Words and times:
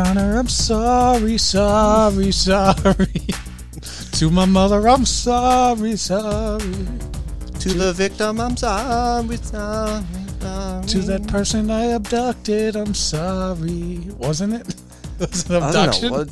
Honor, 0.00 0.36
I'm 0.38 0.48
sorry, 0.48 1.38
sorry, 1.38 2.32
sorry. 2.32 3.26
to 4.12 4.30
my 4.30 4.44
mother, 4.44 4.88
I'm 4.88 5.04
sorry, 5.04 5.96
sorry. 5.96 6.58
To 7.60 7.68
the 7.68 7.92
victim, 7.94 8.40
I'm 8.40 8.56
sorry, 8.56 9.36
sorry, 9.36 10.02
sorry. 10.40 10.86
To 10.86 10.98
that 11.00 11.26
person 11.28 11.70
I 11.70 11.84
abducted, 11.92 12.76
I'm 12.76 12.94
sorry. 12.94 13.98
Wasn't 14.16 14.54
it? 14.54 14.74
Was 15.18 15.44
it 15.44 15.50
I 15.50 15.58
don't 15.58 15.68
abduction? 15.68 16.10
know 16.10 16.18
what. 16.18 16.28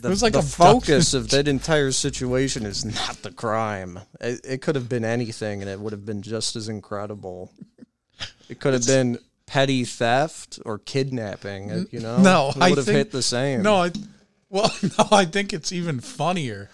The, 0.00 0.08
was 0.08 0.22
like 0.22 0.32
the 0.32 0.40
abduction. 0.40 0.80
focus 0.80 1.14
of 1.14 1.30
that 1.30 1.46
entire 1.46 1.92
situation 1.92 2.66
is 2.66 2.84
not 2.84 3.22
the 3.22 3.30
crime. 3.30 4.00
It, 4.20 4.40
it 4.44 4.62
could 4.62 4.74
have 4.74 4.88
been 4.88 5.04
anything, 5.04 5.60
and 5.62 5.70
it 5.70 5.78
would 5.78 5.92
have 5.92 6.04
been 6.04 6.22
just 6.22 6.56
as 6.56 6.68
incredible. 6.68 7.52
It 8.48 8.58
could 8.58 8.72
have 8.72 8.86
been 8.86 9.18
petty 9.52 9.84
theft 9.84 10.58
or 10.64 10.78
kidnapping. 10.78 11.86
You 11.90 12.00
know, 12.00 12.16
No, 12.22 12.48
it 12.56 12.56
I 12.62 12.70
would 12.70 12.78
have 12.78 12.86
think- 12.86 12.96
hit 12.96 13.10
the 13.10 13.20
same. 13.22 13.60
No, 13.62 13.74
I, 13.82 13.90
well, 14.48 14.74
no, 14.98 15.04
I 15.12 15.26
think 15.26 15.52
it's 15.52 15.72
even 15.72 16.00
funnier 16.00 16.70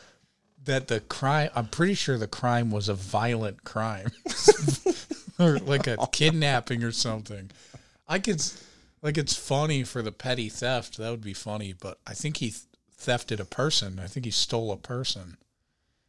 that 0.64 0.86
the 0.86 1.00
crime. 1.00 1.50
I'm 1.56 1.66
pretty 1.66 1.94
sure 1.94 2.16
the 2.18 2.28
crime 2.28 2.70
was 2.70 2.88
a 2.88 2.94
violent 2.94 3.64
crime, 3.64 4.12
or 5.40 5.58
like 5.58 5.88
a 5.88 5.96
kidnapping 6.12 6.84
or 6.84 6.92
something. 6.92 7.50
I 8.06 8.20
could, 8.20 8.40
like, 9.02 9.18
it's 9.18 9.34
funny 9.36 9.82
for 9.82 10.00
the 10.00 10.12
petty 10.12 10.48
theft. 10.48 10.98
That 10.98 11.10
would 11.10 11.20
be 11.24 11.34
funny, 11.34 11.72
but 11.72 11.98
I 12.06 12.14
think 12.14 12.36
he 12.36 12.54
thefted 12.96 13.40
a 13.40 13.44
person. 13.44 13.98
I 13.98 14.06
think 14.06 14.24
he 14.24 14.30
stole 14.30 14.70
a 14.70 14.76
person. 14.76 15.36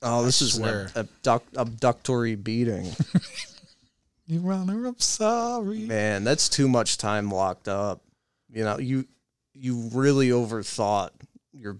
oh, 0.03 0.23
this 0.23 0.41
is 0.41 0.53
swear. 0.53 0.91
an 0.95 1.07
abduct, 1.25 1.53
abductory 1.55 2.35
beating. 2.41 2.91
Honor, 4.31 4.85
I'm 4.85 4.99
sorry. 4.99 5.79
Man, 5.79 6.23
that's 6.23 6.49
too 6.49 6.67
much 6.67 6.97
time 6.97 7.31
locked 7.31 7.67
up. 7.67 8.01
You 8.51 8.63
know, 8.63 8.77
you 8.79 9.05
you 9.53 9.89
really 9.93 10.29
overthought 10.29 11.09
your 11.51 11.75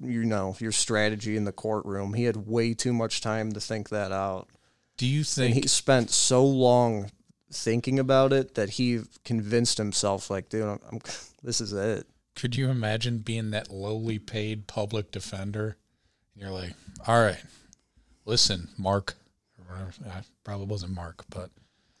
you 0.00 0.24
know 0.24 0.56
your 0.58 0.72
strategy 0.72 1.36
in 1.36 1.44
the 1.44 1.52
courtroom. 1.52 2.14
He 2.14 2.24
had 2.24 2.46
way 2.48 2.74
too 2.74 2.92
much 2.92 3.20
time 3.20 3.52
to 3.52 3.60
think 3.60 3.90
that 3.90 4.12
out. 4.12 4.48
Do 4.96 5.06
you 5.06 5.18
And 5.20 5.26
think? 5.26 5.54
he 5.56 5.68
spent 5.68 6.10
so 6.10 6.44
long 6.44 7.10
thinking 7.52 7.98
about 7.98 8.32
it 8.32 8.54
that 8.54 8.70
he 8.70 9.00
convinced 9.24 9.76
himself 9.78 10.30
like, 10.30 10.48
dude, 10.48 10.62
I'm, 10.64 10.78
I'm 10.90 10.98
this 11.42 11.60
is 11.60 11.72
it. 11.72 12.06
Could 12.34 12.56
you 12.56 12.70
imagine 12.70 13.18
being 13.18 13.50
that 13.50 13.70
lowly 13.70 14.18
paid 14.18 14.66
public 14.66 15.10
defender? 15.10 15.76
And 16.34 16.42
you're 16.42 16.50
like, 16.52 16.72
all 17.06 17.20
right, 17.20 17.42
listen, 18.24 18.68
Mark. 18.78 19.14
Whatever, 19.66 19.92
uh, 20.06 20.22
probably 20.44 20.66
wasn't 20.66 20.92
Mark, 20.94 21.24
but 21.28 21.50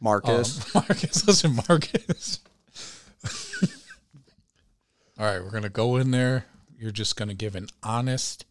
Marcus. 0.02 0.74
um, 0.74 0.82
Marcus. 0.88 1.26
Listen, 1.26 1.56
Marcus. 1.68 2.40
all 5.18 5.24
right, 5.26 5.42
we're 5.42 5.50
gonna 5.50 5.68
go 5.68 5.96
in 5.96 6.10
there. 6.10 6.46
You're 6.76 6.90
just 6.90 7.16
gonna 7.16 7.34
give 7.34 7.54
an 7.54 7.68
honest 7.82 8.44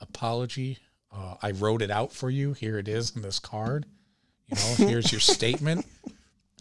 apology. 0.00 0.78
Uh, 1.12 1.34
I 1.42 1.50
wrote 1.50 1.82
it 1.82 1.90
out 1.90 2.12
for 2.12 2.30
you. 2.30 2.52
Here 2.52 2.78
it 2.78 2.88
is 2.88 3.14
in 3.16 3.22
this 3.22 3.38
card. 3.38 3.84
You 4.48 4.56
know, 4.56 4.88
here's 4.88 5.10
your 5.12 5.20
statement, 5.36 5.84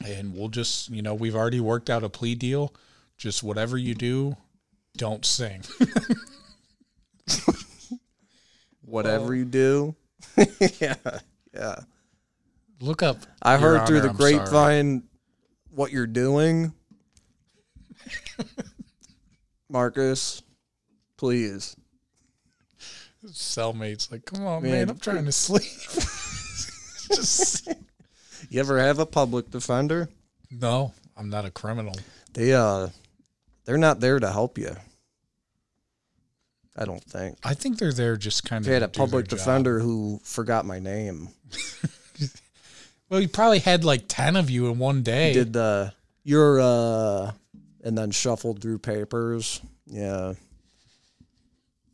and 0.06 0.36
we'll 0.36 0.50
just, 0.50 0.90
you 0.90 1.02
know, 1.02 1.14
we've 1.14 1.36
already 1.36 1.60
worked 1.60 1.90
out 1.90 2.04
a 2.04 2.10
plea 2.10 2.36
deal. 2.36 2.74
Just 3.18 3.44
whatever 3.44 3.78
you 3.78 3.94
do, 3.94 4.36
don't 4.98 5.24
sing. 5.24 5.62
Whatever 8.84 9.36
you 9.36 9.46
do. 9.46 9.96
yeah. 10.80 10.96
Yeah. 11.54 11.76
Look 12.82 13.04
up. 13.04 13.18
I 13.42 13.58
heard 13.58 13.86
through 13.88 14.02
the 14.02 14.10
I'm 14.10 14.18
sorry. 14.18 14.34
grapevine 14.38 15.04
what 15.70 15.92
you're 15.92 16.08
doing. 16.08 16.74
Marcus, 19.70 20.42
please. 21.18 21.76
Cellmates, 23.28 24.12
like, 24.12 24.26
come 24.26 24.46
on, 24.46 24.64
man, 24.64 24.72
Man. 24.72 24.90
I'm 24.90 24.98
trying 25.00 25.26
to 25.26 25.32
sleep. 25.32 25.62
Just 27.16 27.68
You 28.50 28.60
ever 28.60 28.80
have 28.80 28.98
a 29.00 29.06
public 29.06 29.50
defender? 29.52 30.10
no, 30.50 30.94
I'm 31.16 31.30
not 31.30 31.46
a 31.46 31.52
criminal. 31.52 31.94
They 32.34 32.54
uh 32.54 32.88
they're 33.66 33.78
not 33.78 34.00
there 34.00 34.20
to 34.20 34.32
help 34.32 34.58
you. 34.58 34.76
I 36.76 36.86
don't 36.86 37.04
think. 37.04 37.38
I 37.44 37.54
think 37.54 37.78
they're 37.78 37.92
there 37.94 38.16
just 38.18 38.44
kind 38.46 38.60
I 38.60 38.60
of. 38.64 38.66
They 38.66 38.74
had 38.74 38.84
a 38.84 38.88
to 38.88 38.92
do 38.92 38.98
their 38.98 39.06
public 39.06 39.28
job. 39.28 39.38
defender 39.40 39.80
who 39.80 40.20
forgot 40.24 40.66
my 40.66 40.80
name. 40.80 41.30
Well, 43.12 43.20
he 43.20 43.28
probably 43.28 43.60
had 43.60 43.84
like 43.84 44.06
ten 44.08 44.38
of 44.38 44.50
you 44.50 44.68
in 44.68 44.80
one 44.80 45.04
day. 45.04 45.34
Did 45.34 45.52
the 45.52 45.94
you're 46.24 46.62
uh 46.62 47.34
and 47.84 47.98
then 47.98 48.10
shuffled 48.12 48.62
through 48.62 48.80
papers. 48.80 49.62
Yeah. 49.86 50.34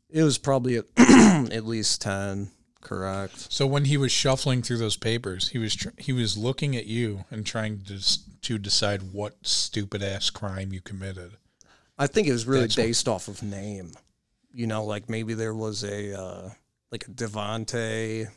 It 0.10 0.22
was 0.22 0.38
probably 0.38 0.78
at, 0.78 0.86
at 0.98 1.66
least 1.66 2.02
10, 2.02 2.50
correct. 2.82 3.52
so 3.52 3.66
when 3.68 3.86
he 3.86 3.98
was 3.98 4.12
shuffling 4.12 4.62
through 4.62 4.78
those 4.78 4.96
papers, 4.96 5.50
he 5.50 5.58
was 5.58 5.76
tr- 5.76 5.90
he 5.98 6.14
was 6.14 6.38
looking 6.38 6.76
at 6.78 6.86
you 6.86 7.26
and 7.32 7.46
trying 7.46 7.82
to 7.86 7.96
s- 7.96 8.20
to 8.44 8.58
decide 8.58 9.12
what 9.12 9.36
stupid 9.42 10.02
ass 10.04 10.30
crime 10.30 10.72
you 10.72 10.80
committed. 10.82 11.34
I 11.98 12.08
think 12.08 12.28
it 12.28 12.32
was 12.32 12.46
really 12.46 12.62
That's 12.62 12.76
based 12.76 13.08
off 13.08 13.28
of 13.28 13.42
name. 13.44 13.94
You 14.54 14.68
know, 14.68 14.86
like 14.86 15.10
maybe 15.10 15.34
there 15.34 15.54
was 15.56 15.84
a 15.84 16.18
uh, 16.18 16.50
like 16.92 17.08
a 17.08 17.12
Devante, 17.12 18.28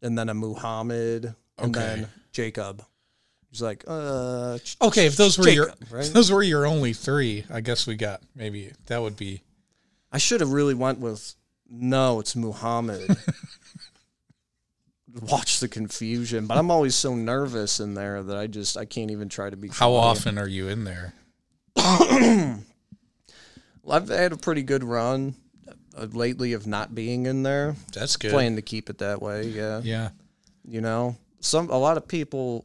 and 0.00 0.16
then 0.18 0.28
a 0.28 0.34
Muhammad, 0.34 1.34
and 1.58 1.76
Okay. 1.76 1.86
then 1.86 2.08
Jacob. 2.32 2.84
He's 3.50 3.62
like, 3.62 3.84
uh, 3.86 4.58
Okay, 4.82 5.06
if 5.06 5.16
those 5.16 5.38
were 5.38 5.48
your 5.48 5.72
right? 5.90 6.04
those 6.12 6.30
were 6.32 6.42
your 6.42 6.66
only 6.66 6.92
three, 6.92 7.44
I 7.50 7.60
guess 7.60 7.86
we 7.86 7.94
got 7.94 8.20
maybe 8.34 8.72
that 8.86 9.00
would 9.00 9.16
be 9.16 9.42
I 10.10 10.18
should 10.18 10.40
have 10.40 10.50
really 10.52 10.74
went 10.74 10.98
with 11.00 11.34
no, 11.68 12.20
it's 12.20 12.34
Muhammad. 12.36 13.16
Watch 15.22 15.60
the 15.60 15.68
confusion, 15.68 16.46
but 16.48 16.58
I'm 16.58 16.70
always 16.72 16.96
so 16.96 17.14
nervous 17.14 17.78
in 17.78 17.94
there 17.94 18.22
that 18.24 18.36
I 18.36 18.48
just 18.48 18.76
I 18.76 18.84
can't 18.84 19.12
even 19.12 19.28
try 19.28 19.48
to 19.48 19.56
be. 19.56 19.68
how 19.68 19.92
often 19.92 20.38
are 20.38 20.48
you 20.48 20.68
in 20.68 20.84
there? 20.84 21.14
Well, 23.86 23.96
I've 23.98 24.08
had 24.08 24.32
a 24.32 24.36
pretty 24.38 24.62
good 24.62 24.82
run 24.82 25.34
uh, 25.94 26.06
lately 26.10 26.54
of 26.54 26.66
not 26.66 26.94
being 26.94 27.26
in 27.26 27.42
there. 27.42 27.76
That's 27.92 28.16
good. 28.16 28.30
Plan 28.30 28.56
to 28.56 28.62
keep 28.62 28.88
it 28.88 28.96
that 28.98 29.20
way. 29.20 29.48
Yeah. 29.48 29.82
Yeah. 29.84 30.08
you 30.66 30.80
know 30.80 31.16
some 31.44 31.68
a 31.70 31.76
lot 31.78 31.96
of 31.96 32.08
people 32.08 32.64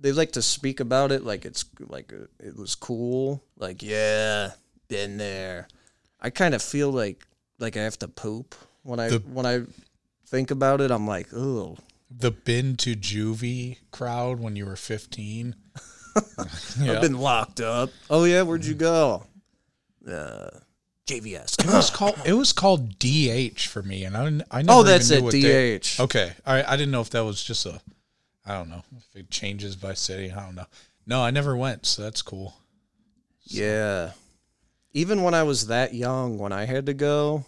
they 0.00 0.12
like 0.12 0.32
to 0.32 0.42
speak 0.42 0.80
about 0.80 1.10
it 1.12 1.24
like 1.24 1.44
it's 1.44 1.64
like 1.88 2.12
uh, 2.12 2.26
it 2.38 2.56
was 2.56 2.74
cool. 2.74 3.42
Like 3.58 3.82
yeah 3.82 4.52
been 4.88 5.16
there. 5.16 5.68
I 6.20 6.30
kind 6.30 6.54
of 6.54 6.62
feel 6.62 6.90
like 6.90 7.26
like 7.58 7.76
i 7.76 7.80
have 7.82 7.98
to 8.00 8.08
poop 8.08 8.54
when 8.82 9.00
i 9.00 9.08
The- 9.08 9.18
when 9.20 9.46
i 9.46 9.62
think 10.26 10.50
about 10.50 10.80
it. 10.80 10.90
I'm 10.90 11.06
like 11.06 11.28
oh 11.34 11.78
the 12.10 12.30
been 12.30 12.76
to 12.76 12.94
juvie 12.94 13.78
crowd 13.90 14.38
when 14.40 14.54
you 14.56 14.66
were 14.66 14.76
15 14.76 15.54
yeah. 16.80 16.92
i've 16.92 17.00
been 17.02 17.18
locked 17.18 17.60
up. 17.60 17.90
Oh 18.10 18.24
yeah 18.24 18.42
where'd 18.42 18.64
you 18.64 18.74
go? 18.74 19.24
Uh 20.08 20.50
jvs 21.06 21.58
it 21.64 21.66
was 21.72 21.88
called 21.90 22.16
it 22.24 22.32
was 22.32 22.52
called 22.52 22.98
dh 22.98 23.60
for 23.60 23.82
me 23.82 24.04
and 24.04 24.16
i 24.16 24.24
didn't 24.24 24.42
i 24.50 24.62
never 24.62 24.78
oh 24.80 24.82
that's 24.82 25.10
even 25.10 25.18
it 25.18 25.20
knew 25.20 25.24
what 25.24 25.32
they- 25.32 25.78
dh 25.78 26.00
okay 26.00 26.32
i 26.44 26.62
i 26.64 26.76
didn't 26.76 26.90
know 26.90 27.00
if 27.00 27.10
that 27.10 27.24
was 27.24 27.42
just 27.42 27.64
a 27.66 27.80
i 28.44 28.52
don't 28.54 28.68
know 28.68 28.82
if 28.96 29.04
it 29.14 29.30
changes 29.30 29.76
by 29.76 29.94
city 29.94 30.32
i 30.32 30.44
don't 30.44 30.54
know 30.56 30.66
no 31.06 31.22
i 31.22 31.30
never 31.30 31.56
went 31.56 31.86
so 31.86 32.02
that's 32.02 32.22
cool 32.22 32.54
Yeah. 33.44 34.12
Even 34.92 35.22
when 35.22 35.34
I 35.34 35.42
was 35.42 35.66
that 35.66 35.92
young, 35.94 36.38
when 36.38 36.52
I 36.52 36.64
had 36.64 36.86
to 36.86 36.94
go, 36.94 37.44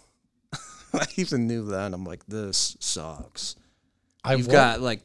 I 0.93 1.05
even 1.17 1.47
knew 1.47 1.65
that. 1.71 1.93
I'm 1.95 2.05
like, 2.05 2.23
this 2.27 2.77
sucks. 2.79 3.55
i 4.23 4.35
You've 4.35 4.47
got 4.49 4.81
like 4.81 5.01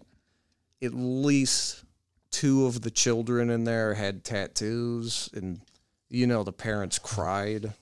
at 0.82 0.92
least 0.94 1.82
two 2.30 2.66
of 2.66 2.82
the 2.82 2.90
children 2.90 3.48
in 3.48 3.64
there 3.64 3.94
had 3.94 4.24
tattoos, 4.24 5.30
and 5.32 5.62
you 6.10 6.26
know 6.26 6.44
the 6.44 6.52
parents 6.52 6.98
cried. 6.98 7.72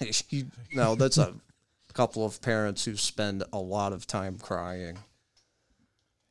you, 0.30 0.46
no, 0.72 0.94
that's 0.94 1.18
a 1.18 1.34
couple 1.94 2.24
of 2.24 2.40
parents 2.40 2.84
who 2.84 2.96
spend 2.96 3.42
a 3.52 3.58
lot 3.58 3.92
of 3.92 4.06
time 4.06 4.38
crying. 4.38 4.98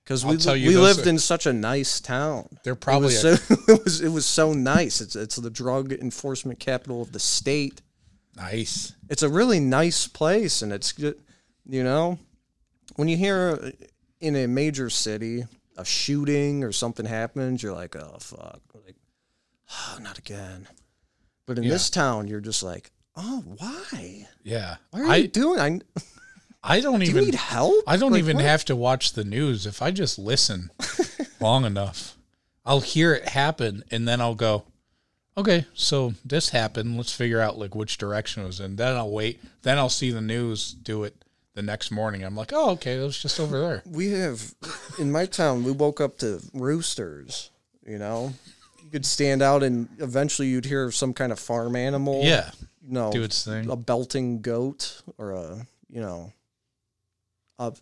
Because 0.03 0.25
we 0.25 0.31
I'll 0.33 0.37
tell 0.37 0.55
you 0.55 0.69
we 0.69 0.77
lived 0.77 1.05
are- 1.05 1.09
in 1.09 1.19
such 1.19 1.45
a 1.45 1.51
nice 1.53 1.99
town. 1.99 2.47
they're 2.63 2.75
probably 2.75 3.13
it 3.13 3.23
was, 3.23 3.41
so, 3.43 3.53
it 3.73 3.83
was 3.83 4.01
it 4.01 4.09
was 4.09 4.25
so 4.25 4.53
nice. 4.53 5.01
It's 5.01 5.15
it's 5.15 5.35
the 5.35 5.49
drug 5.49 5.91
enforcement 5.91 6.59
capital 6.59 7.01
of 7.01 7.11
the 7.11 7.19
state. 7.19 7.81
nice 8.35 8.93
It's 9.09 9.23
a 9.23 9.29
really 9.29 9.59
nice 9.59 10.07
place, 10.07 10.61
and 10.61 10.71
it's 10.71 10.93
good. 10.93 11.19
You 11.69 11.83
know, 11.83 12.19
when 12.95 13.09
you 13.09 13.17
hear 13.17 13.59
uh, 13.61 13.71
in 14.21 14.35
a 14.37 14.47
major 14.47 14.89
city 14.89 15.43
a 15.75 15.83
shooting 15.85 16.63
or 16.63 16.71
something 16.71 17.05
happens, 17.05 17.61
you're 17.61 17.73
like, 17.73 17.95
oh 17.97 18.15
fuck, 18.21 18.61
like, 18.85 18.95
oh, 19.71 19.99
not 20.01 20.17
again. 20.17 20.67
But 21.45 21.57
in 21.57 21.65
Yeah. 21.65 21.71
this 21.71 21.89
town, 21.89 22.27
you're 22.29 22.39
just 22.41 22.63
like, 22.63 22.91
oh, 23.17 23.43
why? 23.57 24.27
yeah 24.43 24.75
Why 24.91 25.01
are 25.01 25.07
i 25.07 25.15
you 25.17 25.27
doing? 25.27 25.59
I 25.59 25.69
do 25.69 25.81
i 26.63 26.79
don't 26.79 27.01
you 27.05 27.09
even 27.09 27.25
need 27.25 27.35
help? 27.35 27.83
I 27.87 27.97
don't 27.97 28.11
Like, 28.13 28.19
even 28.19 28.37
what? 28.37 28.45
have 28.45 28.63
to 28.65 28.75
watch 28.75 29.13
the 29.13 29.23
news. 29.25 29.65
If 29.65 29.81
I 29.81 29.91
just 29.91 30.17
listen 30.19 30.69
long 31.41 31.65
enough, 31.65 32.15
I'll 32.65 32.81
hear 32.81 33.13
it 33.13 33.29
happen 33.29 33.83
and 33.91 34.07
then 34.07 34.21
I'll 34.21 34.35
go, 34.35 34.63
okay, 35.37 35.65
so 35.73 36.13
this 36.25 36.49
happened. 36.49 36.97
Let's 36.97 37.13
figure 37.13 37.39
out 37.41 37.57
like 37.57 37.75
which 37.75 37.97
direction 37.97 38.43
it 38.43 38.47
was 38.47 38.59
in. 38.59 38.75
Then 38.75 38.95
I'll 38.95 39.11
wait. 39.11 39.39
Then 39.63 39.77
I'll 39.77 39.89
see 39.89 40.11
the 40.11 40.21
news 40.21 40.71
do 40.73 41.03
it 41.03 41.23
the 41.53 41.61
next 41.61 41.89
morning. 41.91 42.23
I'm 42.23 42.35
like, 42.35 42.51
oh, 42.53 42.71
okay, 42.71 42.97
it 42.99 43.03
was 43.03 43.21
just 43.21 43.39
over 43.39 43.59
there. 43.59 43.83
We 43.85 44.11
have 44.11 44.53
in 44.99 45.11
my 45.11 45.25
town. 45.25 45.63
We 45.63 45.71
woke 45.71 45.99
up 46.01 46.17
to 46.19 46.41
roosters. 46.53 47.49
You 47.85 47.97
know, 47.99 48.33
could 48.97 49.05
stand 49.05 49.43
out, 49.43 49.61
and 49.61 49.87
eventually 49.99 50.47
you'd 50.47 50.65
hear 50.65 50.91
some 50.91 51.13
kind 51.13 51.31
of 51.31 51.37
farm 51.39 51.75
animal. 51.75 52.23
Yeah, 52.23 52.49
you 52.81 52.93
know, 52.93 53.11
do 53.11 53.21
its 53.21 53.45
thing. 53.45 53.69
a 53.69 53.75
belting 53.75 54.41
goat 54.41 55.03
or 55.19 55.31
a 55.33 55.67
you 55.87 56.01
know 56.01 56.33
a 57.59 57.73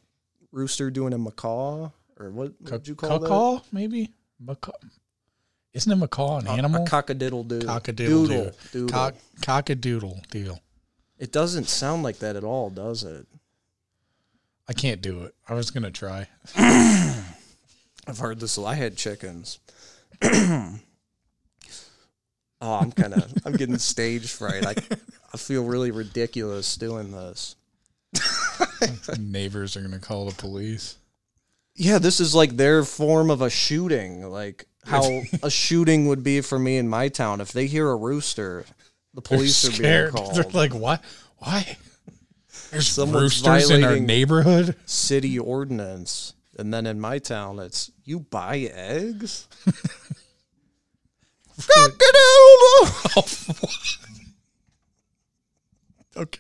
rooster 0.52 0.92
doing 0.92 1.14
a 1.14 1.18
macaw 1.18 1.90
or 2.20 2.30
what 2.32 2.52
would 2.62 2.86
you 2.88 2.96
call 2.96 3.20
that? 3.20 3.28
Caw, 3.30 3.62
maybe 3.72 4.12
macaw. 4.40 4.74
Isn't 5.74 5.92
a 5.92 5.96
macaw 5.96 6.40
an 6.40 6.48
A- 6.48 6.52
animal? 6.52 6.84
A 6.84 6.86
cockadiddle 6.88 7.48
Doodle. 7.48 7.80
doo. 7.94 8.52
Doodle. 8.74 8.90
Cock, 8.90 9.16
cockadoodle 9.42 10.28
deal. 10.30 10.60
It 11.18 11.32
doesn't 11.32 11.70
sound 11.70 12.04
like 12.04 12.20
that 12.20 12.36
at 12.36 12.44
all, 12.44 12.70
does 12.70 13.04
it? 13.04 13.26
I 14.68 14.74
can't 14.74 15.02
do 15.02 15.24
it. 15.24 15.34
I 15.48 15.54
was 15.54 15.72
gonna 15.72 15.92
try. 15.92 16.28
I've 16.58 18.20
heard 18.20 18.40
this. 18.42 18.58
I 18.58 18.74
had 18.74 18.98
chickens. 18.98 19.60
oh, 22.62 22.74
I'm 22.74 22.92
kind 22.92 23.14
of. 23.14 23.32
I'm 23.46 23.54
getting 23.54 23.78
stage 23.78 24.32
fright. 24.32 24.66
I, 24.66 24.76
I 25.34 25.38
feel 25.38 25.64
really 25.64 25.92
ridiculous 25.92 26.76
doing 26.76 27.12
this. 27.12 27.56
Neighbors 29.20 29.76
are 29.76 29.82
gonna 29.82 30.00
call 30.00 30.30
the 30.30 30.36
police. 30.36 30.98
Yeah, 31.76 32.00
this 32.00 32.20
is 32.20 32.34
like 32.34 32.56
their 32.56 32.84
form 32.84 33.30
of 33.30 33.42
a 33.42 33.50
shooting. 33.50 34.30
Like 34.30 34.66
how 34.86 35.22
a 35.44 35.50
shooting 35.50 36.08
would 36.08 36.24
be 36.24 36.42
for 36.42 36.58
me 36.58 36.78
in 36.78 36.88
my 36.88 37.10
town. 37.10 37.42
If 37.42 37.52
they 37.52 37.68
hear 37.68 37.90
a 37.90 37.96
rooster, 37.96 38.66
the 39.14 39.22
police 39.22 39.62
They're 39.78 40.08
are 40.08 40.10
scared. 40.10 40.14
being 40.14 40.34
They're 40.34 40.52
like, 40.52 40.74
what? 40.74 41.04
Why? 41.38 41.78
There's 42.72 42.88
Someone's 42.88 43.22
roosters 43.22 43.70
in 43.70 43.84
our 43.84 44.00
neighborhood. 44.00 44.76
City 44.86 45.38
ordinance. 45.38 46.34
And 46.58 46.74
then 46.74 46.86
in 46.86 47.00
my 47.00 47.20
town, 47.20 47.60
it's 47.60 47.92
you 48.06 48.22
buy 48.22 48.60
eggs. 48.74 49.48
Okay. 56.18 56.40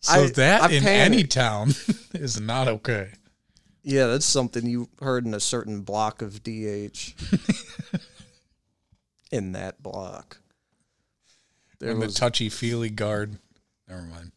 So 0.00 0.24
I- 0.24 0.30
that 0.30 0.62
I 0.62 0.70
in 0.72 0.86
any 0.86 1.24
town 1.24 1.72
is 2.14 2.40
not 2.40 2.66
okay. 2.68 3.10
Yeah, 3.82 4.06
that's 4.06 4.26
something 4.26 4.66
you 4.66 4.88
heard 5.00 5.26
in 5.26 5.34
a 5.34 5.40
certain 5.40 5.82
block 5.82 6.22
of 6.22 6.42
DH. 6.42 7.14
in 9.30 9.52
that 9.52 9.82
block. 9.82 10.38
There 11.78 11.90
And 11.90 12.02
the 12.02 12.08
touchy 12.08 12.48
feely 12.48 12.90
guard. 12.90 13.38
Never 13.88 14.02
mind. 14.02 14.32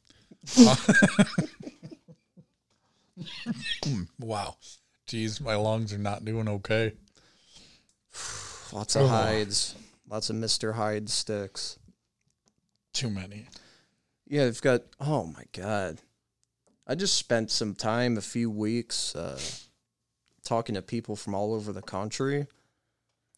Hmm, 3.83 4.04
wow. 4.19 4.56
Jeez, 5.07 5.42
my 5.42 5.56
lungs 5.56 5.92
are 5.94 5.97
not 5.97 6.24
doing 6.24 6.47
okay. 6.47 6.94
lots 8.71 8.95
of 8.95 9.03
Oh. 9.03 9.07
hides, 9.07 9.75
lots 10.09 10.29
of 10.29 10.35
Mr. 10.35 10.73
Hyde 10.75 11.09
sticks. 11.09 11.77
Too 12.94 13.09
many. 13.09 13.47
Yeah, 14.27 14.45
they've 14.45 14.62
got. 14.62 14.83
Oh 15.00 15.25
my 15.25 15.44
god, 15.53 16.00
I 16.88 16.95
just 16.95 17.15
spent 17.15 17.51
some 17.51 17.75
time, 17.75 18.18
a 18.18 18.21
few 18.21 18.50
weeks, 18.50 19.15
uh, 19.15 19.39
talking 20.44 20.75
to 20.75 20.81
people 20.81 21.15
from 21.15 21.33
all 21.35 21.53
over 21.53 21.71
the 21.73 21.81
country. 21.81 22.47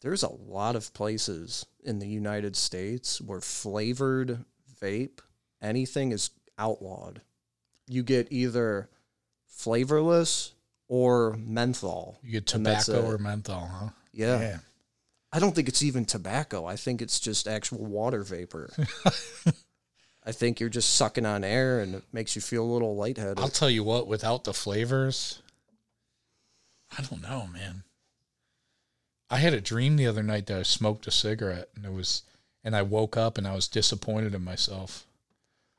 There's 0.00 0.22
a 0.22 0.28
lot 0.32 0.76
of 0.76 0.92
places 0.92 1.64
in 1.82 1.98
the 1.98 2.06
United 2.08 2.56
States 2.56 3.20
where 3.20 3.40
flavored 3.40 4.44
vape, 4.80 5.20
anything 5.62 6.12
is 6.12 6.30
outlawed. 6.58 7.22
You 7.86 8.02
get 8.02 8.28
either 8.30 8.90
flavorless 9.46 10.52
or 10.88 11.36
menthol. 11.38 12.18
You 12.22 12.32
get 12.32 12.46
tobacco 12.46 13.06
or 13.06 13.18
menthol, 13.18 13.66
huh? 13.66 13.88
Yeah. 14.12 14.58
I 15.34 15.40
don't 15.40 15.52
think 15.52 15.68
it's 15.68 15.82
even 15.82 16.04
tobacco. 16.04 16.64
I 16.64 16.76
think 16.76 17.02
it's 17.02 17.18
just 17.18 17.48
actual 17.48 17.84
water 17.84 18.22
vapor. 18.22 18.70
I 20.24 20.30
think 20.30 20.60
you're 20.60 20.68
just 20.68 20.94
sucking 20.94 21.26
on 21.26 21.42
air 21.42 21.80
and 21.80 21.96
it 21.96 22.04
makes 22.12 22.36
you 22.36 22.40
feel 22.40 22.62
a 22.62 22.72
little 22.72 22.94
lightheaded. 22.94 23.40
I'll 23.40 23.48
tell 23.48 23.68
you 23.68 23.82
what, 23.82 24.06
without 24.06 24.44
the 24.44 24.54
flavors, 24.54 25.42
I 26.96 27.02
don't 27.02 27.20
know, 27.20 27.48
man. 27.52 27.82
I 29.28 29.38
had 29.38 29.54
a 29.54 29.60
dream 29.60 29.96
the 29.96 30.06
other 30.06 30.22
night 30.22 30.46
that 30.46 30.60
I 30.60 30.62
smoked 30.62 31.08
a 31.08 31.10
cigarette 31.10 31.68
and 31.74 31.84
it 31.84 31.92
was 31.92 32.22
and 32.62 32.76
I 32.76 32.82
woke 32.82 33.16
up 33.16 33.36
and 33.36 33.46
I 33.46 33.56
was 33.56 33.66
disappointed 33.66 34.36
in 34.36 34.44
myself. 34.44 35.04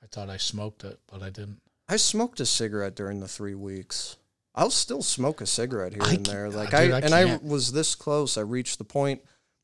I 0.04 0.08
thought 0.08 0.30
I 0.30 0.38
smoked 0.38 0.84
it, 0.84 1.00
but 1.10 1.24
I 1.24 1.30
didn't. 1.30 1.62
I 1.88 1.96
smoked 1.96 2.42
a 2.42 2.46
cigarette 2.46 2.96
during 2.96 3.22
the 3.22 3.28
three 3.30 3.56
weeks. 3.56 4.18
I'll 4.54 4.70
still 4.70 5.02
smoke 5.02 5.40
a 5.40 5.46
cigarette 5.46 5.94
here 5.94 6.04
I 6.04 6.16
and 6.16 6.26
there. 6.26 6.50
Like 6.50 6.74
uh, 6.74 6.78
I, 6.78 6.82
I 6.82 7.00
and 7.00 7.14
I 7.16 7.38
was 7.38 7.72
this 7.72 7.96
close. 7.96 8.38
I 8.38 8.42
reached 8.42 8.80
the 8.80 8.84
point. 8.84 9.22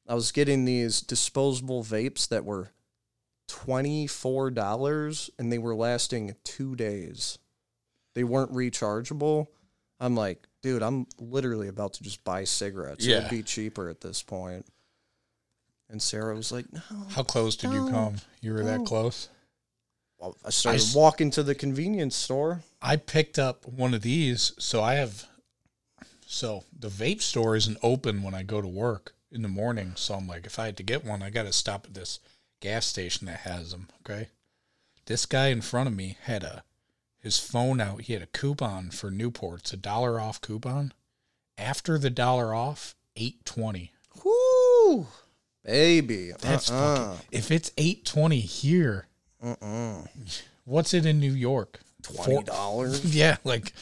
I 0.08 0.14
was 0.16 0.32
getting 0.32 0.66
these 0.66 1.02
disposable 1.02 1.84
vapes 1.84 2.28
that 2.30 2.44
were 2.46 2.72
twenty 3.48 4.08
four 4.08 4.50
dollars, 4.52 5.30
and 5.38 5.52
they 5.52 5.58
were 5.58 5.76
lasting 5.76 6.36
two 6.44 6.76
days. 6.76 7.38
They 8.16 8.24
weren't 8.24 8.52
rechargeable. 8.52 9.48
I'm 10.00 10.16
like, 10.16 10.48
dude, 10.64 10.82
I'm 10.84 11.06
literally 11.20 11.68
about 11.68 11.94
to 11.94 12.04
just 12.04 12.24
buy 12.24 12.44
cigarettes. 12.44 13.06
It'd 13.06 13.30
be 13.30 13.44
cheaper 13.44 13.88
at 13.90 14.02
this 14.02 14.22
point. 14.24 14.66
And 15.90 16.02
Sarah 16.02 16.36
was 16.36 16.52
like, 16.52 16.66
no. 16.74 16.82
How 17.10 17.24
close 17.24 17.56
did 17.56 17.72
you 17.72 17.88
come? 17.90 18.16
You 18.42 18.54
were 18.54 18.64
that 18.64 18.86
close? 18.86 19.30
Well, 20.18 20.36
I 20.46 20.50
started 20.50 20.82
s- 20.82 20.96
walking 20.96 21.30
to 21.32 21.44
the 21.44 21.54
convenience 21.56 22.16
store. 22.16 22.62
I 22.82 22.96
picked 22.96 23.38
up 23.38 23.68
one 23.68 23.94
of 23.94 24.02
these, 24.02 24.54
so 24.58 24.82
I 24.82 24.96
have 24.96 25.26
so 26.26 26.64
the 26.78 26.88
vape 26.90 27.22
store 27.22 27.56
isn't 27.56 27.78
open 27.84 28.24
when 28.24 28.34
I 28.34 28.44
go 28.44 28.62
to 28.62 28.68
work 28.68 29.14
in 29.32 29.42
the 29.42 29.48
morning. 29.48 29.94
So 29.96 30.16
I'm 30.16 30.28
like, 30.28 30.46
if 30.46 30.60
I 30.60 30.66
had 30.66 30.78
to 30.78 30.84
get 30.84 31.06
one, 31.06 31.22
I 31.22 31.30
got 31.30 31.44
to 31.44 31.54
stop 31.54 31.86
at 31.86 31.94
this 31.94 32.20
gas 32.60 32.86
station 32.86 33.28
that 33.28 33.40
has 33.42 33.72
them. 33.72 33.88
Okay, 34.04 34.30
this 35.06 35.26
guy 35.26 35.48
in 35.48 35.62
front 35.62 35.88
of 35.88 35.96
me 35.96 36.18
had 36.24 36.44
a 36.44 36.64
his 37.20 37.40
phone 37.40 37.80
out. 37.80 38.02
He 38.02 38.14
had 38.14 38.22
a 38.22 38.28
coupon 38.28 38.90
for 38.90 39.12
Newports, 39.12 39.74
a 39.74 39.78
dollar 39.78 40.20
off 40.20 40.42
coupon. 40.42 40.94
After 41.58 41.98
the 41.98 42.10
dollar 42.10 42.54
off, 42.54 42.96
eight 43.16 43.46
twenty. 43.46 43.94
Whoo, 44.24 45.08
baby. 45.64 46.32
That's 46.40 46.72
uh-uh. 46.72 47.14
fucking. 47.14 47.28
If 47.32 47.52
it's 47.52 47.72
eight 47.78 48.06
twenty 48.06 48.40
here, 48.40 49.08
Uh-uh. 49.44 50.04
what's 50.66 50.94
it 50.94 51.06
in 51.06 51.20
New 51.20 51.34
York? 51.34 51.82
Twenty 52.02 52.44
dollars. 52.44 53.14
Yeah, 53.16 53.38
like 53.44 53.74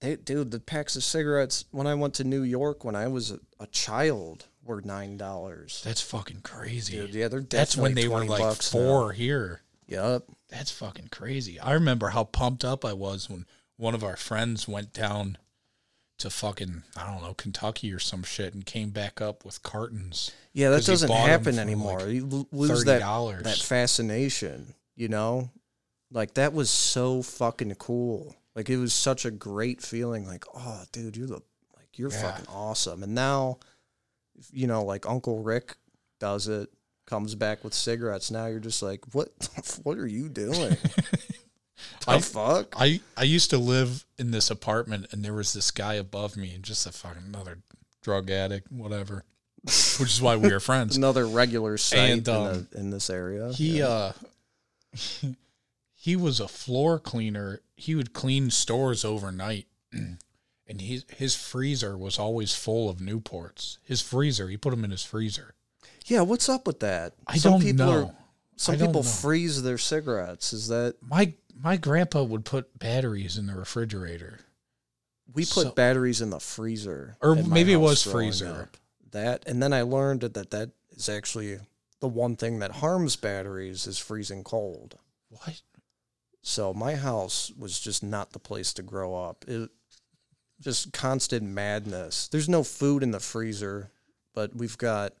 Hey, 0.00 0.16
dude, 0.16 0.50
the 0.50 0.60
packs 0.60 0.96
of 0.96 1.04
cigarettes 1.04 1.66
when 1.70 1.86
I 1.86 1.94
went 1.94 2.14
to 2.14 2.24
New 2.24 2.42
York 2.42 2.84
when 2.84 2.96
I 2.96 3.08
was 3.08 3.30
a, 3.30 3.40
a 3.58 3.66
child 3.66 4.46
were 4.64 4.80
nine 4.80 5.16
dollars. 5.16 5.82
that's 5.84 6.00
fucking 6.00 6.40
crazy. 6.42 6.96
Dude, 6.96 7.14
yeah, 7.14 7.28
they're 7.28 7.40
That's 7.40 7.76
when 7.76 7.94
they 7.94 8.08
were 8.08 8.24
like 8.24 8.40
bucks 8.40 8.72
now. 8.72 8.80
four 8.80 9.12
here. 9.12 9.62
Yep. 9.88 10.24
That's 10.48 10.70
fucking 10.70 11.08
crazy. 11.10 11.58
I 11.60 11.72
remember 11.72 12.08
how 12.08 12.24
pumped 12.24 12.64
up 12.64 12.84
I 12.84 12.92
was 12.92 13.28
when 13.28 13.46
one 13.76 13.94
of 13.94 14.04
our 14.04 14.16
friends 14.16 14.68
went 14.68 14.92
down 14.92 15.36
to 16.18 16.30
fucking 16.30 16.82
I 16.96 17.06
don't 17.06 17.22
know 17.22 17.34
Kentucky 17.34 17.92
or 17.92 17.98
some 17.98 18.22
shit 18.22 18.54
and 18.54 18.64
came 18.64 18.90
back 18.90 19.20
up 19.20 19.44
with 19.44 19.62
cartons. 19.62 20.30
Yeah, 20.52 20.70
that 20.70 20.84
doesn't 20.84 21.10
happen 21.10 21.58
anymore. 21.58 22.00
like, 22.00 22.10
you 22.10 22.46
lose 22.52 22.84
that 22.84 23.02
$30. 23.02 23.42
that 23.42 23.56
fascination. 23.58 24.74
You 24.96 25.08
know, 25.08 25.50
like 26.12 26.34
that 26.34 26.52
was 26.52 26.70
so 26.70 27.22
fucking 27.22 27.74
cool. 27.76 28.36
Like 28.54 28.68
it 28.70 28.76
was 28.78 28.92
such 28.92 29.24
a 29.24 29.30
great 29.30 29.80
feeling. 29.82 30.26
Like, 30.26 30.44
oh, 30.54 30.82
dude, 30.92 31.16
you're 31.16 31.26
the 31.28 31.42
like 31.76 31.96
you're 31.98 32.10
Yeah. 32.10 32.22
fucking 32.32 32.46
awesome. 32.48 33.02
And 33.02 33.14
now, 33.14 33.58
you 34.52 34.66
know, 34.66 34.84
like 34.84 35.08
Uncle 35.08 35.42
Rick 35.42 35.76
does 36.18 36.48
it, 36.48 36.68
comes 37.06 37.34
back 37.34 37.62
with 37.64 37.74
cigarettes. 37.74 38.30
Now 38.30 38.46
you're 38.46 38.58
just 38.60 38.82
like, 38.82 39.00
what? 39.14 39.28
what 39.84 39.98
are 39.98 40.06
you 40.06 40.28
doing? 40.28 40.76
the 42.06 42.08
I- 42.08 42.20
fuck? 42.20 42.74
I 42.76 43.00
I 43.16 43.22
used 43.24 43.50
to 43.50 43.58
live 43.58 44.04
in 44.18 44.30
this 44.32 44.50
apartment 44.50 45.06
and 45.12 45.24
there 45.24 45.34
was 45.34 45.52
this 45.52 45.70
guy 45.70 45.94
above 45.94 46.36
me 46.36 46.54
and 46.54 46.62
just 46.64 46.86
a 46.86 46.92
fucking 46.92 47.22
another 47.28 47.58
drug 48.02 48.30
addict, 48.30 48.70
whatever. 48.72 49.24
Which 49.62 50.00
is 50.00 50.22
why 50.22 50.36
we 50.36 50.50
are 50.52 50.60
friends. 50.70 50.96
Another 50.96 51.26
regular 51.26 51.76
And, 51.92 52.26
in, 52.26 52.34
um, 52.34 52.66
the, 52.72 52.78
in 52.80 52.90
this 52.90 53.10
area. 53.10 53.52
He 53.52 53.78
Yeah. 53.80 53.86
uh 53.88 54.12
he 56.02 56.16
was 56.16 56.40
a 56.40 56.48
floor 56.48 56.98
cleaner. 56.98 57.60
He 57.76 57.94
would 57.94 58.14
clean 58.14 58.50
stores 58.50 59.04
overnight. 59.04 59.66
And 60.66 60.80
his 60.82 61.04
his 61.16 61.34
freezer 61.34 61.98
was 61.98 62.16
always 62.16 62.54
full 62.54 62.88
of 62.88 62.98
Newports. 62.98 63.78
His 63.82 64.00
freezer, 64.00 64.46
he 64.48 64.56
put 64.56 64.70
them 64.70 64.84
in 64.84 64.92
his 64.92 65.02
freezer. 65.02 65.56
yeah, 66.06 66.20
what's 66.20 66.48
up 66.48 66.64
with 66.64 66.78
that? 66.78 67.14
I 67.26 67.38
don't 67.38 67.64
know. 67.74 68.04
Are, 68.04 68.14
some 68.54 68.76
people 68.76 69.02
know. 69.02 69.08
freeze 69.08 69.64
their 69.64 69.78
cigarettes. 69.78 70.52
Is 70.52 70.68
that 70.68 70.94
My 71.02 71.34
my 71.60 71.76
grandpa 71.76 72.22
would 72.22 72.44
put 72.44 72.78
batteries 72.78 73.36
in 73.36 73.46
the 73.48 73.56
refrigerator. 73.56 74.38
we 75.34 75.42
put 75.42 75.48
So- 75.66 75.70
batteries 75.72 76.20
in 76.20 76.30
the 76.30 76.38
freezer, 76.38 77.16
Or 77.20 77.34
maybe 77.34 77.72
it 77.72 77.76
was 77.78 78.04
freezer. 78.04 78.68
up. 78.70 78.76
That 79.10 79.42
and 79.48 79.60
then 79.60 79.72
I 79.72 79.82
learned 79.82 80.20
that 80.20 80.50
that 80.52 80.70
is 80.92 81.08
actually 81.08 81.58
the 81.98 82.06
one 82.06 82.36
thing 82.36 82.60
that 82.60 82.70
harms 82.76 83.16
batteries 83.16 83.88
is 83.88 83.98
freezing 83.98 84.44
cold. 84.44 84.98
What? 85.30 85.62
So 86.42 86.72
my 86.72 86.94
house 86.94 87.52
was 87.58 87.78
just 87.78 88.02
not 88.02 88.32
the 88.32 88.38
place 88.38 88.72
to 88.74 88.82
grow 88.82 89.14
up. 89.14 89.44
It 89.46 89.70
just 90.60 90.92
constant 90.92 91.42
madness. 91.44 92.28
There's 92.28 92.48
no 92.48 92.62
food 92.62 93.02
in 93.02 93.10
the 93.10 93.20
freezer, 93.20 93.90
but 94.34 94.54
we've 94.54 94.78
got 94.78 95.12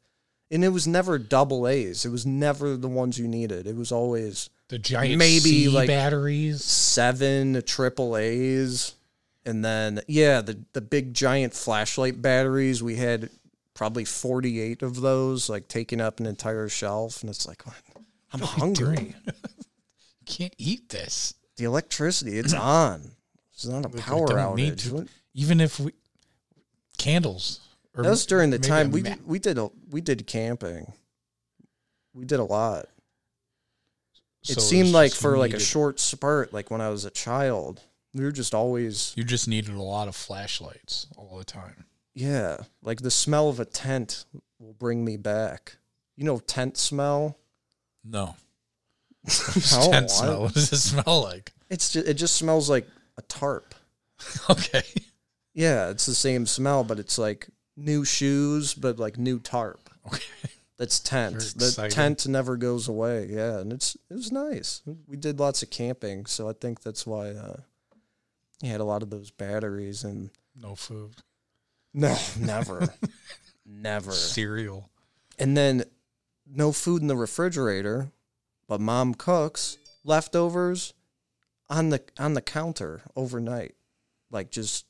and 0.52 0.64
it 0.64 0.68
was 0.70 0.86
never 0.86 1.16
double 1.18 1.68
A's. 1.68 2.04
It 2.04 2.10
was 2.10 2.26
never 2.26 2.76
the 2.76 2.88
ones 2.88 3.18
you 3.18 3.28
needed. 3.28 3.66
It 3.68 3.76
was 3.76 3.92
always 3.92 4.50
The 4.68 4.78
giant 4.78 5.16
Maybe, 5.18 5.38
C 5.40 5.68
like- 5.68 5.86
batteries. 5.88 6.64
seven 6.64 7.62
triple 7.66 8.16
A's. 8.16 8.94
And 9.46 9.64
then 9.64 10.00
yeah, 10.08 10.40
the 10.42 10.58
the 10.72 10.80
big 10.82 11.14
giant 11.14 11.54
flashlight 11.54 12.20
batteries, 12.20 12.82
we 12.82 12.96
had 12.96 13.30
probably 13.74 14.04
48 14.04 14.82
of 14.82 15.00
those 15.00 15.48
like 15.48 15.66
taking 15.68 16.00
up 16.00 16.20
an 16.20 16.26
entire 16.26 16.68
shelf 16.68 17.22
and 17.22 17.30
it's 17.30 17.46
like 17.48 17.62
I'm 18.32 18.40
hungry. 18.40 19.14
can't 20.30 20.54
eat 20.58 20.88
this. 20.90 21.34
The 21.56 21.64
electricity, 21.64 22.38
it's 22.38 22.54
on. 22.54 23.12
It's 23.52 23.66
not 23.66 23.84
a 23.84 23.88
We 23.88 24.00
power 24.00 24.54
need 24.54 24.74
outage. 24.74 24.90
to. 24.90 25.06
Even 25.34 25.60
if 25.60 25.78
we 25.78 25.92
candles. 26.98 27.60
Or 27.96 28.02
That 28.04 28.10
was 28.10 28.24
during 28.26 28.50
the 28.50 28.58
time 28.58 28.90
we 28.90 29.02
we 29.26 29.38
did 29.38 29.58
a, 29.58 29.70
we 29.90 30.00
did 30.00 30.26
camping. 30.26 30.92
We 32.14 32.24
did 32.24 32.40
a 32.40 32.44
lot. 32.44 32.86
so 34.42 34.52
It 34.52 34.60
seemed 34.60 34.90
like 34.90 35.10
just 35.10 35.20
for 35.22 35.36
like 35.38 35.52
a 35.54 35.60
short 35.60 36.00
spurt, 36.00 36.52
like 36.52 36.70
when 36.70 36.80
I 36.80 36.88
was 36.88 37.04
a 37.04 37.10
child, 37.10 37.80
we 38.14 38.24
were 38.24 38.32
just 38.32 38.54
always 38.54 39.12
You 39.16 39.24
just 39.24 39.46
needed 39.48 39.74
a 39.74 39.82
lot 39.82 40.08
of 40.08 40.16
flashlights 40.16 41.06
all 41.16 41.36
the 41.38 41.44
time. 41.44 41.84
yeah. 42.14 42.58
Like 42.82 43.00
the 43.02 43.10
smell 43.10 43.48
of 43.48 43.60
a 43.60 43.64
tent 43.64 44.24
will 44.58 44.72
bring 44.74 45.04
me 45.04 45.16
back. 45.16 45.76
You 46.16 46.24
know, 46.24 46.38
tent 46.38 46.76
smell. 46.76 47.36
No. 48.04 48.34
Tent 49.26 50.10
smell. 50.10 50.42
What 50.42 50.54
does 50.54 50.72
it 50.72 50.78
smell 50.78 51.22
like? 51.22 51.52
It's 51.68 51.92
just 51.92 52.06
it 52.08 52.14
just 52.14 52.36
smells 52.36 52.68
like 52.70 52.86
a 53.16 53.22
tarp. 53.22 53.74
Okay. 54.50 54.82
Yeah, 55.54 55.88
it's 55.90 56.06
the 56.06 56.14
same 56.14 56.46
smell, 56.46 56.84
but 56.84 56.98
it's 56.98 57.18
like 57.18 57.48
new 57.76 58.04
shoes, 58.04 58.74
but 58.74 58.98
like 58.98 59.18
new 59.18 59.38
tarp. 59.38 59.88
Okay. 60.06 60.22
That's 60.78 60.98
tent. 61.00 61.38
The 61.56 61.88
tent 61.90 62.26
never 62.26 62.56
goes 62.56 62.86
away. 62.88 63.26
Yeah, 63.30 63.58
and 63.58 63.72
it's 63.72 63.96
it 64.10 64.14
was 64.14 64.30
nice. 64.32 64.80
We 65.06 65.16
did 65.16 65.38
lots 65.40 65.62
of 65.62 65.70
camping, 65.70 66.26
so 66.26 66.48
I 66.48 66.52
think 66.52 66.80
that's 66.82 67.06
why 67.06 67.30
uh, 67.30 67.56
he 68.62 68.68
had 68.68 68.80
a 68.80 68.84
lot 68.84 69.02
of 69.02 69.10
those 69.10 69.30
batteries. 69.30 70.04
And 70.04 70.30
No 70.56 70.74
food. 70.74 71.12
no, 71.92 72.16
never, 72.38 72.88
never. 73.66 74.12
Cereal. 74.12 74.88
And 75.38 75.56
then 75.56 75.84
no 76.46 76.72
food 76.72 77.02
in 77.02 77.08
the 77.08 77.16
refrigerator, 77.16 78.10
but 78.70 78.80
mom 78.80 79.14
cooks 79.14 79.76
leftovers 80.04 80.94
on 81.68 81.88
the 81.90 82.00
on 82.20 82.34
the 82.34 82.40
counter 82.40 83.02
overnight, 83.16 83.74
like 84.30 84.50
just 84.52 84.86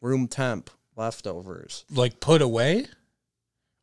room 0.00 0.26
temp 0.28 0.70
leftovers. 0.96 1.84
Like 1.90 2.20
put 2.20 2.40
away? 2.40 2.86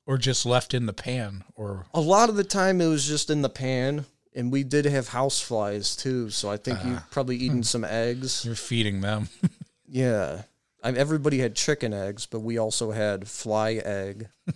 Or 0.08 0.18
just 0.18 0.46
left 0.48 0.74
in 0.74 0.86
the 0.88 0.94
pan? 0.94 1.44
Or 1.56 1.86
A 1.94 2.02
lot 2.02 2.28
of 2.30 2.36
the 2.36 2.44
time 2.44 2.82
it 2.82 2.88
was 2.88 3.08
just 3.08 3.30
in 3.30 3.42
the 3.44 3.50
pan, 3.50 4.06
and 4.36 4.52
we 4.52 4.64
did 4.64 4.86
have 4.86 5.10
house 5.10 5.40
flies 5.40 5.96
too. 5.96 6.30
So 6.32 6.50
I 6.50 6.58
think 6.58 6.84
you've 6.84 6.98
Ah. 6.98 7.08
probably 7.12 7.38
eaten 7.38 7.62
some 7.64 7.84
eggs. 7.86 8.44
you're 8.44 8.56
feeding 8.56 9.02
them. 9.02 9.30
Yeah, 9.88 10.42
I, 10.84 10.90
everybody 10.94 11.38
had 11.38 11.56
chicken 11.56 11.94
eggs, 11.94 12.26
but 12.26 12.40
we 12.40 12.58
also 12.58 12.90
had 12.92 13.28
fly 13.28 13.74
egg. 13.74 14.28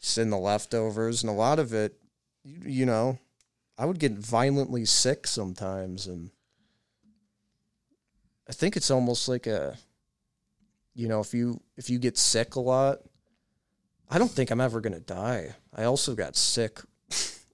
Just 0.00 0.16
in 0.18 0.30
the 0.30 0.38
leftovers, 0.38 1.22
and 1.24 1.30
a 1.30 1.34
lot 1.34 1.58
of 1.58 1.72
it, 1.74 1.98
you, 2.44 2.86
know, 2.86 3.18
I 3.78 3.86
would 3.86 3.98
get 3.98 4.12
violently 4.12 4.84
sick 4.84 5.26
sometimes, 5.26 6.06
and 6.06 6.30
I 8.48 8.52
think 8.52 8.76
it's 8.76 8.90
almost 8.90 9.28
like 9.28 9.46
a, 9.46 9.76
you 10.94 11.08
know, 11.08 11.20
if 11.20 11.34
you 11.34 11.60
if 11.76 11.90
you 11.90 11.98
get 11.98 12.16
sick 12.16 12.54
a 12.54 12.60
lot, 12.60 12.98
I 14.08 14.18
don't 14.18 14.30
think 14.30 14.50
I'm 14.50 14.60
ever 14.60 14.80
gonna 14.80 15.00
die. 15.00 15.54
I 15.74 15.84
also 15.84 16.14
got 16.14 16.36
sick 16.36 16.80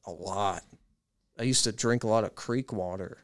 a 0.06 0.10
lot. 0.10 0.62
I 1.38 1.44
used 1.44 1.64
to 1.64 1.72
drink 1.72 2.04
a 2.04 2.08
lot 2.08 2.24
of 2.24 2.34
creek 2.34 2.72
water. 2.72 3.18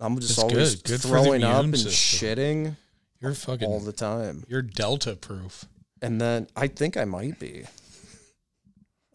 I'm 0.00 0.18
just 0.20 0.36
That's 0.36 0.52
always 0.52 0.74
good. 0.76 0.90
Good 0.90 1.00
throwing 1.00 1.42
up 1.42 1.64
and 1.64 1.78
system. 1.78 2.28
shitting 2.28 2.76
You're 3.20 3.34
fucking 3.34 3.66
all 3.66 3.80
the 3.80 3.92
time. 3.92 4.44
you're 4.48 4.62
delta 4.62 5.16
proof. 5.16 5.64
And 6.00 6.20
then 6.20 6.48
I 6.56 6.66
think 6.66 6.96
I 6.96 7.04
might 7.04 7.38
be. 7.38 7.64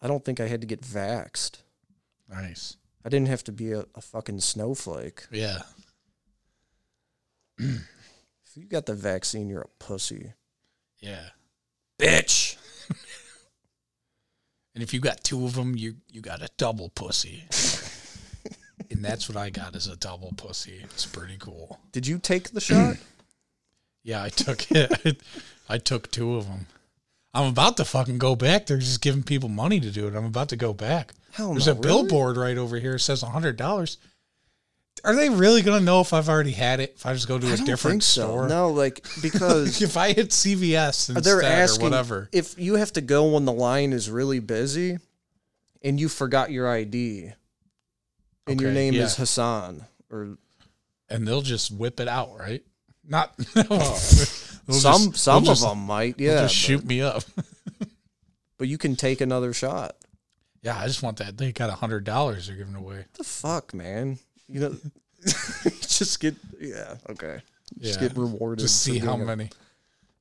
I 0.00 0.06
don't 0.06 0.24
think 0.24 0.40
I 0.40 0.48
had 0.48 0.60
to 0.60 0.66
get 0.66 0.82
vaxxed. 0.82 1.62
Nice. 2.28 2.76
I 3.04 3.08
didn't 3.08 3.28
have 3.28 3.44
to 3.44 3.52
be 3.52 3.72
a, 3.72 3.84
a 3.94 4.00
fucking 4.00 4.40
snowflake. 4.40 5.26
Yeah. 5.30 5.62
If 8.50 8.56
you 8.56 8.64
got 8.64 8.86
the 8.86 8.94
vaccine, 8.94 9.50
you're 9.50 9.60
a 9.60 9.68
pussy. 9.78 10.32
Yeah. 11.00 11.28
Bitch. 12.00 12.56
And 14.78 14.84
if 14.84 14.94
you 14.94 15.00
got 15.00 15.24
two 15.24 15.44
of 15.44 15.54
them, 15.56 15.74
you 15.74 15.96
you 16.08 16.20
got 16.20 16.40
a 16.40 16.48
double 16.56 16.90
pussy. 16.90 17.42
and 18.92 19.04
that's 19.04 19.28
what 19.28 19.36
I 19.36 19.50
got 19.50 19.74
is 19.74 19.88
a 19.88 19.96
double 19.96 20.32
pussy. 20.36 20.78
It's 20.84 21.04
pretty 21.04 21.36
cool. 21.36 21.80
Did 21.90 22.06
you 22.06 22.20
take 22.20 22.50
the 22.50 22.60
shot? 22.60 22.96
Yeah, 24.04 24.22
I 24.22 24.28
took 24.28 24.70
it. 24.70 25.20
I 25.68 25.78
took 25.78 26.10
two 26.12 26.36
of 26.36 26.46
them. 26.46 26.66
I'm 27.38 27.46
about 27.50 27.76
to 27.76 27.84
fucking 27.84 28.18
go 28.18 28.34
back. 28.34 28.66
They're 28.66 28.78
just 28.78 29.00
giving 29.00 29.22
people 29.22 29.48
money 29.48 29.78
to 29.78 29.92
do 29.92 30.08
it. 30.08 30.16
I'm 30.16 30.24
about 30.24 30.48
to 30.48 30.56
go 30.56 30.74
back. 30.74 31.12
Hell 31.30 31.52
There's 31.52 31.68
no, 31.68 31.72
a 31.72 31.76
really? 31.76 31.86
billboard 31.86 32.36
right 32.36 32.58
over 32.58 32.80
here. 32.80 32.96
It 32.96 33.00
says 33.00 33.22
hundred 33.22 33.56
dollars. 33.56 33.98
Are 35.04 35.14
they 35.14 35.30
really 35.30 35.62
gonna 35.62 35.78
know 35.78 36.00
if 36.00 36.12
I've 36.12 36.28
already 36.28 36.50
had 36.50 36.80
it? 36.80 36.94
If 36.96 37.06
I 37.06 37.12
just 37.12 37.28
go 37.28 37.38
to 37.38 37.46
I 37.46 37.52
a 37.52 37.56
different 37.58 38.02
so. 38.02 38.22
store? 38.22 38.48
No, 38.48 38.70
like 38.70 39.06
because 39.22 39.80
If 39.80 39.96
I 39.96 40.14
hit 40.14 40.30
CVS 40.30 41.10
uh, 41.10 41.14
instead 41.14 41.22
they're 41.22 41.38
or 41.38 41.44
asking 41.44 41.84
whatever. 41.84 42.28
if 42.32 42.58
you 42.58 42.74
have 42.74 42.92
to 42.94 43.00
go 43.00 43.32
when 43.34 43.44
the 43.44 43.52
line 43.52 43.92
is 43.92 44.10
really 44.10 44.40
busy, 44.40 44.98
and 45.80 46.00
you 46.00 46.08
forgot 46.08 46.50
your 46.50 46.68
ID, 46.68 47.34
and 48.48 48.60
your 48.60 48.72
name 48.72 48.94
yeah. 48.94 49.04
is 49.04 49.14
Hassan, 49.14 49.84
or 50.10 50.38
and 51.08 51.28
they'll 51.28 51.42
just 51.42 51.70
whip 51.70 52.00
it 52.00 52.08
out, 52.08 52.36
right? 52.36 52.64
Not 53.06 53.32
They'll 54.68 54.76
some 54.76 55.10
just- 55.12 55.24
some 55.24 55.38
of 55.38 55.44
just- 55.44 55.62
them 55.62 55.78
might, 55.80 56.18
yeah. 56.20 56.42
just 56.42 56.42
but, 56.44 56.50
shoot 56.52 56.84
me 56.84 57.00
up. 57.02 57.24
but 58.58 58.68
you 58.68 58.78
can 58.78 58.94
take 58.96 59.20
another 59.20 59.52
shot. 59.52 59.96
Yeah, 60.62 60.78
I 60.78 60.86
just 60.86 61.02
want 61.02 61.16
that. 61.18 61.36
They 61.38 61.52
got 61.52 61.70
a 61.70 61.74
hundred 61.74 62.04
dollars 62.04 62.46
they're 62.46 62.56
giving 62.56 62.74
away. 62.74 63.06
the 63.14 63.24
fuck, 63.24 63.72
man? 63.74 64.18
You 64.48 64.60
know, 64.60 64.76
just 65.24 66.20
get 66.20 66.34
yeah, 66.60 66.94
okay. 67.10 67.40
Just 67.80 68.00
Yeah. 68.00 68.08
get 68.08 68.16
rewarded. 68.16 68.60
Just 68.64 68.82
see 68.82 68.98
how 68.98 69.12
being 69.16 69.22
a- 69.22 69.26
many. 69.36 69.50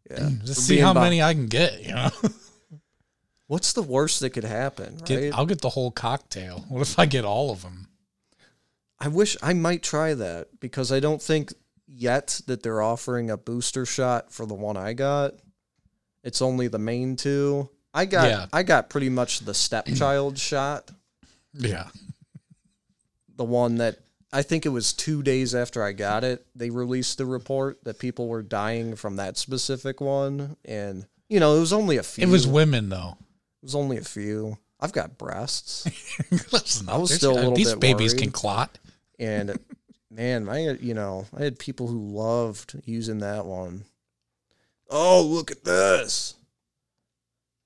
yeah. 0.10 0.18
Mm, 0.20 0.44
just 0.46 0.66
see 0.68 0.78
how 0.78 0.94
bi- 0.94 1.02
many 1.04 1.22
I 1.22 1.34
can 1.34 1.48
get. 1.48 1.84
You 1.84 1.94
know, 1.96 2.10
What's 3.48 3.72
the 3.74 3.82
worst 3.82 4.20
that 4.20 4.32
could 4.32 4.44
happen? 4.44 4.96
Right? 4.98 5.06
get, 5.06 5.34
I'll 5.34 5.46
get 5.46 5.62
the 5.62 5.70
whole 5.70 5.90
cocktail. 5.92 6.66
What 6.68 6.82
if 6.82 7.00
I 7.00 7.06
get 7.06 7.24
all 7.24 7.50
of 7.52 7.62
them? 7.62 7.88
I 9.00 9.08
wish 9.08 9.38
I 9.42 9.54
might 9.54 9.84
try 9.84 10.14
that 10.16 10.60
because 10.60 10.92
I 10.92 11.00
don't 11.00 11.22
think 11.22 11.54
yet 11.88 12.42
that 12.48 12.64
they're 12.64 12.82
offering 12.82 13.30
a 13.30 13.38
booster 13.38 13.86
shot 13.86 14.32
for 14.32 14.46
the 14.46 14.54
one 14.54 14.78
I 14.78 14.94
got. 14.94 15.34
It's 16.24 16.42
only 16.42 16.68
the 16.68 16.80
main 16.80 17.16
two. 17.16 17.70
I 17.94 18.06
got 18.06 18.30
Yeah. 18.30 18.46
I 18.54 18.64
got 18.64 18.90
pretty 18.90 19.10
much 19.10 19.40
the 19.40 19.54
stepchild 19.54 20.38
shot, 20.38 20.92
Yeah, 21.54 21.88
the 23.36 23.44
one 23.46 23.76
that 23.78 23.98
I 24.34 24.42
think 24.42 24.66
it 24.66 24.70
was 24.70 24.92
2 24.94 25.24
days 25.24 25.56
after 25.56 25.82
I 25.84 25.94
got 25.94 26.24
it, 26.24 26.46
they 26.54 26.70
released 26.70 27.18
the 27.18 27.26
report 27.26 27.84
that 27.86 27.98
people 28.00 28.28
were 28.28 28.42
dying 28.44 28.96
from 28.96 29.16
that 29.16 29.38
specific 29.38 30.02
one 30.02 30.58
and 30.66 31.06
you 31.30 31.40
know, 31.40 31.56
it 31.58 31.60
was 31.60 31.74
only 31.74 31.98
a 31.98 32.04
few. 32.04 32.24
it 32.26 32.30
was 32.30 32.46
women 32.48 32.90
though. 32.90 33.18
It 33.62 33.66
was 33.66 33.76
only 33.76 33.98
a 33.98 34.04
few. 34.04 34.58
I've 34.80 34.92
got 34.94 35.18
breasts. 35.18 35.86
Listen, 36.54 36.88
I 36.88 36.98
was 36.98 37.14
still 37.14 37.34
a 37.34 37.36
little 37.36 37.56
these 37.56 37.72
bit 37.72 37.80
babies 37.80 38.14
worried. 38.14 38.22
can 38.24 38.32
clot. 38.32 38.78
And 39.20 39.58
man, 40.18 40.50
I 40.50 40.62
had, 40.62 40.82
you 40.82 40.94
know, 40.94 41.28
I 41.38 41.44
had 41.44 41.60
people 41.60 41.88
who 41.88 42.00
loved 42.00 42.82
using 42.86 43.20
that 43.20 43.46
one. 43.46 43.86
Oh, 44.90 45.22
look 45.22 45.52
at 45.52 45.64
this. 45.64 46.36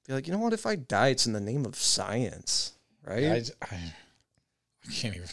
Be 0.08 0.14
like, 0.14 0.28
you 0.28 0.34
know 0.34 0.40
what? 0.40 0.54
If 0.54 0.66
I 0.66 0.76
die, 0.76 1.08
it's 1.10 1.26
in 1.26 1.34
the 1.34 1.40
name 1.40 1.66
of 1.66 1.76
science, 1.76 2.74
right? 3.06 3.24
I, 3.24 3.66
I, 3.72 3.76
I 3.76 4.92
can't 4.92 5.16
even. 5.16 5.30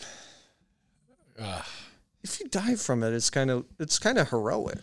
Uh, 1.38 1.62
if 2.22 2.40
you 2.40 2.48
die 2.48 2.76
from 2.76 3.02
it, 3.02 3.12
it's 3.12 3.30
kind 3.30 3.50
of 3.50 3.64
it's 3.78 3.98
kind 3.98 4.18
of 4.18 4.28
heroic. 4.30 4.82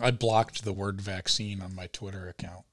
I 0.00 0.10
blocked 0.10 0.64
the 0.64 0.72
word 0.72 1.00
vaccine 1.00 1.60
on 1.60 1.74
my 1.74 1.88
Twitter 1.88 2.28
account. 2.28 2.64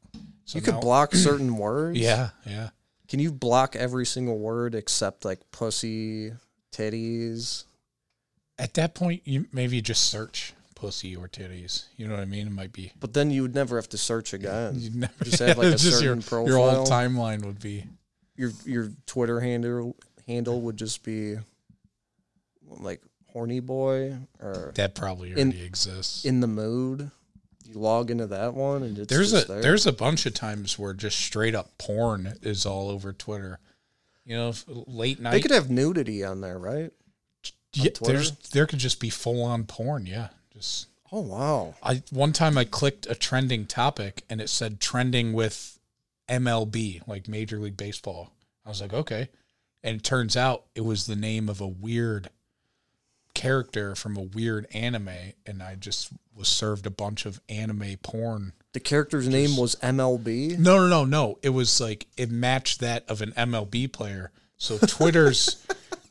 So 0.46 0.58
you 0.58 0.62
could 0.62 0.82
block 0.82 1.14
certain 1.16 1.58
words. 1.58 1.98
Yeah, 1.98 2.30
yeah. 2.46 2.70
Can 3.08 3.20
you 3.20 3.32
block 3.32 3.76
every 3.76 4.06
single 4.06 4.38
word 4.38 4.76
except 4.76 5.24
like 5.24 5.40
pussy, 5.52 6.34
titties? 6.72 7.64
At 8.58 8.74
that 8.76 8.96
point, 8.96 9.22
you 9.26 9.48
maybe 9.52 9.82
just 9.82 10.04
search 10.10 10.54
pussy 10.76 11.16
or 11.16 11.28
titties. 11.28 11.86
You 11.98 12.08
know 12.08 12.14
what 12.16 12.22
I 12.22 12.26
mean? 12.26 12.48
It 12.48 12.52
might 12.54 12.72
be. 12.74 12.92
But 13.00 13.14
then 13.14 13.32
you 13.32 13.42
would 13.42 13.56
never 13.56 13.76
have 13.78 13.90
to 13.90 13.98
search 13.98 14.34
again. 14.34 14.76
You'd 14.78 14.96
never 14.96 15.24
Just 15.24 15.40
have, 15.40 15.58
like, 15.58 15.68
a 15.68 15.72
just 15.72 16.02
your, 16.02 16.20
certain 16.22 16.48
your 16.48 16.58
whole 16.58 16.86
timeline 16.86 17.44
would 17.46 17.60
be. 17.60 17.86
Your 18.38 18.52
your 18.66 18.92
Twitter 19.06 19.40
handle 19.40 19.96
handle 20.28 20.62
would 20.62 20.76
just 20.78 21.04
be 21.04 21.38
like 22.80 23.02
horny 23.32 23.60
boy 23.60 24.18
or 24.42 24.72
That 24.76 24.96
probably 24.96 25.32
In- 25.32 25.50
already 25.50 25.64
exists. 25.64 26.26
in 26.26 26.40
the 26.42 26.48
mood. 26.48 27.12
You 27.66 27.80
log 27.80 28.12
into 28.12 28.28
that 28.28 28.54
one 28.54 28.84
and 28.84 28.98
it's 29.00 29.08
there's 29.10 29.32
just 29.32 29.46
a 29.46 29.54
there. 29.54 29.62
there's 29.62 29.88
a 29.88 29.92
bunch 29.94 30.26
of 30.26 30.34
times 30.34 30.78
where 30.78 30.94
just 30.94 31.18
straight 31.18 31.56
up 31.56 31.78
porn 31.78 32.34
is 32.42 32.66
all 32.66 32.90
over 32.90 33.12
Twitter. 33.14 33.60
You 34.26 34.36
know, 34.38 34.54
late 34.68 35.20
night. 35.20 35.32
they 35.32 35.42
could 35.42 35.52
have 35.52 35.70
nudity 35.70 36.24
on 36.24 36.42
there, 36.42 36.58
right? 36.60 36.92
Yeah, 37.76 37.92
there's 38.02 38.32
there 38.50 38.66
could 38.66 38.80
just 38.80 39.00
be 39.00 39.10
full 39.10 39.44
on 39.44 39.66
porn. 39.66 40.06
Yeah, 40.06 40.30
just 40.54 40.88
Oh 41.12 41.22
wow. 41.22 41.76
I 41.82 42.04
one 42.10 42.34
time 42.34 42.58
I 42.58 42.66
clicked 42.66 43.08
a 43.10 43.16
trending 43.16 43.68
topic 43.68 44.24
and 44.30 44.42
it 44.42 44.50
said 44.50 44.82
trending 44.82 45.32
with 45.32 45.80
MLB, 46.28 47.08
like 47.08 47.30
Major 47.30 47.58
League 47.58 47.78
Baseball. 47.78 48.32
I 48.66 48.70
was 48.70 48.82
like, 48.82 48.94
okay. 48.94 49.30
And 49.82 49.98
it 49.98 50.04
turns 50.04 50.36
out 50.36 50.66
it 50.76 50.84
was 50.84 51.06
the 51.06 51.16
name 51.16 51.48
of 51.48 51.62
a 51.62 51.68
weird 51.68 52.32
character 53.34 53.96
from 53.96 54.18
a 54.18 54.22
weird 54.22 54.68
anime 54.74 55.34
and 55.46 55.64
I 55.64 55.76
just 55.76 56.12
was 56.36 56.48
served 56.50 56.86
a 56.86 56.92
bunch 56.92 57.26
of 57.26 57.40
anime 57.48 57.96
porn. 58.02 58.52
The 58.74 58.82
character's 58.82 59.30
name 59.30 59.56
was 59.56 59.76
MLB. 59.76 60.58
No, 60.58 60.80
no, 60.80 60.88
no, 60.88 61.06
no. 61.06 61.40
It 61.44 61.50
was 61.50 61.80
like 61.80 62.08
it 62.18 62.30
matched 62.30 62.82
that 62.82 63.10
of 63.10 63.22
an 63.22 63.32
MLB 63.34 63.90
player. 63.90 64.32
So 64.58 64.78
Twitter's 64.80 65.65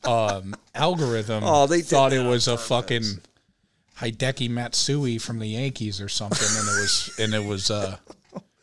um, 0.07 0.55
algorithm 0.75 1.43
Oh, 1.47 1.67
they 1.67 1.83
thought 1.83 2.13
it 2.13 2.25
was 2.27 2.49
a 2.49 2.53
purpose. 2.53 2.69
fucking 2.69 3.03
Hideki 3.99 4.51
Matsui 4.51 5.19
from 5.19 5.39
the 5.39 5.47
Yankees 5.47 6.01
or 6.01 6.09
something, 6.09 6.47
and 6.49 6.69
it 6.69 6.81
was 6.81 7.17
and 7.19 7.35
it 7.35 7.45
was 7.49 7.71
uh 7.71 7.97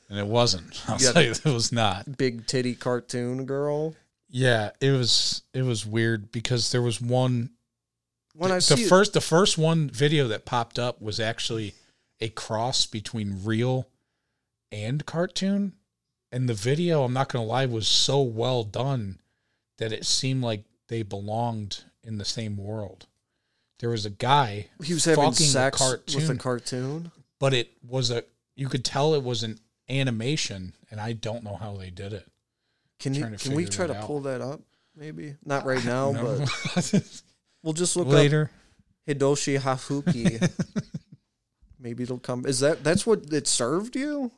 and 0.09 0.19
it 0.19 0.27
wasn't. 0.27 0.81
I'll 0.89 0.97
Yeah. 0.99 1.11
say 1.11 1.27
it 1.27 1.45
was 1.45 1.71
not. 1.71 2.17
Big 2.17 2.45
titty 2.47 2.75
cartoon 2.75 3.45
girl. 3.45 3.95
Yeah, 4.29 4.71
it 4.81 4.91
was 4.91 5.43
it 5.53 5.63
was 5.63 5.85
weird 5.85 6.31
because 6.31 6.71
there 6.71 6.81
was 6.81 6.99
one 7.01 7.51
When 8.35 8.51
I 8.51 8.59
the 8.59 8.77
first 8.89 9.13
the 9.13 9.21
first 9.21 9.57
one 9.57 9.89
video 9.89 10.27
that 10.29 10.45
popped 10.45 10.77
up 10.79 11.01
was 11.01 11.19
actually 11.19 11.75
a 12.19 12.29
cross 12.29 12.85
between 12.85 13.39
real 13.43 13.87
and 14.71 15.05
cartoon 15.05 15.73
and 16.31 16.47
the 16.47 16.53
video 16.53 17.03
i'm 17.03 17.11
not 17.11 17.27
going 17.29 17.43
to 17.43 17.49
lie 17.49 17.65
was 17.65 17.87
so 17.87 18.21
well 18.21 18.63
done 18.63 19.19
that 19.79 19.91
it 19.91 20.05
seemed 20.05 20.41
like 20.43 20.63
they 20.91 21.01
belonged 21.01 21.83
in 22.03 22.17
the 22.19 22.25
same 22.25 22.55
world 22.57 23.07
there 23.79 23.89
was 23.89 24.05
a 24.05 24.09
guy 24.11 24.67
he 24.83 24.93
was 24.93 25.05
having 25.05 25.31
sex 25.33 25.81
with 25.81 26.29
a 26.29 26.35
cartoon. 26.35 26.37
cartoon. 26.37 27.11
but 27.39 27.53
it 27.53 27.71
was 27.87 28.11
a 28.11 28.23
you 28.55 28.67
could 28.69 28.85
tell 28.85 29.15
it 29.15 29.23
was 29.23 29.41
an 29.41 29.57
animation 29.89 30.73
and 30.91 30.99
i 31.01 31.13
don't 31.13 31.43
know 31.43 31.55
how 31.55 31.75
they 31.75 31.89
did 31.89 32.13
it 32.13 32.27
Can 32.99 33.13
you 33.15 33.25
can 33.39 33.55
we 33.55 33.65
try 33.65 33.87
to 33.87 33.95
out. 33.97 34.05
pull 34.05 34.19
that 34.21 34.41
up? 34.41 34.61
Maybe 34.95 35.35
not 35.45 35.65
right 35.65 35.83
now, 35.95 36.11
No. 36.11 36.45
but 36.75 36.93
we'll 37.63 37.73
just 37.73 37.95
look 37.95 38.07
later 38.07 38.51
up 39.07 39.17
Hidoshi 39.17 39.57
Hafuki. 39.59 40.37
Maybe 41.79 42.03
it'll 42.03 42.19
come. 42.19 42.45
Is 42.45 42.59
that 42.59 42.83
that's 42.83 43.07
what 43.07 43.33
it 43.33 43.47
served 43.47 43.95
you? 43.95 44.31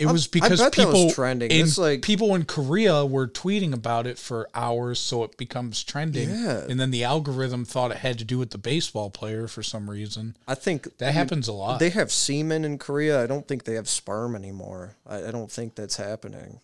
It 0.00 0.06
I- 0.06 0.12
was 0.12 0.26
I 0.26 0.30
because 0.32 0.58
that 0.60 0.74
was 0.76 0.86
people 0.86 1.10
trending. 1.10 1.50
In, 1.50 1.66
It's 1.66 1.76
like- 1.76 2.00
people 2.02 2.34
in 2.34 2.46
Korea 2.46 3.04
were 3.04 3.28
tweeting 3.28 3.74
about 3.74 4.06
it 4.06 4.18
for 4.18 4.48
hours, 4.54 4.98
so 4.98 5.22
it 5.24 5.36
becomes 5.36 5.84
trending. 5.84 6.30
Yeah. 6.30 6.64
And 6.68 6.80
then 6.80 6.90
the 6.90 7.04
algorithm 7.04 7.64
thought 7.66 7.90
it 7.90 7.98
had 7.98 8.18
to 8.18 8.24
do 8.24 8.38
with 8.38 8.50
the 8.50 8.58
baseball 8.58 9.10
player 9.10 9.46
for 9.46 9.62
some 9.62 9.90
reason. 9.90 10.36
I 10.48 10.54
think 10.54 10.96
That 10.98 11.12
happens 11.12 11.48
a 11.48 11.52
lot. 11.52 11.78
They 11.80 11.90
have 11.90 12.10
semen 12.10 12.64
in 12.64 12.78
Korea. 12.78 13.22
I 13.22 13.26
don't 13.26 13.46
think 13.46 13.64
they 13.64 13.74
have 13.74 13.88
sperm 13.88 14.34
anymore. 14.34 14.96
I, 15.06 15.26
I 15.26 15.30
don't 15.30 15.52
think 15.52 15.74
that's 15.74 15.96
happening. 15.96 16.60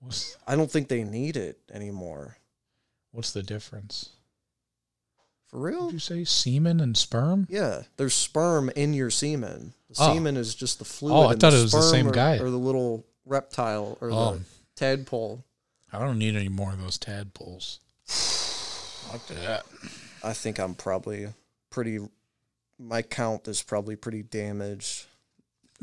what's, 0.00 0.36
I 0.46 0.56
don't 0.56 0.70
think 0.70 0.88
they 0.88 1.04
need 1.04 1.36
it 1.36 1.58
anymore. 1.70 2.38
what's 3.12 3.32
the 3.32 3.42
difference? 3.42 4.10
For 5.48 5.58
real? 5.60 5.86
Did 5.86 5.94
you 5.94 5.98
say 5.98 6.24
semen 6.24 6.80
and 6.80 6.96
sperm? 6.96 7.46
Yeah, 7.50 7.82
there's 7.98 8.14
sperm 8.14 8.70
in 8.76 8.94
your 8.94 9.10
semen. 9.10 9.74
The 9.90 9.96
Oh. 10.02 10.14
semen 10.14 10.36
is 10.36 10.54
just 10.54 10.78
the 10.78 10.84
fluid. 10.84 11.14
Oh, 11.16 11.22
I 11.28 11.32
and 11.32 11.40
thought 11.40 11.52
it 11.52 11.62
was 11.62 11.72
the 11.72 11.82
same 11.82 12.08
or- 12.08 12.12
guy. 12.12 12.38
or 12.38 12.48
the 12.50 12.56
little 12.58 13.04
reptile 13.26 13.98
or 14.00 14.10
Oh. 14.10 14.34
the 14.36 14.44
tadpole. 14.76 15.44
I 15.92 15.98
don't 15.98 16.18
need 16.18 16.36
any 16.36 16.48
more 16.48 16.72
of 16.72 16.80
those 16.80 16.96
tadpoles. 16.98 17.80
Fuck 18.06 19.26
that. 19.28 19.66
I 20.22 20.32
think 20.32 20.58
I'm 20.60 20.74
probably 20.74 21.32
pretty. 21.70 21.98
My 22.78 23.02
count 23.02 23.48
is 23.48 23.62
probably 23.62 23.96
pretty 23.96 24.22
damaged. 24.22 25.06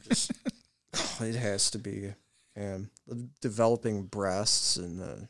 Just, 0.07 0.31
it 1.21 1.35
has 1.35 1.69
to 1.71 1.77
be, 1.79 2.13
and 2.55 2.89
the 3.07 3.27
developing 3.41 4.03
breasts 4.03 4.77
and 4.77 5.01
uh, 5.01 5.25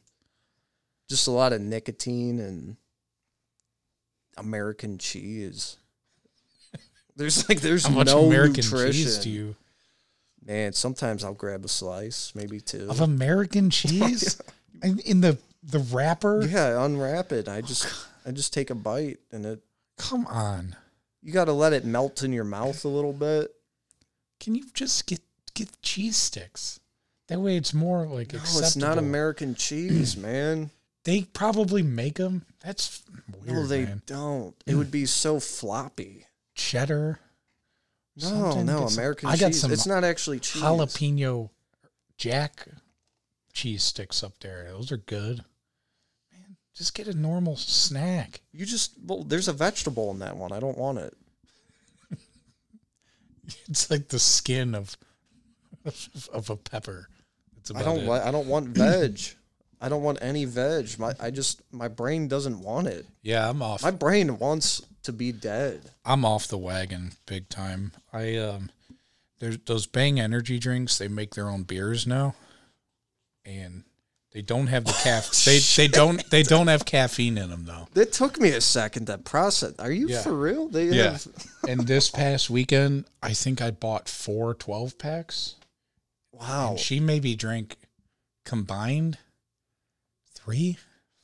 just 1.10 1.26
a 1.28 1.32
lot 1.32 1.54
of 1.54 1.62
nicotine 1.62 2.40
and 2.40 2.78
American 4.38 4.98
cheese. 4.98 5.78
There's 7.17 7.49
like 7.49 7.62
there's 7.62 7.86
How 7.86 7.93
much 7.93 8.08
no 8.08 8.25
American 8.27 8.63
nutrition. 8.63 8.91
cheese 8.93 9.17
do 9.17 9.30
you 9.30 9.56
Man, 10.45 10.71
sometimes 10.71 11.25
I'll 11.25 11.34
grab 11.34 11.65
a 11.65 11.67
slice, 11.67 12.32
maybe 12.34 12.62
two. 12.62 12.88
of 12.89 13.01
American 13.01 13.69
cheese? 13.71 14.41
In- 14.82 15.19
the 15.21 15.38
the 15.62 15.80
wrapper? 15.80 16.45
Yeah, 16.45 16.84
unwrap 16.86 17.34
it. 17.34 17.49
I 17.49 17.58
oh, 17.58 17.62
just 17.62 17.88
I 18.25 18.32
just 18.32 18.53
take 18.53 18.69
a 18.69 18.75
bite 18.75 19.19
and 19.32 19.45
it. 19.45 19.60
Come 19.97 20.25
on. 20.27 20.75
You 21.21 21.34
got 21.34 21.45
to 21.45 21.53
let 21.53 21.73
it 21.73 21.84
melt 21.84 22.23
in 22.23 22.32
your 22.32 22.43
mouth 22.45 22.86
a 22.86 22.88
little 22.88 23.12
bit. 23.12 23.51
Can 24.39 24.56
you 24.56 24.65
just 24.73 25.06
get 25.08 25.19
get 25.53 25.82
cheese 25.82 26.15
sticks? 26.15 26.80
That 27.27 27.41
way 27.41 27.58
it's 27.58 27.73
more 27.73 28.06
like 28.06 28.32
No, 28.32 28.39
acceptable. 28.39 28.65
it's 28.67 28.75
not 28.77 28.97
American 28.97 29.53
cheese, 29.56 30.15
man. 30.17 30.69
They 31.03 31.23
probably 31.23 31.84
make 31.84 32.15
them. 32.15 32.45
That's 32.63 33.01
weird, 33.43 33.56
no, 33.56 33.65
they 33.65 33.84
man. 33.86 34.01
don't. 34.06 34.56
It 34.65 34.73
mm. 34.73 34.77
would 34.77 34.91
be 34.91 35.06
so 35.06 35.39
floppy. 35.41 36.27
Cheddar. 36.58 37.20
No, 38.17 38.28
something, 38.28 38.65
no, 38.65 38.88
some- 38.88 39.00
American 39.00 39.30
I 39.30 39.38
got 39.38 39.48
cheese. 39.48 39.62
some 39.62 39.72
it's 39.72 39.86
not 39.86 40.04
actually 40.04 40.39
cheese. 40.39 40.62
jalapeno 40.62 41.50
jack 42.17 42.67
cheese 43.54 43.84
sticks 43.84 44.24
up 44.24 44.34
there. 44.41 44.65
Those 44.72 44.91
are 44.91 44.98
good. 44.98 45.43
Man, 46.34 46.58
just 46.76 46.96
get 46.96 47.08
a 47.08 47.13
normal 47.13 47.56
snack. 47.56 48.41
You 48.52 48.65
just 48.65 48.93
well, 49.06 49.24
there's 49.24 49.48
a 49.48 49.54
vegetable 49.54 50.10
in 50.12 50.20
that 50.20 50.36
one. 50.36 50.52
I 50.52 50.60
don't 50.60 50.78
want 50.78 50.98
it. 50.98 51.13
It's 53.70 53.89
like 53.89 54.10
the 54.10 54.20
skin 54.20 54.76
of 54.76 54.98
of 56.34 56.50
a 56.50 56.56
pepper. 56.58 57.08
I 57.76 57.82
don't. 57.84 58.10
I 58.10 58.32
don't 58.32 58.48
want 58.48 58.67
veg. 58.70 59.20
I 59.82 59.89
don't 59.89 60.02
want 60.04 60.17
any 60.22 60.46
veg. 60.46 60.98
My 61.00 61.13
I 61.20 61.32
just 61.32 61.62
my 61.72 61.88
brain 61.88 62.28
doesn't 62.28 62.60
want 62.62 62.88
it. 62.88 63.06
yeah, 63.22 63.48
I'm 63.50 63.62
off. 63.62 63.84
My 63.84 63.91
brain 63.91 64.38
wants 64.39 64.82
to 65.08 65.12
be 65.13 65.32
dead. 65.32 65.82
I'm 66.06 66.24
off 66.24 66.48
the 66.48 66.58
wagon 66.58 67.12
big 67.26 67.50
time. 67.50 67.91
I 68.13 68.38
um 68.38 68.70
there's 69.39 69.58
those 69.65 69.86
Bang 69.88 70.20
energy 70.20 70.60
drinks, 70.60 70.98
they 70.98 71.08
make 71.08 71.36
their 71.36 71.50
own 71.50 71.63
beers 71.63 72.08
now. 72.08 72.36
And 73.46 73.84
they 74.34 74.41
don't 74.41 74.67
have 74.67 74.86
the 74.86 74.91
caff 75.04 75.32
they 75.46 75.60
they 75.60 75.88
don't 75.88 76.24
they 76.30 76.43
don't 76.43 76.67
have 76.67 76.86
caffeine 76.86 77.38
in 77.38 77.50
them 77.50 77.65
though. 77.65 77.88
It 78.00 78.13
took 78.13 78.39
me 78.39 78.50
a 78.52 78.62
second 78.62 79.08
to 79.08 79.17
process. 79.17 79.74
Are 79.80 79.91
you 79.91 80.08
Yeah. 80.10 80.22
for 80.22 80.34
real? 80.34 80.67
They 80.67 80.86
Yeah. 80.89 81.12
have 81.12 81.28
And 81.67 81.88
this 81.88 82.10
past 82.10 82.50
weekend, 82.50 83.06
I 83.24 83.34
think 83.34 83.62
I 83.62 83.72
bought 83.72 84.08
four 84.10 84.54
12 84.54 84.98
packs. 84.98 85.56
wow. 86.32 86.72
And 86.72 86.80
she 86.80 87.00
maybe 87.00 87.36
drank 87.36 87.78
combined 88.46 89.17
three, 90.34 90.78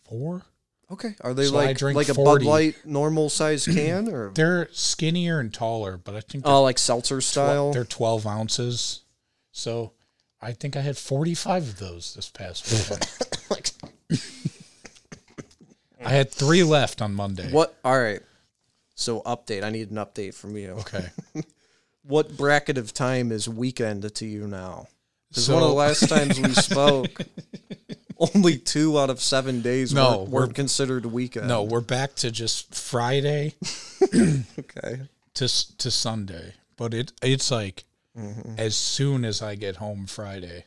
four. 0.04 0.44
Okay. 0.92 1.16
Are 1.22 1.34
they 1.34 1.46
So 1.46 1.58
I 1.58 1.66
like 1.66 1.78
drink 1.78 1.96
like 1.96 2.10
a 2.10 2.14
40. 2.14 2.46
Bud 2.46 2.50
Light 2.50 2.76
normal 2.86 3.30
size 3.30 3.66
can 3.66 4.10
or 4.10 4.30
They're 4.36 4.70
skinnier 4.72 5.40
and 5.40 5.54
taller, 5.54 5.98
but 5.98 6.16
I 6.16 6.22
think 6.22 6.44
they're, 6.44 6.54
oh 6.54 6.64
like 6.64 6.78
seltzer 6.78 7.22
style? 7.22 7.72
they're 7.74 7.86
12 7.86 8.28
ounces. 8.28 9.02
So 9.52 9.94
I 10.42 10.52
think 10.52 10.76
I 10.76 10.82
had 10.82 10.98
45 10.98 11.64
of 11.64 11.80
those 11.80 12.14
this 12.16 12.30
past 12.30 12.72
weekend. 12.72 13.08
like 13.50 13.70
I 16.06 16.10
had 16.10 16.32
three 16.32 16.64
left 16.64 17.02
on 17.02 17.16
Monday. 17.16 17.50
what? 17.52 17.76
All 17.84 18.00
right. 18.00 18.22
So 18.96 19.22
update. 19.22 19.64
I 19.64 19.70
need 19.70 19.90
an 19.90 19.98
update 19.98 20.34
from 20.34 20.58
you. 20.58 20.72
Okay. 20.72 21.08
What 22.06 22.36
bracket 22.36 22.78
of 22.78 22.94
time 22.94 23.32
is 23.32 23.48
weekend 23.48 24.14
to 24.16 24.26
you 24.26 24.46
now? 24.46 24.88
Because 25.30 25.50
one 25.50 25.64
of 25.64 25.70
the 25.70 25.74
last 25.74 26.10
times 26.10 26.38
we 26.38 26.54
spoke, 26.54 27.18
only 28.36 28.58
two 28.58 28.98
out 29.00 29.10
of 29.10 29.20
seven 29.22 29.62
days 29.62 29.94
No, 29.94 30.04
weren't, 30.04 30.20
we're- 30.30 30.32
weren't 30.46 30.56
considered 30.56 31.06
weekend. 31.06 31.48
No, 31.48 31.64
we're 31.64 31.82
back 31.82 32.16
to 32.16 32.32
just 32.32 32.74
Friday 32.76 33.56
Okay. 34.14 35.02
to 35.36 35.78
to 35.78 35.92
Sunday. 35.92 36.54
But 36.78 36.94
it 36.94 37.12
it's 37.22 37.52
like 37.52 37.84
Mm-hmm. 38.16 38.60
as 38.60 38.76
soon 38.76 39.26
as 39.26 39.42
I 39.42 39.56
get 39.56 39.78
home 39.78 40.06
Friday 40.06 40.66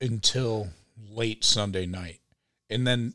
until 0.00 0.68
late 1.10 1.42
Sunday 1.42 1.84
night. 1.84 2.20
And 2.70 2.86
then 2.86 3.14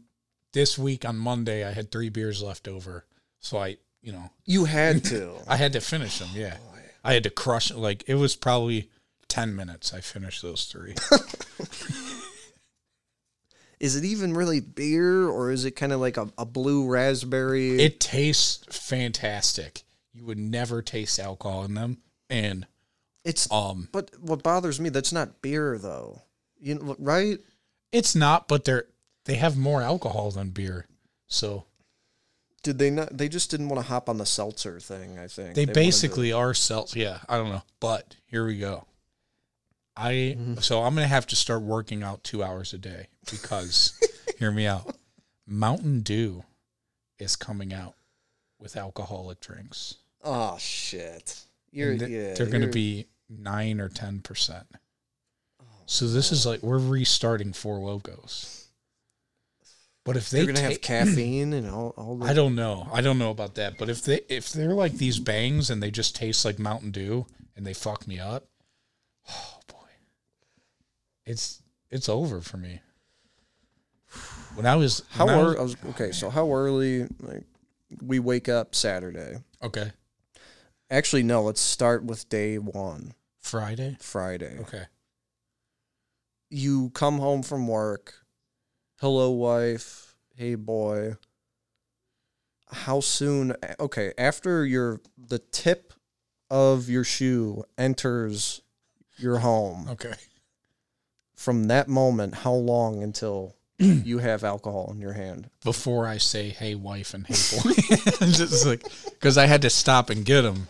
this 0.51 0.77
week 0.77 1.05
on 1.05 1.17
Monday 1.17 1.65
I 1.65 1.71
had 1.71 1.89
3 1.89 2.09
beers 2.09 2.43
left 2.43 2.67
over. 2.67 3.05
So 3.39 3.59
I 3.59 3.77
you 4.01 4.11
know, 4.11 4.29
You 4.45 4.65
had 4.65 5.05
to. 5.11 5.35
I 5.47 5.55
had 5.55 5.71
to 5.73 5.79
finish 5.79 6.19
them. 6.19 6.27
Yeah, 6.33 6.57
I 7.03 7.13
had 7.13 7.23
to 7.23 7.29
crush 7.29 7.71
it. 7.71 7.77
Like 7.77 8.03
it 8.07 8.15
was 8.15 8.35
probably 8.35 8.89
ten 9.29 9.55
minutes. 9.55 9.93
I 9.93 10.01
finished 10.01 10.41
those 10.41 10.65
three. 10.65 10.95
is 13.79 13.95
it 13.95 14.03
even 14.03 14.33
really 14.33 14.59
beer 14.59 15.27
or 15.27 15.51
is 15.51 15.65
it 15.65 15.71
kind 15.71 15.93
of 15.93 15.99
like 15.99 16.17
a, 16.17 16.29
a 16.37 16.45
blue 16.45 16.87
raspberry? 16.87 17.81
it 17.81 17.99
tastes 17.99 18.65
fantastic. 18.75 19.83
You 20.13 20.25
would 20.25 20.39
never 20.39 20.81
taste 20.81 21.19
alcohol 21.19 21.63
in 21.65 21.75
them, 21.75 21.99
and 22.29 22.65
it's 23.23 23.51
um, 23.51 23.89
but 23.91 24.09
what 24.19 24.41
bothers 24.41 24.79
me 24.79 24.89
that's 24.89 25.13
not 25.13 25.41
beer 25.43 25.77
though. 25.77 26.23
You 26.59 26.75
know, 26.75 26.95
right? 26.97 27.37
it's 27.91 28.15
not. 28.15 28.47
But 28.47 28.65
they're 28.65 28.85
they 29.25 29.35
have 29.35 29.57
more 29.57 29.83
alcohol 29.83 30.31
than 30.31 30.49
beer, 30.49 30.87
so 31.27 31.65
Did 32.63 32.79
they 32.79 32.89
not? 32.89 33.15
They 33.15 33.29
just 33.29 33.51
didn't 33.51 33.69
want 33.69 33.79
to 33.83 33.87
hop 33.87 34.09
on 34.09 34.17
the 34.17 34.25
seltzer 34.25 34.79
thing. 34.79 35.19
I 35.19 35.27
think 35.27 35.53
they, 35.53 35.67
to- 35.67 35.71
basically 35.71 36.33
are 36.33 36.53
seltz. 36.53 36.95
Yeah, 36.95 37.19
I 37.29 37.37
don't 37.37 37.49
know, 37.49 37.61
but 37.79 38.15
here 38.25 38.43
we 38.43 38.57
go. 38.57 38.86
I 39.97 40.11
Mm-hmm. 40.37 40.57
so 40.59 40.83
I'm 40.83 40.93
gonna 40.95 41.07
have 41.07 41.27
to 41.27 41.35
start 41.35 41.61
working 41.63 42.03
out 42.03 42.23
two 42.23 42.43
hours 42.43 42.73
a 42.73 42.77
day 42.77 43.07
because 43.31 43.99
hear 44.39 44.51
me 44.51 44.67
out. 44.67 44.95
Mountain 45.47 46.01
Dew 46.01 46.43
is 47.19 47.35
coming 47.35 47.73
out 47.73 47.95
with 48.59 48.75
alcoholic 48.77 49.39
drinks. 49.39 49.95
Oh 50.23 50.57
shit! 50.59 51.41
You're 51.71 51.97
th- 51.97 52.09
yeah. 52.11 52.33
they're 52.33 52.45
going 52.47 52.61
to 52.69 52.79
you're- 52.79 53.03
be 53.03 53.07
nine 53.29 53.79
or 53.79 53.89
ten 53.89 54.19
percent. 54.19 54.67
So 55.85 56.05
this 56.07 56.31
is 56.33 56.45
like 56.45 56.61
we're 56.63 56.77
restarting 56.79 57.53
Four 57.53 57.79
Lokos. 57.79 58.65
But 60.03 60.15
if 60.17 60.29
they 60.29 60.43
They're 60.45 60.53
gonna 60.53 60.67
ta- 60.67 60.71
have 60.73 60.81
caffeine 61.07 61.53
and 61.53 61.69
all. 61.69 61.93
all 61.97 62.23
I 62.23 62.33
don't 62.33 62.55
know. 62.55 62.87
I 62.93 63.01
don't 63.01 63.17
know 63.17 63.31
about 63.31 63.55
that. 63.55 63.77
But 63.77 63.89
if 63.89 64.03
they 64.03 64.21
if 64.29 64.51
they're 64.51 64.73
like 64.73 64.93
these 64.93 65.19
bangs 65.19 65.69
and 65.69 65.81
they 65.81 65.91
just 65.91 66.15
taste 66.15 66.43
like 66.45 66.59
Mountain 66.59 66.91
Dew 66.91 67.25
and 67.55 67.65
they 67.65 67.73
fuck 67.73 68.05
me 68.07 68.19
up, 68.19 68.45
oh 69.29 69.56
it's 71.27 71.61
it's 71.91 72.09
over 72.09 72.41
for 72.41 72.57
me. 72.57 72.81
When 74.55 74.65
I 74.65 74.75
was 74.75 75.03
How 75.09 75.25
when 75.27 75.35
I 75.35 75.37
was- 75.37 75.45
early? 75.47 75.59
I 75.59 75.61
was, 75.63 75.75
okay, 75.89 76.11
so 76.11 76.29
how 76.29 76.51
early? 76.51 77.07
Like, 77.19 77.43
we 78.01 78.19
wake 78.19 78.49
up 78.49 78.73
Saturday. 78.75 79.37
okay 79.63 79.91
Actually, 80.89 81.23
no. 81.23 81.43
Let's 81.43 81.59
start 81.61 82.05
with 82.05 82.29
day 82.29 82.57
one, 82.57 83.13
Friday. 83.41 83.97
Friday. 83.99 84.57
Okay, 84.61 84.83
You 86.49 86.89
come 86.91 87.19
home 87.19 87.43
from 87.43 87.67
work. 87.67 88.25
Hello, 89.01 89.29
wife. 89.31 90.15
Hey, 90.33 90.55
boy. 90.55 91.17
How 92.71 93.01
soon? 93.01 93.53
Okay, 93.79 94.13
after 94.17 94.65
your 94.65 95.01
the 95.17 95.39
tip 95.39 95.93
of 96.49 96.87
your 96.89 97.03
shoe 97.03 97.63
enters 97.77 98.61
your 99.17 99.39
home, 99.39 99.87
okay. 99.89 100.13
From 101.37 101.67
that 101.69 101.87
moment, 101.87 102.33
how 102.35 102.51
long 102.53 103.01
until 103.01 103.55
you 103.79 104.17
have 104.17 104.43
alcohol 104.43 104.89
in 104.91 104.99
your 104.99 105.13
hand? 105.13 105.49
Before 105.63 106.05
I 106.07 106.17
say 106.17 106.49
"Hey, 106.49 106.75
wife" 106.75 107.13
and 107.13 107.25
"Hey, 107.25 107.35
boy," 107.63 107.71
just 108.27 108.65
like 108.65 108.83
because 109.05 109.37
I 109.37 109.45
had 109.45 109.61
to 109.61 109.69
stop 109.69 110.09
and 110.09 110.25
get 110.25 110.41
them, 110.41 110.67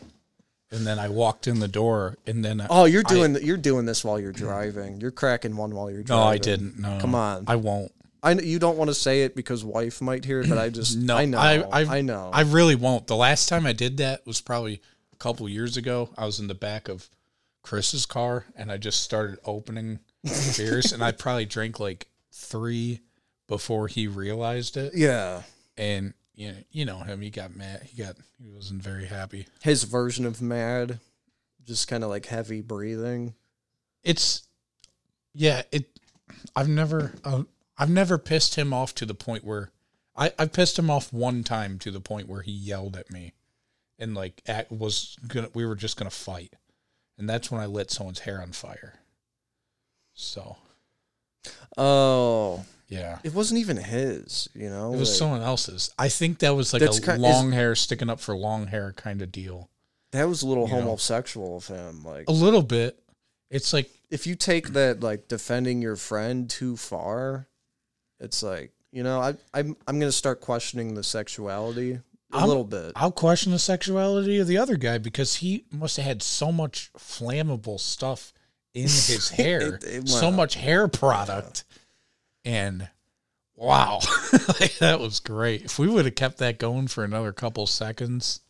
and 0.72 0.86
then 0.86 1.00
I 1.00 1.08
walked 1.10 1.48
in 1.48 1.60
the 1.60 1.68
door, 1.68 2.18
and 2.28 2.44
then 2.46 2.62
I, 2.62 2.68
Oh, 2.70 2.86
you're 2.86 3.04
I- 3.06 3.10
doing 3.10 3.38
you're 3.42 3.58
doing 3.58 3.86
this 3.86 4.04
while 4.04 4.20
you're 4.20 4.32
driving. 4.34 5.00
You're 5.02 5.12
cracking 5.12 5.56
one 5.56 5.74
while 5.74 5.90
you're 5.90 6.04
driving. 6.04 6.24
no. 6.26 6.30
I 6.30 6.38
didn't. 6.38 6.80
No, 6.80 6.98
Come 7.02 7.16
on. 7.16 7.46
I 7.48 7.56
won't. 7.56 7.92
I 8.24 8.34
kn- 8.34 8.46
you 8.48 8.60
don't 8.60 8.78
want 8.78 8.90
to 8.90 8.96
say 8.96 9.22
it 9.24 9.36
because 9.36 9.64
wife 9.64 10.02
might 10.02 10.26
hear 10.26 10.42
it, 10.42 10.50
but 10.50 10.58
I 10.58 10.70
just 10.70 10.98
No, 10.98 11.16
I 11.16 11.26
know 11.26 11.38
I- 11.38 11.62
I, 11.84 11.98
I- 12.00 12.02
know 12.02 12.30
I 12.34 12.42
really 12.42 12.76
won't. 12.76 13.08
The 13.08 13.16
last 13.16 13.48
time 13.48 13.66
I 13.66 13.74
did 13.74 13.98
that 13.98 14.26
was 14.26 14.42
probably 14.42 14.82
a 15.14 15.16
couple 15.18 15.48
years 15.48 15.78
ago. 15.78 16.10
I 16.18 16.26
was 16.26 16.40
in 16.40 16.48
the 16.48 16.56
back 16.56 16.90
of 16.90 17.08
Chris's 17.62 18.06
car 18.06 18.46
and 18.56 18.72
I 18.72 18.78
just 18.78 19.02
started 19.02 19.40
opening 19.46 20.00
beers 20.58 20.92
and 20.92 21.04
I 21.04 21.12
probably 21.12 21.46
drank 21.46 21.80
like 21.80 22.08
three 22.32 23.02
before 23.48 23.88
he 23.88 24.08
realized 24.08 24.78
it. 24.78 24.94
yeah. 24.96 25.44
And 25.78 26.14
you 26.38 26.52
know, 26.52 26.58
you 26.72 26.86
know 26.86 27.00
him. 27.00 27.22
He 27.22 27.30
got 27.32 27.56
mad. 27.56 27.84
He 27.84 28.02
got. 28.02 28.16
He 28.40 28.48
wasn't 28.48 28.82
very 28.82 29.06
happy. 29.06 29.48
His 29.64 29.84
version 29.84 30.26
of 30.26 30.42
mad, 30.42 31.00
just 31.66 31.88
kind 31.88 32.04
of 32.04 32.12
like 32.12 32.28
heavy 32.28 32.62
breathing. 32.62 33.34
It's 34.04 34.48
yeah. 35.34 35.64
It. 35.72 36.00
I've 36.56 36.70
never. 36.70 37.14
Uh, 37.24 37.44
I've 37.78 37.90
never 37.90 38.18
pissed 38.20 38.56
him 38.56 38.72
off 38.72 38.94
to 38.96 39.06
the 39.06 39.16
point 39.16 39.44
where 39.44 39.72
I. 40.16 40.32
I 40.38 40.46
pissed 40.46 40.78
him 40.78 40.92
off 40.92 41.12
one 41.12 41.44
time 41.44 41.80
to 41.80 41.92
the 41.92 42.00
point 42.00 42.30
where 42.30 42.42
he 42.44 42.52
yelled 42.52 42.96
at 42.96 43.12
me, 43.12 43.34
and 43.98 44.14
like 44.14 44.44
act, 44.48 44.72
was 44.72 45.18
gonna. 45.28 45.50
We 45.56 45.66
were 45.66 45.76
just 45.76 45.98
gonna 45.98 46.12
fight, 46.12 46.54
and 47.18 47.28
that's 47.28 47.50
when 47.50 47.62
I 47.62 47.66
lit 47.66 47.90
someone's 47.90 48.20
hair 48.20 48.42
on 48.42 48.52
fire. 48.52 49.00
So 50.28 50.58
Oh, 51.78 52.64
yeah. 52.88 53.20
it 53.24 53.34
wasn't 53.34 53.60
even 53.60 53.78
his. 53.78 54.50
You 54.54 54.70
know, 54.70 54.94
It 54.94 54.98
was 54.98 55.10
like, 55.10 55.18
someone 55.18 55.42
else's. 55.42 55.92
I 55.98 56.10
think 56.10 56.40
that 56.40 56.56
was 56.56 56.74
like 56.74 56.82
a 56.82 56.88
ki- 56.90 57.12
is- 57.12 57.20
long 57.20 57.52
hair 57.52 57.76
sticking 57.76 58.10
up 58.10 58.20
for 58.20 58.36
long 58.36 58.68
hair 58.68 58.94
kind 58.94 59.22
of 59.22 59.32
deal. 59.32 59.70
that 60.12 60.24
was 60.28 60.42
a 60.42 60.48
little 60.48 60.68
you 60.68 60.74
know. 60.74 60.82
homosexual 60.82 61.58
of 61.58 61.68
him. 61.68 62.04
Like, 62.04 62.26
A 62.30 62.32
little 62.32 62.64
bit. 62.64 62.98
It's 63.50 63.72
like 63.74 63.90
if 64.10 64.26
you 64.28 64.36
take 64.36 64.70
that 64.70 65.02
like 65.02 65.28
defending 65.28 65.82
your 65.82 65.96
friend 65.96 66.50
too 66.50 66.76
far, 66.78 67.48
it's 68.20 68.42
like 68.44 68.72
you 68.92 69.04
know 69.04 69.20
I 69.22 69.36
I'm 69.54 69.76
I'm 69.88 70.00
gonna 70.00 70.12
start 70.12 70.42
questioning 70.42 70.96
the 70.96 71.04
sexuality 71.04 71.94
a 72.34 72.38
I'm- 72.38 72.48
little 72.48 72.64
bit. 72.66 72.92
I'll 72.96 73.12
question 73.12 73.52
the 73.54 73.60
sexuality 73.60 74.40
of 74.40 74.48
the 74.48 74.58
other 74.58 74.76
guy 74.76 74.98
because 74.98 75.36
he 75.36 75.64
must 75.72 75.96
have 75.98 76.06
had 76.06 76.22
so 76.24 76.52
much 76.52 76.90
flammable 76.98 77.80
stuff 77.80 78.34
in 78.74 78.84
his 78.84 79.30
hair, 79.30 79.76
It- 79.76 79.84
it- 79.84 80.10
so 80.10 80.32
much 80.32 80.56
hair 80.56 80.88
product, 80.88 81.64
and 82.46 82.90
wow, 83.56 84.00
like, 84.60 84.78
that 84.80 85.00
was 85.00 85.20
great. 85.20 85.64
If 85.66 85.80
we 85.80 85.88
would 85.88 86.06
have 86.06 86.16
kept 86.16 86.38
that 86.40 86.60
going 86.60 86.88
for 86.88 87.04
another 87.04 87.32
couple 87.34 87.68
seconds, 87.68 88.42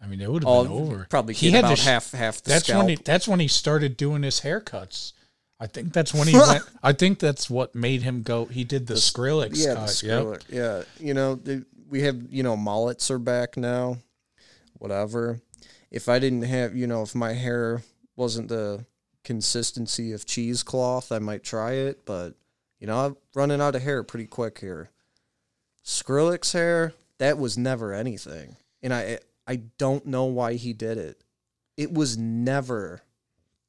I 0.00 0.06
mean, 0.06 0.20
it 0.20 0.30
would 0.30 0.42
have 0.42 0.50
Oh, 0.52 0.62
been 0.64 0.72
over. 0.72 1.06
Probably 1.08 1.34
he 1.34 1.52
had 1.52 1.64
about 1.64 1.78
sh- 1.78 1.84
half 1.84 2.10
half 2.12 2.42
the 2.42 2.50
That's 2.50 2.64
scalp. 2.64 2.80
when 2.86 2.88
he. 2.88 3.02
That's 3.02 3.28
when 3.28 3.40
he 3.40 3.48
started 3.48 3.96
doing 3.96 4.22
his 4.24 4.40
haircuts. 4.40 5.12
I 5.60 5.68
think 5.68 5.92
that's 5.92 6.12
when 6.12 6.26
he 6.26 6.34
went. 6.38 6.64
I 6.82 6.92
think 6.92 7.20
that's 7.20 7.48
what 7.48 7.74
made 7.76 8.02
him 8.02 8.22
go. 8.22 8.46
He 8.46 8.64
did 8.64 8.88
the, 8.88 8.94
Skrillex 8.94 9.52
yeah, 9.54 9.74
cut. 9.74 9.88
the 9.90 10.06
yep. 10.06 10.86
Yeah, 10.98 11.06
you 11.06 11.14
know, 11.14 11.36
the, 11.36 11.64
we 11.88 12.00
have 12.02 12.20
you 12.30 12.42
know 12.42 12.56
mullets 12.56 13.12
are 13.12 13.18
back 13.20 13.56
now. 13.56 13.98
Whatever. 14.78 15.40
If 15.92 16.08
I 16.08 16.18
didn't 16.18 16.42
have, 16.42 16.74
you 16.74 16.88
know, 16.88 17.02
if 17.02 17.14
my 17.14 17.34
hair 17.34 17.82
wasn't 18.16 18.48
the 18.48 18.84
consistency 19.24 20.12
of 20.12 20.26
cheesecloth, 20.26 21.12
I 21.12 21.18
might 21.18 21.44
try 21.44 21.72
it. 21.72 22.04
But 22.04 22.34
you 22.80 22.86
know, 22.86 23.06
I'm 23.06 23.16
running 23.34 23.60
out 23.60 23.74
of 23.74 23.82
hair 23.82 24.02
pretty 24.02 24.26
quick 24.26 24.58
here. 24.58 24.90
Skrillex 25.84 26.52
hair, 26.52 26.94
that 27.18 27.38
was 27.38 27.58
never 27.58 27.92
anything, 27.92 28.56
and 28.82 28.94
I 28.94 29.18
I 29.46 29.56
don't 29.78 30.06
know 30.06 30.24
why 30.24 30.54
he 30.54 30.72
did 30.72 30.98
it. 30.98 31.22
It 31.76 31.92
was 31.92 32.16
never. 32.16 33.02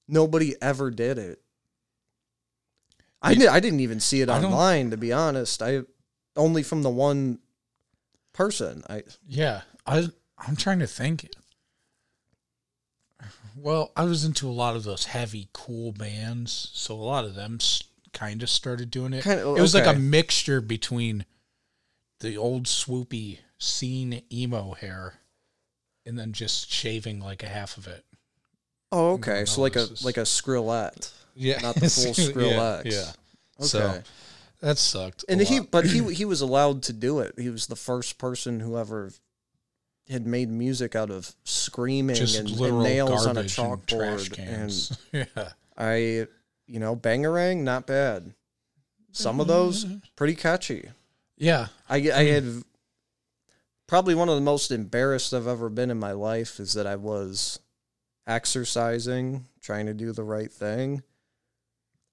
Nobody 0.08 0.56
ever 0.62 0.92
did 0.92 1.18
it. 1.18 1.40
I 3.22 3.36
did. 3.36 3.48
I 3.48 3.60
didn't 3.60 3.80
even 3.80 4.00
see 4.00 4.22
it 4.22 4.30
online, 4.30 4.92
to 4.92 4.98
be 4.98 5.14
honest. 5.14 5.62
I 5.62 5.84
only 6.36 6.62
from 6.62 6.84
the 6.84 6.90
one 6.90 7.40
person. 8.34 8.84
I 8.90 9.04
Yeah, 9.28 9.62
I 9.86 10.10
I'm 10.38 10.56
trying 10.56 10.80
to 10.80 10.88
think. 10.88 11.30
Well, 13.64 13.94
I 13.96 14.04
was 14.04 14.26
into 14.26 14.50
a 14.50 14.52
lot 14.52 14.76
of 14.76 14.84
those 14.84 15.06
heavy, 15.06 15.48
cool 15.54 15.94
bands, 15.94 16.70
so 16.74 16.96
a 16.96 16.98
lot 17.02 17.24
of 17.24 17.34
them 17.34 17.60
kind 18.12 18.44
of 18.44 18.50
started 18.50 18.92
doing 18.92 19.14
it. 19.14 19.24
Kinda- 19.24 19.44
oh, 19.44 19.56
it 19.56 19.62
was 19.62 19.74
like 19.74 19.88
a 19.88 19.98
mixture 19.98 20.60
between 20.60 21.26
the 22.20 22.36
old 22.36 22.66
swoopy 22.66 23.40
scene 23.58 24.22
emo 24.32 24.74
hair, 24.74 25.20
and 26.06 26.20
then 26.20 26.34
just 26.34 26.70
shaving 26.70 27.22
like 27.22 27.42
a 27.42 27.48
half 27.48 27.78
of 27.78 27.88
it. 27.88 28.04
oh 28.92 29.14
okay, 29.14 29.46
so 29.46 29.62
like 29.62 29.78
a 29.78 29.84
is- 29.84 30.04
like 30.04 30.18
a 30.18 30.22
Skrillette, 30.26 31.12
Yeah, 31.34 31.60
not 31.62 31.76
the 31.76 31.90
full 31.90 32.04
yeah, 32.08 32.14
Skrillex. 32.14 32.86
Yeah, 32.86 33.12
Okay, 33.60 33.68
So, 33.68 34.04
that 34.60 34.78
sucked. 34.78 35.24
and 35.30 35.40
he 35.42 35.62
lot. 35.62 35.72
but 35.72 35.86
he 35.86 36.00
he 36.14 36.26
was 36.26 36.42
allowed 36.42 36.84
to 36.84 36.94
do 36.94 37.20
it. 37.20 37.34
He 37.40 37.50
was 37.50 37.68
the 37.68 37.78
first 37.78 38.18
person 38.18 38.60
who 38.60 38.78
ever 38.78 39.14
had 40.10 40.26
made 40.26 40.50
music 40.50 40.96
out 40.96 41.10
of 41.10 41.34
screaming 41.44 42.18
and, 42.18 42.50
and 42.50 42.80
nails 42.84 43.26
on 43.26 43.38
a 43.38 43.44
garbage 43.44 43.58
and 43.58 43.80
chalkboard 43.90 44.40
and 45.14 45.28
yeah. 45.36 45.50
I, 45.78 46.28
you 46.68 46.80
know, 46.80 46.96
Bangarang, 46.96 47.60
not 47.60 47.88
bad. 47.88 48.34
Some 49.12 49.40
of 49.40 49.48
those 49.48 49.86
pretty 50.16 50.36
catchy. 50.36 50.90
Yeah, 51.38 51.68
I, 51.88 51.98
I 51.98 52.26
had 52.26 52.64
probably 53.88 54.16
one 54.16 54.30
of 54.30 54.36
the 54.36 54.42
most 54.42 54.72
embarrassed 54.72 55.34
I've 55.34 55.48
ever 55.48 55.70
been 55.70 55.92
in 55.92 56.00
my 56.00 56.14
life 56.14 56.60
is 56.60 56.74
that 56.74 56.88
I 56.88 56.96
was 56.96 57.60
exercising, 58.26 59.46
trying 59.62 59.86
to 59.86 59.94
do 59.94 60.12
the 60.12 60.24
right 60.24 60.52
thing. 60.52 61.04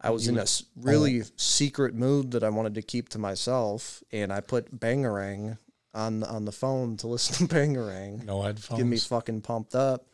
I 0.00 0.11
was 0.11 0.29
in 0.29 0.38
a 0.38 0.46
really 0.76 1.22
secret 1.37 1.94
mood 1.94 2.31
that 2.31 2.42
I 2.42 2.48
wanted 2.48 2.74
to 2.76 2.83
keep 2.83 3.11
to 3.11 3.18
myself, 3.18 4.03
and 4.11 4.33
I 4.33 4.40
put 4.40 4.79
Bangarang 4.79 5.59
on 5.94 6.22
on 6.22 6.44
the 6.44 6.53
phone 6.53 6.96
to 6.98 7.07
listen 7.07 7.46
to 7.48 7.55
Bangarang. 7.55 8.24
No 8.24 8.42
headphones. 8.42 8.79
Get 8.81 8.87
me 8.87 8.98
fucking 8.98 9.42
pumped 9.42 9.74
up. 9.74 10.07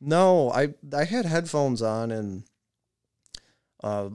No, 0.00 0.50
I 0.50 0.74
I 0.94 1.04
had 1.04 1.24
headphones 1.26 1.82
on 1.82 2.10
and 2.10 2.44
uh 3.82 4.10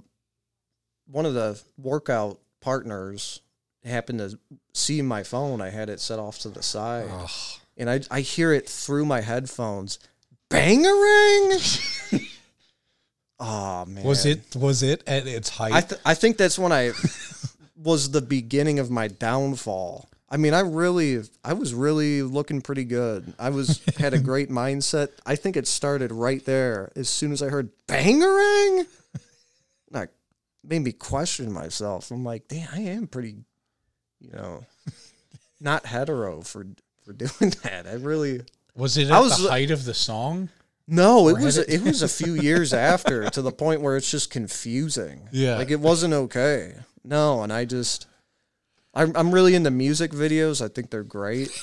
one 1.08 1.26
of 1.26 1.34
the 1.34 1.62
workout 1.78 2.40
partners 2.62 3.42
happened 3.84 4.20
to 4.20 4.38
see 4.74 5.02
my 5.02 5.24
phone. 5.24 5.62
I 5.62 5.70
had 5.70 5.90
it 5.90 6.00
set 6.00 6.20
off 6.20 6.40
to 6.40 6.50
the 6.50 6.64
side. 6.64 7.08
Ugh. 7.12 7.30
And 7.78 7.90
I 7.90 8.02
I 8.12 8.22
hear 8.22 8.54
it 8.54 8.70
through 8.70 9.06
my 9.06 9.22
headphones. 9.22 9.98
Bangarang! 10.50 11.60
oh 13.40 13.86
man. 13.86 14.04
Was 14.04 14.26
it 14.26 14.56
was 14.56 14.84
it 14.84 15.04
at 15.08 15.26
its 15.26 15.50
height? 15.50 15.74
I 15.74 15.82
th- 15.82 16.02
I 16.06 16.14
think 16.14 16.38
that's 16.38 16.60
when 16.60 16.72
I 16.72 16.92
was 17.76 18.12
the 18.12 18.22
beginning 18.22 18.78
of 18.78 18.92
my 18.92 19.08
downfall. 19.08 20.11
I 20.34 20.38
mean, 20.38 20.54
I 20.54 20.62
really, 20.62 21.22
I 21.44 21.52
was 21.54 21.74
really 21.74 22.22
looking 22.24 22.62
pretty 22.62 22.86
good. 22.86 23.34
I 23.38 23.50
was 23.50 23.82
had 23.98 24.14
a 24.14 24.20
great 24.32 24.50
mindset. 24.50 25.10
I 25.26 25.36
think 25.36 25.58
it 25.58 25.68
started 25.68 26.12
right 26.14 26.44
there. 26.46 26.90
As 26.96 27.10
soon 27.10 27.34
as 27.34 27.44
I 27.44 27.50
heard 27.50 27.70
bangarang, 27.88 28.86
that 29.92 30.10
made 30.64 30.80
me 30.84 30.94
question 30.94 31.52
myself. 31.52 32.12
I'm 32.12 32.24
like, 32.24 32.48
damn, 32.48 32.70
I 32.74 32.80
am 32.80 33.08
pretty, 33.08 33.36
you 34.22 34.32
know, 34.32 34.64
not 35.60 35.86
hetero 35.86 36.42
for 36.42 36.66
for 37.04 37.12
doing 37.14 37.52
that. 37.64 37.86
I 37.88 37.96
really 37.96 38.42
was 38.74 38.98
it 38.98 39.12
I 39.12 39.20
was- 39.20 39.42
the 39.44 39.50
height 39.50 39.70
of 39.72 39.84
the 39.84 39.94
song? 39.94 40.48
no. 40.88 41.28
It 41.28 41.40
was 41.42 41.58
it- 41.58 41.68
it 41.70 41.82
was 41.82 42.02
a 42.04 42.08
few 42.08 42.36
years 42.36 42.74
after 42.74 43.30
to 43.32 43.42
the 43.42 43.52
point 43.52 43.82
where 43.82 43.98
it's 43.98 44.10
just 44.10 44.30
confusing. 44.30 45.28
Yeah. 45.34 45.58
like 45.58 45.72
it 45.72 45.80
wasn't 45.82 46.14
okay. 46.14 46.76
No, 47.04 47.44
and 47.44 47.52
I 47.52 47.66
just. 47.66 48.08
I'm 48.94 49.16
I'm 49.16 49.32
really 49.34 49.56
into 49.56 49.72
music 49.72 50.12
videos. 50.12 50.64
I 50.64 50.68
think 50.68 50.90
they're 50.90 51.04
great. 51.04 51.50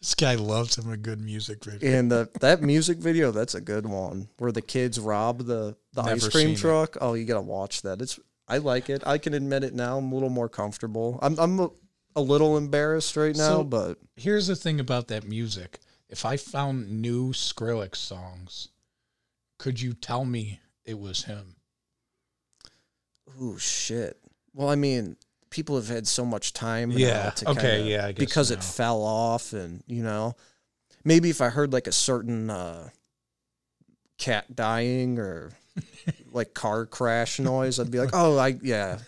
This 0.00 0.14
guy 0.14 0.34
loves 0.34 0.78
him 0.78 0.90
a 0.90 0.96
good 0.96 1.20
music 1.20 1.62
video. 1.62 1.98
And 1.98 2.10
the, 2.10 2.30
that 2.40 2.62
music 2.62 2.96
video, 2.96 3.32
that's 3.32 3.54
a 3.54 3.60
good 3.60 3.84
one. 3.84 4.28
Where 4.38 4.50
the 4.50 4.62
kids 4.62 4.98
rob 4.98 5.44
the, 5.44 5.76
the 5.92 6.00
ice 6.00 6.26
cream 6.26 6.46
seen 6.46 6.54
it. 6.54 6.58
truck. 6.58 6.96
Oh, 7.02 7.12
you 7.12 7.26
gotta 7.26 7.42
watch 7.42 7.82
that. 7.82 8.00
It's 8.00 8.18
I 8.48 8.56
like 8.58 8.88
it. 8.88 9.02
I 9.06 9.18
can 9.18 9.34
admit 9.34 9.62
it 9.62 9.74
now. 9.74 9.98
I'm 9.98 10.10
a 10.10 10.14
little 10.14 10.30
more 10.30 10.48
comfortable. 10.48 11.18
I'm 11.20 11.38
I'm 11.38 11.60
a, 11.60 11.68
a 12.16 12.22
little 12.22 12.56
embarrassed 12.56 13.14
right 13.14 13.36
now, 13.36 13.58
So- 13.58 13.64
but 13.64 13.98
Here's 14.16 14.46
the 14.46 14.56
thing 14.56 14.80
about 14.80 15.08
that 15.08 15.28
music. 15.28 15.80
If 16.08 16.24
I 16.24 16.38
found 16.38 16.90
new 17.02 17.32
Skrillex 17.32 17.96
songs, 17.96 18.68
could 19.58 19.82
you 19.82 19.92
tell 19.92 20.24
me 20.24 20.60
it 20.86 20.98
was 20.98 21.24
him? 21.24 21.56
Oh 23.38 23.58
shit. 23.58 24.18
Well, 24.54 24.70
I 24.70 24.76
mean, 24.76 25.16
people 25.50 25.76
have 25.76 25.88
had 25.88 26.06
so 26.06 26.24
much 26.24 26.52
time. 26.52 26.90
Yeah, 26.92 27.30
to 27.30 27.50
okay, 27.50 27.90
yeah, 27.90 28.06
I 28.06 28.12
guess 28.12 28.18
because 28.18 28.50
it 28.50 28.62
fell 28.62 29.02
off, 29.02 29.52
and 29.52 29.82
you 29.86 30.02
know, 30.02 30.36
maybe 31.04 31.30
if 31.30 31.40
I 31.40 31.48
heard 31.48 31.72
like 31.72 31.86
a 31.86 31.92
certain 31.92 32.50
uh, 32.50 32.88
cat 34.18 34.54
dying 34.54 35.18
or 35.18 35.50
like 36.32 36.54
car 36.54 36.86
crash 36.86 37.38
noise, 37.38 37.78
I'd 37.78 37.90
be 37.90 37.98
like, 37.98 38.10
oh, 38.12 38.38
I 38.38 38.58
yeah, 38.62 38.98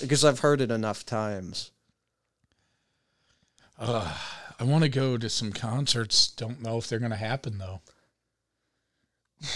because 0.00 0.24
I've 0.24 0.40
heard 0.40 0.60
it 0.60 0.70
enough 0.70 1.04
times. 1.04 1.70
Uh, 3.78 4.14
I 4.58 4.64
want 4.64 4.84
to 4.84 4.90
go 4.90 5.16
to 5.16 5.28
some 5.30 5.52
concerts. 5.52 6.28
Don't 6.28 6.62
know 6.62 6.76
if 6.76 6.86
they're 6.86 6.98
going 6.98 7.12
to 7.12 7.16
happen 7.16 7.58
though. 7.58 7.80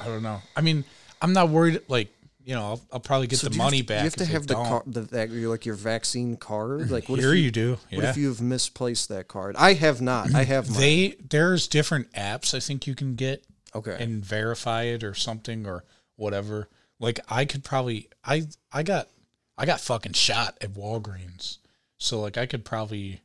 I 0.00 0.06
don't 0.06 0.22
know. 0.22 0.40
I 0.56 0.60
mean, 0.60 0.84
I'm 1.20 1.32
not 1.32 1.48
worried. 1.48 1.80
Like, 1.88 2.08
you 2.44 2.54
know, 2.54 2.62
I'll, 2.62 2.80
I'll 2.92 3.00
probably 3.00 3.26
get 3.26 3.38
So 3.38 3.48
the 3.48 3.56
money 3.56 3.78
have, 3.78 3.86
back. 3.86 3.98
You 4.00 4.04
have 4.04 4.16
to 4.16 4.24
have 4.26 4.46
the 4.46 4.54
don't. 4.54 4.92
the 4.92 5.00
that, 5.00 5.30
like 5.30 5.64
your 5.64 5.74
vaccine 5.76 6.36
card. 6.36 6.82
Mm, 6.82 6.90
like 6.90 7.08
what 7.08 7.18
Here 7.18 7.32
if 7.32 7.38
you, 7.38 7.44
you, 7.44 7.50
do. 7.50 7.70
what 7.90 8.02
Yeah. 8.02 8.10
if 8.10 8.16
you 8.16 8.28
have 8.28 8.42
misplaced 8.42 9.08
that 9.08 9.28
card? 9.28 9.56
I 9.56 9.72
have 9.72 10.02
not. 10.02 10.34
I 10.34 10.44
have 10.44 10.68
mine. 10.68 10.78
they 10.78 11.16
there's 11.30 11.66
different 11.66 12.12
apps 12.12 12.54
I 12.54 12.60
think 12.60 12.86
you 12.86 12.94
can 12.94 13.14
get 13.14 13.44
okay. 13.74 13.96
and 13.98 14.22
verify 14.24 14.82
it 14.82 15.02
or 15.02 15.14
something 15.14 15.66
or 15.66 15.84
whatever. 16.16 16.68
Like 17.00 17.18
I 17.28 17.46
could 17.46 17.64
probably 17.64 18.08
I 18.24 18.46
I 18.70 18.82
got 18.82 19.08
I 19.56 19.64
got 19.64 19.80
fucking 19.80 20.12
shot 20.12 20.58
at 20.60 20.74
Walgreens. 20.74 21.58
So 21.98 22.20
like 22.20 22.36
I 22.36 22.44
could 22.44 22.64
probably 22.64 23.20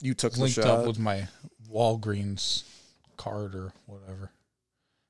you 0.00 0.14
took 0.14 0.32
the 0.32 0.40
linked 0.40 0.56
shot. 0.56 0.66
up 0.66 0.86
with 0.86 0.98
my 0.98 1.28
Walgreens 1.72 2.64
card 3.16 3.54
or 3.54 3.72
whatever. 3.86 4.32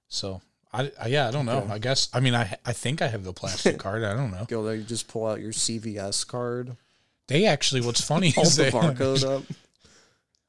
So 0.08 0.42
I, 0.72 0.90
I 1.00 1.06
yeah, 1.08 1.26
I 1.28 1.30
don't 1.30 1.46
know. 1.46 1.58
Okay. 1.62 1.72
I 1.72 1.78
guess 1.78 2.08
I 2.12 2.20
mean 2.20 2.34
I 2.34 2.56
I 2.64 2.72
think 2.72 3.02
I 3.02 3.08
have 3.08 3.24
the 3.24 3.32
plastic 3.32 3.78
card. 3.84 4.04
I 4.04 4.14
don't 4.14 4.30
know. 4.30 4.44
Go 4.48 4.62
there. 4.64 4.74
You 4.76 4.82
just 4.84 5.08
pull 5.08 5.26
out 5.26 5.40
your 5.40 5.52
CVS 5.52 6.26
card. 6.26 6.76
They 7.28 7.46
actually 7.46 7.80
what's 7.80 8.00
funny 8.00 8.30
Hold 8.36 8.46
is 8.46 8.56
the 8.56 8.64
they, 8.64 8.70
barcode 8.70 9.24
up. 9.38 9.42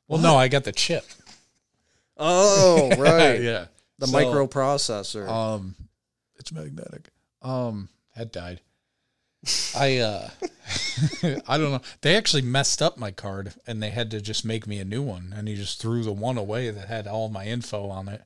Well, 0.08 0.20
no, 0.20 0.36
I 0.36 0.50
got 0.50 0.66
the 0.66 0.74
chip. 0.74 1.06
Oh, 2.18 2.90
right. 2.98 3.42
yeah. 3.42 3.66
The 4.00 4.08
So, 4.08 4.18
microprocessor. 4.18 5.26
Um, 5.28 5.76
it's 6.38 6.52
magnetic. 6.52 7.10
Um, 7.42 7.88
that 8.18 8.34
died. 8.34 8.60
I 9.76 9.98
uh, 10.00 10.30
I 11.48 11.58
don't 11.58 11.72
know. 11.72 11.82
They 12.02 12.16
actually 12.18 12.42
messed 12.42 12.82
up 12.82 12.98
my 12.98 13.12
card, 13.12 13.54
and 13.66 13.82
they 13.82 13.90
had 13.90 14.12
to 14.12 14.22
just 14.22 14.44
make 14.46 14.68
me 14.68 14.80
a 14.80 14.86
new 14.86 15.02
one. 15.02 15.34
And 15.36 15.48
he 15.48 15.56
just 15.56 15.82
threw 15.82 16.04
the 16.04 16.12
one 16.12 16.38
away 16.38 16.70
that 16.70 16.88
had 16.90 17.08
all 17.08 17.30
my 17.30 17.46
info 17.46 17.88
on 17.90 18.08
it. 18.10 18.22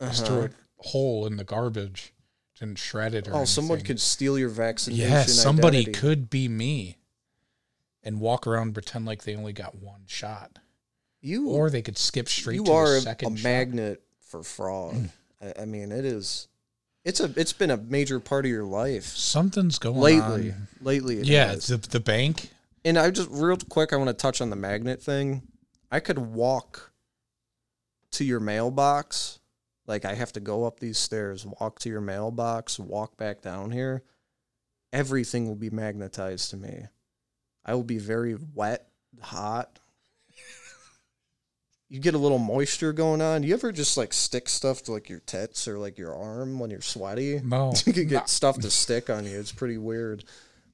Just 0.00 0.26
threw 0.26 0.36
Uh-huh. 0.38 0.44
it 0.46 0.52
whole 0.80 1.26
in 1.26 1.36
the 1.36 1.44
garbage. 1.44 2.12
Didn't 2.58 2.78
shred 2.78 3.14
it 3.14 3.26
or 3.26 3.34
oh, 3.36 3.44
someone 3.46 3.80
could 3.80 4.00
steal 4.00 4.38
your 4.38 4.50
vaccination. 4.50 5.10
Yeah, 5.10 5.22
somebody 5.22 5.78
identity. 5.78 5.98
could 5.98 6.28
be 6.28 6.46
me, 6.46 6.98
and 8.02 8.20
walk 8.20 8.46
around 8.46 8.62
and 8.68 8.74
pretend 8.74 9.06
like 9.06 9.24
they 9.24 9.34
only 9.34 9.54
got 9.54 9.76
one 9.76 10.02
shot, 10.06 10.58
You 11.22 11.48
or 11.48 11.70
they 11.70 11.80
could 11.80 11.96
skip 11.96 12.28
straight 12.28 12.56
you 12.56 12.64
to 12.64 12.72
are 12.72 12.98
a, 12.98 13.30
magnet 13.30 14.02
for 14.20 14.42
fraud. 14.42 15.08
I, 15.40 15.62
I 15.62 15.64
mean, 15.64 15.90
it 15.90 16.04
is. 16.04 16.48
It's 17.02 17.20
a. 17.20 17.32
It's 17.34 17.54
been 17.54 17.70
a 17.70 17.78
major 17.78 18.20
part 18.20 18.44
of 18.44 18.50
your 18.50 18.64
life 18.64 19.04
Something's 19.06 19.78
going 19.78 19.96
lately. 19.96 20.50
on. 20.50 20.68
Lately, 20.82 21.16
Yeah, 21.22 21.54
the 21.54 21.78
the 21.78 22.00
bank. 22.00 22.50
And 22.84 22.98
I 22.98 23.10
just 23.10 23.30
real 23.30 23.56
quick, 23.56 23.94
I 23.94 23.96
want 23.96 24.08
to 24.08 24.14
touch 24.14 24.42
on 24.42 24.50
the 24.50 24.56
magnet 24.56 25.02
thing. 25.02 25.42
I 25.90 26.00
could 26.00 26.18
walk 26.18 26.92
to 28.12 28.24
your 28.24 28.40
mailbox. 28.40 29.39
Like 29.86 30.04
I 30.04 30.14
have 30.14 30.32
to 30.32 30.40
go 30.40 30.64
up 30.64 30.78
these 30.78 30.98
stairs, 30.98 31.44
walk 31.44 31.78
to 31.80 31.88
your 31.88 32.00
mailbox, 32.00 32.78
walk 32.78 33.16
back 33.16 33.42
down 33.42 33.70
here. 33.70 34.02
Everything 34.92 35.46
will 35.46 35.56
be 35.56 35.70
magnetized 35.70 36.50
to 36.50 36.56
me. 36.56 36.86
I 37.64 37.74
will 37.74 37.84
be 37.84 37.98
very 37.98 38.36
wet, 38.54 38.88
hot. 39.20 39.78
You 41.88 41.98
get 41.98 42.14
a 42.14 42.18
little 42.18 42.38
moisture 42.38 42.92
going 42.92 43.20
on. 43.20 43.42
You 43.42 43.52
ever 43.52 43.72
just 43.72 43.96
like 43.96 44.12
stick 44.12 44.48
stuff 44.48 44.82
to 44.84 44.92
like 44.92 45.08
your 45.08 45.18
tits 45.20 45.66
or 45.66 45.76
like 45.76 45.98
your 45.98 46.14
arm 46.14 46.60
when 46.60 46.70
you're 46.70 46.80
sweaty? 46.80 47.40
No, 47.42 47.72
you 47.84 47.92
can 47.92 48.06
get 48.06 48.28
stuff 48.28 48.60
to 48.60 48.70
stick 48.70 49.10
on 49.10 49.26
you. 49.26 49.38
It's 49.38 49.50
pretty 49.50 49.76
weird. 49.76 50.24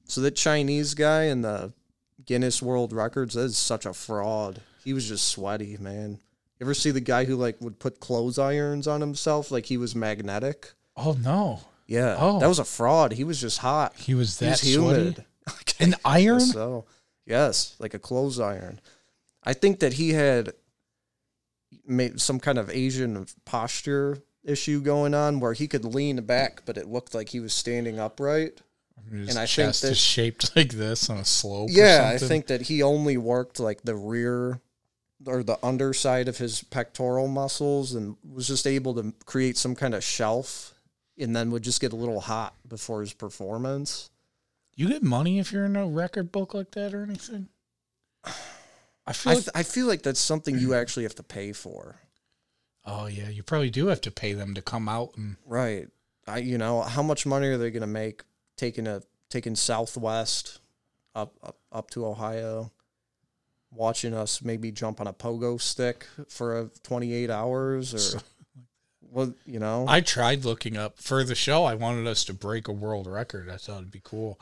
So 0.05 0.21
that 0.21 0.35
Chinese 0.35 0.93
guy 0.93 1.23
in 1.23 1.41
the 1.41 1.73
Guinness 2.23 2.61
World 2.61 2.93
Records 2.93 3.33
that 3.33 3.41
is 3.41 3.57
such 3.57 3.87
a 3.87 3.93
fraud. 3.93 4.61
He 4.83 4.93
was 4.93 5.07
just 5.07 5.27
sweaty, 5.27 5.75
man. 5.77 6.19
Ever 6.59 6.73
see 6.73 6.91
the 6.91 6.99
guy 7.01 7.25
who 7.25 7.35
like 7.35 7.57
would 7.61 7.79
put 7.79 7.99
clothes 7.99 8.39
irons 8.39 8.87
on 8.87 9.01
himself 9.01 9.51
like 9.51 9.65
he 9.67 9.77
was 9.77 9.95
magnetic? 9.95 10.73
Oh 10.95 11.15
no, 11.23 11.61
Yeah. 11.85 12.15
Oh. 12.19 12.39
That 12.39 12.47
was 12.47 12.59
a 12.59 12.65
fraud. 12.65 13.11
He 13.13 13.23
was 13.23 13.39
just 13.39 13.59
hot. 13.59 13.95
he 13.95 14.15
was 14.15 14.39
He 14.39 14.45
that 14.45 14.51
was 14.51 14.61
sweaty. 14.61 14.73
humid. 15.01 15.25
An 15.79 15.95
iron? 16.03 16.39
So 16.39 16.85
yes, 17.25 17.75
like 17.79 17.93
a 17.93 17.99
clothes 17.99 18.39
iron. 18.39 18.79
I 19.43 19.53
think 19.53 19.79
that 19.79 19.93
he 19.93 20.09
had 20.09 20.53
made 21.85 22.19
some 22.19 22.39
kind 22.39 22.57
of 22.57 22.69
Asian 22.69 23.25
posture 23.45 24.19
issue 24.43 24.81
going 24.81 25.13
on 25.13 25.39
where 25.39 25.53
he 25.53 25.67
could 25.67 25.85
lean 25.85 26.21
back, 26.25 26.63
but 26.65 26.77
it 26.77 26.87
looked 26.87 27.13
like 27.13 27.29
he 27.29 27.39
was 27.39 27.53
standing 27.53 27.99
upright. 27.99 28.61
His 29.11 29.29
And 29.29 29.37
I 29.37 29.41
think 29.45 29.49
chest 29.49 29.81
that- 29.83 29.91
is 29.91 29.97
shaped 29.97 30.51
like 30.55 30.73
this 30.73 31.09
on 31.09 31.17
a 31.17 31.25
slope. 31.25 31.69
or 31.69 31.71
Yeah, 31.73 32.09
I 32.13 32.17
think 32.17 32.47
that 32.47 32.61
he 32.63 32.81
only 32.83 33.15
worked 33.17 33.59
like 33.59 33.83
the 33.83 33.95
rear 33.95 34.59
or 35.25 35.41
the 35.43 35.57
underside 35.65 36.27
of 36.27 36.37
his 36.37 36.63
pectoral 36.63 37.27
muscles 37.27 37.93
and 37.95 38.15
was 38.23 38.47
just 38.47 38.67
able 38.67 38.93
to 38.95 39.13
create 39.25 39.57
some 39.57 39.75
kind 39.75 39.95
of 39.95 40.03
shelf 40.03 40.73
and 41.17 41.35
then 41.35 41.49
would 41.51 41.63
just 41.63 41.81
get 41.81 41.91
a 41.93 41.95
little 41.95 42.19
hot 42.21 42.53
before 42.67 43.01
his 43.01 43.13
performance. 43.13 44.09
you 44.75 44.87
get 44.89 45.01
money 45.01 45.39
if 45.39 45.51
you're 45.51 45.65
in 45.65 45.75
a 45.75 45.87
record 45.87 46.31
book 46.31 46.53
like 46.53 46.71
that 46.71 46.93
or 46.93 47.01
anything. 47.03 47.47
I 49.07 49.13
feel 49.13 49.31
I, 49.31 49.35
like, 49.35 49.43
th- 49.45 49.51
I 49.55 49.63
feel 49.63 49.87
like 49.87 50.01
that's 50.03 50.19
something 50.19 50.59
you 50.59 50.73
actually 50.73 51.03
have 51.03 51.15
to 51.15 51.23
pay 51.23 51.53
for. 51.53 51.95
oh 52.85 53.07
yeah, 53.07 53.29
you 53.29 53.41
probably 53.41 53.69
do 53.69 53.87
have 53.87 54.01
to 54.01 54.11
pay 54.11 54.33
them 54.33 54.53
to 54.53 54.61
come 54.61 54.87
out 54.89 55.15
and 55.17 55.37
Right. 55.45 55.87
I 56.27 56.39
you 56.39 56.57
know, 56.57 56.81
how 56.81 57.01
much 57.01 57.25
money 57.25 57.47
are 57.47 57.57
they 57.57 57.71
going 57.71 57.81
to 57.81 57.87
make 57.87 58.23
taking 58.57 58.85
a 58.85 59.01
taking 59.29 59.55
Southwest 59.55 60.59
up, 61.15 61.33
up 61.41 61.57
up 61.71 61.89
to 61.91 62.05
Ohio 62.05 62.71
watching 63.77 64.13
us 64.13 64.41
maybe 64.41 64.71
jump 64.71 64.99
on 64.99 65.07
a 65.07 65.13
pogo 65.13 65.59
stick 65.61 66.07
for 66.27 66.59
a 66.59 66.69
28 66.83 67.29
hours 67.29 67.93
or 67.93 68.21
well, 69.11 69.33
you 69.45 69.59
know. 69.59 69.85
I 69.87 70.01
tried 70.01 70.43
looking 70.43 70.75
up 70.75 70.97
for 70.99 71.23
the 71.23 71.35
show. 71.35 71.63
I 71.63 71.75
wanted 71.75 72.07
us 72.07 72.25
to 72.25 72.33
break 72.33 72.67
a 72.67 72.73
world 72.73 73.07
record. 73.07 73.49
I 73.49 73.57
thought 73.57 73.77
it'd 73.77 73.91
be 73.91 74.01
cool. 74.03 74.39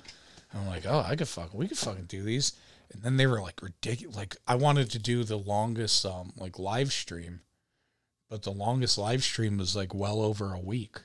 I'm 0.54 0.67
like, 0.67 0.86
oh, 0.88 1.04
I 1.06 1.15
could 1.15 1.28
fuck, 1.28 1.54
we 1.54 1.67
could 1.67 1.78
fucking 1.78 2.06
do 2.06 2.24
these. 2.24 2.54
and 2.93 3.04
then 3.04 3.17
they 3.17 3.28
were 3.28 3.41
like 3.41 3.62
ridiculous. 3.62 4.15
Like 4.15 4.38
I 4.48 4.56
wanted 4.56 4.89
to 4.91 5.00
do 5.00 5.24
the 5.24 5.38
longest 5.38 6.06
um 6.06 6.32
like 6.38 6.58
live 6.58 6.93
stream, 6.93 7.41
but 8.30 8.43
the 8.43 8.52
longest 8.52 8.98
live 8.98 9.24
stream 9.24 9.58
was 9.58 9.76
like 9.76 9.93
well 9.93 10.21
over 10.21 10.54
a 10.54 10.60
week. 10.60 11.00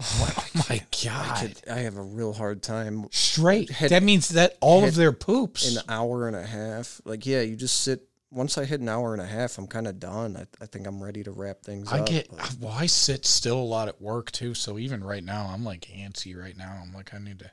oh 0.02 0.48
my 0.68 0.80
god! 1.04 1.36
I, 1.36 1.40
could, 1.40 1.70
I 1.70 1.78
have 1.80 1.96
a 1.96 2.02
real 2.02 2.32
hard 2.32 2.62
time. 2.62 3.06
Straight. 3.10 3.70
Had- 3.70 3.90
that 3.90 4.02
means 4.02 4.30
that 4.30 4.56
all 4.60 4.84
of 4.84 4.94
their 4.94 5.12
poops. 5.12 5.76
An 5.76 5.82
hour 5.88 6.26
and 6.26 6.36
a 6.36 6.46
half. 6.46 7.00
Like, 7.04 7.26
yeah, 7.26 7.42
you 7.42 7.56
just 7.56 7.80
sit. 7.82 8.06
Once 8.32 8.56
I 8.56 8.64
hit 8.64 8.80
an 8.80 8.88
hour 8.88 9.12
and 9.12 9.20
a 9.20 9.26
half, 9.26 9.58
I'm 9.58 9.66
kind 9.66 9.88
of 9.88 9.98
done. 9.98 10.36
I, 10.36 10.46
I 10.62 10.66
think 10.66 10.86
I'm 10.86 11.02
ready 11.02 11.24
to 11.24 11.32
wrap 11.32 11.62
things 11.62 11.88
up. 11.88 11.94
I 11.94 12.00
up. 12.00 12.06
get 12.06 12.28
but- 12.30 12.56
well. 12.60 12.72
I 12.72 12.86
sit 12.86 13.26
still 13.26 13.58
a 13.58 13.62
lot 13.62 13.88
at 13.88 14.00
work 14.00 14.30
too. 14.30 14.54
So 14.54 14.78
even 14.78 15.02
right 15.04 15.24
now, 15.24 15.50
I'm 15.52 15.64
like 15.64 15.88
antsy. 15.94 16.36
Right 16.40 16.56
now, 16.56 16.80
I'm 16.82 16.94
like 16.94 17.12
I 17.12 17.18
need 17.18 17.40
to. 17.40 17.50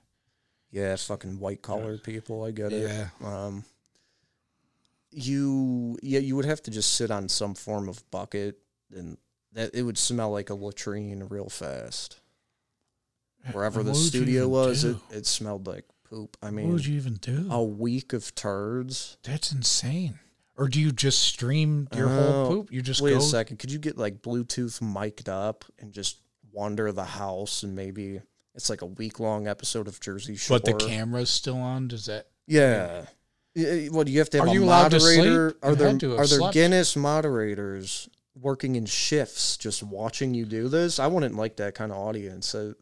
yeah, 0.72 0.96
fucking 0.96 1.40
white 1.40 1.62
collar 1.62 1.98
people. 1.98 2.44
I 2.44 2.52
get 2.52 2.72
it. 2.72 2.90
Yeah. 2.90 3.08
Um, 3.28 3.66
you 5.12 5.98
yeah, 6.02 6.20
you 6.20 6.36
would 6.36 6.46
have 6.46 6.62
to 6.64 6.72
just 6.72 6.94
sit 6.94 7.12
on 7.12 7.28
some 7.30 7.56
form 7.56 7.90
of 7.90 8.10
bucket, 8.12 8.60
and 8.96 9.18
that 9.54 9.74
it 9.74 9.82
would 9.82 9.98
smell 9.98 10.32
like 10.32 10.50
a 10.50 10.54
latrine 10.54 11.26
real 11.30 11.50
fast. 11.50 12.20
Wherever 13.54 13.84
the 13.84 13.92
What 13.92 13.98
would 13.98 14.04
you 14.04 14.10
studio 14.10 14.48
was, 14.48 14.82
do? 14.84 15.00
it, 15.12 15.18
it 15.18 15.26
smelled 15.26 15.68
like 15.68 15.86
poop. 16.10 16.38
I 16.42 16.52
mean, 16.52 16.68
what 16.68 16.74
would 16.76 16.86
you 16.86 16.96
even 16.96 17.16
do? 17.16 17.48
a 17.52 17.64
week 17.64 18.14
of 18.14 18.34
turds. 18.36 19.18
That's 19.24 19.52
insane. 19.52 20.20
Or 20.56 20.68
do 20.68 20.82
you 20.82 20.92
just 20.92 21.20
stream 21.20 21.88
your 21.96 22.08
whole 22.10 22.34
Oh, 22.46 22.48
poop? 22.50 22.72
You 22.72 22.82
just 22.82 23.02
Wait 23.02 23.12
go. 23.12 23.18
a 23.18 23.22
second. 23.22 23.58
Could 23.60 23.72
you 23.72 23.78
get 23.80 23.98
like 23.98 24.22
Bluetooth 24.24 24.82
mic'd 24.82 25.30
up 25.30 25.66
and 25.80 25.92
just 25.94 26.18
wander 26.52 26.92
the 26.92 27.04
house 27.06 27.62
and 27.62 27.76
maybe 27.76 28.22
it's 28.56 28.70
like 28.70 28.82
a 28.82 28.88
week 28.88 29.20
long 29.20 29.48
episode 29.48 29.88
of 29.88 30.00
Jersey 30.00 30.36
Shore? 30.36 30.60
But 30.60 30.66
the 30.66 30.74
camera's 30.86 31.30
still 31.30 31.58
on. 31.58 31.88
Does 31.90 32.08
that? 32.08 32.28
Yeah. 32.48 33.06
Yeah, 33.54 33.90
Well, 33.92 34.04
do 34.04 34.12
you 34.12 34.20
have 34.20 34.30
to 34.32 34.38
have 34.38 34.48
Are 34.48 34.50
a 34.52 34.54
you 34.54 34.64
allowed 34.64 34.90
to 34.90 34.98
moderator? 35.00 35.50
sleep? 35.52 35.64
Are 35.64 35.70
You 35.72 35.76
there 35.76 35.88
had 35.90 36.00
to 36.00 36.10
have 36.12 36.20
are 36.20 36.28
there 36.28 36.38
slept. 36.40 36.54
Guinness 36.54 36.96
moderators 36.96 38.10
working 38.40 38.76
in 38.76 38.86
shifts 38.86 39.58
just 39.58 39.82
watching 39.84 40.34
you 40.34 40.46
do 40.46 40.70
this? 40.70 41.00
I 41.00 41.08
wouldn't 41.08 41.36
like 41.36 41.58
that 41.58 41.76
kind 41.76 41.92
of 41.92 41.98
audience. 41.98 42.48
So, 42.48 42.74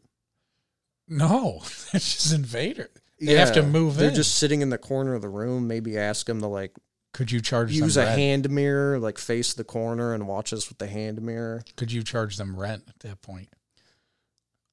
No, 1.08 1.60
it's 1.92 2.14
just 2.14 2.32
invader. 2.34 2.90
They 3.20 3.34
have 3.34 3.52
to 3.52 3.62
move 3.62 3.96
They're 3.96 4.10
in. 4.10 4.14
just 4.14 4.34
sitting 4.34 4.60
in 4.60 4.68
the 4.70 4.78
corner 4.78 5.14
of 5.14 5.22
the 5.22 5.28
room. 5.28 5.66
Maybe 5.66 5.96
ask 5.98 6.26
them 6.26 6.40
to 6.40 6.46
like 6.48 6.72
Could 7.14 7.32
you 7.32 7.40
charge 7.40 7.72
use 7.72 7.94
them 7.94 8.04
a 8.04 8.06
rent? 8.08 8.18
hand 8.18 8.50
mirror, 8.50 8.98
like 8.98 9.16
face 9.18 9.54
the 9.54 9.64
corner 9.64 10.12
and 10.12 10.28
watch 10.28 10.52
us 10.52 10.68
with 10.68 10.78
the 10.78 10.86
hand 10.86 11.22
mirror. 11.22 11.62
Could 11.76 11.92
you 11.92 12.02
charge 12.02 12.36
them 12.36 12.54
rent 12.58 12.82
at 12.88 12.98
that 13.00 13.22
point? 13.22 13.48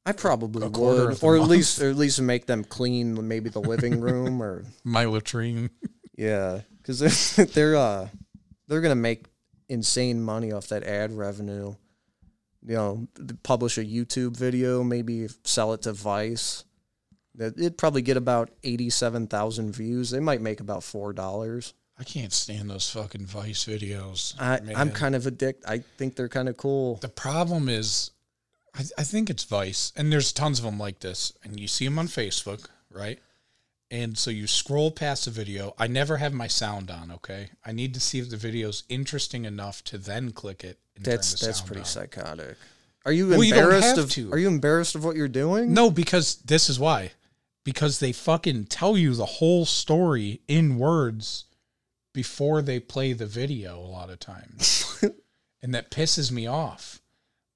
I 0.05 0.11
probably 0.11 0.67
would, 0.67 0.77
or 1.23 1.35
at 1.35 1.39
month. 1.39 1.49
least, 1.49 1.81
or 1.81 1.89
at 1.89 1.95
least 1.95 2.19
make 2.19 2.45
them 2.45 2.65
clean 2.65 3.25
maybe 3.25 3.49
the 3.49 3.61
living 3.61 4.01
room, 4.01 4.43
or 4.43 4.65
My 4.83 5.05
latrine. 5.05 5.69
yeah, 6.17 6.61
because 6.81 6.99
they're 7.35 7.45
they're 7.53 7.75
uh 7.77 8.09
they're 8.67 8.81
gonna 8.81 8.95
make 8.95 9.27
insane 9.69 10.21
money 10.21 10.51
off 10.51 10.67
that 10.67 10.83
ad 10.83 11.13
revenue. 11.13 11.75
You 12.65 12.75
know, 12.75 13.07
publish 13.43 13.77
a 13.77 13.83
YouTube 13.83 14.37
video, 14.37 14.83
maybe 14.83 15.27
sell 15.43 15.73
it 15.73 15.81
to 15.81 15.93
Vice. 15.93 16.63
That 17.35 17.57
it'd 17.57 17.77
probably 17.77 18.01
get 18.01 18.15
about 18.15 18.51
eighty-seven 18.63 19.27
thousand 19.27 19.73
views. 19.73 20.11
They 20.11 20.19
might 20.19 20.39
make 20.39 20.59
about 20.59 20.83
four 20.83 21.13
dollars. 21.13 21.73
I 21.97 22.03
can't 22.03 22.33
stand 22.33 22.69
those 22.69 22.89
fucking 22.89 23.25
Vice 23.25 23.65
videos. 23.65 24.33
I 24.39 24.59
I'm 24.75 24.91
kind 24.91 25.15
of 25.15 25.27
addicted. 25.27 25.69
I 25.69 25.79
think 25.97 26.15
they're 26.15 26.29
kind 26.29 26.47
of 26.47 26.57
cool. 26.57 26.95
The 26.97 27.09
problem 27.09 27.69
is, 27.69 28.11
I, 28.75 28.83
I 28.97 29.03
think 29.03 29.29
it's 29.29 29.43
Vice, 29.43 29.91
and 29.95 30.11
there's 30.11 30.31
tons 30.31 30.59
of 30.59 30.65
them 30.65 30.79
like 30.79 30.99
this, 30.99 31.33
and 31.43 31.59
you 31.59 31.67
see 31.67 31.85
them 31.85 31.99
on 31.99 32.07
Facebook, 32.07 32.67
right? 32.91 33.19
And 33.91 34.17
so 34.17 34.31
you 34.31 34.47
scroll 34.47 34.89
past 34.89 35.25
the 35.25 35.31
video. 35.31 35.75
I 35.77 35.87
never 35.87 36.17
have 36.17 36.33
my 36.33 36.47
sound 36.47 36.89
on. 36.89 37.11
Okay, 37.11 37.49
I 37.65 37.71
need 37.71 37.93
to 37.93 37.99
see 37.99 38.19
if 38.19 38.29
the 38.29 38.37
video's 38.37 38.83
interesting 38.89 39.45
enough 39.45 39.83
to 39.85 39.97
then 39.97 40.31
click 40.31 40.63
it. 40.63 40.79
That's 40.99 41.39
that's 41.39 41.61
pretty 41.61 41.81
on. 41.81 41.85
psychotic. 41.85 42.57
Are 43.05 43.11
you 43.11 43.29
Well, 43.29 43.43
you 43.43 43.53
embarrassed 43.53 43.97
have 43.97 44.05
of? 44.05 44.11
to. 44.11 44.31
Are 44.31 44.37
you 44.37 44.47
embarrassed 44.47 44.95
of 44.95 45.03
what 45.03 45.15
you're 45.15 45.27
doing? 45.27 45.73
No, 45.73 45.91
because 45.91 46.35
this 46.37 46.69
is 46.69 46.79
why. 46.79 47.11
Because 47.65 47.99
they 47.99 48.11
fucking 48.11 48.65
tell 48.65 48.97
you 48.97 49.13
the 49.13 49.25
whole 49.25 49.65
story 49.65 50.41
in 50.47 50.77
words 50.77 51.45
before 52.13 52.61
they 52.61 52.79
play 52.79 53.13
the 53.13 53.25
video 53.25 53.77
a 53.77 53.81
lot 53.87 54.09
of 54.09 54.19
times. 54.19 55.03
and 55.61 55.73
that 55.73 55.91
pisses 55.91 56.31
me 56.31 56.47
off. 56.47 57.01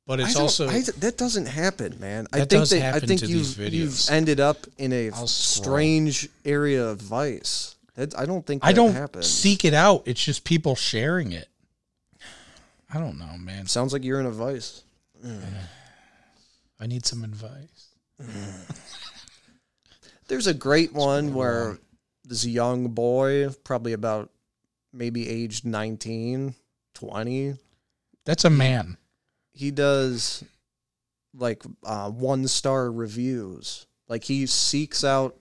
But 0.07 0.21
it's 0.21 0.37
also 0.37 0.69
I, 0.69 0.81
that 0.99 1.17
doesn't 1.17 1.47
happen, 1.47 1.97
man. 1.99 2.27
I 2.31 2.37
think 2.37 2.49
does 2.49 2.69
that, 2.69 2.95
I 2.95 2.99
think 3.01 3.21
you've, 3.23 3.57
you've 3.59 4.09
ended 4.09 4.39
up 4.39 4.65
in 4.77 4.93
a 4.93 5.11
strange 5.27 6.29
area 6.45 6.87
of 6.87 7.01
vice. 7.01 7.75
That, 7.95 8.17
I 8.17 8.25
don't 8.25 8.45
think 8.45 8.61
that 8.61 8.69
I 8.69 8.71
don't 8.71 8.93
happens. 8.93 9.29
seek 9.29 9.65
it 9.65 9.73
out. 9.73 10.03
It's 10.05 10.23
just 10.23 10.45
people 10.45 10.75
sharing 10.75 11.33
it. 11.33 11.49
I 12.93 12.99
don't 12.99 13.19
know, 13.19 13.37
man. 13.37 13.67
Sounds 13.67 13.91
like 13.91 14.05
you're 14.05 14.21
in 14.21 14.25
a 14.25 14.31
vice. 14.31 14.83
I 16.79 16.87
need 16.87 17.05
some 17.05 17.25
advice. 17.25 17.89
There's 20.29 20.47
a 20.47 20.53
great 20.53 20.93
one 20.93 21.33
where 21.33 21.71
on. 21.71 21.79
this 22.23 22.45
young 22.45 22.89
boy, 22.89 23.49
probably 23.65 23.91
about 23.91 24.29
maybe 24.93 25.27
aged 25.27 25.65
19, 25.65 26.55
20, 26.93 27.55
That's 28.23 28.45
a 28.45 28.49
man. 28.49 28.97
He 29.57 29.71
does 29.71 30.43
like 31.33 31.63
uh, 31.85 32.09
one 32.09 32.47
star 32.47 32.91
reviews. 32.91 33.85
Like 34.07 34.23
he 34.23 34.45
seeks 34.45 35.03
out 35.03 35.35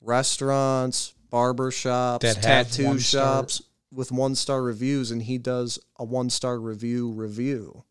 restaurants, 0.00 1.14
barber 1.30 1.70
shops, 1.70 2.22
That 2.22 2.36
have 2.44 2.68
tattoo 2.70 2.98
shops 2.98 3.62
with 3.92 4.10
one 4.12 4.34
star 4.34 4.62
reviews, 4.62 5.10
and 5.10 5.22
he 5.22 5.38
does 5.38 5.78
a 5.96 6.04
one 6.04 6.30
star 6.30 6.58
review 6.58 7.10
review. 7.12 7.84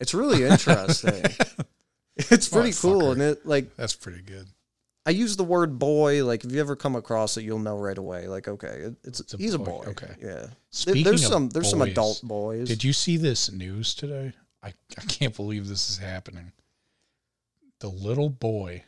It's 0.00 0.12
really 0.14 0.44
interesting. 0.50 1.24
it's 2.16 2.48
pretty 2.48 2.72
cool, 2.72 3.12
and 3.12 3.22
it 3.22 3.46
like 3.46 3.74
That's 3.76 3.94
pretty 3.94 4.22
good. 4.22 4.46
I 5.06 5.10
use 5.10 5.36
the 5.36 5.44
word 5.44 5.78
boy. 5.78 6.24
Like 6.24 6.44
if 6.44 6.50
you 6.52 6.60
ever 6.60 6.74
come 6.76 6.96
across 6.96 7.36
it, 7.36 7.42
you'll 7.44 7.60
know 7.60 7.78
right 7.78 7.96
away. 7.96 8.26
Like 8.26 8.48
okay, 8.48 8.66
it, 8.68 8.94
it's, 9.04 9.20
It's 9.20 9.34
a 9.34 9.36
he's 9.36 9.54
a 9.54 9.58
boy, 9.58 9.64
boy. 9.64 9.84
okay. 9.90 10.14
yeah. 10.20 10.26
There- 10.26 10.50
Speaking 10.70 11.04
there's 11.04 11.24
of 11.24 11.30
some 11.32 11.48
there's 11.48 11.70
some 11.70 11.78
boys, 11.78 11.92
adult 11.92 12.20
boys. 12.24 12.68
Did 12.68 12.84
you 12.84 12.92
see 12.92 13.16
this 13.16 13.50
news 13.50 13.94
today? 13.94 14.32
I, 14.66 14.72
I 14.98 15.04
can't 15.04 15.34
believe 15.36 15.68
this 15.68 15.90
is 15.90 15.98
happening. 15.98 16.52
The 17.78 17.88
little 17.88 18.30
boy 18.30 18.82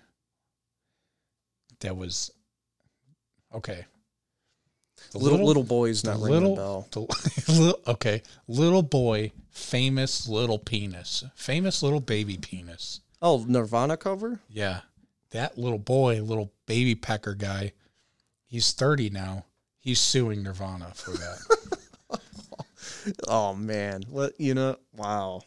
that 1.80 1.96
was 1.96 2.32
okay. 3.54 3.84
The 5.12 5.18
little 5.18 5.46
little 5.46 5.62
boys 5.62 6.02
the 6.02 6.10
not 6.10 6.20
ringing 6.20 6.56
little, 6.56 6.56
bell. 6.56 6.88
the 6.90 7.52
little 7.52 7.80
okay, 7.86 8.22
little 8.48 8.82
boy, 8.82 9.30
famous 9.50 10.26
little 10.26 10.58
penis, 10.58 11.22
famous 11.36 11.82
little 11.82 12.00
baby 12.00 12.36
penis. 12.36 13.00
Oh, 13.22 13.44
Nirvana 13.46 13.96
cover. 13.96 14.40
Yeah, 14.50 14.80
that 15.30 15.56
little 15.56 15.78
boy, 15.78 16.20
little 16.22 16.52
baby 16.66 16.96
pecker 16.96 17.34
guy. 17.34 17.72
He's 18.46 18.72
thirty 18.72 19.10
now. 19.10 19.44
He's 19.78 20.00
suing 20.00 20.42
Nirvana 20.42 20.92
for 20.94 21.12
that. 21.12 21.38
Oh 23.26 23.54
man, 23.54 24.02
what 24.10 24.38
you 24.38 24.54
know? 24.54 24.76
Wow. 24.94 25.42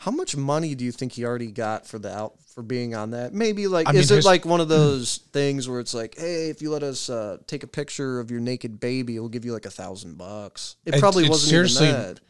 How 0.00 0.10
much 0.10 0.34
money 0.34 0.74
do 0.74 0.82
you 0.82 0.92
think 0.92 1.12
he 1.12 1.26
already 1.26 1.50
got 1.50 1.86
for 1.86 1.98
the 1.98 2.10
out 2.10 2.32
for 2.54 2.62
being 2.62 2.94
on 2.94 3.10
that? 3.10 3.34
Maybe 3.34 3.66
like 3.66 3.86
I 3.86 3.92
mean, 3.92 4.00
is 4.00 4.10
it 4.10 4.24
like 4.24 4.46
one 4.46 4.62
of 4.62 4.68
those 4.68 5.18
things 5.32 5.68
where 5.68 5.78
it's 5.78 5.92
like, 5.92 6.16
hey, 6.16 6.48
if 6.48 6.62
you 6.62 6.70
let 6.70 6.82
us 6.82 7.10
uh, 7.10 7.36
take 7.46 7.64
a 7.64 7.66
picture 7.66 8.18
of 8.18 8.30
your 8.30 8.40
naked 8.40 8.80
baby, 8.80 9.18
we'll 9.18 9.28
give 9.28 9.44
you 9.44 9.52
like 9.52 9.66
a 9.66 9.70
thousand 9.70 10.16
bucks. 10.16 10.76
It 10.86 10.98
probably 10.98 11.24
it's 11.24 11.30
wasn't 11.30 11.50
seriously- 11.50 11.88
even 11.88 12.00
that. 12.00 12.20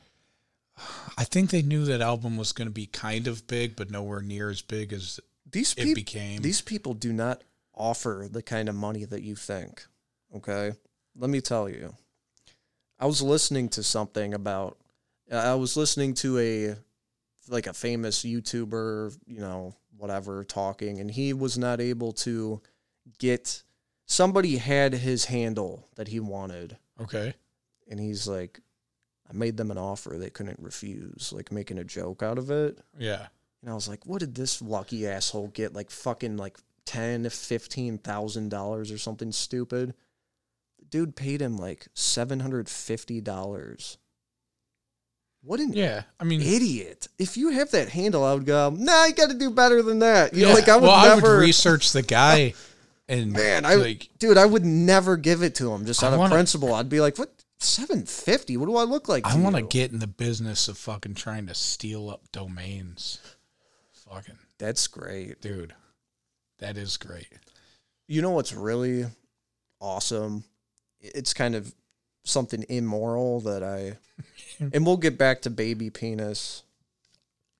I 1.16 1.22
think 1.22 1.50
they 1.50 1.62
knew 1.62 1.84
that 1.84 2.00
album 2.00 2.36
was 2.36 2.52
going 2.52 2.66
to 2.66 2.74
be 2.74 2.86
kind 2.86 3.28
of 3.28 3.46
big, 3.46 3.76
but 3.76 3.88
nowhere 3.88 4.20
near 4.22 4.50
as 4.50 4.62
big 4.62 4.92
as 4.92 5.20
These 5.52 5.74
it 5.76 5.94
became. 5.94 6.42
these 6.42 6.60
people 6.62 6.94
do 6.94 7.12
not 7.12 7.44
offer 7.72 8.26
the 8.28 8.42
kind 8.42 8.68
of 8.68 8.74
money 8.74 9.04
that 9.04 9.22
you 9.22 9.36
think. 9.36 9.86
Okay, 10.34 10.72
let 11.14 11.30
me 11.30 11.40
tell 11.40 11.68
you. 11.68 11.94
I 12.98 13.06
was 13.06 13.22
listening 13.22 13.68
to 13.70 13.84
something 13.84 14.34
about. 14.34 14.76
I 15.30 15.54
was 15.54 15.76
listening 15.76 16.14
to 16.14 16.38
a 16.38 16.76
like 17.48 17.66
a 17.66 17.72
famous 17.72 18.24
YouTuber, 18.24 19.16
you 19.26 19.40
know, 19.40 19.74
whatever, 19.96 20.44
talking, 20.44 20.98
and 20.98 21.10
he 21.10 21.32
was 21.32 21.58
not 21.58 21.80
able 21.80 22.12
to 22.12 22.60
get. 23.18 23.62
Somebody 24.06 24.56
had 24.56 24.92
his 24.92 25.26
handle 25.26 25.86
that 25.94 26.08
he 26.08 26.18
wanted, 26.18 26.76
okay. 27.00 27.34
and 27.88 28.00
he's 28.00 28.26
like, 28.26 28.60
"I 29.28 29.32
made 29.32 29.56
them 29.56 29.70
an 29.70 29.78
offer 29.78 30.16
they 30.18 30.30
couldn't 30.30 30.58
refuse," 30.60 31.32
like 31.32 31.52
making 31.52 31.78
a 31.78 31.84
joke 31.84 32.22
out 32.22 32.38
of 32.38 32.50
it. 32.50 32.78
Yeah. 32.98 33.26
And 33.62 33.70
I 33.70 33.74
was 33.74 33.88
like, 33.88 34.06
what 34.06 34.20
did 34.20 34.34
this 34.34 34.62
lucky 34.62 35.06
asshole 35.06 35.48
get? 35.48 35.74
Like 35.74 35.90
fucking 35.90 36.36
like 36.36 36.58
ten, 36.86 37.28
fifteen 37.28 37.98
thousand 37.98 38.48
dollars 38.48 38.90
or 38.90 38.98
something 38.98 39.32
stupid. 39.32 39.94
The 40.78 40.84
dude 40.86 41.16
paid 41.16 41.42
him 41.42 41.56
like 41.56 41.88
seven 41.94 42.40
hundred 42.40 42.68
fifty 42.68 43.20
dollars. 43.20 43.98
What 45.42 45.60
an 45.60 45.72
Yeah. 45.72 46.02
I 46.18 46.24
mean, 46.24 46.42
idiot! 46.42 47.08
If 47.18 47.36
you 47.36 47.50
have 47.50 47.70
that 47.70 47.88
handle, 47.88 48.24
I 48.24 48.34
would 48.34 48.44
go, 48.46 48.70
nah, 48.76 49.06
you 49.06 49.14
got 49.14 49.30
to 49.30 49.38
do 49.38 49.50
better 49.50 49.82
than 49.82 50.00
that. 50.00 50.34
You 50.34 50.42
know, 50.42 50.48
yeah. 50.48 50.54
like 50.54 50.68
I 50.68 50.76
would 50.76 50.82
well, 50.82 51.14
never. 51.16 51.26
I 51.26 51.34
would 51.36 51.40
research 51.40 51.92
the 51.92 52.02
guy 52.02 52.54
And 53.10 53.32
Man, 53.32 53.64
I 53.64 53.74
like 53.74 54.08
dude, 54.20 54.38
I 54.38 54.46
would 54.46 54.64
never 54.64 55.16
give 55.16 55.42
it 55.42 55.56
to 55.56 55.72
him 55.72 55.84
just 55.84 56.00
out 56.04 56.12
of 56.12 56.20
wanna- 56.20 56.32
principle. 56.32 56.72
I'd 56.72 56.88
be 56.88 57.00
like, 57.00 57.18
"What? 57.18 57.32
Seven 57.58 58.06
fifty? 58.06 58.56
What 58.56 58.66
do 58.66 58.76
I 58.76 58.84
look 58.84 59.08
like?" 59.08 59.26
I 59.26 59.36
want 59.36 59.56
to 59.56 59.62
get 59.62 59.90
in 59.90 59.98
the 59.98 60.06
business 60.06 60.68
of 60.68 60.78
fucking 60.78 61.14
trying 61.14 61.48
to 61.48 61.54
steal 61.54 62.08
up 62.08 62.30
domains. 62.30 63.18
Fucking 64.08 64.38
That's 64.58 64.86
great. 64.86 65.40
dude, 65.40 65.74
that 66.60 66.76
is 66.76 66.96
great. 66.98 67.26
You 68.06 68.22
know 68.22 68.30
what's 68.30 68.52
really 68.54 69.06
awesome? 69.80 70.44
It's 71.00 71.34
kind 71.34 71.56
of 71.56 71.74
something 72.30 72.64
immoral 72.68 73.40
that 73.40 73.62
I, 73.62 73.98
and 74.72 74.86
we'll 74.86 74.96
get 74.96 75.18
back 75.18 75.42
to 75.42 75.50
baby 75.50 75.90
penis. 75.90 76.62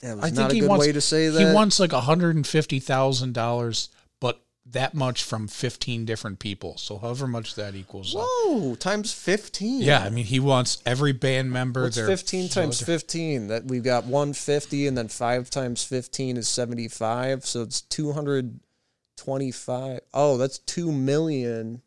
That 0.01 0.16
was 0.16 0.25
I 0.25 0.31
not 0.31 0.37
think 0.37 0.51
a 0.51 0.55
he 0.55 0.61
good 0.61 0.71
wants 0.71 0.87
way 0.87 0.93
to 0.93 1.01
say 1.01 1.29
that. 1.29 1.47
he 1.47 1.53
wants 1.55 1.79
like 1.79 1.93
hundred 1.93 2.35
and 2.37 2.47
fifty 2.47 2.81
thousand 2.81 3.35
dollars, 3.35 3.91
but 4.18 4.41
that 4.64 4.95
much 4.95 5.23
from 5.25 5.47
fifteen 5.47 6.07
different 6.07 6.39
people. 6.39 6.79
So 6.79 6.97
however 6.97 7.27
much 7.27 7.55
that 7.57 7.75
equals 7.75 8.16
up. 8.16 8.25
Whoa, 8.25 8.77
times 8.77 9.12
fifteen. 9.12 9.83
Yeah, 9.83 10.03
I 10.03 10.09
mean 10.09 10.25
he 10.25 10.41
wants 10.41 10.81
every 10.87 11.12
band 11.12 11.53
member. 11.53 11.83
What's 11.83 11.99
15 11.99 12.49
times 12.49 12.81
15? 12.81 13.49
That 13.49 13.66
we've 13.66 13.85
got 13.85 14.05
150 14.05 14.87
and 14.87 14.97
then 14.97 15.09
5 15.09 15.51
times 15.51 15.85
15 15.85 16.39
is 16.39 16.49
75, 16.49 17.45
so 17.45 17.61
it's 17.62 17.83
225. 17.83 20.01
Oh, 20.14 20.39
that's 20.39 20.59
2 20.61 20.91
million. 20.93 21.83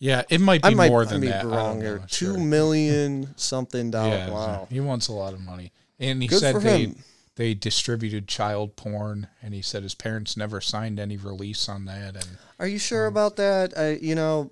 Yeah, 0.00 0.22
it 0.30 0.40
might 0.40 0.62
be 0.62 0.68
I 0.68 0.74
might 0.74 0.88
more 0.88 1.04
than 1.04 1.20
may 1.20 1.26
that. 1.28 1.44
I 1.44 1.48
wrong 1.48 1.80
here. 1.80 1.98
Two 2.08 2.32
sure. 2.34 2.38
million 2.38 3.34
something 3.36 3.90
dollars. 3.90 4.18
Yeah, 4.18 4.30
wow. 4.30 4.66
he 4.70 4.80
wants 4.80 5.08
a 5.08 5.12
lot 5.12 5.34
of 5.34 5.40
money, 5.40 5.72
and 5.98 6.22
he 6.22 6.26
Good 6.28 6.40
said 6.40 6.56
they 6.62 6.84
him. 6.84 6.96
they 7.36 7.52
distributed 7.52 8.26
child 8.26 8.76
porn, 8.76 9.28
and 9.42 9.52
he 9.52 9.60
said 9.60 9.82
his 9.82 9.94
parents 9.94 10.36
never 10.38 10.60
signed 10.62 10.98
any 10.98 11.18
release 11.18 11.68
on 11.68 11.84
that. 11.84 12.16
And 12.16 12.26
Are 12.58 12.66
you 12.66 12.78
sure 12.78 13.06
Um, 13.06 13.12
about 13.12 13.36
that? 13.36 13.76
I, 13.76 13.90
you 13.96 14.14
know, 14.14 14.50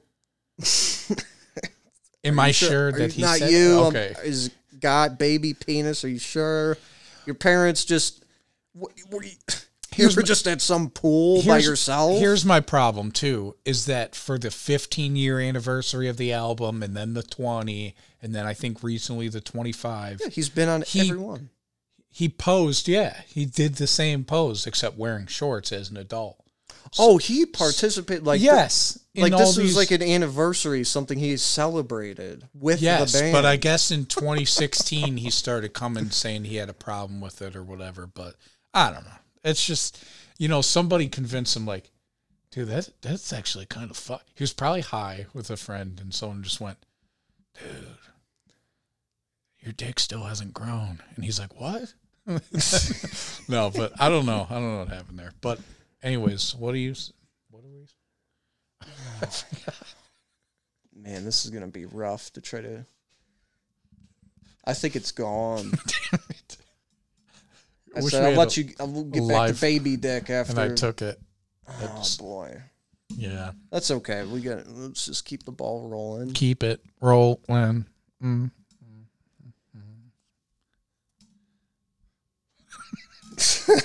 am 2.24 2.38
I 2.38 2.48
you 2.48 2.52
sure, 2.52 2.92
that 2.92 3.12
he's 3.12 3.24
not 3.24 3.38
said 3.38 3.50
you? 3.50 3.78
um, 3.80 3.86
Okay, 3.86 4.14
Is 4.24 4.50
got 4.80 5.18
baby 5.18 5.54
penis? 5.54 6.04
Are 6.04 6.08
you 6.08 6.18
sure? 6.18 6.76
Your 7.26 7.34
parents 7.34 7.84
just 7.86 8.22
you, 8.74 9.30
you 9.98 10.04
Here's 10.04 10.16
were 10.16 10.22
my- 10.22 10.26
just 10.26 10.46
at 10.48 10.60
some 10.62 10.90
pool 10.90 11.42
by 11.42 11.58
yourself? 11.58 12.18
Here's 12.18 12.44
my 12.44 12.60
problem 12.60 13.10
too: 13.12 13.56
is 13.64 13.86
that 13.86 14.14
for 14.14 14.38
the 14.38 14.50
15 14.50 15.16
year 15.16 15.40
anniversary 15.40 16.08
of 16.08 16.16
the 16.16 16.32
album, 16.32 16.82
and 16.82 16.96
then 16.96 17.14
the 17.14 17.22
20, 17.22 17.94
and 18.22 18.34
then 18.34 18.46
I 18.46 18.54
think 18.54 18.82
recently 18.82 19.28
the 19.28 19.40
25, 19.40 20.20
He's 20.32 20.48
been 20.48 20.68
on 20.68 20.82
He- 20.82 21.00
every 21.10 21.18
one. 21.18 21.50
he 22.10 22.28
posed. 22.28 22.88
Yeah, 22.88 23.20
he 23.26 23.44
did 23.44 23.74
the 23.76 23.86
same 23.86 24.24
pose 24.24 24.66
except 24.66 24.96
wearing 24.96 25.26
shorts 25.26 25.72
as 25.72 25.90
an 25.90 25.96
adult. 25.96 26.36
Oh, 26.98 27.18
he 27.18 27.44
participated 27.44 28.24
like 28.24 28.40
yes, 28.40 28.98
in 29.14 29.22
like 29.22 29.32
this 29.32 29.56
was 29.56 29.56
these- 29.58 29.76
like 29.76 29.90
an 29.90 30.02
anniversary, 30.02 30.84
something 30.84 31.18
he 31.18 31.36
celebrated 31.36 32.48
with 32.54 32.80
Yes, 32.80 33.12
the 33.12 33.18
band. 33.20 33.32
but 33.32 33.44
I 33.44 33.56
guess 33.56 33.90
in 33.90 34.06
2016 34.06 35.18
he 35.18 35.28
started 35.30 35.74
coming 35.74 36.10
saying 36.10 36.44
he 36.44 36.56
had 36.56 36.70
a 36.70 36.74
problem 36.74 37.20
with 37.20 37.42
it 37.42 37.54
or 37.54 37.62
whatever. 37.62 38.06
But 38.06 38.36
I 38.72 38.90
don't 38.90 39.04
know. 39.04 39.10
It's 39.48 39.64
just 39.64 40.04
you 40.38 40.48
know 40.48 40.60
somebody 40.60 41.08
convinced 41.08 41.56
him 41.56 41.66
like, 41.66 41.90
dude, 42.50 42.68
that 42.68 42.90
that's 43.02 43.32
actually 43.32 43.66
kind 43.66 43.90
of 43.90 43.96
fun. 43.96 44.20
He 44.34 44.42
was 44.42 44.52
probably 44.52 44.82
high 44.82 45.26
with 45.32 45.50
a 45.50 45.56
friend, 45.56 45.98
and 46.00 46.14
someone 46.14 46.42
just 46.42 46.60
went, 46.60 46.78
dude, 47.54 47.86
your 49.60 49.72
dick 49.72 49.98
still 49.98 50.24
hasn't 50.24 50.54
grown, 50.54 51.00
and 51.16 51.24
he's 51.24 51.40
like, 51.40 51.58
what? 51.60 51.94
no, 53.48 53.70
but 53.70 53.92
I 53.98 54.10
don't 54.10 54.26
know. 54.26 54.46
I 54.50 54.54
don't 54.54 54.72
know 54.72 54.78
what 54.80 54.88
happened 54.88 55.18
there. 55.18 55.32
But 55.40 55.60
anyways, 56.02 56.54
what 56.54 56.72
do 56.72 56.78
you? 56.78 56.94
What 57.50 57.64
are 57.64 57.68
we? 57.68 57.86
man, 61.02 61.24
this 61.24 61.44
is 61.44 61.50
gonna 61.50 61.68
be 61.68 61.86
rough 61.86 62.30
to 62.34 62.42
try 62.42 62.60
to. 62.60 62.84
I 64.64 64.74
think 64.74 64.94
it's 64.94 65.12
gone. 65.12 65.72
I 67.98 68.02
Wish 68.02 68.12
said 68.12 68.24
I'll 68.24 68.38
let 68.38 68.56
a 68.56 68.60
you. 68.62 68.74
I'll 68.80 69.04
get 69.04 69.28
back 69.28 69.48
to 69.54 69.60
baby 69.60 69.96
dick 69.96 70.30
after. 70.30 70.52
And 70.52 70.72
I 70.72 70.74
took 70.74 71.02
it. 71.02 71.20
oh 71.68 72.04
boy, 72.18 72.62
Yeah. 73.16 73.52
that's 73.70 73.90
okay. 73.90 74.24
We 74.24 74.40
got. 74.40 74.66
Let's 74.68 75.06
just 75.06 75.24
keep 75.24 75.44
the 75.44 75.52
ball 75.52 75.88
rolling. 75.88 76.32
keep 76.32 76.62
it 76.62 76.80
rolling. 77.00 77.86
Mm. 78.22 78.50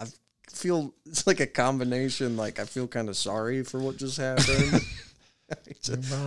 I 0.00 0.06
feel 0.50 0.94
it's 1.06 1.26
like 1.26 1.40
a 1.40 1.46
combination. 1.46 2.36
Like 2.36 2.58
I 2.58 2.64
feel 2.64 2.86
kind 2.86 3.08
of 3.08 3.16
sorry 3.16 3.62
for 3.62 3.78
what 3.78 3.96
just 3.96 4.18
happened. 4.18 4.80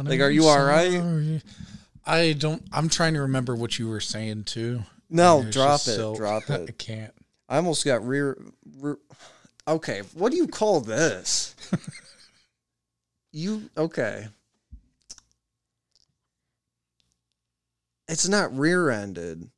Like, 0.05 0.22
are 0.22 0.30
you 0.30 0.45
all 0.45 0.64
right? 0.64 0.93
Sorry. 0.93 1.41
I 2.05 2.32
don't. 2.32 2.64
I'm 2.72 2.88
trying 2.88 3.16
to 3.16 3.22
remember 3.24 3.53
what 3.53 3.78
you 3.78 3.89
were 3.89 3.99
saying 3.99 4.45
too. 4.45 4.84
No, 5.10 5.43
drop 5.49 5.82
it. 5.82 5.95
so- 5.95 6.16
drop 6.16 6.49
it. 6.49 6.70
I 6.70 6.72
can't. 6.74 7.14
I 7.47 7.55
almost 7.57 7.84
got 7.86 8.05
rear, 8.05 8.38
rear. 8.80 8.97
Okay, 9.68 10.01
what 10.14 10.32
do 10.32 10.38
you 10.38 10.47
call 10.47 10.82
this? 10.82 11.55
you 13.32 13.70
okay? 13.78 14.28
It's 18.07 18.28
not 18.28 18.55
rear-ended, 18.57 19.49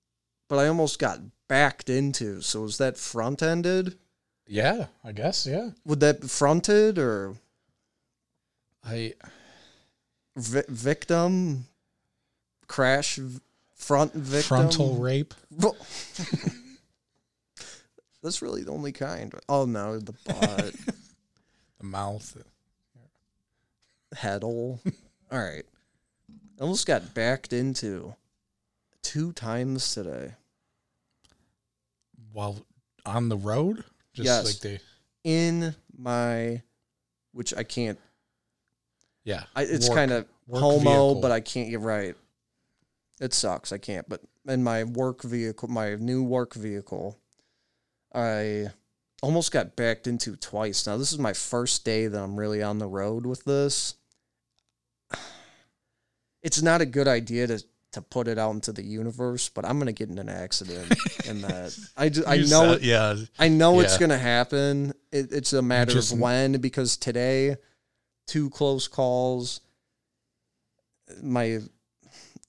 but 0.50 0.58
I 0.60 0.68
almost 0.68 1.00
got 1.00 1.20
backed 1.48 1.90
into. 1.90 2.42
So 2.42 2.64
is 2.66 2.78
that 2.78 2.98
front-ended? 2.98 3.98
Yeah, 4.48 4.88
I 5.04 5.14
guess. 5.14 5.46
Yeah. 5.48 5.70
Would 5.86 6.02
that 6.02 6.22
be 6.22 6.28
fronted 6.28 6.98
or 7.00 7.36
I. 8.84 9.14
vi- 10.36 10.64
victim 10.68 11.66
crash 12.68 13.20
front 13.82 14.14
victim 14.14 14.48
Frontal 14.48 14.96
rape. 14.96 15.34
That's 18.24 18.42
really 18.42 18.64
the 18.64 18.72
only 18.72 18.92
kind. 18.92 19.34
Oh 19.50 19.66
no, 19.66 19.98
the 20.00 20.14
butt, 20.26 20.74
The 21.80 21.84
mouth. 21.86 22.38
head 24.16 24.44
All 24.44 24.80
right, 25.32 25.64
almost 26.60 26.86
got 26.86 27.14
backed 27.16 27.52
into 27.54 28.14
two 29.02 29.32
times 29.34 29.94
today 29.96 30.34
While 32.32 32.64
on 33.06 33.30
the 33.30 33.38
road. 33.38 33.84
Just 34.14 34.26
Yes. 34.28 34.46
like 34.46 34.60
they. 34.60 34.80
in 35.24 35.74
my, 35.98 36.62
which 37.32 37.54
I 37.56 37.64
can't. 37.64 37.98
Yeah. 39.24 39.44
I, 39.56 39.64
it's 39.64 39.88
kind 39.90 40.12
of 40.12 40.26
homo, 40.52 40.80
vehicle. 40.80 41.22
but 41.22 41.32
I 41.32 41.40
can't 41.40 41.70
get 41.70 41.80
right. 41.80 42.16
It 43.22 43.34
sucks. 43.34 43.72
I 43.72 43.78
can't. 43.78 44.10
But 44.10 44.22
in 44.48 44.64
my 44.64 44.84
work 44.84 45.22
vehicle, 45.22 45.70
my 45.70 45.96
new 45.96 46.24
work 46.24 46.54
vehicle, 46.56 47.18
I 48.14 48.68
almost 49.22 49.52
got 49.54 49.76
backed 49.78 50.08
into 50.08 50.36
twice. 50.36 50.86
Now 50.88 50.98
this 50.98 51.14
is 51.14 51.20
my 51.20 51.32
first 51.34 51.86
day 51.86 52.08
that 52.08 52.20
I'm 52.22 52.38
really 52.38 52.62
on 52.64 52.80
the 52.80 52.88
road 52.88 53.26
with 53.26 53.46
this. 53.46 53.96
It's 56.44 56.62
not 56.64 56.82
a 56.82 56.88
good 56.88 57.08
idea 57.08 57.46
to 57.48 57.64
to 57.92 58.02
put 58.02 58.28
it 58.28 58.40
out 58.40 58.52
into 58.56 58.72
the 58.72 58.82
universe, 58.82 59.50
but 59.50 59.64
I'm 59.66 59.78
gonna 59.78 59.92
get 59.92 60.10
in 60.10 60.18
an 60.18 60.28
accident, 60.30 60.92
and 61.28 61.44
that 61.44 61.78
I 61.98 62.10
just, 62.10 62.28
I 62.28 62.38
know 62.38 62.44
said- 62.74 62.78
it. 62.78 62.82
Yeah. 62.84 63.16
I 63.38 63.48
know 63.50 63.80
it's 63.82 63.98
gonna 64.00 64.18
happen. 64.18 64.94
It, 65.12 65.32
it's 65.32 65.54
a 65.54 65.62
matter 65.62 65.92
just- 65.92 66.14
of 66.14 66.20
when 66.20 66.54
because 66.54 66.98
today, 66.98 67.58
two 68.28 68.50
close 68.50 68.88
calls. 68.88 69.62
My, 71.22 71.60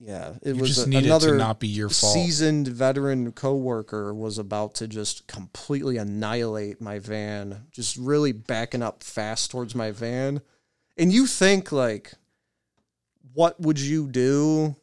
yeah, 0.04 0.34
it 0.42 0.56
You 0.56 0.60
was 0.62 0.74
just 0.74 0.88
a- 0.88 0.96
another 0.98 1.32
to 1.32 1.36
not 1.38 1.60
be 1.60 1.68
your 1.68 1.88
fault. 1.88 2.12
seasoned 2.14 2.66
veteran 2.68 3.30
coworker 3.32 4.12
was 4.12 4.36
about 4.38 4.74
to 4.76 4.88
just 4.88 5.26
completely 5.28 5.96
annihilate 5.96 6.80
my 6.80 6.98
van, 6.98 7.66
just 7.70 7.96
really 7.96 8.32
backing 8.32 8.82
up 8.82 9.04
fast 9.04 9.50
towards 9.52 9.74
my 9.76 9.92
van. 9.92 10.40
And 10.98 11.12
you 11.12 11.26
think 11.26 11.70
like, 11.72 12.12
what 13.34 13.58
would 13.60 13.78
you 13.80 14.08
do 14.08 14.76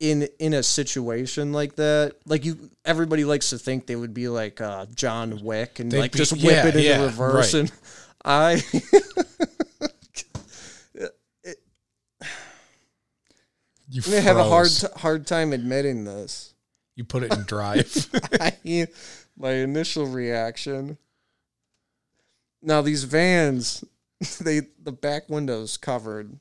in 0.00 0.26
in 0.38 0.54
a 0.54 0.62
situation 0.62 1.52
like 1.52 1.76
that? 1.76 2.16
Like 2.26 2.44
you, 2.44 2.70
everybody 2.84 3.24
likes 3.24 3.50
to 3.50 3.58
think 3.58 3.86
they 3.86 3.94
would 3.96 4.14
be 4.14 4.28
like 4.28 4.60
uh, 4.60 4.86
John 4.94 5.44
Wick 5.44 5.78
and 5.80 5.92
They'd 5.92 6.00
like 6.00 6.12
be- 6.12 6.18
just 6.18 6.32
whip 6.32 6.42
yeah, 6.44 6.62
it 6.66 6.74
into 6.76 6.82
yeah, 6.82 7.04
reverse. 7.04 7.54
right. 7.54 7.60
And 7.60 7.72
I. 8.24 8.62
You 13.88 14.02
I'm 14.04 14.10
gonna 14.10 14.22
have 14.22 14.36
a 14.36 14.44
hard 14.44 14.70
t- 14.70 14.86
hard 14.96 15.26
time 15.26 15.52
admitting 15.52 16.04
this. 16.04 16.54
You 16.96 17.04
put 17.04 17.22
it 17.22 17.32
in 17.32 17.42
drive. 17.42 18.08
I, 18.40 18.86
my 19.36 19.50
initial 19.50 20.06
reaction. 20.06 20.96
Now 22.62 22.82
these 22.82 23.04
vans, 23.04 23.84
they 24.40 24.62
the 24.82 24.92
back 24.92 25.28
windows 25.28 25.76
covered. 25.76 26.38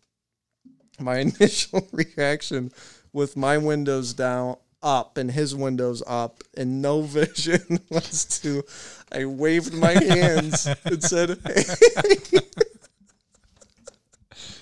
My 1.00 1.18
initial 1.20 1.88
reaction 1.92 2.72
with 3.12 3.36
my 3.36 3.58
windows 3.58 4.14
down 4.14 4.58
up 4.82 5.18
and 5.18 5.32
his 5.32 5.56
windows 5.56 6.04
up 6.06 6.44
and 6.58 6.82
no 6.82 7.02
vision 7.02 7.80
was 7.90 8.26
to 8.26 8.64
I 9.12 9.26
waved 9.26 9.74
my 9.74 9.92
hands 9.94 10.68
and 10.86 11.04
said, 11.04 11.40
"Hey, 11.46 11.64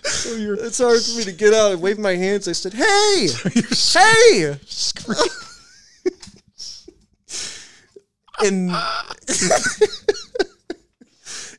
it's 0.04 0.80
hard 0.80 1.02
for 1.02 1.18
me 1.18 1.24
to 1.26 1.32
get 1.32 1.54
out. 1.54 1.72
I 1.72 1.76
waved 1.76 2.00
my 2.00 2.16
hands. 2.16 2.48
I 2.48 2.54
said, 2.54 2.74
"Hey, 2.74 3.28
hey!" 3.94 4.58
and 8.44 8.72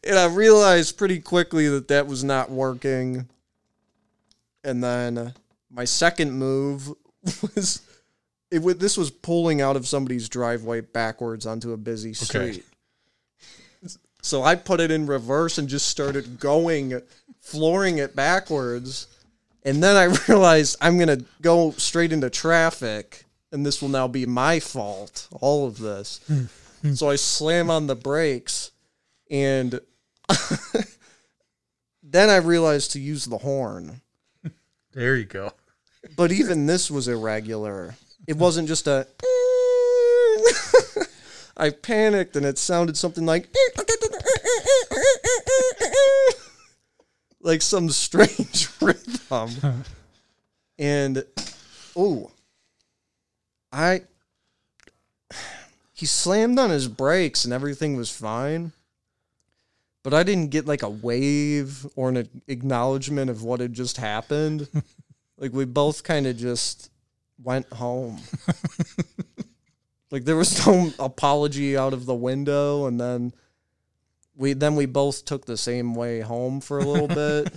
and 0.04 0.18
I 0.18 0.26
realized 0.26 0.96
pretty 0.98 1.20
quickly 1.20 1.68
that 1.68 1.88
that 1.88 2.06
was 2.06 2.24
not 2.24 2.50
working. 2.50 3.28
And 4.64 4.82
then 4.82 5.34
my 5.70 5.84
second 5.84 6.32
move 6.32 6.88
was 7.42 7.82
it. 8.50 8.58
w- 8.58 8.76
This 8.76 8.96
was 8.96 9.10
pulling 9.10 9.60
out 9.60 9.76
of 9.76 9.86
somebody's 9.86 10.28
driveway 10.28 10.80
backwards 10.80 11.46
onto 11.46 11.72
a 11.72 11.76
busy 11.76 12.14
street. 12.14 12.64
So 14.24 14.44
I 14.44 14.54
put 14.54 14.78
it 14.78 14.92
in 14.92 15.06
reverse 15.06 15.58
and 15.58 15.68
just 15.68 15.88
started 15.88 16.38
going, 16.38 17.00
flooring 17.42 17.98
it 17.98 18.16
backwards. 18.16 19.08
And 19.64 19.82
then 19.82 19.96
I 19.96 20.04
realized 20.28 20.78
I'm 20.80 20.96
going 20.96 21.18
to 21.18 21.24
go 21.42 21.72
straight 21.72 22.12
into 22.12 22.30
traffic 22.30 23.26
and 23.50 23.66
this 23.66 23.82
will 23.82 23.90
now 23.90 24.08
be 24.08 24.24
my 24.24 24.58
fault, 24.58 25.28
all 25.30 25.66
of 25.66 25.78
this. 25.78 26.20
Hmm. 26.26 26.94
so 26.94 27.10
I 27.10 27.16
slam 27.16 27.70
on 27.70 27.86
the 27.86 27.94
brakes 27.94 28.70
and 29.30 29.78
then 32.02 32.30
I 32.30 32.36
realized 32.36 32.92
to 32.92 33.00
use 33.00 33.26
the 33.26 33.38
horn. 33.38 34.00
There 34.92 35.16
you 35.16 35.24
go. 35.24 35.52
But 36.16 36.32
even 36.32 36.66
this 36.66 36.90
was 36.90 37.08
irregular. 37.08 37.94
It 38.26 38.36
wasn't 38.36 38.68
just 38.68 38.86
a. 38.86 39.06
I 41.56 41.70
panicked 41.70 42.36
and 42.36 42.44
it 42.44 42.58
sounded 42.58 42.96
something 42.96 43.24
like. 43.24 43.48
Like 47.42 47.62
some 47.62 47.90
strange 47.90 48.68
rhythm. 48.80 49.84
And. 50.78 51.24
Oh. 51.94 52.30
I. 53.70 54.02
He 55.92 56.06
slammed 56.06 56.58
on 56.58 56.70
his 56.70 56.88
brakes 56.88 57.44
and 57.44 57.52
everything 57.52 57.96
was 57.96 58.10
fine. 58.10 58.72
But 60.02 60.14
I 60.14 60.24
didn't 60.24 60.50
get 60.50 60.66
like 60.66 60.82
a 60.82 60.90
wave 60.90 61.86
or 61.94 62.08
an 62.08 62.42
acknowledgement 62.48 63.30
of 63.30 63.44
what 63.44 63.60
had 63.60 63.72
just 63.72 63.98
happened. 63.98 64.68
like 65.38 65.52
we 65.52 65.64
both 65.64 66.02
kind 66.02 66.26
of 66.26 66.36
just 66.36 66.90
went 67.40 67.72
home. 67.72 68.20
like 70.10 70.24
there 70.24 70.36
was 70.36 70.66
no 70.66 70.90
apology 70.98 71.76
out 71.76 71.92
of 71.92 72.06
the 72.06 72.14
window 72.14 72.86
and 72.86 73.00
then 73.00 73.32
we 74.36 74.52
then 74.52 74.76
we 74.76 74.86
both 74.86 75.24
took 75.24 75.44
the 75.46 75.56
same 75.56 75.94
way 75.94 76.20
home 76.20 76.60
for 76.60 76.78
a 76.78 76.84
little 76.84 77.08
bit. 77.08 77.52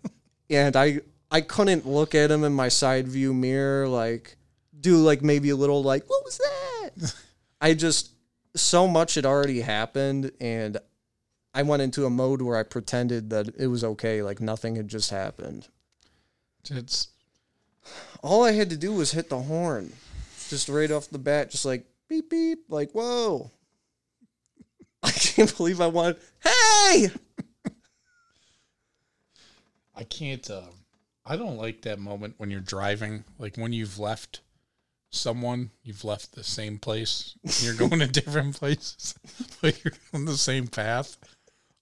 and 0.50 0.76
I 0.76 1.00
I 1.30 1.40
couldn't 1.40 1.86
look 1.86 2.14
at 2.14 2.30
him 2.30 2.44
in 2.44 2.52
my 2.52 2.68
side 2.68 3.08
view 3.08 3.32
mirror 3.32 3.88
like 3.88 4.36
do 4.78 4.96
like 4.96 5.22
maybe 5.22 5.50
a 5.50 5.56
little 5.56 5.82
like 5.82 6.08
what 6.08 6.24
was 6.24 6.38
that? 6.38 7.14
I 7.60 7.74
just 7.74 8.12
so 8.56 8.88
much 8.88 9.14
had 9.14 9.26
already 9.26 9.60
happened 9.60 10.32
and 10.40 10.78
I 11.52 11.62
went 11.62 11.82
into 11.82 12.06
a 12.06 12.10
mode 12.10 12.42
where 12.42 12.56
I 12.56 12.62
pretended 12.62 13.30
that 13.30 13.48
it 13.58 13.66
was 13.66 13.82
okay, 13.82 14.22
like 14.22 14.40
nothing 14.40 14.76
had 14.76 14.88
just 14.88 15.10
happened. 15.10 15.68
It's 16.70 17.08
All 18.22 18.44
I 18.44 18.52
had 18.52 18.70
to 18.70 18.76
do 18.76 18.92
was 18.92 19.12
hit 19.12 19.28
the 19.28 19.40
horn, 19.40 19.92
just 20.48 20.68
right 20.68 20.90
off 20.90 21.08
the 21.08 21.18
bat, 21.18 21.50
just 21.50 21.64
like 21.64 21.86
beep 22.08 22.30
beep, 22.30 22.64
like 22.68 22.92
whoa. 22.92 23.50
I 25.02 25.10
can't 25.10 25.56
believe 25.56 25.80
I 25.80 25.86
wanted. 25.86 26.16
Hey, 26.42 27.10
I 29.94 30.04
can't. 30.04 30.48
Uh, 30.50 30.62
I 31.24 31.36
don't 31.36 31.56
like 31.56 31.82
that 31.82 31.98
moment 31.98 32.34
when 32.38 32.50
you're 32.50 32.60
driving, 32.60 33.24
like 33.38 33.56
when 33.56 33.72
you've 33.72 33.98
left 33.98 34.40
someone, 35.10 35.70
you've 35.82 36.04
left 36.04 36.34
the 36.34 36.44
same 36.44 36.78
place, 36.78 37.34
you're 37.60 37.74
going 37.74 38.00
to 38.00 38.06
different 38.20 38.56
places, 38.56 39.14
but 39.62 39.82
you're 39.84 39.94
on 40.14 40.24
the 40.24 40.36
same 40.36 40.68
path. 40.68 41.18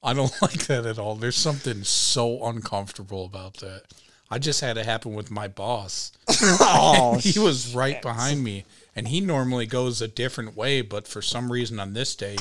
I 0.03 0.15
don't 0.15 0.35
like 0.43 0.67
that 0.67 0.87
at 0.87 0.99
all. 0.99 1.15
There's 1.15 1.37
something 1.37 1.83
so 1.85 2.45
uncomfortable 2.47 3.25
about 3.25 3.55
that. 3.59 3.85
I 4.31 4.39
just 4.39 4.61
had 4.61 4.77
it 4.77 4.85
happen 4.85 5.15
with 5.15 5.31
my 5.31 5.49
boss. 5.49 6.13
oh, 6.61 7.19
he 7.21 7.39
was 7.39 7.75
right 7.75 8.01
behind 8.03 8.45
me, 8.45 8.65
and 8.95 9.09
he 9.09 9.21
normally 9.21 9.67
goes 9.67 10.03
a 10.03 10.09
different 10.09 10.57
way, 10.57 10.83
but 10.83 11.09
for 11.09 11.23
some 11.23 11.51
reason 11.51 11.81
on 11.81 11.95
this 11.95 12.15
day 12.15 12.37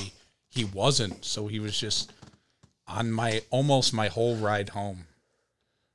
he 0.57 0.65
wasn't. 0.65 1.23
So 1.23 1.47
he 1.47 1.59
was 1.59 1.79
just 1.79 2.11
on 2.87 3.11
my 3.11 3.41
almost 3.49 3.93
my 3.93 4.07
whole 4.07 4.35
ride 4.35 4.69
home 4.69 5.05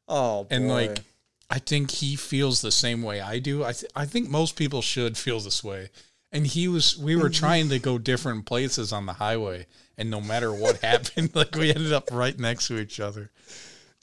oh, 0.08 0.46
and 0.50 0.68
like 0.68 0.98
I 1.50 1.58
think 1.58 1.90
he 1.90 2.16
feels 2.16 2.60
the 2.60 2.70
same 2.70 3.02
way 3.02 3.20
I 3.20 3.38
do. 3.38 3.64
I 3.64 3.72
th- 3.72 3.90
I 3.94 4.06
think 4.06 4.28
most 4.28 4.56
people 4.56 4.82
should 4.82 5.16
feel 5.16 5.40
this 5.40 5.62
way. 5.62 5.90
And 6.30 6.46
he 6.46 6.68
was 6.68 6.96
we 6.96 7.16
were 7.16 7.24
mm-hmm. 7.24 7.32
trying 7.32 7.68
to 7.70 7.78
go 7.78 7.98
different 7.98 8.46
places 8.46 8.92
on 8.92 9.06
the 9.06 9.14
highway 9.14 9.66
and 9.98 10.10
no 10.10 10.20
matter 10.20 10.52
what 10.52 10.76
happened 10.82 11.34
like 11.34 11.54
we 11.54 11.70
ended 11.70 11.92
up 11.92 12.10
right 12.12 12.38
next 12.38 12.68
to 12.68 12.78
each 12.78 13.00
other. 13.00 13.30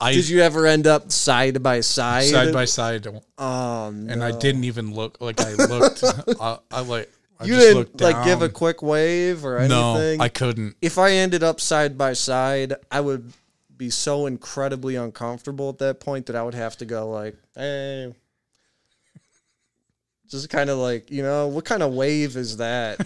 I 0.02 0.14
did 0.14 0.30
you 0.30 0.42
ever 0.42 0.66
end 0.66 0.88
up 0.88 1.12
side 1.12 1.62
by 1.62 1.82
side? 1.82 2.24
side 2.24 2.54
by 2.54 2.66
side 2.66 3.06
Oh, 3.38 3.92
no. 3.94 4.14
and 4.14 4.24
I 4.24 4.32
didn't 4.32 4.64
even 4.64 4.94
look 4.94 5.20
like 5.20 5.42
I 5.42 5.54
looked 5.56 6.04
I, 6.04 6.32
uh, 6.40 6.58
I 6.72 6.82
like 6.82 7.12
I 7.40 7.46
you 7.46 7.54
just 7.54 7.68
didn't 7.68 8.02
like 8.02 8.26
give 8.26 8.42
a 8.42 8.50
quick 8.50 8.82
wave 8.84 9.46
or 9.46 9.60
anything. 9.60 10.18
No. 10.18 10.24
I 10.24 10.28
couldn't. 10.30 10.76
if 10.82 10.98
I 10.98 11.12
ended 11.12 11.42
up 11.42 11.62
side 11.62 11.98
by 11.98 12.14
side, 12.14 12.74
I 12.92 13.00
would 13.00 13.32
be 13.78 13.90
so 13.90 14.26
incredibly 14.26 14.96
uncomfortable 14.96 15.70
at 15.70 15.78
that 15.78 16.00
point 16.02 16.26
that 16.26 16.36
I 16.36 16.44
would 16.44 16.54
have 16.54 16.76
to 16.78 16.86
go 16.86 17.10
like, 17.10 17.36
hey. 17.56 18.14
Just 20.28 20.50
kind 20.50 20.70
of 20.70 20.78
like, 20.78 21.10
you 21.10 21.24
know, 21.24 21.48
what 21.48 21.66
kind 21.66 21.82
of 21.82 21.94
wave 21.94 22.36
is 22.36 22.58
that? 22.58 23.00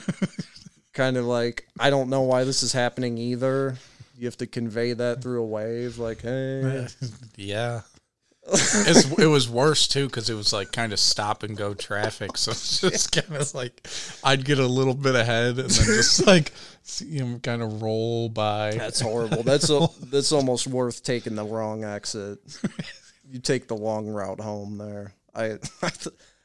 kind 0.93 1.15
of 1.15 1.25
like, 1.25 1.67
I 1.79 1.89
don't 1.89 2.09
know 2.09 2.21
why 2.21 2.43
this 2.43 2.63
is 2.63 2.73
happening 2.73 3.17
either. 3.17 3.77
You 4.17 4.25
have 4.25 4.37
to 4.37 4.47
convey 4.47 4.93
that 4.93 5.21
through 5.21 5.41
a 5.41 5.45
wave, 5.45 5.99
like, 5.99 6.21
hey. 6.21 6.87
Yeah. 7.37 7.81
It's, 8.47 9.11
it 9.19 9.27
was 9.27 9.47
worse 9.49 9.87
too 9.87 10.07
because 10.07 10.29
it 10.29 10.33
was 10.35 10.51
like 10.53 10.71
kind 10.71 10.91
of 10.93 10.99
stop 10.99 11.43
and 11.43 11.55
go 11.55 11.73
traffic. 11.73 12.31
So 12.37 12.51
it's 12.51 12.81
just 12.81 13.11
kind 13.27 13.39
of 13.39 13.53
like 13.53 13.87
I'd 14.23 14.43
get 14.45 14.59
a 14.59 14.67
little 14.67 14.93
bit 14.93 15.15
ahead 15.15 15.57
and 15.59 15.69
then 15.69 15.69
just 15.69 16.25
like 16.27 16.51
see 16.81 17.17
him 17.17 17.39
kind 17.39 17.61
of 17.61 17.81
roll 17.81 18.29
by. 18.29 18.71
That's 18.71 18.99
horrible. 19.01 19.43
That's 19.43 19.69
a, 19.69 19.87
that's 20.05 20.31
almost 20.31 20.67
worth 20.67 21.03
taking 21.03 21.35
the 21.35 21.45
wrong 21.45 21.83
exit. 21.83 22.39
You 23.29 23.39
take 23.39 23.67
the 23.67 23.75
long 23.77 24.07
route 24.07 24.39
home 24.41 24.77
there. 24.77 25.13
I 25.33 25.57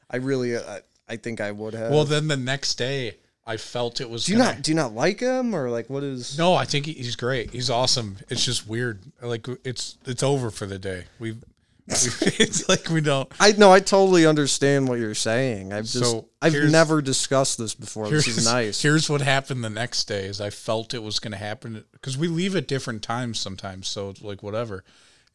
I 0.09 0.17
really 0.17 0.57
I, 0.57 0.79
I 1.07 1.17
think 1.17 1.41
I 1.41 1.51
would 1.51 1.73
have. 1.73 1.91
Well, 1.91 2.05
then 2.05 2.27
the 2.27 2.37
next 2.37 2.75
day 2.75 3.17
I 3.45 3.57
felt 3.57 3.99
it 3.99 4.09
was. 4.09 4.25
do 4.25 4.31
you 4.33 4.37
gonna- 4.37 4.53
not 4.53 4.61
do 4.63 4.71
you 4.71 4.75
not 4.75 4.93
like 4.93 5.19
him 5.19 5.53
or 5.55 5.69
like 5.69 5.89
what 5.89 6.03
is? 6.03 6.37
No, 6.37 6.53
I 6.55 6.65
think 6.65 6.85
he- 6.85 6.93
he's 6.93 7.15
great. 7.15 7.51
He's 7.51 7.69
awesome. 7.69 8.17
It's 8.29 8.45
just 8.45 8.67
weird. 8.67 8.99
Like 9.21 9.47
it's 9.63 9.97
it's 10.05 10.23
over 10.23 10.49
for 10.49 10.65
the 10.65 10.79
day. 10.79 11.05
We've. 11.19 11.43
It's 11.89 12.69
like 12.69 12.89
we 12.89 13.01
don't. 13.01 13.31
I 13.39 13.51
no, 13.53 13.71
I 13.71 13.79
totally 13.79 14.25
understand 14.25 14.87
what 14.87 14.99
you're 14.99 15.15
saying. 15.15 15.73
I've 15.73 15.85
just 15.85 16.05
So, 16.05 16.29
I've 16.41 16.53
never 16.53 17.01
discussed 17.01 17.57
this 17.57 17.75
before. 17.75 18.09
This 18.09 18.27
is 18.27 18.45
nice. 18.45 18.81
Here's 18.81 19.09
what 19.09 19.21
happened 19.21 19.63
the 19.63 19.69
next 19.69 20.05
day: 20.05 20.25
is 20.25 20.39
I 20.39 20.49
felt 20.49 20.93
it 20.93 21.03
was 21.03 21.19
going 21.19 21.31
to 21.31 21.37
happen 21.37 21.83
because 21.91 22.17
we 22.17 22.27
leave 22.27 22.55
at 22.55 22.67
different 22.67 23.01
times 23.01 23.39
sometimes. 23.39 23.87
So 23.87 24.09
it's 24.09 24.21
like 24.21 24.43
whatever, 24.43 24.83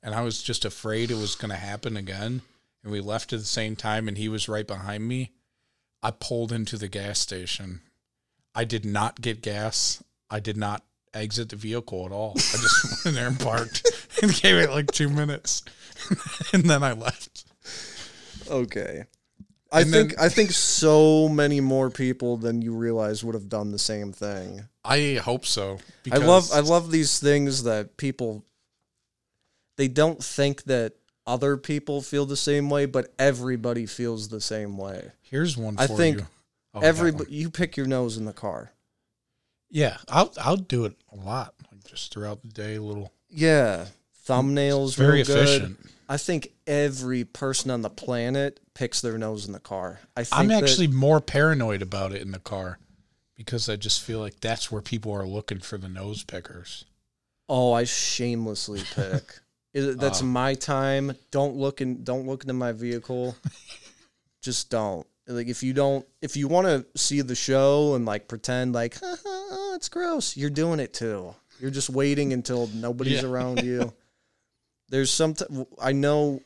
and 0.02 0.14
I 0.14 0.22
was 0.22 0.42
just 0.42 0.64
afraid 0.64 1.10
it 1.10 1.16
was 1.16 1.34
going 1.34 1.50
to 1.50 1.56
happen 1.56 1.96
again. 1.96 2.42
And 2.82 2.92
we 2.92 3.00
left 3.00 3.32
at 3.32 3.38
the 3.38 3.46
same 3.46 3.76
time, 3.76 4.08
and 4.08 4.18
he 4.18 4.28
was 4.28 4.48
right 4.48 4.66
behind 4.66 5.08
me. 5.08 5.32
I 6.02 6.10
pulled 6.10 6.52
into 6.52 6.76
the 6.76 6.88
gas 6.88 7.18
station. 7.18 7.80
I 8.54 8.64
did 8.64 8.84
not 8.84 9.20
get 9.20 9.40
gas. 9.40 10.04
I 10.30 10.38
did 10.38 10.56
not 10.56 10.82
exit 11.14 11.48
the 11.48 11.56
vehicle 11.56 12.04
at 12.04 12.12
all. 12.12 12.32
I 12.36 12.56
just 12.58 12.84
went 13.04 13.06
in 13.06 13.14
there 13.14 13.28
and 13.28 13.40
parked 13.40 14.03
and 14.22 14.32
gave 14.40 14.56
it 14.56 14.70
like 14.70 14.90
two 14.90 15.08
minutes, 15.08 15.62
and 16.52 16.64
then 16.64 16.82
I 16.82 16.92
left. 16.92 17.44
Okay. 18.48 19.04
I 19.72 19.80
And 19.80 19.90
think 19.90 20.10
then- 20.16 20.24
I 20.24 20.28
think 20.28 20.52
so 20.52 21.28
many 21.28 21.60
more 21.60 21.90
people 21.90 22.36
than 22.36 22.62
you 22.62 22.74
realize 22.74 23.24
would 23.24 23.34
have 23.34 23.48
done 23.48 23.72
the 23.72 23.78
same 23.78 24.12
thing. 24.12 24.68
I 24.84 25.14
hope 25.22 25.46
so. 25.46 25.78
I 26.12 26.18
love 26.18 26.50
I 26.52 26.60
love 26.60 26.90
these 26.90 27.18
things 27.18 27.64
that 27.64 27.96
people 27.96 28.44
they 29.76 29.88
don't 29.88 30.22
think 30.22 30.64
that 30.64 30.92
other 31.26 31.56
people 31.56 32.02
feel 32.02 32.26
the 32.26 32.36
same 32.36 32.68
way, 32.70 32.86
but 32.86 33.12
everybody 33.18 33.86
feels 33.86 34.28
the 34.28 34.40
same 34.40 34.76
way. 34.76 35.10
Here's 35.22 35.56
one. 35.56 35.76
For 35.76 35.82
I 35.82 35.86
think 35.86 36.18
you. 36.18 36.26
Oh, 36.74 36.80
I 36.80 36.84
Every 36.84 37.12
you 37.28 37.50
pick 37.50 37.76
your 37.76 37.86
nose 37.86 38.16
in 38.16 38.26
the 38.26 38.32
car. 38.32 38.72
Yeah, 39.70 39.96
I'll 40.08 40.32
I'll 40.40 40.56
do 40.56 40.84
it 40.84 40.94
a 41.10 41.16
lot, 41.16 41.54
like 41.72 41.82
just 41.84 42.12
throughout 42.12 42.42
the 42.42 42.48
day. 42.48 42.76
A 42.76 42.82
little 42.82 43.10
Yeah, 43.30 43.86
thumbnails 44.26 44.96
very 44.96 45.22
good. 45.22 45.36
efficient. 45.36 45.78
I 46.08 46.16
think 46.18 46.48
every 46.66 47.24
person 47.24 47.70
on 47.70 47.82
the 47.82 47.90
planet 47.90 48.60
picks 48.74 49.00
their 49.00 49.16
nose 49.18 49.46
in 49.46 49.52
the 49.52 49.60
car. 49.60 50.00
I 50.16 50.24
think 50.24 50.38
I'm 50.40 50.48
that- 50.48 50.62
actually 50.64 50.88
more 50.88 51.20
paranoid 51.20 51.82
about 51.82 52.12
it 52.12 52.22
in 52.22 52.30
the 52.32 52.38
car 52.38 52.78
because 53.36 53.68
I 53.68 53.76
just 53.76 54.02
feel 54.02 54.20
like 54.20 54.40
that's 54.40 54.70
where 54.70 54.82
people 54.82 55.12
are 55.12 55.26
looking 55.26 55.58
for 55.60 55.78
the 55.78 55.88
nose 55.88 56.22
pickers. 56.22 56.84
oh, 57.48 57.72
I 57.72 57.84
shamelessly 57.84 58.82
pick. 58.94 59.38
That's 59.74 60.22
Oh. 60.22 60.26
my 60.26 60.54
time. 60.54 61.12
Don't 61.30 61.56
look 61.56 61.80
in. 61.80 62.04
Don't 62.04 62.26
look 62.26 62.44
into 62.44 62.54
my 62.54 62.72
vehicle. 62.72 63.36
Just 64.42 64.70
don't. 64.70 65.06
Like 65.26 65.48
if 65.48 65.62
you 65.62 65.72
don't, 65.72 66.06
if 66.22 66.36
you 66.36 66.48
want 66.48 66.66
to 66.66 66.86
see 66.96 67.22
the 67.22 67.34
show 67.34 67.94
and 67.94 68.04
like 68.04 68.28
pretend 68.28 68.74
like 68.74 68.98
"Ha, 69.00 69.16
ha, 69.24 69.44
ha, 69.50 69.72
it's 69.74 69.88
gross, 69.88 70.36
you're 70.36 70.50
doing 70.50 70.80
it 70.80 70.92
too. 70.94 71.34
You're 71.60 71.70
just 71.70 71.88
waiting 71.90 72.32
until 72.34 72.66
nobody's 72.74 73.22
Yeah. 73.22 73.28
around 73.28 73.62
you. 73.62 73.92
There's 74.94 75.10
some. 75.10 75.34
T- 75.34 75.44
I 75.82 75.90
know 75.90 76.40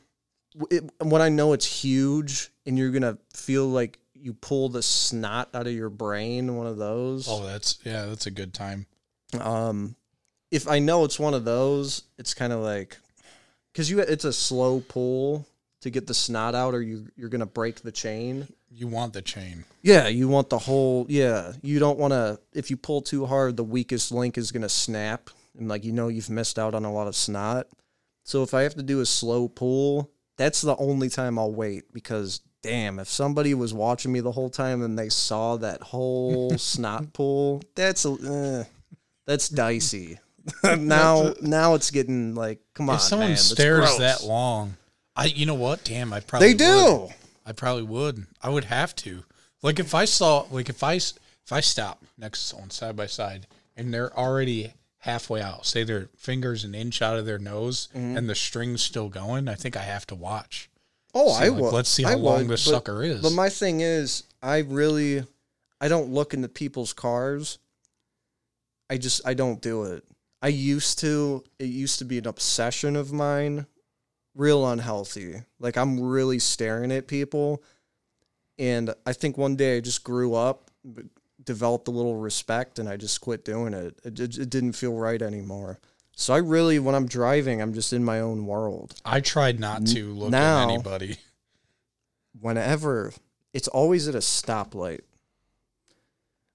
it, 0.71 0.83
when 1.03 1.21
I 1.21 1.29
know 1.29 1.53
it's 1.53 1.67
huge, 1.67 2.49
and 2.65 2.79
you're 2.79 2.89
gonna 2.89 3.19
feel 3.31 3.67
like 3.67 3.99
you 4.15 4.33
pull 4.33 4.69
the 4.69 4.81
snot 4.81 5.49
out 5.53 5.67
of 5.67 5.73
your 5.73 5.91
brain. 5.91 6.55
One 6.55 6.65
of 6.65 6.77
those. 6.77 7.27
Oh, 7.29 7.45
that's 7.45 7.77
yeah, 7.83 8.07
that's 8.07 8.25
a 8.25 8.31
good 8.31 8.55
time. 8.55 8.87
Um, 9.39 9.95
if 10.49 10.67
I 10.67 10.79
know 10.79 11.05
it's 11.05 11.19
one 11.19 11.35
of 11.35 11.45
those, 11.45 12.01
it's 12.17 12.33
kind 12.33 12.51
of 12.51 12.61
like 12.61 12.97
because 13.71 13.87
you 13.87 13.99
it's 13.99 14.25
a 14.25 14.33
slow 14.33 14.79
pull 14.79 15.45
to 15.81 15.91
get 15.91 16.07
the 16.07 16.15
snot 16.15 16.55
out, 16.55 16.73
or 16.73 16.81
you 16.81 17.05
you're 17.15 17.29
gonna 17.29 17.45
break 17.45 17.81
the 17.81 17.91
chain. 17.91 18.47
You 18.71 18.87
want 18.87 19.13
the 19.13 19.21
chain. 19.21 19.63
Yeah, 19.83 20.07
you 20.07 20.27
want 20.27 20.49
the 20.49 20.57
whole. 20.57 21.05
Yeah, 21.07 21.53
you 21.61 21.77
don't 21.77 21.99
want 21.99 22.13
to. 22.13 22.39
If 22.53 22.71
you 22.71 22.77
pull 22.77 23.03
too 23.03 23.27
hard, 23.27 23.57
the 23.57 23.63
weakest 23.63 24.11
link 24.11 24.39
is 24.39 24.51
gonna 24.51 24.69
snap, 24.69 25.29
and 25.55 25.67
like 25.69 25.83
you 25.83 25.91
know 25.91 26.07
you've 26.07 26.31
missed 26.31 26.57
out 26.57 26.73
on 26.73 26.83
a 26.83 26.91
lot 26.91 27.05
of 27.05 27.15
snot. 27.15 27.67
So 28.29 28.43
if 28.43 28.53
I 28.53 28.61
have 28.61 28.75
to 28.75 28.83
do 28.83 28.99
a 28.99 29.07
slow 29.07 29.47
pull, 29.47 30.11
that's 30.37 30.61
the 30.61 30.75
only 30.77 31.09
time 31.09 31.39
I'll 31.39 31.51
wait 31.51 31.91
because 31.91 32.41
damn, 32.61 32.99
if 32.99 33.07
somebody 33.07 33.55
was 33.55 33.73
watching 33.73 34.11
me 34.11 34.19
the 34.19 34.31
whole 34.31 34.51
time 34.51 34.83
and 34.83 34.99
they 34.99 35.09
saw 35.09 35.57
that 35.57 35.81
whole 35.81 36.51
snot 36.59 37.11
pull, 37.11 37.63
that's 37.73 38.05
a, 38.05 38.11
uh, 38.11 38.63
that's 39.25 39.49
dicey. 39.63 40.19
now 40.63 41.33
now 41.41 41.73
it's 41.73 41.89
getting 41.89 42.35
like 42.35 42.59
come 42.75 42.91
on, 42.91 42.97
if 42.97 43.01
someone 43.01 43.29
man, 43.29 43.37
stares 43.37 43.97
that 43.97 44.23
long, 44.23 44.77
I 45.15 45.25
you 45.25 45.47
know 45.47 45.55
what? 45.55 45.83
Damn, 45.83 46.13
I 46.13 46.19
probably 46.19 46.53
they 46.53 46.71
would. 46.71 47.07
do. 47.07 47.13
I 47.47 47.53
probably 47.53 47.81
would. 47.81 48.27
I 48.43 48.49
would 48.49 48.65
have 48.65 48.95
to. 48.97 49.23
Like 49.63 49.79
if 49.79 49.95
I 49.95 50.05
saw, 50.05 50.45
like 50.51 50.69
if 50.69 50.83
I 50.83 50.97
if 50.97 51.51
I 51.51 51.61
stop 51.61 52.03
next 52.15 52.41
to 52.41 52.47
someone 52.49 52.69
side 52.69 52.95
by 52.95 53.07
side 53.07 53.47
and 53.75 53.91
they're 53.91 54.15
already 54.15 54.73
halfway 54.99 55.41
out, 55.41 55.65
say 55.65 55.83
their 55.83 56.09
fingers 56.17 56.63
an 56.63 56.75
inch 56.75 57.01
out 57.01 57.17
of 57.17 57.25
their 57.25 57.39
nose 57.39 57.87
Mm-hmm. 57.95 58.17
and 58.17 58.29
the 58.29 58.35
string's 58.35 58.81
still 58.81 59.09
going, 59.09 59.47
I 59.47 59.55
think 59.55 59.75
I 59.77 59.81
have 59.83 60.05
to 60.07 60.15
watch. 60.15 60.69
Oh, 61.13 61.37
See, 61.37 61.43
I 61.45 61.47
like, 61.49 61.61
would. 61.61 61.73
let's 61.73 61.89
see 61.89 62.05
I 62.05 62.11
how 62.11 62.17
long 62.17 62.37
would, 62.39 62.47
this 62.49 62.65
but- 62.65 62.71
sucker 62.71 63.03
is. 63.03 63.21
But 63.21 63.31
my 63.33 63.49
thing 63.49 63.81
is, 63.81 64.23
I 64.43 64.59
really, 64.59 65.23
I 65.81 65.87
don't 65.87 66.11
look 66.11 66.33
into 66.33 66.47
people's 66.49 66.93
cars. 66.93 67.57
I 68.89 68.97
just, 68.97 69.21
I 69.25 69.33
don't 69.33 69.61
do 69.61 69.83
it. 69.83 70.03
I 70.41 70.47
used 70.47 70.99
to. 70.99 71.43
It 71.59 71.65
used 71.65 71.99
to 71.99 72.05
be 72.05 72.17
an 72.17 72.25
obsession 72.27 72.95
of 72.95 73.11
mine. 73.11 73.65
Real 74.35 74.65
unhealthy. 74.67 75.35
Like 75.59 75.77
I'm 75.77 75.99
really 75.99 76.39
staring 76.39 76.91
at 76.93 77.07
people, 77.07 77.61
and 78.57 78.93
I 79.05 79.11
think 79.13 79.37
one 79.37 79.57
day 79.57 79.77
I 79.77 79.79
just 79.81 80.03
grew 80.03 80.33
up, 80.35 80.71
developed 81.49 81.87
a 81.87 81.91
little 81.91 82.15
respect, 82.15 82.77
and 82.77 82.87
I 82.87 82.95
just 82.95 83.21
quit 83.21 83.43
doing 83.43 83.73
it. 83.73 83.97
It, 84.03 84.19
it, 84.19 84.37
it 84.37 84.49
didn't 84.51 84.73
feel 84.73 84.93
right 84.93 85.19
anymore. 85.19 85.79
So 86.15 86.31
I 86.31 86.37
really, 86.37 86.77
when 86.77 86.93
I'm 86.93 87.07
driving, 87.07 87.59
I'm 87.59 87.73
just 87.73 87.91
in 87.91 88.03
my 88.03 88.19
own 88.19 88.45
world. 88.45 88.93
I 89.03 89.19
tried 89.19 89.59
not 89.59 89.87
to 89.87 90.13
look 90.13 90.29
now- 90.29 90.65
at 90.65 90.73
anybody. 90.73 91.17
whenever 92.39 93.13
it's 93.51 93.67
always 93.67 94.07
at 94.07 94.13
a 94.13 94.19
stoplight, 94.19 94.99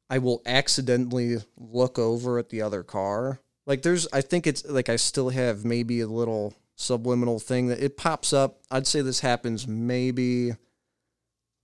I 0.09 0.19
will 0.19 0.43
accidentally 0.47 1.39
look 1.57 1.99
over 1.99 2.39
at 2.39 2.51
the 2.51 2.63
other 2.63 2.85
car. 2.85 3.41
Like 3.67 3.83
there's 3.83 4.07
I 4.13 4.21
think 4.21 4.47
it's 4.47 4.65
like 4.65 4.89
I 4.89 4.95
still 4.95 5.31
have 5.31 5.65
maybe 5.65 6.03
a 6.03 6.07
little 6.07 6.55
subliminal 6.77 7.41
thing 7.41 7.67
that 7.67 7.83
it 7.83 7.97
pops 7.97 8.33
up. 8.33 8.61
I'd 8.71 8.87
say 8.87 9.01
this 9.01 9.21
happens 9.21 9.67
maybe 9.67 10.53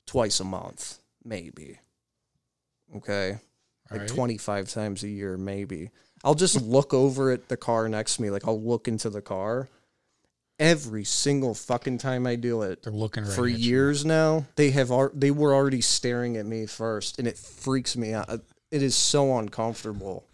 twice 0.06 0.40
a 0.40 0.44
month, 0.44 0.98
maybe. 1.22 1.78
Okay. 2.96 3.38
Like 3.90 4.00
Alright. 4.02 4.08
25 4.08 4.68
times 4.68 5.02
a 5.02 5.08
year 5.08 5.36
maybe. 5.36 5.90
I'll 6.24 6.34
just 6.34 6.60
look 6.62 6.92
over 6.94 7.30
at 7.30 7.48
the 7.48 7.56
car 7.56 7.88
next 7.88 8.16
to 8.16 8.22
me 8.22 8.30
like 8.30 8.46
I'll 8.46 8.60
look 8.62 8.88
into 8.88 9.10
the 9.10 9.22
car. 9.22 9.68
Every 10.58 11.04
single 11.04 11.54
fucking 11.54 11.96
time 11.98 12.26
I 12.26 12.36
do 12.36 12.60
it, 12.62 12.82
They're 12.82 12.92
looking 12.92 13.24
right 13.24 13.32
for 13.32 13.46
at 13.46 13.52
you. 13.52 13.70
years 13.70 14.04
now. 14.04 14.44
They 14.56 14.70
have 14.72 14.92
ar- 14.92 15.10
they 15.14 15.30
were 15.30 15.54
already 15.54 15.80
staring 15.80 16.36
at 16.36 16.44
me 16.44 16.66
first, 16.66 17.18
and 17.18 17.26
it 17.26 17.38
freaks 17.38 17.96
me 17.96 18.12
out. 18.12 18.28
Uh, 18.28 18.38
it 18.70 18.82
is 18.82 18.94
so 18.94 19.38
uncomfortable. 19.38 20.26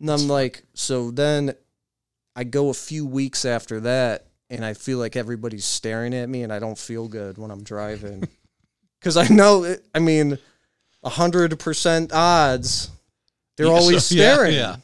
And 0.00 0.10
I'm 0.10 0.26
like, 0.26 0.64
so 0.74 1.12
then 1.12 1.54
I 2.34 2.42
go 2.42 2.68
a 2.70 2.74
few 2.74 3.06
weeks 3.06 3.44
after 3.44 3.78
that, 3.78 4.26
and 4.50 4.64
I 4.64 4.74
feel 4.74 4.98
like 4.98 5.14
everybody's 5.14 5.64
staring 5.64 6.14
at 6.14 6.28
me, 6.28 6.42
and 6.42 6.52
I 6.52 6.58
don't 6.58 6.76
feel 6.76 7.06
good 7.06 7.38
when 7.38 7.52
I'm 7.52 7.62
driving 7.62 8.28
because 8.98 9.16
I 9.16 9.28
know. 9.28 9.62
It, 9.62 9.86
I 9.94 10.00
mean, 10.00 10.38
a 11.02 11.08
hundred 11.10 11.58
percent 11.58 12.12
odds. 12.12 12.90
They're 13.56 13.66
Yeah, 13.66 13.72
always 13.72 14.04
so- 14.04 14.14
staring. 14.16 14.54
Yeah, 14.54 14.76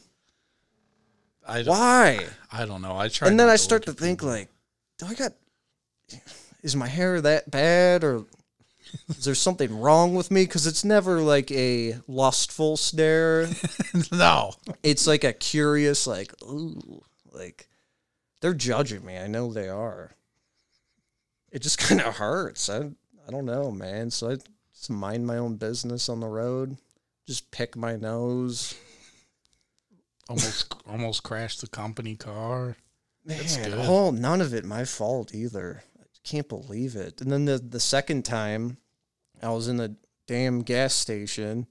I 1.47 1.61
don't, 1.61 1.67
Why? 1.77 2.25
I 2.51 2.65
don't 2.65 2.81
know. 2.81 2.97
I 2.97 3.07
try. 3.09 3.27
and 3.27 3.39
then 3.39 3.49
I 3.49 3.55
start 3.55 3.85
to 3.85 3.93
think 3.93 4.19
people. 4.19 4.29
like, 4.33 4.49
do 4.97 5.05
I 5.07 5.13
got? 5.13 5.33
Is 6.63 6.75
my 6.75 6.87
hair 6.87 7.21
that 7.21 7.51
bad, 7.51 8.03
or 8.03 8.25
is 9.09 9.23
there 9.25 9.35
something 9.35 9.79
wrong 9.79 10.15
with 10.15 10.31
me? 10.31 10.45
Because 10.45 10.65
it's 10.65 10.83
never 10.83 11.19
like 11.19 11.51
a 11.51 11.97
lustful 12.07 12.75
stare. 12.77 13.47
no. 14.11 14.53
It's 14.81 15.05
like 15.05 15.23
a 15.23 15.33
curious, 15.33 16.07
like, 16.07 16.33
ooh, 16.43 17.03
like 17.31 17.67
they're 18.41 18.53
judging 18.55 19.05
me. 19.05 19.17
I 19.17 19.27
know 19.27 19.53
they 19.53 19.69
are. 19.69 20.11
It 21.51 21.61
just 21.61 21.77
kind 21.87 22.01
of 22.01 22.15
hurts. 22.15 22.67
I 22.69 22.77
I 23.27 23.31
don't 23.31 23.45
know, 23.45 23.69
man. 23.71 24.09
So 24.09 24.31
I 24.31 24.37
just 24.75 24.89
mind 24.89 25.25
my 25.25 25.37
own 25.37 25.55
business 25.55 26.09
on 26.09 26.19
the 26.19 26.27
road. 26.27 26.77
Just 27.25 27.49
pick 27.51 27.75
my 27.75 27.95
nose. 27.95 28.75
Almost, 30.29 30.73
almost 30.87 31.23
crashed 31.23 31.61
the 31.61 31.67
company 31.67 32.15
car. 32.15 32.77
Man, 33.23 33.39
oh, 33.73 34.11
none 34.11 34.41
of 34.41 34.53
it 34.53 34.65
my 34.65 34.85
fault 34.85 35.33
either. 35.33 35.83
I 35.99 36.03
can't 36.23 36.49
believe 36.49 36.95
it. 36.95 37.21
And 37.21 37.31
then 37.31 37.45
the 37.45 37.57
the 37.57 37.79
second 37.79 38.25
time, 38.25 38.77
I 39.41 39.49
was 39.49 39.67
in 39.67 39.77
the 39.77 39.95
damn 40.27 40.61
gas 40.61 40.93
station 40.93 41.67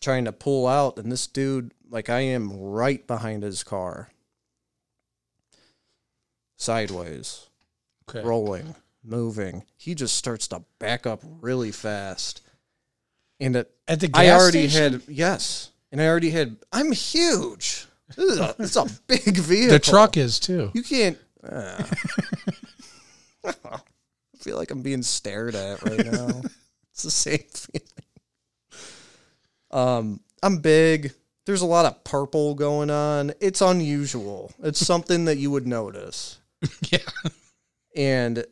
trying 0.00 0.24
to 0.26 0.32
pull 0.32 0.66
out, 0.66 0.98
and 0.98 1.10
this 1.10 1.26
dude, 1.26 1.72
like 1.88 2.08
I 2.10 2.20
am, 2.20 2.52
right 2.60 3.04
behind 3.06 3.42
his 3.42 3.62
car, 3.64 4.10
sideways, 6.56 7.48
Okay. 8.08 8.22
rolling, 8.22 8.74
moving. 9.04 9.64
He 9.76 9.94
just 9.94 10.16
starts 10.16 10.48
to 10.48 10.62
back 10.78 11.06
up 11.06 11.22
really 11.40 11.70
fast, 11.72 12.40
and 13.40 13.56
it, 13.56 13.70
At 13.86 14.00
the 14.00 14.08
gas 14.08 14.22
I 14.22 14.30
already 14.30 14.68
station? 14.68 14.92
had 14.94 15.02
yes, 15.08 15.70
and 15.92 16.00
I 16.00 16.06
already 16.08 16.30
had. 16.30 16.56
I'm 16.72 16.92
huge. 16.92 17.86
This 18.16 18.32
is 18.32 18.38
a, 18.38 18.54
it's 18.58 18.76
a 18.76 18.86
big 19.06 19.36
vehicle. 19.36 19.70
the 19.72 19.78
truck 19.78 20.16
is 20.16 20.38
too. 20.40 20.70
You 20.74 20.82
can't. 20.82 21.18
uh. 21.48 21.82
I 23.44 23.78
feel 24.38 24.56
like 24.56 24.70
I'm 24.70 24.82
being 24.82 25.02
stared 25.02 25.54
at 25.54 25.82
right 25.82 26.04
now. 26.06 26.42
it's 26.92 27.02
the 27.02 27.10
same 27.10 27.44
feeling. 27.50 27.88
Um, 29.70 30.20
I'm 30.42 30.58
big. 30.58 31.12
There's 31.46 31.62
a 31.62 31.66
lot 31.66 31.84
of 31.86 32.04
purple 32.04 32.54
going 32.54 32.90
on. 32.90 33.32
It's 33.40 33.60
unusual. 33.60 34.52
It's 34.62 34.84
something 34.84 35.26
that 35.26 35.36
you 35.36 35.50
would 35.50 35.66
notice. 35.66 36.38
yeah. 36.90 36.98
And 37.96 38.44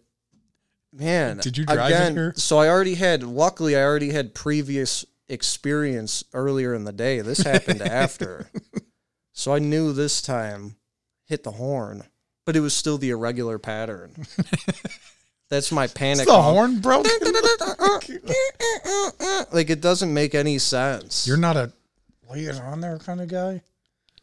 man, 0.92 1.38
Did 1.38 1.56
you 1.58 1.64
drive 1.66 1.90
again, 1.90 2.14
here? 2.14 2.32
So 2.36 2.58
I 2.58 2.68
already 2.68 2.94
had. 2.94 3.22
Luckily, 3.22 3.76
I 3.76 3.82
already 3.82 4.10
had 4.10 4.34
previous 4.34 5.04
experience 5.28 6.24
earlier 6.34 6.74
in 6.74 6.84
the 6.84 6.92
day. 6.92 7.20
This 7.20 7.42
happened 7.42 7.82
after, 8.02 8.48
so 9.32 9.54
I 9.54 9.58
knew 9.58 9.92
this 9.92 10.20
time 10.22 10.76
hit 11.26 11.44
the 11.44 11.52
horn, 11.52 12.04
but 12.44 12.56
it 12.56 12.60
was 12.60 12.74
still 12.74 12.98
the 12.98 13.10
irregular 13.10 13.58
pattern. 13.58 14.26
That's 15.48 15.70
my 15.72 15.86
panic. 15.86 16.26
the 16.26 16.32
honk. 16.32 16.54
horn 16.54 16.80
broke. 16.80 17.06
like 19.52 19.70
it 19.70 19.80
doesn't 19.80 20.12
make 20.12 20.34
any 20.34 20.58
sense. 20.58 21.26
You're 21.26 21.36
not 21.36 21.56
a 21.56 21.72
lay 22.30 22.44
it 22.44 22.58
on 22.60 22.80
there 22.80 22.98
kind 22.98 23.20
of 23.20 23.28
guy. 23.28 23.62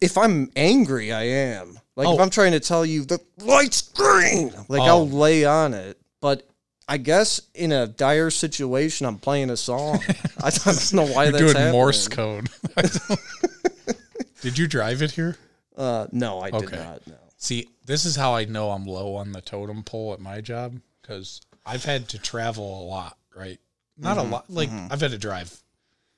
if 0.01 0.17
I'm 0.17 0.51
angry, 0.55 1.11
I 1.11 1.23
am. 1.23 1.79
Like 1.95 2.07
if 2.07 2.19
Oh. 2.19 2.23
I'm 2.23 2.29
trying 2.29 2.53
to 2.53 2.59
tell 2.59 2.85
you 2.85 3.05
the 3.05 3.19
light's 3.39 3.81
green, 3.81 4.51
like 4.67 4.81
Oh. 4.81 4.85
I'll 4.85 5.09
lay 5.09 5.45
on 5.45 5.73
it. 5.73 5.99
But 6.21 6.47
I 6.89 6.97
guess 6.97 7.39
in 7.53 7.71
a 7.71 7.85
dire 7.87 8.31
situation, 8.31 9.05
I'm 9.05 9.17
playing 9.19 9.49
a 9.51 9.57
song. 9.57 9.99
I 10.43 10.49
don't 10.49 10.93
know 10.93 11.05
why 11.05 11.25
You're 11.25 11.31
that's 11.33 11.43
doing 11.43 11.55
happening. 11.55 11.71
Morse 11.71 12.07
code. 12.07 12.49
Did 14.41 14.57
you 14.57 14.67
drive 14.67 15.01
it 15.01 15.11
here? 15.11 15.37
Uh, 15.77 16.07
no, 16.11 16.39
I 16.41 16.49
did 16.51 16.71
not. 16.71 17.05
No. 17.07 17.15
See, 17.37 17.69
this 17.85 18.05
is 18.05 18.15
how 18.15 18.33
I 18.35 18.45
know 18.45 18.71
I'm 18.71 18.85
low 18.85 19.15
on 19.15 19.31
the 19.33 19.41
totem 19.41 19.83
pole 19.83 20.13
at 20.13 20.19
my 20.19 20.41
job 20.41 20.79
because 21.01 21.41
I've 21.65 21.85
had 21.85 22.09
to 22.09 22.19
travel 22.19 22.81
a 22.81 22.85
lot, 22.85 23.17
right? 23.35 23.59
Not 23.97 24.17
Mm-hmm. 24.17 24.27
a 24.27 24.31
lot. 24.31 24.49
Like 24.49 24.69
I've 24.89 25.01
had 25.01 25.11
to 25.11 25.17
drive 25.17 25.55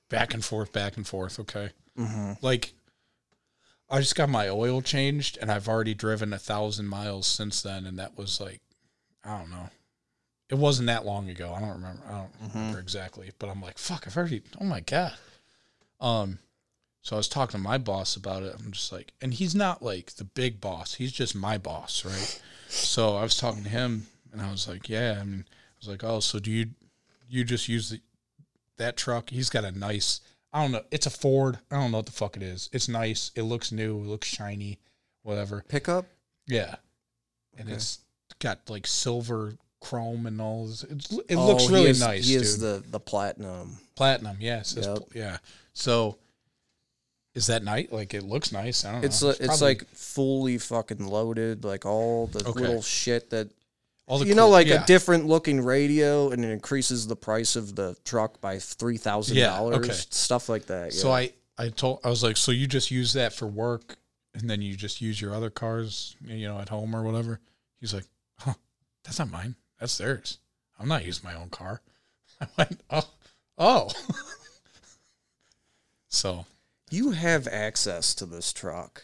back 0.10 0.34
and 0.34 0.44
forth, 0.46 0.72
back 0.72 0.98
and 0.98 1.06
forth. 1.08 1.40
Okay, 1.40 1.70
Mm-hmm. 1.98 2.34
like 2.42 2.74
I 3.90 4.00
just 4.00 4.16
got 4.16 4.30
my 4.30 4.48
oil 4.50 4.82
changed, 4.82 5.38
and 5.42 5.52
I've 5.52 5.68
already 5.68 5.94
driven 5.94 6.32
a 6.32 6.38
thousand 6.40 6.88
miles 6.88 7.28
since 7.28 7.62
then, 7.62 7.86
and 7.86 8.00
that 8.00 8.18
was 8.18 8.40
like, 8.40 8.62
I 9.26 9.38
don't 9.38 9.50
know. 9.50 9.70
It 10.52 10.58
wasn't 10.58 10.88
that 10.88 11.06
long 11.06 11.30
ago. 11.30 11.54
I 11.56 11.62
don't 11.62 11.70
remember. 11.70 12.02
I 12.08 12.12
don't 12.12 12.54
remember 12.54 12.80
exactly, 12.80 13.32
but 13.40 13.50
I'm 13.50 13.62
like, 13.62 13.78
fuck, 13.78 14.04
I've 14.06 14.18
already. 14.18 14.42
Oh 14.60 14.66
my 14.66 14.82
god. 14.82 15.14
Um, 16.02 16.40
so 17.02 17.16
I 17.16 17.18
was 17.18 17.30
talking 17.30 17.54
to 17.60 17.64
my 17.64 17.78
boss 17.78 18.16
about 18.18 18.44
it. 18.44 18.54
I'm 18.60 18.72
just 18.72 18.92
like, 18.92 19.14
and 19.22 19.34
he's 19.34 19.56
not 19.56 19.82
like 19.82 20.12
the 20.16 20.26
big 20.26 20.60
boss. 20.60 20.94
He's 20.96 21.14
just 21.14 21.36
my 21.36 21.58
boss, 21.58 22.04
right? 22.06 22.42
So 22.68 23.16
I 23.16 23.24
was 23.24 23.38
talking 23.38 23.64
to 23.64 23.70
him, 23.70 24.08
and 24.32 24.42
I 24.42 24.52
was 24.52 24.68
like, 24.68 24.90
yeah. 24.90 25.18
I 25.20 25.24
mean, 25.24 25.46
I 25.48 25.56
was 25.80 25.88
like, 25.88 26.04
oh, 26.04 26.20
so 26.20 26.38
do 26.40 26.52
you 26.52 26.68
you 27.30 27.46
just 27.46 27.70
use 27.70 27.90
the, 27.92 28.02
that 28.78 28.98
truck? 28.98 29.30
He's 29.30 29.50
got 29.50 29.64
a 29.64 29.72
nice. 29.72 30.20
I 30.52 30.62
don't 30.62 30.74
know. 30.74 30.84
It's 30.92 31.06
a 31.06 31.10
Ford. 31.12 31.60
I 31.72 31.78
don't 31.78 31.92
know 31.92 32.00
what 32.00 32.08
the 32.08 32.12
fuck 32.12 32.36
it 32.36 32.44
is. 32.44 32.70
It's 32.74 32.90
nice. 32.90 33.32
It 33.36 33.44
looks 33.44 33.72
new. 33.72 34.00
It 34.00 34.08
looks 34.08 34.28
shiny. 34.28 34.80
Whatever. 35.24 35.64
Pickup? 35.70 36.08
Yeah, 36.46 36.76
and 37.58 37.70
Okay. 37.70 37.76
it's 37.78 38.00
got 38.40 38.70
like 38.70 38.86
silver 38.86 39.54
chrome 39.82 40.26
and 40.26 40.40
all. 40.40 40.68
This. 40.68 40.84
It's, 40.84 41.12
it 41.28 41.36
Oh, 41.36 41.48
looks 41.48 41.64
he 41.68 41.74
really 41.74 41.90
is- 41.90 42.00
nice, 42.00 42.26
He 42.28 42.34
dude. 42.36 42.44
is 42.44 42.60
the, 42.60 42.82
the 42.90 43.00
platinum. 43.00 43.78
Platinum, 43.96 44.38
yes, 44.40 44.76
Yep. 44.78 44.86
pl- 44.86 45.08
yeah. 45.14 45.38
So, 45.74 46.18
is 47.34 47.48
that 47.48 47.64
night? 47.64 47.92
Like 47.92 48.14
it 48.14 48.24
looks 48.24 48.52
nice. 48.52 48.84
I 48.86 48.92
don't 48.94 49.06
It's 49.06 49.22
know. 49.22 49.30
li- 49.30 49.36
it's 49.40 49.48
probably 49.48 49.66
like 49.68 49.88
fully 49.90 50.58
fucking 50.58 51.06
loaded, 51.08 51.64
like 51.64 51.86
all 51.86 52.28
the 52.28 52.46
Okay. 52.48 52.60
little 52.62 52.82
shit 52.82 53.30
that 53.32 53.50
all 54.08 54.20
the 54.20 54.26
you 54.26 54.36
know, 54.36 54.50
like 54.50 54.68
yeah. 54.68 54.84
a 54.84 54.86
different 54.86 55.28
looking 55.28 55.62
radio, 55.62 56.32
and 56.32 56.44
it 56.44 56.50
increases 56.52 57.08
the 57.08 57.16
price 57.16 57.56
of 57.56 57.76
the 57.76 57.96
truck 58.04 58.42
by 58.42 58.60
three 58.60 58.98
thousand 58.98 59.38
Yeah, 59.38 59.48
dollars, 59.48 59.78
okay. 59.78 59.94
stuff 60.10 60.50
like 60.50 60.66
that. 60.68 60.94
So. 60.94 61.12
I 61.12 61.32
I 61.58 61.70
told 61.70 62.00
I 62.04 62.10
was 62.10 62.24
like, 62.24 62.38
so 62.38 62.52
you 62.52 62.66
just 62.68 62.92
use 62.92 63.14
that 63.14 63.34
for 63.34 63.46
work, 63.48 63.98
and 64.34 64.50
then 64.50 64.62
you 64.62 64.76
just 64.76 65.00
use 65.00 65.22
your 65.22 65.34
other 65.36 65.50
cars, 65.50 66.16
you 66.26 66.48
know, 66.48 66.60
at 66.60 66.70
home 66.70 66.96
or 66.96 67.04
whatever. 67.04 67.40
He's 67.80 67.94
like, 67.94 68.06
huh, 68.40 68.54
that's 69.04 69.20
not 69.20 69.30
mine. 69.32 69.56
That's 69.82 69.98
theirs. 69.98 70.38
I'm 70.80 70.88
not 70.88 71.06
using 71.06 71.30
my 71.30 71.36
own 71.36 71.50
car. 71.50 71.82
I 72.42 72.48
went, 72.58 72.82
oh, 72.90 73.10
oh. 73.58 73.90
so 76.08 76.46
you 76.92 77.12
have 77.12 77.48
access 77.48 78.16
to 78.16 78.26
this 78.26 78.54
truck. 78.54 79.04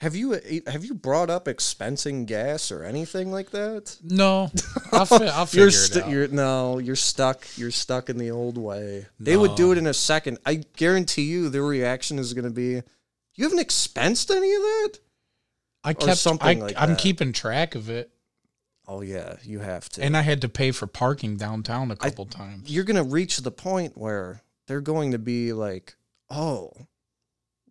Have 0.00 0.16
you 0.16 0.34
eh, 0.34 0.60
have 0.66 0.84
you 0.84 0.94
brought 0.94 1.30
up 1.30 1.44
expensing 1.44 2.26
gas 2.26 2.72
or 2.72 2.82
anything 2.82 3.30
like 3.30 3.50
that? 3.50 3.96
no, 4.02 4.50
I'll, 4.92 5.06
fi- 5.06 5.28
I'll 5.28 5.46
figure 5.46 5.68
You're, 5.68 5.84
it 5.84 5.96
out. 5.96 6.10
you're 6.10 6.28
no, 6.28 6.78
you're 6.78 6.96
stuck. 6.96 7.46
You're 7.56 7.70
stuck 7.70 8.10
in 8.10 8.18
the 8.18 8.32
old 8.32 8.58
way. 8.58 9.06
They 9.20 9.36
would 9.36 9.54
do 9.54 9.70
it 9.70 9.78
in 9.78 9.86
a 9.86 9.94
second. 9.94 10.38
I 10.44 10.64
guarantee 10.76 11.22
you, 11.22 11.50
their 11.50 11.62
reaction 11.62 12.18
is 12.18 12.34
going 12.34 12.46
to 12.46 12.50
be, 12.50 12.82
"You 13.36 13.44
haven't 13.44 13.60
expensed 13.60 14.34
any 14.34 14.52
of 14.52 14.62
that." 14.62 14.98
I 15.84 15.92
kept 15.94 16.18
something 16.18 16.62
I, 16.62 16.66
like 16.66 16.74
I'm 16.76 16.90
that. 16.90 16.98
keeping 16.98 17.32
track 17.32 17.76
of 17.76 17.88
it, 17.88 18.11
Oh 18.94 19.00
yeah, 19.00 19.36
you 19.42 19.60
have 19.60 19.88
to. 19.90 20.02
and 20.02 20.16
I 20.16 20.20
had 20.22 20.40
to 20.42 20.48
pay 20.48 20.70
for 20.70 20.86
parking 20.86 21.36
downtown 21.36 21.90
a 21.90 21.96
couple 21.96 22.26
times. 22.26 22.70
you're 22.70 22.84
going 22.84 22.96
to 23.02 23.02
reach 23.10 23.38
the 23.38 23.50
point 23.50 23.96
where 23.96 24.42
they're 24.66 24.80
going 24.82 25.12
to 25.12 25.18
be 25.18 25.52
like, 25.54 25.94
"Oh, 26.28 26.72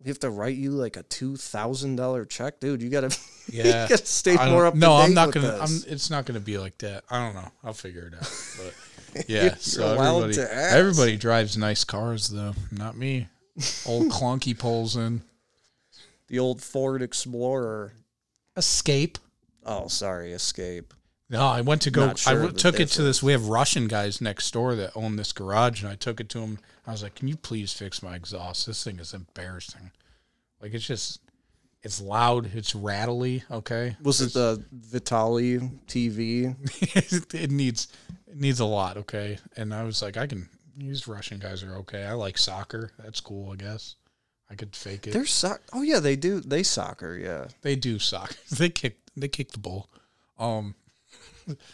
we 0.02 0.08
have 0.08 0.18
to 0.20 0.30
write 0.30 0.56
you 0.56 0.72
like 0.72 0.96
a 0.96 1.04
two 1.04 1.36
thousand 1.36 1.96
dollar 1.96 2.24
check, 2.24 2.58
dude. 2.60 2.82
You 2.82 2.88
got 2.90 3.08
to, 3.10 3.18
Yeah. 3.52 3.84
you 3.84 3.88
got 3.90 3.98
to 4.00 4.06
stay 4.06 4.36
I 4.36 4.50
more 4.50 4.66
up. 4.66 4.74
no, 4.74 4.94
I'm 4.94 5.14
not 5.14 5.30
gonna. 5.32 5.58
I'm, 5.60 5.70
it's 5.86 6.10
not 6.10 6.24
gonna 6.26 6.40
be 6.40 6.58
like 6.58 6.76
that. 6.78 7.04
I 7.08 7.24
don't 7.24 7.34
know. 7.34 7.50
I'll 7.62 7.72
figure 7.72 8.06
it 8.08 8.14
out. 8.14 8.28
But 9.14 9.24
yeah, 9.28 9.54
so 9.58 9.92
everybody, 10.00 10.40
everybody 10.40 11.16
drives 11.16 11.56
nice 11.56 11.84
cars 11.84 12.28
though. 12.28 12.54
Not 12.72 12.96
me. 12.96 13.28
Old 13.86 14.10
clunky 14.10 14.58
pulls 14.58 14.96
in. 14.96 15.22
the 16.28 16.38
old 16.40 16.62
Ford 16.62 17.00
Explorer. 17.02 17.92
Escape. 18.56 19.18
Oh, 19.64 19.86
sorry, 19.86 20.32
Escape. 20.32 20.92
No, 21.32 21.46
I 21.46 21.62
went 21.62 21.82
to 21.82 21.90
go. 21.90 22.14
Sure 22.14 22.44
I 22.44 22.50
took 22.50 22.78
it 22.78 22.90
to 22.90 23.02
this. 23.02 23.22
We 23.22 23.32
have 23.32 23.48
Russian 23.48 23.88
guys 23.88 24.20
next 24.20 24.50
door 24.52 24.74
that 24.74 24.92
own 24.94 25.16
this 25.16 25.32
garage, 25.32 25.82
and 25.82 25.90
I 25.90 25.94
took 25.96 26.20
it 26.20 26.28
to 26.30 26.40
them. 26.40 26.58
I 26.86 26.92
was 26.92 27.02
like, 27.02 27.14
"Can 27.14 27.26
you 27.26 27.36
please 27.36 27.72
fix 27.72 28.02
my 28.02 28.14
exhaust? 28.14 28.66
This 28.66 28.84
thing 28.84 29.00
is 29.00 29.14
embarrassing. 29.14 29.92
Like 30.60 30.74
it's 30.74 30.86
just, 30.86 31.20
it's 31.82 32.00
loud. 32.02 32.54
It's 32.54 32.74
rattly. 32.74 33.44
Okay, 33.50 33.96
Was 34.02 34.20
it 34.20 34.34
the 34.34 34.62
Vitali 34.70 35.58
TV? 35.88 36.54
it 37.34 37.50
needs 37.50 37.88
it 38.28 38.36
needs 38.36 38.60
a 38.60 38.66
lot, 38.66 38.98
okay? 38.98 39.38
And 39.56 39.72
I 39.72 39.84
was 39.84 40.02
like, 40.02 40.18
I 40.18 40.26
can 40.26 40.50
these 40.76 41.08
Russian 41.08 41.38
guys 41.38 41.62
are 41.62 41.76
okay. 41.76 42.04
I 42.04 42.12
like 42.12 42.36
soccer. 42.36 42.92
That's 42.98 43.20
cool, 43.20 43.52
I 43.52 43.56
guess. 43.56 43.96
I 44.50 44.54
could 44.54 44.76
fake 44.76 45.06
it. 45.06 45.12
They're 45.14 45.24
soc- 45.24 45.62
Oh 45.72 45.80
yeah, 45.82 45.98
they 45.98 46.14
do. 46.16 46.40
They 46.40 46.62
soccer. 46.62 47.16
Yeah. 47.16 47.46
they 47.62 47.74
do 47.74 47.98
soccer. 47.98 48.34
They 48.50 48.68
kick 48.68 48.98
they 49.16 49.28
kick 49.28 49.52
the 49.52 49.58
ball. 49.58 49.88
Um 50.38 50.74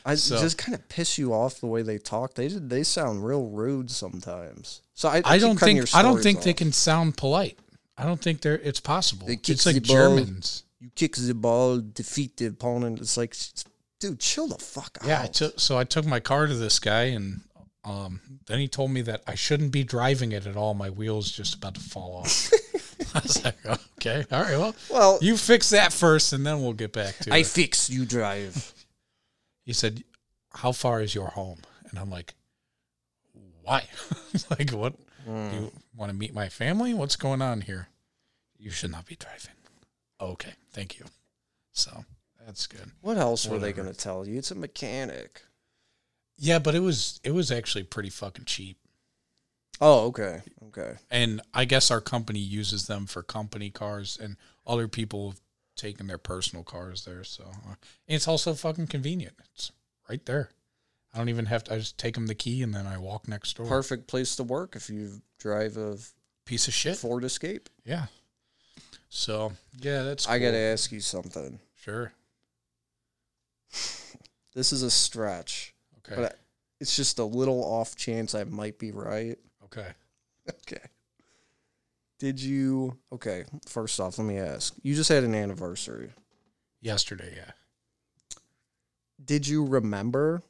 I 0.05 0.15
So- 0.15 0.41
just 0.41 0.59
kind 0.59 0.75
of 0.75 0.89
piss 0.89 1.19
you 1.19 1.33
off 1.33 1.61
the 1.61 1.67
way 1.67 1.83
they 1.83 1.99
talk. 1.99 2.35
They 2.35 2.49
they 2.49 2.83
sound 2.83 3.25
real 3.25 3.47
rude 3.47 3.91
sometimes. 3.91 4.83
So 4.95 5.09
I, 5.09 5.19
I, 5.19 5.23
I 5.35 5.39
don't 5.39 5.59
think 5.59 5.95
I 5.95 6.03
don't 6.03 6.23
think 6.23 6.43
they 6.43 6.55
can 6.55 6.73
sound 6.73 7.17
polite. 7.17 7.59
I 7.97 8.05
don't 8.05 8.21
think 8.21 8.41
they're 8.41 8.59
it's 8.59 8.81
possible. 8.81 9.27
They 9.27 9.35
it's 9.35 9.67
like 9.67 9.77
the 9.77 9.81
ball. 9.81 9.97
Germans. 9.97 10.65
You 10.81 10.91
kick 10.95 11.17
the 11.17 11.35
ball, 11.35 11.79
defeat 11.79 12.37
the 12.37 12.47
opponent. 12.47 13.01
It's 13.01 13.17
like, 13.17 13.35
dude, 13.99 14.21
chill 14.21 14.47
the 14.47 14.59
fuck 14.59 14.99
out. 15.03 15.09
Yeah, 15.09 15.27
took 15.27 15.59
so 15.59 15.77
I 15.77 15.85
took 15.85 16.07
my 16.07 16.21
car 16.21 16.47
to 16.47 16.55
this 16.55 16.79
guy 16.79 17.05
and 17.05 17.41
um, 17.85 18.21
then 18.47 18.59
he 18.59 18.69
told 18.69 18.91
me 18.91 19.03
that 19.03 19.23
I 19.27 19.35
shouldn't 19.35 19.73
be 19.73 19.83
driving 19.83 20.33
it 20.33 20.47
at 20.47 20.57
all. 20.57 20.75
My 20.75 20.91
wheel's 20.91 21.33
just 21.33 21.55
about 21.55 21.75
to 21.75 21.81
fall 21.81 22.19
off. 22.19 22.51
I 23.15 23.21
was 23.21 23.45
like, 23.45 23.57
okay, 23.97 24.25
all 24.31 24.43
right, 24.43 24.59
well, 24.59 24.75
well, 24.91 25.19
you 25.23 25.37
fix 25.37 25.71
that 25.71 25.93
first, 25.93 26.33
and 26.33 26.47
then 26.47 26.61
we'll 26.61 26.73
get 26.73 26.93
back 26.93 27.17
to 27.19 27.33
I 27.33 27.39
it. 27.39 27.41
I 27.41 27.43
fix. 27.45 27.89
You 27.89 28.05
drive. 28.05 28.75
He 29.69 29.75
said, 29.75 30.03
"How 30.55 30.73
far 30.73 31.03
is 31.03 31.15
your 31.15 31.27
home?" 31.27 31.59
And 31.91 31.99
I'm 31.99 32.09
like, 32.09 32.33
"Why? 33.63 33.85
like, 34.51 34.71
what? 34.71 34.95
Hmm. 35.27 35.51
You 35.53 35.73
want 35.95 36.11
to 36.11 36.17
meet 36.17 36.33
my 36.33 36.49
family? 36.49 36.95
What's 36.95 37.17
going 37.17 37.43
on 37.43 37.61
here? 37.61 37.89
You 38.57 38.71
should 38.71 38.91
not 38.91 39.05
be 39.05 39.17
driving." 39.17 39.53
Okay, 40.19 40.55
thank 40.73 40.99
you. 40.99 41.05
So 41.73 42.07
that's 42.47 42.67
good. 42.67 42.93
What 43.03 43.19
else 43.19 43.47
were 43.47 43.59
they 43.59 43.75
going 43.75 43.93
to 43.93 43.95
tell 43.97 44.27
you? 44.27 44.39
It's 44.39 44.51
a 44.51 44.55
mechanic. 44.55 45.43
Yeah, 46.39 46.59
but 46.61 46.75
it 46.75 46.81
was 46.81 47.21
it 47.23 47.33
was 47.33 47.53
actually 47.53 47.85
pretty 47.85 48.09
fucking 48.09 48.47
cheap. 48.47 48.79
Oh, 49.83 50.07
okay, 50.07 50.41
okay. 50.69 50.95
And 51.11 51.43
I 51.53 51.67
guess 51.67 51.91
our 51.91 52.01
company 52.01 52.41
uses 52.41 52.87
them 52.87 53.05
for 53.05 53.23
company 53.23 53.69
cars, 53.69 54.19
and 54.19 54.39
other 54.67 54.89
people 54.89 55.35
taken 55.79 56.07
their 56.07 56.19
personal 56.19 56.63
cars 56.65 57.05
there. 57.07 57.25
So 57.25 57.45
uh, 57.45 57.71
and 58.07 58.17
it's 58.17 58.29
also 58.29 58.53
fucking 58.55 58.89
convenient. 58.89 59.35
It's 59.55 59.73
right 60.11 60.25
there. 60.27 60.51
I 61.15 61.19
don't 61.19 61.31
even 61.31 61.47
have 61.47 61.65
to. 61.65 61.75
I 61.75 61.79
just 61.79 61.97
take 61.97 62.15
them 62.15 62.27
the 62.27 62.35
key, 62.35 62.63
and 62.63 62.75
then 62.75 62.87
I 62.87 62.99
walk 62.99 63.27
next 63.27 63.57
door. 63.57 63.67
Perfect 63.67 64.07
place 64.09 64.37
to 64.37 64.43
work 64.43 64.77
if 64.77 64.91
you 64.91 65.23
drive 65.39 65.77
a 65.79 65.97
Piece 66.45 66.69
of 66.69 66.75
shit. 66.75 66.97
Ford 66.97 67.25
Escape. 67.25 67.69
Yeah. 67.85 68.07
So 69.09 69.53
yeah, 69.81 70.03
that's. 70.03 70.29
I 70.29 70.39
got 70.39 70.51
to 70.51 70.59
ask 70.59 70.93
you 70.93 71.01
something. 71.01 71.61
Sure. 71.77 72.13
This 74.55 74.73
is 74.73 74.83
a 74.83 74.91
stretch, 74.91 75.73
Okay. 75.99 76.21
but 76.21 76.33
I, 76.33 76.35
it's 76.81 76.97
just 76.97 77.21
a 77.21 77.25
little 77.25 77.63
off 77.63 77.95
chance 77.95 78.35
I 78.35 78.43
might 78.43 78.79
be 78.79 78.91
right. 78.91 79.39
okay. 79.65 79.89
Okay. 80.51 80.81
Did 82.19 82.41
you? 82.41 82.99
Okay. 83.13 83.45
First 83.67 84.01
off, 84.01 84.19
let 84.19 84.25
me 84.25 84.39
ask. 84.39 84.75
You 84.83 84.95
just 84.95 85.09
had 85.09 85.25
an 85.25 85.35
anniversary. 85.35 86.11
Yesterday, 86.81 87.33
yeah. 87.37 87.53
Did 89.25 89.47
you 89.49 89.65
remember? 89.65 90.43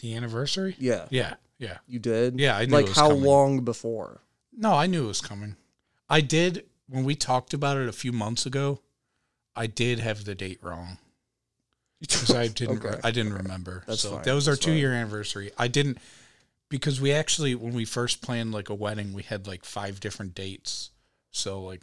The 0.00 0.14
anniversary. 0.16 0.76
Yeah, 0.78 1.06
Yeah. 1.10 1.34
Yeah. 1.58 1.78
you 1.86 1.98
did. 1.98 2.40
Yeah, 2.40 2.56
I 2.56 2.64
knew 2.64 2.74
like 2.74 2.88
how 2.88 3.08
coming. 3.08 3.24
long 3.24 3.60
before? 3.64 4.20
No, 4.56 4.72
I 4.72 4.86
knew 4.86 5.04
it 5.04 5.08
was 5.08 5.20
coming. 5.20 5.56
I 6.08 6.20
did 6.22 6.64
when 6.88 7.04
we 7.04 7.14
talked 7.14 7.52
about 7.52 7.76
it 7.76 7.88
a 7.88 7.92
few 7.92 8.12
months 8.12 8.46
ago. 8.46 8.80
I 9.54 9.66
did 9.66 9.98
have 9.98 10.24
the 10.24 10.34
date 10.34 10.58
wrong 10.62 10.98
because 12.00 12.30
I 12.30 12.48
didn't. 12.48 12.84
Okay. 12.84 12.98
I 13.04 13.10
didn't 13.10 13.34
remember. 13.34 13.84
That's 13.86 14.00
so 14.00 14.12
fine, 14.14 14.22
that 14.22 14.32
was 14.32 14.48
our 14.48 14.54
that's 14.54 14.64
two 14.64 14.70
fine. 14.70 14.78
year 14.78 14.92
anniversary. 14.94 15.50
I 15.58 15.68
didn't 15.68 15.98
because 16.70 17.00
we 17.00 17.12
actually 17.12 17.54
when 17.54 17.74
we 17.74 17.84
first 17.84 18.22
planned 18.22 18.52
like 18.52 18.70
a 18.70 18.74
wedding, 18.74 19.12
we 19.12 19.22
had 19.22 19.46
like 19.46 19.64
five 19.66 20.00
different 20.00 20.34
dates. 20.34 20.90
So 21.30 21.62
like, 21.62 21.82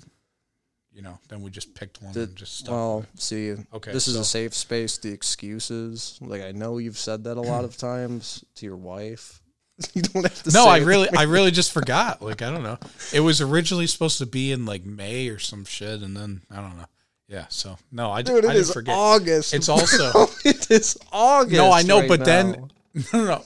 you 0.91 1.01
know, 1.03 1.19
then 1.29 1.41
we 1.43 1.51
just 1.51 1.75
picked 1.75 2.01
one 2.01 2.13
Did- 2.13 2.29
and 2.29 2.37
just 2.37 2.57
stuck. 2.57 2.71
well, 2.71 3.05
see, 3.15 3.53
Okay, 3.73 3.91
this 3.93 4.07
is 4.07 4.15
a 4.15 4.25
safe 4.25 4.55
space. 4.55 4.97
The 4.97 5.11
excuses, 5.13 6.17
like 6.21 6.41
I 6.41 6.51
know 6.53 6.79
you've 6.79 6.97
said 6.97 7.25
that 7.25 7.37
a 7.37 7.41
lot 7.41 7.63
of 7.65 7.77
times 7.89 8.43
to 8.55 8.65
your 8.65 8.75
wife. 8.77 9.41
you 9.93 10.01
don't 10.01 10.23
have 10.23 10.41
to. 10.43 10.51
no, 10.51 10.63
say 10.63 10.69
I 10.71 10.77
really, 10.79 11.07
I 11.15 11.23
really 11.23 11.51
just 11.51 11.71
forgot. 11.79 12.21
Like 12.21 12.41
I 12.41 12.49
don't 12.49 12.63
know. 12.63 12.79
It 13.13 13.19
was 13.19 13.41
originally 13.41 13.85
supposed 13.87 14.17
to 14.17 14.25
be 14.25 14.51
in 14.51 14.65
like 14.65 14.85
May 14.85 15.27
or 15.29 15.37
some 15.37 15.65
shit, 15.65 16.01
and 16.01 16.17
then 16.17 16.41
I 16.49 16.55
don't 16.55 16.77
know. 16.77 16.85
Yeah. 17.27 17.45
So 17.49 17.77
no, 17.91 18.09
I, 18.09 18.21
Dude, 18.23 18.35
I 18.35 18.37
it 18.37 18.41
didn't 18.41 18.55
is 18.57 18.73
forget. 18.73 18.95
August. 18.97 19.53
It's 19.53 19.69
also- 19.69 20.27
it 20.45 20.71
is 20.71 20.97
August. 21.11 21.57
No, 21.57 21.71
I 21.71 21.83
know, 21.83 21.99
right 21.99 22.09
but 22.09 22.25
then 22.25 22.51
no, 22.95 23.03
no, 23.13 23.25
no. 23.25 23.43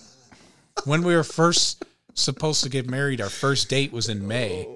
When 0.86 1.04
we 1.04 1.16
were 1.16 1.24
first 1.24 1.86
supposed 2.14 2.64
to 2.64 2.70
get 2.70 2.90
married, 2.90 3.22
our 3.22 3.30
first 3.30 3.70
date 3.70 3.92
was 3.92 4.10
in 4.10 4.28
May, 4.28 4.68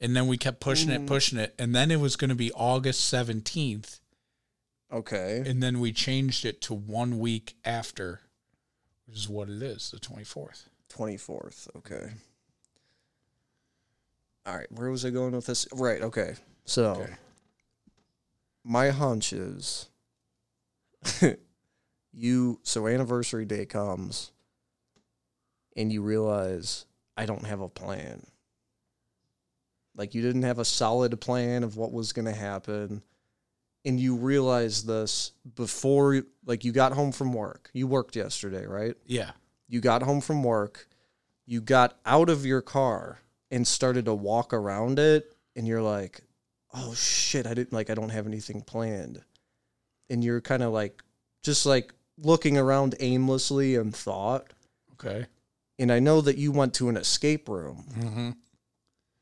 And 0.00 0.14
then 0.14 0.28
we 0.28 0.36
kept 0.38 0.60
pushing 0.60 0.90
it, 0.90 1.00
mm. 1.02 1.06
pushing 1.06 1.38
it, 1.38 1.54
and 1.58 1.74
then 1.74 1.90
it 1.90 1.98
was 1.98 2.14
going 2.14 2.28
to 2.28 2.36
be 2.36 2.52
August 2.52 3.04
seventeenth, 3.06 3.98
Okay. 4.92 5.42
and 5.44 5.60
then 5.60 5.80
we 5.80 5.92
changed 5.92 6.44
it 6.44 6.60
to 6.62 6.74
one 6.74 7.18
week 7.18 7.56
after, 7.64 8.20
which 9.06 9.18
is 9.18 9.28
what 9.28 9.48
it 9.48 9.60
is, 9.60 9.90
the 9.90 9.98
twenty 9.98 10.24
fourth. 10.24 10.68
24th. 10.88 11.68
Okay. 11.76 12.10
All 14.46 14.56
right. 14.56 14.70
Where 14.72 14.90
was 14.90 15.04
I 15.04 15.10
going 15.10 15.32
with 15.32 15.46
this? 15.46 15.66
Right. 15.72 16.00
Okay. 16.00 16.34
So, 16.64 16.92
Okay. 16.92 17.12
my 18.64 18.88
hunch 18.90 19.32
is 19.32 19.88
you, 22.12 22.60
so 22.62 22.86
anniversary 22.86 23.44
day 23.44 23.66
comes 23.66 24.32
and 25.78 25.90
you 25.90 26.02
realize 26.02 26.84
I 27.16 27.24
don't 27.24 27.46
have 27.46 27.62
a 27.62 27.68
plan. 27.70 28.26
Like, 29.96 30.14
you 30.14 30.20
didn't 30.20 30.42
have 30.42 30.58
a 30.58 30.64
solid 30.64 31.18
plan 31.20 31.64
of 31.64 31.78
what 31.78 31.92
was 31.92 32.12
going 32.12 32.26
to 32.26 32.34
happen. 32.34 33.02
And 33.84 33.98
you 33.98 34.16
realize 34.16 34.84
this 34.84 35.32
before, 35.54 36.22
like, 36.44 36.64
you 36.64 36.72
got 36.72 36.92
home 36.92 37.12
from 37.12 37.32
work. 37.32 37.70
You 37.72 37.86
worked 37.86 38.16
yesterday, 38.16 38.66
right? 38.66 38.94
Yeah. 39.06 39.30
you 39.68 39.80
got 39.80 40.02
home 40.02 40.20
from 40.20 40.42
work, 40.42 40.88
you 41.46 41.60
got 41.60 41.98
out 42.04 42.30
of 42.30 42.44
your 42.44 42.62
car 42.62 43.20
and 43.50 43.66
started 43.66 44.06
to 44.06 44.14
walk 44.14 44.52
around 44.52 44.98
it, 44.98 45.34
and 45.54 45.68
you're 45.68 45.82
like, 45.82 46.22
oh 46.74 46.94
shit, 46.94 47.46
I 47.46 47.54
didn't 47.54 47.72
like, 47.72 47.90
I 47.90 47.94
don't 47.94 48.08
have 48.10 48.26
anything 48.26 48.62
planned. 48.62 49.22
And 50.10 50.24
you're 50.24 50.40
kind 50.40 50.62
of 50.62 50.72
like, 50.72 51.02
just 51.42 51.66
like 51.66 51.92
looking 52.18 52.58
around 52.58 52.94
aimlessly 53.00 53.76
in 53.76 53.92
thought. 53.92 54.52
Okay. 54.94 55.26
And 55.78 55.92
I 55.92 56.00
know 56.00 56.20
that 56.20 56.36
you 56.36 56.50
went 56.50 56.74
to 56.74 56.88
an 56.88 56.96
escape 56.96 57.48
room. 57.48 57.84
Mm-hmm. 57.96 58.30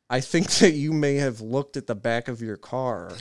I 0.09 0.21
think 0.21 0.51
that 0.59 0.73
you 0.73 0.93
may 0.93 1.17
have 1.17 1.41
looked 1.41 1.77
at 1.77 1.87
the 1.87 1.95
back 1.95 2.29
of 2.29 2.41
your 2.41 2.57
car 2.57 3.13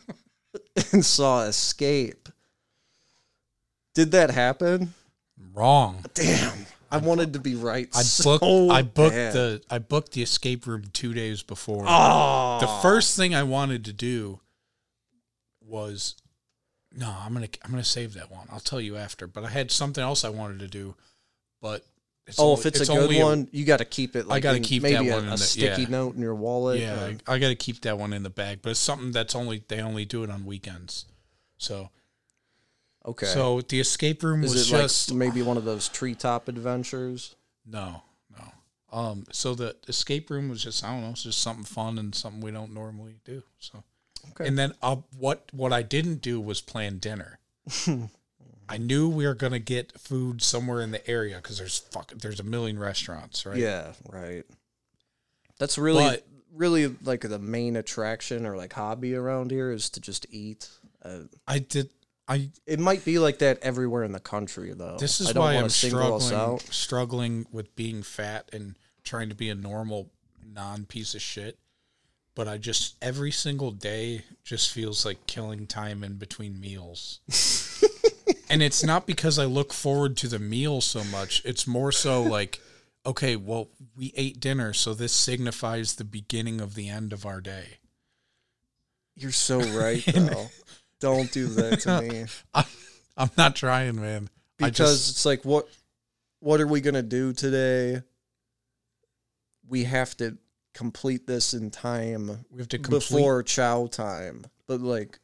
and 0.92 1.04
saw 1.04 1.42
escape. 1.42 2.28
Did 3.94 4.12
that 4.12 4.30
happen? 4.30 4.94
Wrong. 5.54 6.04
Damn. 6.14 6.66
I 6.90 6.98
wanted 6.98 7.34
to 7.34 7.38
be 7.38 7.54
right. 7.54 7.88
I 7.94 8.02
so 8.02 8.38
booked. 8.38 8.72
I 8.72 8.82
booked 8.82 9.14
bad. 9.14 9.32
the. 9.34 9.62
I 9.68 9.78
booked 9.78 10.12
the 10.12 10.22
escape 10.22 10.66
room 10.66 10.84
two 10.92 11.12
days 11.12 11.42
before. 11.42 11.84
Oh, 11.86 12.58
the 12.60 12.66
first 12.80 13.16
thing 13.16 13.34
I 13.34 13.42
wanted 13.42 13.84
to 13.84 13.92
do 13.92 14.40
was 15.60 16.14
no, 16.94 17.14
I'm 17.20 17.34
gonna 17.34 17.48
I'm 17.62 17.70
gonna 17.70 17.84
save 17.84 18.14
that 18.14 18.30
one. 18.30 18.46
I'll 18.50 18.60
tell 18.60 18.80
you 18.80 18.96
after. 18.96 19.26
But 19.26 19.44
I 19.44 19.50
had 19.50 19.70
something 19.70 20.02
else 20.02 20.24
I 20.24 20.30
wanted 20.30 20.60
to 20.60 20.68
do, 20.68 20.94
but 21.60 21.84
it's 22.28 22.38
Oh, 22.38 22.50
only- 22.50 22.60
if 22.60 22.66
it's, 22.66 22.80
a 22.80 22.86
good 22.86 23.20
one, 23.22 23.48
you 23.52 23.64
got 23.64 23.78
to 23.78 23.84
keep 23.84 24.14
it. 24.14 24.26
Like 24.28 24.38
I 24.38 24.40
gotta 24.40 24.56
in- 24.58 24.62
keep 24.62 24.82
that 24.82 25.00
one 25.00 25.06
a, 25.08 25.18
in 25.18 25.26
a 25.28 25.30
the- 25.32 25.38
sticky 25.38 25.82
yeah. 25.82 25.88
note 25.88 26.14
in 26.14 26.20
your 26.22 26.34
wallet. 26.34 26.80
yeah, 26.80 27.04
or- 27.06 27.16
I, 27.26 27.34
I 27.34 27.38
got 27.38 27.48
to 27.48 27.56
keep 27.56 27.80
that 27.82 27.98
one 27.98 28.12
in 28.12 28.22
the 28.22 28.30
bag. 28.30 28.60
But 28.62 28.70
it's 28.70 28.80
something 28.80 29.10
that's 29.12 29.34
only 29.34 29.62
they 29.68 29.80
only 29.80 30.04
do 30.04 30.22
it 30.24 30.30
on 30.30 30.44
weekends. 30.44 31.06
So 31.56 31.90
okay. 33.04 33.26
so 33.26 33.60
the 33.62 33.80
escape 33.80 34.22
room 34.22 34.44
is 34.44 34.52
was 34.54 34.68
it 34.70 34.76
just 34.76 35.10
like 35.10 35.16
maybe 35.18 35.42
one 35.42 35.56
of 35.56 35.64
those 35.64 35.88
treetop 35.88 36.48
adventures? 36.48 37.34
no 37.66 38.02
no. 38.38 38.96
Um, 38.98 39.24
so 39.32 39.54
the 39.54 39.76
escape 39.88 40.30
room 40.30 40.48
was 40.48 40.62
just 40.62 40.84
I 40.84 40.92
don't 40.92 41.02
know, 41.02 41.10
it's 41.10 41.24
just 41.24 41.40
something 41.42 41.64
fun 41.64 41.98
and 41.98 42.14
something 42.14 42.40
we 42.40 42.50
don't 42.50 42.72
normally 42.72 43.16
do. 43.24 43.42
So 43.58 43.82
Okay. 44.32 44.46
And 44.48 44.58
then 44.58 44.72
uh, 44.82 44.96
what 45.16 45.48
what 45.52 45.72
I 45.72 45.82
didn't 45.82 46.20
do 46.22 46.40
was 46.40 46.60
plan 46.60 46.98
dinner. 46.98 47.38
I 48.68 48.78
knew 48.78 49.08
we 49.08 49.26
were 49.26 49.34
gonna 49.34 49.58
get 49.58 49.98
food 49.98 50.42
somewhere 50.42 50.80
in 50.80 50.90
the 50.90 51.08
area 51.10 51.36
because 51.36 51.58
there's 51.58 51.78
fuck 51.78 52.12
there's 52.12 52.40
a 52.40 52.44
million 52.44 52.78
restaurants, 52.78 53.46
right? 53.46 53.56
Yeah, 53.56 53.92
right. 54.10 54.44
That's 55.58 55.78
really, 55.78 56.04
But- 56.04 56.26
really 56.52 56.86
like 57.02 57.22
the 57.22 57.38
main 57.38 57.76
attraction 57.76 58.46
or 58.46 58.56
like 58.56 58.72
hobby 58.72 59.14
around 59.14 59.50
here 59.50 59.70
is 59.70 59.90
to 59.90 60.00
just 60.00 60.26
eat. 60.30 60.68
Uh, 61.02 61.20
I 61.46 61.58
did. 61.60 61.90
I 62.26 62.50
it 62.66 62.78
might 62.78 63.04
be 63.04 63.18
like 63.18 63.38
that 63.38 63.58
everywhere 63.62 64.04
in 64.04 64.12
the 64.12 64.20
country, 64.20 64.72
though. 64.74 64.98
this 64.98 65.20
is 65.20 65.32
why 65.34 65.54
I'm 65.54 65.70
struggling 65.70 66.34
out. 66.34 66.60
struggling 66.62 67.46
with 67.50 67.74
being 67.74 68.02
fat 68.02 68.50
and 68.52 68.76
trying 69.02 69.30
to 69.30 69.34
be 69.34 69.48
a 69.48 69.54
normal 69.54 70.10
non 70.44 70.84
piece 70.84 71.14
of 71.14 71.22
shit. 71.22 71.58
But 72.34 72.46
I 72.46 72.58
just 72.58 72.96
every 73.02 73.32
single 73.32 73.70
day 73.72 74.24
just 74.44 74.70
feels 74.72 75.04
like 75.06 75.26
killing 75.26 75.66
time 75.66 76.04
in 76.04 76.16
between 76.16 76.60
meals. 76.60 77.20
and 78.58 78.64
it's 78.64 78.82
not 78.82 79.06
because 79.06 79.38
I 79.38 79.44
look 79.44 79.72
forward 79.72 80.16
to 80.16 80.26
the 80.26 80.40
meal 80.40 80.80
so 80.80 81.04
much. 81.04 81.40
It's 81.44 81.64
more 81.64 81.92
so 81.92 82.20
like, 82.24 82.58
okay, 83.06 83.36
well, 83.36 83.68
we 83.96 84.12
ate 84.16 84.40
dinner, 84.40 84.72
so 84.72 84.94
this 84.94 85.12
signifies 85.12 85.94
the 85.94 86.02
beginning 86.02 86.60
of 86.60 86.74
the 86.74 86.88
end 86.88 87.12
of 87.12 87.24
our 87.24 87.40
day. 87.40 87.78
You're 89.14 89.30
so 89.30 89.60
right, 89.60 90.04
though. 90.12 90.48
don't 90.98 91.30
do 91.30 91.46
that 91.46 91.78
to 91.82 92.02
me. 92.02 92.24
I, 92.52 92.64
I'm 93.16 93.30
not 93.38 93.54
trying, 93.54 94.00
man. 94.00 94.28
Because 94.56 94.74
just, 94.74 95.10
it's 95.10 95.24
like 95.24 95.44
what 95.44 95.68
what 96.40 96.60
are 96.60 96.66
we 96.66 96.80
gonna 96.80 97.00
do 97.00 97.32
today 97.32 98.02
we 99.68 99.84
have 99.84 100.16
to 100.16 100.36
complete 100.74 101.28
this 101.28 101.54
in 101.54 101.70
time 101.70 102.44
we 102.50 102.58
have 102.58 102.68
to 102.68 102.78
complete. 102.78 103.08
before 103.08 103.42
chow 103.44 103.86
time 103.86 104.44
but 104.66 104.80
like 104.80 105.20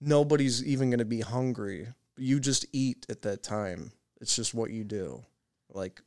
nobody's 0.00 0.64
even 0.64 0.90
gonna 0.90 1.04
be 1.04 1.20
hungry 1.20 1.86
you 2.16 2.38
just 2.40 2.66
eat 2.72 3.06
at 3.08 3.22
that 3.22 3.42
time 3.42 3.92
it's 4.20 4.36
just 4.36 4.54
what 4.54 4.70
you 4.70 4.84
do 4.84 5.22
like 5.70 6.00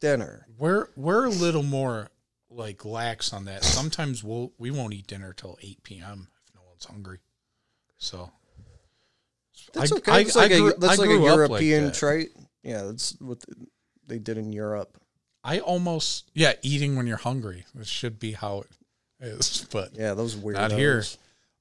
dinner 0.00 0.46
We're 0.58 0.88
we're 0.96 1.26
a 1.26 1.30
little 1.30 1.62
more 1.62 2.08
like 2.52 2.84
lax 2.84 3.32
on 3.32 3.44
that. 3.44 3.62
Sometimes 3.62 4.24
we'll 4.24 4.52
we 4.58 4.70
won't 4.72 4.92
eat 4.92 5.06
dinner 5.06 5.32
till 5.32 5.56
eight 5.62 5.82
p.m. 5.84 6.26
if 6.48 6.54
no 6.54 6.62
one's 6.66 6.84
hungry. 6.84 7.18
So 7.98 8.30
that's 9.72 9.92
I- 9.92 9.96
okay 9.96 10.12
I- 10.12 10.22
that's 10.24 10.36
like, 10.36 10.50
I 10.52 10.58
grew- 10.58 10.70
a, 10.72 10.76
that's 10.78 10.98
like 10.98 11.10
a 11.10 11.12
like 11.12 11.22
european 11.22 11.84
that. 11.86 11.94
trait 11.94 12.30
yeah 12.64 12.82
that's 12.82 13.12
what 13.20 13.38
they 14.06 14.18
did 14.18 14.36
in 14.38 14.52
europe 14.52 14.96
I 15.44 15.60
almost 15.60 16.30
yeah 16.34 16.54
eating 16.62 16.96
when 16.96 17.06
you're 17.06 17.16
hungry. 17.18 17.64
This 17.74 17.86
should 17.88 18.18
be 18.18 18.32
how 18.32 18.60
it 19.20 19.26
is, 19.26 19.66
but 19.72 19.90
yeah 19.94 20.14
those 20.14 20.34
weird 20.36 20.56
Not 20.56 20.72
here. 20.72 21.04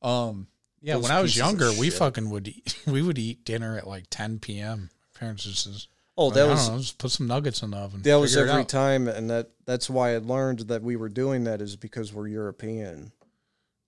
um 0.01 0.47
yeah. 0.81 0.95
When 0.95 1.11
I 1.11 1.21
was 1.21 1.37
younger, 1.37 1.71
we 1.71 1.89
shit. 1.89 1.99
fucking 1.99 2.29
would 2.29 2.47
eat, 2.47 2.77
we 2.87 3.01
would 3.01 3.17
eat 3.17 3.45
dinner 3.45 3.77
at 3.77 3.87
like 3.87 4.05
ten 4.09 4.39
p.m. 4.39 4.89
Parents 5.13 5.43
just 5.43 5.63
says, 5.63 5.87
oh 6.17 6.27
like, 6.27 6.35
that 6.35 6.47
I 6.47 6.51
was 6.51 6.67
don't 6.67 6.75
know, 6.75 6.81
just 6.81 6.97
put 6.97 7.11
some 7.11 7.27
nuggets 7.27 7.61
in 7.61 7.71
the 7.71 7.77
oven. 7.77 8.01
That 8.03 8.15
was 8.15 8.37
every 8.37 8.65
time, 8.65 9.07
and 9.07 9.29
that 9.29 9.49
that's 9.65 9.89
why 9.89 10.15
I 10.15 10.17
learned 10.19 10.59
that 10.69 10.81
we 10.81 10.95
were 10.95 11.09
doing 11.09 11.43
that 11.45 11.61
is 11.61 11.75
because 11.75 12.13
we're 12.13 12.27
European. 12.27 13.11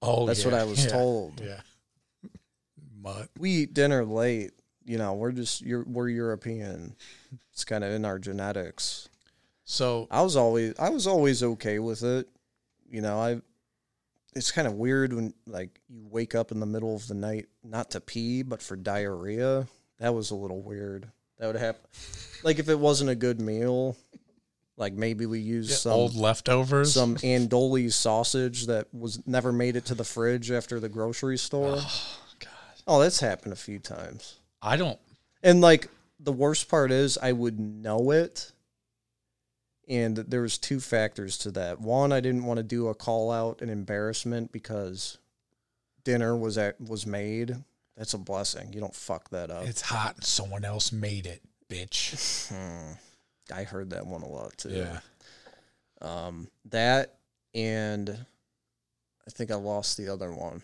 Oh, 0.01 0.25
That's 0.25 0.43
what 0.43 0.55
I 0.55 0.63
was 0.63 0.83
yeah, 0.85 0.91
told. 0.91 1.41
Yeah. 1.41 1.59
But 3.01 3.29
We 3.37 3.51
eat 3.51 3.73
dinner 3.73 4.03
late. 4.03 4.51
You 4.83 4.97
know, 4.97 5.13
we're 5.13 5.31
just 5.31 5.61
you're, 5.61 5.83
we're 5.83 6.09
European. 6.09 6.95
It's 7.53 7.63
kind 7.63 7.83
of 7.83 7.91
in 7.91 8.03
our 8.03 8.17
genetics. 8.17 9.09
so 9.63 10.07
I 10.09 10.21
was 10.23 10.35
always 10.35 10.73
I 10.79 10.89
was 10.89 11.05
always 11.05 11.43
okay 11.43 11.79
with 11.79 12.03
it. 12.03 12.27
You 12.89 13.01
know, 13.01 13.19
I. 13.19 13.41
It's 14.33 14.51
kind 14.51 14.67
of 14.67 14.73
weird 14.73 15.13
when 15.13 15.33
like 15.45 15.79
you 15.89 16.07
wake 16.09 16.35
up 16.35 16.51
in 16.51 16.59
the 16.59 16.65
middle 16.65 16.95
of 16.95 17.07
the 17.07 17.13
night 17.13 17.47
not 17.63 17.91
to 17.91 18.01
pee 18.01 18.43
but 18.43 18.61
for 18.61 18.75
diarrhea. 18.75 19.67
That 19.99 20.13
was 20.13 20.31
a 20.31 20.35
little 20.35 20.61
weird. 20.61 21.11
That 21.37 21.47
would 21.47 21.55
happen. 21.57 21.81
Like 22.43 22.59
if 22.59 22.69
it 22.69 22.79
wasn't 22.79 23.09
a 23.09 23.15
good 23.15 23.41
meal, 23.41 23.97
like 24.77 24.93
maybe 24.93 25.25
we 25.25 25.39
used 25.39 25.71
yeah, 25.71 25.77
some 25.77 25.91
old 25.91 26.15
leftovers. 26.15 26.93
some 26.93 27.15
Andouille 27.17 27.91
sausage 27.91 28.67
that 28.67 28.93
was 28.93 29.25
never 29.27 29.51
made 29.51 29.75
it 29.75 29.85
to 29.85 29.95
the 29.95 30.03
fridge 30.03 30.49
after 30.49 30.79
the 30.79 30.89
grocery 30.89 31.37
store. 31.37 31.75
oh, 31.77 32.17
God. 32.39 32.49
Oh, 32.87 32.99
that's 32.99 33.19
happened 33.19 33.53
a 33.53 33.57
few 33.57 33.79
times. 33.79 34.39
I 34.61 34.77
don't. 34.77 34.99
And 35.43 35.61
like 35.61 35.87
the 36.19 36.31
worst 36.31 36.69
part 36.69 36.91
is 36.91 37.17
I 37.17 37.31
would 37.31 37.59
know 37.59 38.11
it. 38.11 38.51
And 39.91 40.15
there 40.15 40.41
was 40.41 40.57
two 40.57 40.79
factors 40.79 41.37
to 41.39 41.51
that. 41.51 41.81
One, 41.81 42.13
I 42.13 42.21
didn't 42.21 42.45
want 42.45 42.59
to 42.59 42.63
do 42.63 42.87
a 42.87 42.95
call 42.95 43.29
out 43.29 43.61
and 43.61 43.69
embarrassment 43.69 44.53
because 44.53 45.17
dinner 46.05 46.35
was 46.35 46.57
at, 46.57 46.79
was 46.79 47.05
made. 47.05 47.57
That's 47.97 48.13
a 48.13 48.17
blessing. 48.17 48.71
You 48.71 48.79
don't 48.79 48.95
fuck 48.95 49.29
that 49.31 49.51
up. 49.51 49.65
It's 49.65 49.81
hot. 49.81 50.15
and 50.15 50.23
Someone 50.23 50.63
else 50.63 50.93
made 50.93 51.25
it, 51.25 51.41
bitch. 51.69 52.47
Hmm. 52.47 52.93
I 53.53 53.63
heard 53.63 53.89
that 53.89 54.07
one 54.07 54.21
a 54.21 54.29
lot 54.29 54.57
too. 54.57 54.69
Yeah. 54.69 54.99
Um, 56.01 56.47
that 56.69 57.17
and 57.53 58.09
I 58.09 59.29
think 59.29 59.51
I 59.51 59.55
lost 59.55 59.97
the 59.97 60.07
other 60.07 60.31
one. 60.31 60.61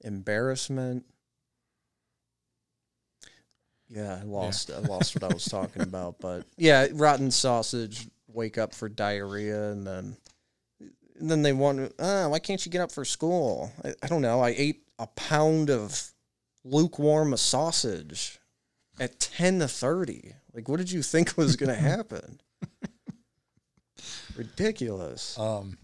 Embarrassment. 0.00 1.04
Yeah, 3.90 4.18
I 4.20 4.24
lost. 4.24 4.70
I 4.70 4.78
lost 4.80 5.14
what 5.14 5.24
I 5.24 5.32
was 5.32 5.44
talking 5.44 5.82
about, 5.90 6.16
but 6.20 6.44
yeah, 6.56 6.86
rotten 6.92 7.30
sausage. 7.30 8.08
Wake 8.30 8.58
up 8.58 8.74
for 8.74 8.88
diarrhea, 8.88 9.70
and 9.70 9.86
then, 9.86 10.16
and 11.18 11.30
then 11.30 11.42
they 11.42 11.52
want. 11.52 11.92
Uh, 11.98 12.28
why 12.28 12.38
can't 12.38 12.64
you 12.64 12.70
get 12.70 12.82
up 12.82 12.92
for 12.92 13.04
school? 13.04 13.72
I, 13.82 13.94
I 14.02 14.06
don't 14.06 14.22
know. 14.22 14.40
I 14.40 14.54
ate 14.56 14.82
a 14.98 15.06
pound 15.06 15.70
of 15.70 16.12
lukewarm 16.64 17.36
sausage 17.36 18.38
at 19.00 19.18
ten 19.18 19.60
to 19.60 19.68
thirty. 19.68 20.34
Like, 20.52 20.68
what 20.68 20.76
did 20.76 20.92
you 20.92 21.02
think 21.02 21.36
was 21.36 21.56
going 21.56 21.70
to 21.74 21.80
happen? 21.80 22.40
Ridiculous. 24.36 25.38
Um, 25.38 25.78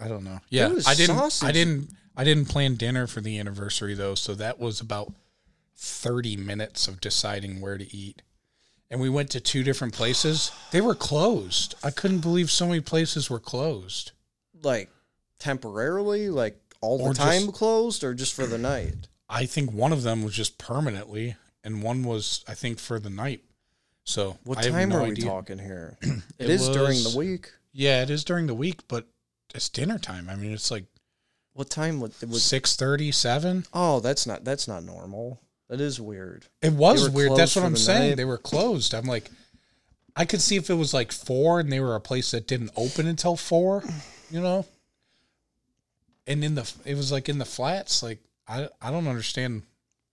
I 0.00 0.08
don't 0.08 0.24
know. 0.24 0.38
Yeah, 0.48 0.72
I 0.86 0.94
didn't. 0.94 1.42
I 1.42 1.52
didn't. 1.52 1.90
I 2.16 2.22
didn't 2.22 2.46
plan 2.46 2.76
dinner 2.76 3.06
for 3.08 3.20
the 3.20 3.38
anniversary 3.40 3.94
though, 3.94 4.14
so 4.14 4.34
that 4.34 4.60
was 4.60 4.80
about 4.80 5.12
thirty 5.76 6.36
minutes 6.36 6.88
of 6.88 7.00
deciding 7.00 7.60
where 7.60 7.78
to 7.78 7.96
eat. 7.96 8.22
And 8.90 9.00
we 9.00 9.08
went 9.08 9.30
to 9.30 9.40
two 9.40 9.62
different 9.64 9.92
places. 9.94 10.52
They 10.70 10.80
were 10.80 10.94
closed. 10.94 11.74
I 11.82 11.90
couldn't 11.90 12.20
believe 12.20 12.50
so 12.50 12.66
many 12.66 12.80
places 12.80 13.28
were 13.28 13.40
closed. 13.40 14.12
Like 14.62 14.90
temporarily, 15.38 16.28
like 16.30 16.58
all 16.80 16.98
the 16.98 17.04
Or 17.04 17.14
time 17.14 17.42
just- 17.46 17.54
closed, 17.54 18.04
or 18.04 18.14
just 18.14 18.34
for 18.34 18.46
the 18.46 18.58
night? 18.58 19.08
I 19.28 19.46
think 19.46 19.72
one 19.72 19.92
of 19.92 20.02
them 20.02 20.22
was 20.22 20.34
just 20.34 20.58
permanently, 20.58 21.36
and 21.64 21.82
one 21.82 22.04
was 22.04 22.44
I 22.46 22.54
think 22.54 22.78
for 22.78 22.98
the 23.00 23.10
night. 23.10 23.42
So 24.04 24.38
What 24.44 24.58
I 24.58 24.64
have 24.64 24.72
time 24.72 24.88
no 24.90 24.96
are 24.98 25.02
we 25.04 25.10
idea. 25.12 25.24
talking 25.24 25.58
here? 25.58 25.96
It 26.02 26.22
it 26.38 26.50
is 26.50 26.68
during 26.68 27.02
the 27.02 27.14
week. 27.16 27.50
Yeah, 27.72 28.02
it 28.02 28.10
is 28.10 28.22
during 28.22 28.46
the 28.46 28.54
week, 28.54 28.86
but 28.86 29.06
it's 29.54 29.68
dinner 29.68 29.98
time. 29.98 30.28
I 30.28 30.36
mean, 30.36 30.52
it's 30.52 30.70
like 30.70 30.84
What 31.54 31.70
time 31.70 32.00
was 32.00 32.22
it? 32.22 32.28
Was, 32.28 32.42
six 32.42 32.76
thirty, 32.76 33.10
seven. 33.12 33.64
oh, 33.72 34.00
that's 34.00 34.26
not 34.26 34.44
that's 34.44 34.68
not 34.68 34.84
normal. 34.84 35.40
That 35.68 35.80
is 35.80 36.00
weird. 36.00 36.46
It 36.62 36.72
was 36.74 37.08
weird. 37.08 37.36
That's 37.36 37.56
what 37.56 37.64
I'm 37.64 37.72
the 37.72 37.78
saying. 37.78 38.10
night? 38.10 38.16
They 38.16 38.24
were 38.24 38.38
closed. 38.38 38.94
I'm 38.94 39.06
like, 39.06 39.30
I 40.14 40.24
could 40.24 40.40
see 40.42 40.56
if 40.56 40.68
it 40.70 40.74
was 40.74 40.92
like 40.92 41.10
four 41.10 41.58
and 41.60 41.72
they 41.72 41.80
were 41.80 41.94
a 41.94 42.00
place 42.00 42.30
that 42.32 42.46
didn't 42.46 42.70
open 42.76 43.06
until 43.06 43.36
four, 43.36 43.82
you 44.30 44.40
know. 44.40 44.66
And 46.26 46.44
in 46.44 46.54
the, 46.54 46.70
it 46.84 46.94
was 46.96 47.10
like 47.10 47.28
in 47.28 47.38
the 47.38 47.44
flats. 47.44 48.02
Like 48.02 48.18
I, 48.46 48.68
I 48.80 48.90
don't 48.90 49.08
understand 49.08 49.62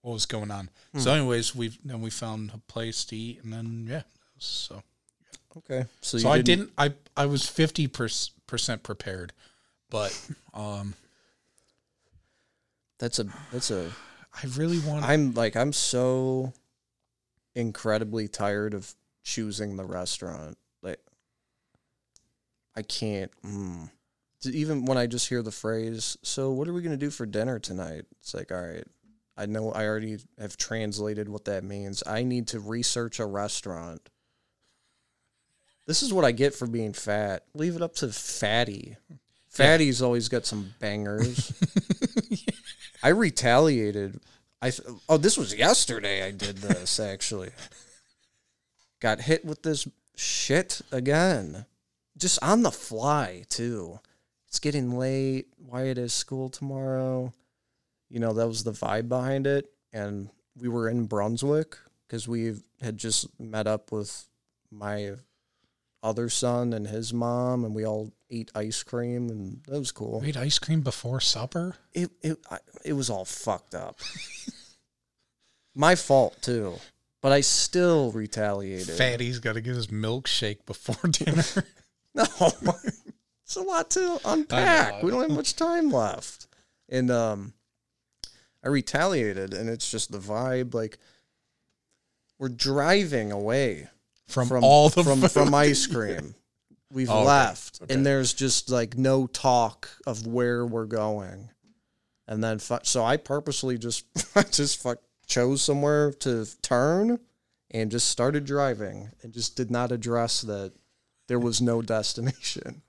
what 0.00 0.12
was 0.14 0.26
going 0.26 0.50
on. 0.50 0.70
So, 0.98 1.10
Hmm. 1.10 1.18
anyways, 1.18 1.54
we 1.54 1.78
then 1.84 2.00
we 2.00 2.10
found 2.10 2.50
a 2.54 2.58
place 2.58 3.04
to 3.06 3.16
eat, 3.16 3.42
and 3.44 3.52
then 3.52 3.86
yeah, 3.88 4.02
so 4.38 4.82
Okay, 5.56 5.84
so, 6.00 6.18
so 6.18 6.28
you 6.28 6.34
I 6.34 6.40
didn't. 6.42 6.70
I 6.76 6.92
I 7.16 7.26
was 7.26 7.46
fifty 7.46 7.86
percent 7.86 8.82
prepared, 8.82 9.32
but 9.90 10.18
um, 10.54 10.94
That's 12.98 13.18
a 13.18 13.26
that's 13.52 13.70
a. 13.70 13.90
I 14.34 14.46
really 14.56 14.78
want. 14.80 15.04
I'm 15.04 15.34
like 15.34 15.56
I'm 15.56 15.72
so 15.72 16.52
incredibly 17.54 18.28
tired 18.28 18.74
of 18.74 18.94
choosing 19.22 19.76
the 19.76 19.84
restaurant. 19.84 20.56
Like 20.82 21.00
I 22.76 22.82
can't. 22.82 23.30
Mm. 23.44 23.90
Even 24.44 24.86
when 24.86 24.98
I 24.98 25.06
just 25.06 25.28
hear 25.28 25.42
the 25.42 25.52
phrase, 25.52 26.16
"So 26.22 26.50
what 26.50 26.66
are 26.66 26.72
we 26.72 26.82
gonna 26.82 26.96
do 26.96 27.10
for 27.10 27.26
dinner 27.26 27.58
tonight?" 27.58 28.06
It's 28.20 28.34
like, 28.34 28.50
all 28.50 28.60
right, 28.60 28.86
I 29.36 29.46
know 29.46 29.70
I 29.70 29.86
already 29.86 30.18
have 30.38 30.56
translated 30.56 31.28
what 31.28 31.44
that 31.44 31.62
means. 31.62 32.02
I 32.06 32.22
need 32.22 32.48
to 32.48 32.60
research 32.60 33.20
a 33.20 33.26
restaurant. 33.26 34.08
This 35.86 36.02
is 36.02 36.12
what 36.12 36.24
I 36.24 36.32
get 36.32 36.54
for 36.54 36.66
being 36.66 36.92
fat. 36.92 37.44
Leave 37.54 37.76
it 37.76 37.82
up 37.82 37.94
to 37.96 38.08
fatty. 38.08 38.96
Fatty's 39.48 40.00
always 40.00 40.28
got 40.28 40.46
some 40.46 40.74
bangers. 40.80 41.52
I 43.02 43.08
retaliated. 43.08 44.20
I 44.60 44.70
th- 44.70 44.88
oh, 45.08 45.16
this 45.16 45.36
was 45.36 45.54
yesterday. 45.54 46.24
I 46.24 46.30
did 46.30 46.58
this 46.58 47.00
actually. 47.00 47.50
Got 49.00 49.22
hit 49.22 49.44
with 49.44 49.62
this 49.62 49.88
shit 50.14 50.80
again, 50.92 51.66
just 52.16 52.38
on 52.42 52.62
the 52.62 52.70
fly 52.70 53.44
too. 53.48 53.98
It's 54.46 54.60
getting 54.60 54.96
late. 54.96 55.48
Wyatt 55.58 55.96
has 55.96 56.12
school 56.12 56.48
tomorrow. 56.48 57.32
You 58.08 58.20
know 58.20 58.32
that 58.34 58.46
was 58.46 58.62
the 58.62 58.72
vibe 58.72 59.08
behind 59.08 59.46
it, 59.46 59.70
and 59.92 60.28
we 60.56 60.68
were 60.68 60.88
in 60.88 61.06
Brunswick 61.06 61.76
because 62.06 62.28
we 62.28 62.54
had 62.80 62.98
just 62.98 63.28
met 63.40 63.66
up 63.66 63.90
with 63.90 64.28
my 64.70 65.14
other 66.02 66.28
son 66.28 66.72
and 66.72 66.86
his 66.88 67.12
mom, 67.12 67.64
and 67.64 67.74
we 67.74 67.86
all 67.86 68.12
ate 68.30 68.50
ice 68.54 68.82
cream, 68.82 69.28
and 69.28 69.62
that 69.68 69.78
was 69.78 69.92
cool 69.92 70.20
we 70.20 70.28
ate 70.28 70.36
ice 70.36 70.58
cream 70.58 70.80
before 70.80 71.20
supper. 71.20 71.76
it 71.92 72.10
it 72.22 72.38
I, 72.50 72.58
it 72.84 72.92
was 72.94 73.10
all 73.10 73.24
fucked 73.24 73.74
up. 73.74 73.98
My 75.74 75.94
fault 75.94 76.36
too, 76.42 76.74
but 77.20 77.32
I 77.32 77.40
still 77.40 78.10
retaliated. 78.12 78.94
Fatty's 78.96 79.38
got 79.38 79.54
to 79.54 79.60
get 79.60 79.74
his 79.74 79.86
milkshake 79.88 80.66
before 80.66 81.08
dinner. 81.10 81.44
No, 82.14 82.26
it's 83.42 83.56
a 83.56 83.62
lot 83.62 83.88
to 83.92 84.20
unpack. 84.26 85.02
We 85.02 85.10
don't 85.10 85.22
have 85.22 85.30
much 85.30 85.56
time 85.56 85.90
left, 85.90 86.46
and 86.90 87.10
um, 87.10 87.54
I 88.62 88.68
retaliated, 88.68 89.54
and 89.54 89.70
it's 89.70 89.90
just 89.90 90.12
the 90.12 90.18
vibe. 90.18 90.74
Like 90.74 90.98
we're 92.38 92.50
driving 92.50 93.32
away 93.32 93.88
from, 94.28 94.48
from 94.48 94.64
all 94.64 94.88
the 94.88 95.02
from 95.04 95.20
food. 95.20 95.30
from 95.32 95.54
ice 95.54 95.86
cream. 95.86 96.34
We've 96.92 97.08
Oh, 97.10 97.22
left, 97.24 97.80
Okay. 97.82 97.94
and 97.94 98.04
there's 98.04 98.34
just 98.34 98.68
like 98.70 98.98
no 98.98 99.26
talk 99.26 99.88
of 100.06 100.26
where 100.26 100.66
we're 100.66 100.84
going. 100.86 101.48
And 102.28 102.44
then, 102.44 102.58
fu- 102.58 102.78
so 102.82 103.02
I 103.04 103.16
purposely 103.16 103.78
just 103.78 104.04
just 104.52 104.82
fuck 104.82 104.98
chose 105.26 105.62
somewhere 105.62 106.12
to 106.12 106.46
turn, 106.60 107.18
and 107.70 107.90
just 107.90 108.10
started 108.10 108.44
driving, 108.44 109.10
and 109.22 109.32
just 109.32 109.56
did 109.56 109.70
not 109.70 109.90
address 109.90 110.42
that 110.42 110.72
there 111.28 111.38
was 111.38 111.60
no 111.62 111.80
destination. 111.82 112.82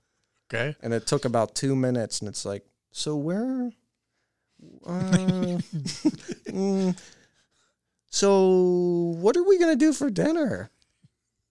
Okay. 0.52 0.76
And 0.82 0.92
it 0.92 1.06
took 1.06 1.24
about 1.24 1.54
two 1.54 1.74
minutes, 1.74 2.20
and 2.20 2.28
it's 2.28 2.44
like, 2.44 2.64
so 2.92 3.16
where? 3.16 3.72
Uh, 4.86 4.90
mm, 6.48 6.98
so 8.10 9.16
what 9.18 9.36
are 9.36 9.42
we 9.42 9.58
gonna 9.58 9.74
do 9.76 9.92
for 9.92 10.10
dinner? 10.10 10.70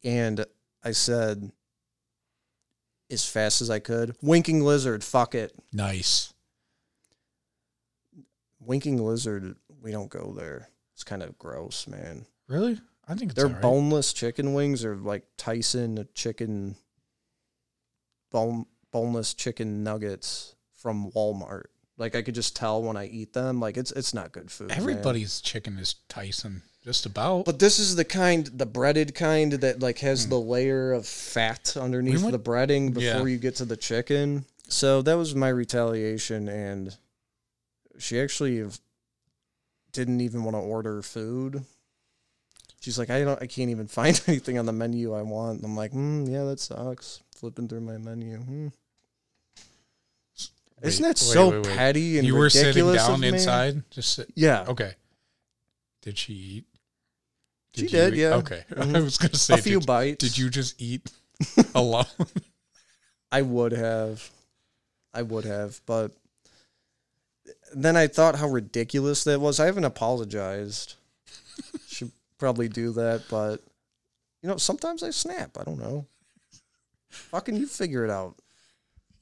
And 0.04 0.46
I 0.84 0.92
said, 0.92 1.52
as 3.10 3.26
fast 3.26 3.62
as 3.62 3.70
I 3.70 3.80
could, 3.80 4.16
winking 4.22 4.62
lizard. 4.62 5.04
Fuck 5.04 5.36
it, 5.36 5.54
Nice. 5.72 6.34
winking 8.60 9.04
lizard. 9.04 9.56
We 9.82 9.92
don't 9.92 10.10
go 10.10 10.34
there. 10.38 10.70
It's 10.94 11.04
kind 11.04 11.22
of 11.24 11.38
gross, 11.38 11.88
man. 11.88 12.26
Really? 12.48 12.80
I 13.08 13.16
think 13.16 13.32
it's 13.32 13.36
Their 13.36 13.48
right. 13.52 13.62
boneless 13.62 14.14
chicken 14.14 14.54
wings 14.54 14.86
are 14.86 14.96
like 14.96 15.24
Tyson 15.38 16.08
chicken 16.14 16.76
bone 18.32 18.66
boneless 18.92 19.34
chicken 19.34 19.84
nuggets 19.84 20.56
from 20.76 21.12
Walmart. 21.12 21.64
Like 21.98 22.16
I 22.16 22.22
could 22.22 22.36
just 22.36 22.56
tell 22.56 22.82
when 22.82 22.96
I 22.98 23.08
eat 23.08 23.34
them, 23.34 23.60
like 23.60 23.76
it's 23.78 23.92
it's 23.92 24.14
not 24.14 24.32
good 24.32 24.50
food. 24.50 24.70
man. 24.70 24.78
Everybody's 24.78 25.42
chicken 25.42 25.78
is 25.78 25.96
Tyson, 26.08 26.64
just 26.84 27.06
about. 27.06 27.46
But 27.46 27.60
this 27.60 27.80
is 27.80 27.96
the 27.96 28.06
kind, 28.06 28.46
the 28.48 28.66
breaded 28.66 29.16
kind 29.16 29.54
that 29.54 29.80
like 29.82 30.00
has 30.00 30.28
the 30.28 30.40
layer 30.40 30.92
of 30.94 31.06
fat 31.08 31.76
underneath. 31.78 32.16
We 32.24 32.32
the 32.32 32.38
went- 32.38 32.44
breading 32.44 33.00
Yeah. 33.00 33.14
before 33.14 33.30
you 33.30 33.38
get 33.38 33.56
to 33.58 33.66
the 33.66 33.78
chicken. 33.78 34.46
So 34.68 35.02
that 35.04 35.14
was 35.16 35.36
my 35.36 35.50
retaliation, 35.50 36.48
and 36.50 36.96
she 38.00 38.20
actually 38.20 38.66
didn't 39.92 40.22
even 40.22 40.44
want 40.44 40.56
to 40.56 40.60
order 40.62 41.02
food. 41.02 41.64
She's 42.80 42.98
like, 42.98 43.10
I 43.10 43.24
don't, 43.24 43.42
I 43.42 43.46
can't 43.48 43.70
even 43.70 43.88
find 44.00 44.20
anything 44.28 44.58
on 44.58 44.66
the 44.66 44.74
menu 44.74 45.14
I 45.14 45.22
want. 45.22 45.58
And 45.58 45.66
I'm 45.66 45.76
like, 45.78 45.92
mm, 45.92 46.30
yeah, 46.30 46.44
that 46.46 46.60
sucks. 46.60 47.22
Flipping 47.36 47.68
through 47.68 47.82
my 47.82 47.98
menu. 47.98 48.38
Hmm. 48.38 48.68
Isn't 50.82 51.04
that 51.04 51.10
wait, 51.10 51.18
so 51.18 51.50
wait, 51.50 51.66
wait. 51.68 51.78
petty 51.78 52.18
and 52.18 52.28
You 52.28 52.36
were 52.36 52.50
sitting 52.50 52.94
down 52.94 53.24
inside. 53.24 53.84
Just 53.90 54.14
sit. 54.16 54.30
Yeah, 54.36 54.66
Okay. 54.68 54.94
Did 56.02 56.18
she 56.18 56.34
eat? 56.34 56.66
She 57.76 57.88
did, 57.88 58.14
eat? 58.14 58.20
yeah. 58.22 58.36
Okay. 58.36 58.64
Mhm. 58.72 58.96
I 58.98 59.02
was 59.02 59.18
gonna 59.18 59.36
say, 59.36 59.56
a 59.56 59.58
few 59.58 59.80
did, 59.80 59.88
bites. 59.88 60.24
did 60.24 60.38
you 60.38 60.50
just 60.50 60.80
eat 60.82 61.12
alone? 61.76 62.06
I 63.32 63.42
would 63.42 63.72
have. 63.72 64.30
I 65.14 65.22
would 65.22 65.46
have, 65.46 65.80
but 65.86 66.12
then 67.76 67.96
I 67.96 68.08
thought 68.08 68.36
how 68.36 68.48
ridiculous 68.48 69.24
that 69.26 69.40
was. 69.40 69.60
I 69.60 69.66
haven't 69.66 69.84
apologized. 69.86 70.96
Should 71.88 72.12
probably 72.38 72.68
do 72.68 72.92
that, 72.94 73.24
but 73.30 73.62
you 74.42 74.50
know, 74.50 74.58
sometimes 74.58 75.04
I 75.04 75.12
snap. 75.12 75.58
I 75.60 75.64
don't 75.64 75.80
know. 75.80 76.06
Fucking 77.10 77.56
you 77.56 77.68
figure 77.68 78.04
it 78.04 78.10
out. 78.10 78.36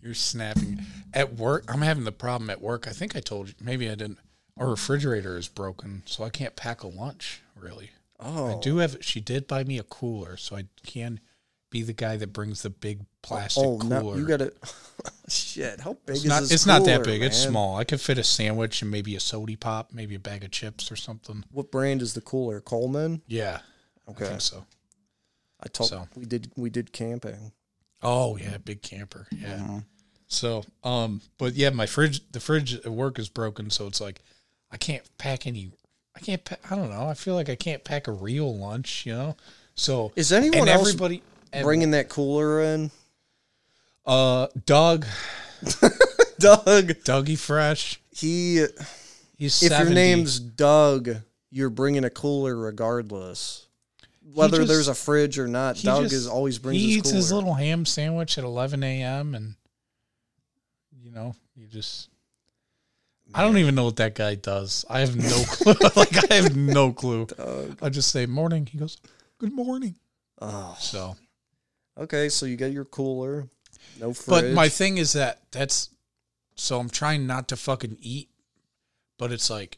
You're 0.01 0.13
snapping 0.13 0.79
at 1.13 1.35
work. 1.35 1.65
I'm 1.71 1.81
having 1.81 2.05
the 2.05 2.11
problem 2.11 2.49
at 2.49 2.61
work. 2.61 2.87
I 2.87 2.91
think 2.91 3.15
I 3.15 3.19
told 3.19 3.49
you. 3.49 3.53
Maybe 3.61 3.87
I 3.89 3.95
didn't. 3.95 4.17
Our 4.57 4.69
refrigerator 4.69 5.37
is 5.37 5.47
broken, 5.47 6.03
so 6.05 6.23
I 6.23 6.29
can't 6.29 6.55
pack 6.55 6.83
a 6.83 6.87
lunch. 6.87 7.41
Really, 7.55 7.91
Oh, 8.21 8.57
I 8.57 8.59
do 8.61 8.77
have. 8.77 8.97
She 9.01 9.19
did 9.19 9.47
buy 9.47 9.63
me 9.63 9.77
a 9.79 9.83
cooler, 9.83 10.37
so 10.37 10.55
I 10.55 10.65
can 10.85 11.19
be 11.69 11.81
the 11.81 11.93
guy 11.93 12.17
that 12.17 12.33
brings 12.33 12.61
the 12.61 12.69
big 12.69 13.05
plastic 13.23 13.63
Oh, 13.63 13.77
cooler. 13.79 14.01
now 14.03 14.13
you 14.15 14.27
got 14.27 14.37
to. 14.37 14.53
Shit, 15.29 15.79
how 15.81 15.93
big 16.05 16.15
It's 16.17 16.23
is 16.23 16.29
not. 16.29 16.41
this? 16.41 16.51
It's 16.51 16.65
not 16.65 16.83
that 16.85 17.03
cooler, 17.03 17.05
big. 17.05 17.23
It's 17.23 17.37
small. 17.37 17.77
I 17.77 17.83
could 17.85 18.01
fit 18.01 18.17
a 18.17 18.23
sandwich 18.23 18.81
and 18.81 18.91
maybe 18.91 19.15
a 19.15 19.19
sody 19.19 19.55
pop, 19.55 19.91
maybe 19.93 20.15
a 20.15 20.19
bag 20.19 20.43
of 20.43 20.51
chips 20.51 20.91
or 20.91 20.95
something. 20.95 21.43
What 21.51 21.71
brand 21.71 22.01
is 22.01 22.13
the 22.13 22.21
cooler? 22.21 22.59
Coleman. 22.61 23.21
Yeah, 23.27 23.59
I 24.07 24.11
Okay, 24.11 24.25
think 24.25 24.41
so. 24.41 24.65
I 25.63 25.67
told 25.69 25.89
So. 25.89 26.07
we 26.15 26.25
did 26.25 26.51
we 26.57 26.69
did 26.69 26.91
camping. 26.91 27.53
Oh 28.03 28.35
yeah, 28.37 28.57
big 28.57 28.81
camper. 28.81 29.27
Yeah. 29.31 29.55
Mm-hmm. 29.57 29.77
So, 30.27 30.63
um, 30.83 31.21
but 31.37 31.53
yeah, 31.55 31.69
my 31.71 31.85
fridge, 31.85 32.21
the 32.31 32.39
fridge 32.39 32.73
at 32.75 32.87
work 32.87 33.19
is 33.19 33.29
broken, 33.29 33.69
so 33.69 33.85
it's 33.87 33.99
like 34.01 34.21
I 34.71 34.77
can't 34.77 35.03
pack 35.17 35.45
any. 35.47 35.71
I 36.21 36.25
can't. 36.25 36.45
Pa- 36.45 36.57
I 36.69 36.75
don't 36.75 36.89
know. 36.89 37.07
I 37.07 37.13
feel 37.15 37.33
like 37.35 37.49
I 37.49 37.55
can't 37.55 37.83
pack 37.83 38.07
a 38.07 38.11
real 38.11 38.55
lunch. 38.57 39.05
You 39.05 39.13
know. 39.13 39.37
So 39.75 40.11
Is 40.15 40.31
anyone 40.31 40.67
else 40.69 40.87
everybody 40.89 41.23
and, 41.53 41.63
Bringing 41.63 41.91
that 41.91 42.09
cooler 42.09 42.61
in. 42.61 42.91
uh 44.05 44.47
Doug 44.65 45.05
Doug. 46.39 46.87
Dougie 47.03 47.37
Fresh. 47.37 47.99
He. 48.11 48.65
He's 49.37 49.63
If 49.63 49.69
70. 49.71 49.83
your 49.85 49.93
name's 49.95 50.39
Doug, 50.39 51.09
you're 51.49 51.69
bringing 51.71 52.03
a 52.03 52.09
cooler 52.11 52.55
regardless. 52.55 53.65
Whether 54.33 54.57
just- 54.57 54.67
there's 54.69 54.87
a 54.87 54.93
fridge 54.93 55.39
or 55.39 55.47
not, 55.47 55.77
Doug 55.81 56.03
just- 56.03 56.13
is 56.13 56.27
always 56.27 56.59
brings 56.59 56.79
he 56.79 56.87
his 56.89 56.97
eats 56.97 57.09
cooler. 57.09 57.15
his 57.17 57.31
little 57.31 57.53
ham 57.55 57.85
sandwich 57.85 58.37
at 58.37 58.43
11 58.43 58.83
a.m. 58.83 59.33
and 59.33 59.55
you 61.03 61.11
know 61.11 61.35
you 61.55 61.65
just 61.67 62.09
I 63.33 63.41
don't 63.43 63.57
even 63.57 63.75
know 63.75 63.85
what 63.85 63.95
that 63.97 64.15
guy 64.15 64.35
does. 64.35 64.85
I 64.89 64.99
have 65.01 65.15
no 65.15 65.43
clue. 65.47 65.73
like 65.95 66.31
I 66.31 66.35
have 66.35 66.55
no 66.55 66.91
clue. 66.93 67.25
Doug. 67.27 67.77
I 67.81 67.89
just 67.89 68.11
say 68.11 68.25
morning. 68.25 68.65
He 68.65 68.77
goes, 68.77 68.97
"Good 69.37 69.53
morning." 69.53 69.95
Oh, 70.41 70.75
So, 70.79 71.15
okay, 71.97 72.27
so 72.29 72.45
you 72.47 72.55
get 72.57 72.71
your 72.71 72.85
cooler, 72.85 73.47
no 73.99 74.11
fridge. 74.13 74.27
but 74.43 74.51
my 74.53 74.69
thing 74.69 74.97
is 74.97 75.13
that 75.13 75.41
that's 75.51 75.89
so 76.55 76.79
I'm 76.79 76.89
trying 76.89 77.27
not 77.27 77.47
to 77.49 77.55
fucking 77.55 77.97
eat, 78.01 78.29
but 79.19 79.31
it's 79.31 79.49
like 79.49 79.77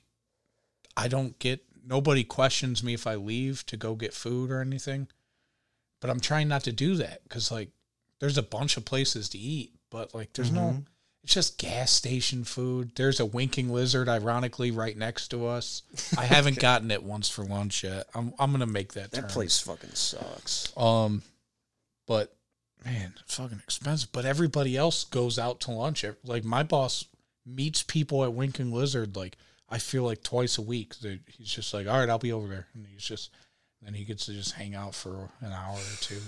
I 0.95 1.08
don't 1.08 1.38
get 1.39 1.64
nobody 1.86 2.24
questions 2.24 2.82
me 2.84 2.93
if 2.93 3.06
I 3.06 3.16
leave 3.16 3.66
to 3.68 3.76
go 3.78 3.95
get 3.95 4.14
food 4.14 4.51
or 4.51 4.62
anything. 4.62 5.10
But 5.99 6.10
I'm 6.10 6.20
trying 6.22 6.47
not 6.47 6.64
to 6.64 6.72
do 6.72 6.95
that 6.95 7.24
because 7.24 7.51
like 7.51 7.70
there's 8.20 8.38
a 8.38 8.43
bunch 8.43 8.78
of 8.78 8.86
places 8.86 9.28
to 9.30 9.38
eat, 9.38 9.74
but 9.89 10.14
like 10.16 10.32
there's 10.34 10.51
no 10.51 10.62
Mhm. 10.62 10.86
It's 11.24 11.34
just 11.34 11.57
gas 11.57 11.91
station 11.91 12.43
food. 12.43 12.91
There's 12.95 13.19
a 13.19 13.26
winking 13.26 13.69
lizard, 13.69 14.09
ironically, 14.09 14.71
right 14.71 14.97
next 14.97 15.30
to 15.30 15.45
us. 15.47 15.84
I 16.17 16.26
haven't 16.26 16.59
gotten 16.59 16.91
it 16.91 17.01
once 17.03 17.30
for 17.30 17.43
lunch 17.45 17.84
yet. 17.84 18.07
I'm 18.13 18.34
I'm 18.38 18.51
gonna 18.51 18.65
make 18.67 18.93
that. 18.93 19.11
that 19.11 19.21
turn. 19.21 19.30
place 19.30 19.59
fucking 19.59 19.91
sucks. 19.93 20.71
Um, 20.78 21.21
but 22.07 22.36
man, 22.84 23.13
fucking 23.28 23.61
expensive. 23.63 24.11
But 24.11 24.26
everybody 24.26 24.76
else 24.76 25.05
goes 25.05 25.39
out 25.39 25.61
to 25.61 25.71
lunch. 25.71 26.03
Like 26.26 26.43
my 26.43 26.63
boss 26.63 27.05
meets 27.45 27.84
people 27.84 28.24
at 28.24 28.34
Winking 28.34 28.71
Lizard. 28.74 29.15
Like 29.15 29.38
I 29.69 29.78
feel 29.78 30.03
like 30.03 30.24
twice 30.24 30.57
a 30.57 30.61
week. 30.61 30.95
They- 30.99 31.19
He's 31.28 31.49
just 31.53 31.74
like, 31.74 31.88
all 31.88 31.97
right, 31.99 32.09
I'll 32.09 32.19
be 32.19 32.34
over 32.34 32.47
there, 32.47 32.67
and 32.74 32.86
he's 32.86 33.03
just 33.03 33.30
then 33.82 33.93
he 33.93 34.03
gets 34.03 34.26
to 34.28 34.34
just 34.34 34.53
hang 34.53 34.76
out 34.76 34.93
for 34.95 35.30
an 35.41 35.51
hour 35.53 35.76
or 35.78 35.97
two. 36.01 36.19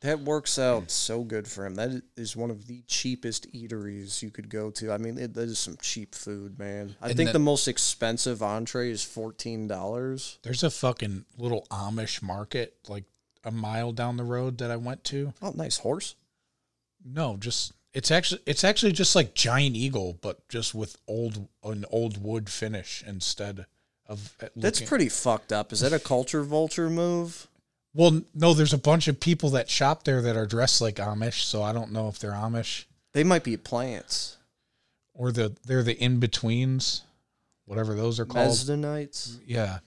That 0.00 0.20
works 0.20 0.60
out 0.60 0.92
so 0.92 1.24
good 1.24 1.48
for 1.48 1.66
him. 1.66 1.74
That 1.74 2.02
is 2.16 2.36
one 2.36 2.50
of 2.52 2.68
the 2.68 2.82
cheapest 2.86 3.52
eateries 3.52 4.22
you 4.22 4.30
could 4.30 4.48
go 4.48 4.70
to. 4.70 4.92
I 4.92 4.98
mean, 4.98 5.18
it, 5.18 5.34
that 5.34 5.48
is 5.48 5.58
some 5.58 5.76
cheap 5.82 6.14
food, 6.14 6.56
man. 6.56 6.94
I 7.02 7.08
And 7.08 7.16
think 7.16 7.30
the- 7.30 7.32
the 7.34 7.38
most 7.40 7.66
expensive 7.66 8.40
entree 8.40 8.90
is 8.92 9.02
fourteen 9.02 9.66
dollars. 9.66 10.38
There's 10.42 10.62
a 10.62 10.70
fucking 10.70 11.24
little 11.36 11.66
Amish 11.72 12.22
market 12.22 12.76
like 12.86 13.04
a 13.42 13.50
mile 13.50 13.90
down 13.90 14.16
the 14.16 14.24
road 14.24 14.58
that 14.58 14.70
I 14.70 14.76
went 14.76 15.02
to. 15.04 15.32
Oh, 15.42 15.50
nice 15.56 15.78
horse. 15.78 16.14
No, 17.04 17.36
just 17.36 17.72
it's 17.92 18.12
actually 18.12 18.42
it's 18.46 18.62
actually 18.62 18.92
just 18.92 19.16
like 19.16 19.34
Giant 19.34 19.74
Eagle, 19.74 20.16
but 20.20 20.48
just 20.48 20.76
with 20.76 20.96
old 21.08 21.48
an 21.64 21.84
old 21.90 22.22
wood 22.22 22.48
finish 22.48 23.02
instead 23.04 23.66
of 24.06 24.36
uh, 24.40 24.46
That's 24.54 24.80
pretty 24.80 25.08
fucked 25.08 25.52
up. 25.52 25.72
Is 25.72 25.80
that 25.80 25.92
a 25.92 25.98
culture 25.98 26.44
vulture 26.44 26.88
move? 26.88 27.47
Well, 27.94 28.20
no, 28.34 28.54
there's 28.54 28.72
a 28.74 28.78
bunch 28.78 29.08
of 29.08 29.18
people 29.18 29.50
that 29.50 29.68
shop 29.70 30.04
there 30.04 30.20
that 30.22 30.36
are 30.36 30.46
dressed 30.46 30.80
like 30.80 30.96
Amish, 30.96 31.42
so 31.42 31.62
I 31.62 31.72
don't 31.72 31.90
know 31.92 32.08
if 32.08 32.18
they're 32.18 32.32
Amish 32.32 32.84
They 33.12 33.24
might 33.24 33.44
be 33.44 33.56
plants. 33.56 34.36
or 35.14 35.32
the 35.32 35.56
they're 35.64 35.82
the 35.82 35.96
in 36.02 36.20
betweens, 36.20 37.02
whatever 37.64 37.94
those 37.94 38.20
are 38.20 38.26
called. 38.26 38.50
Mezzanites. 38.50 39.38
yeah, 39.46 39.78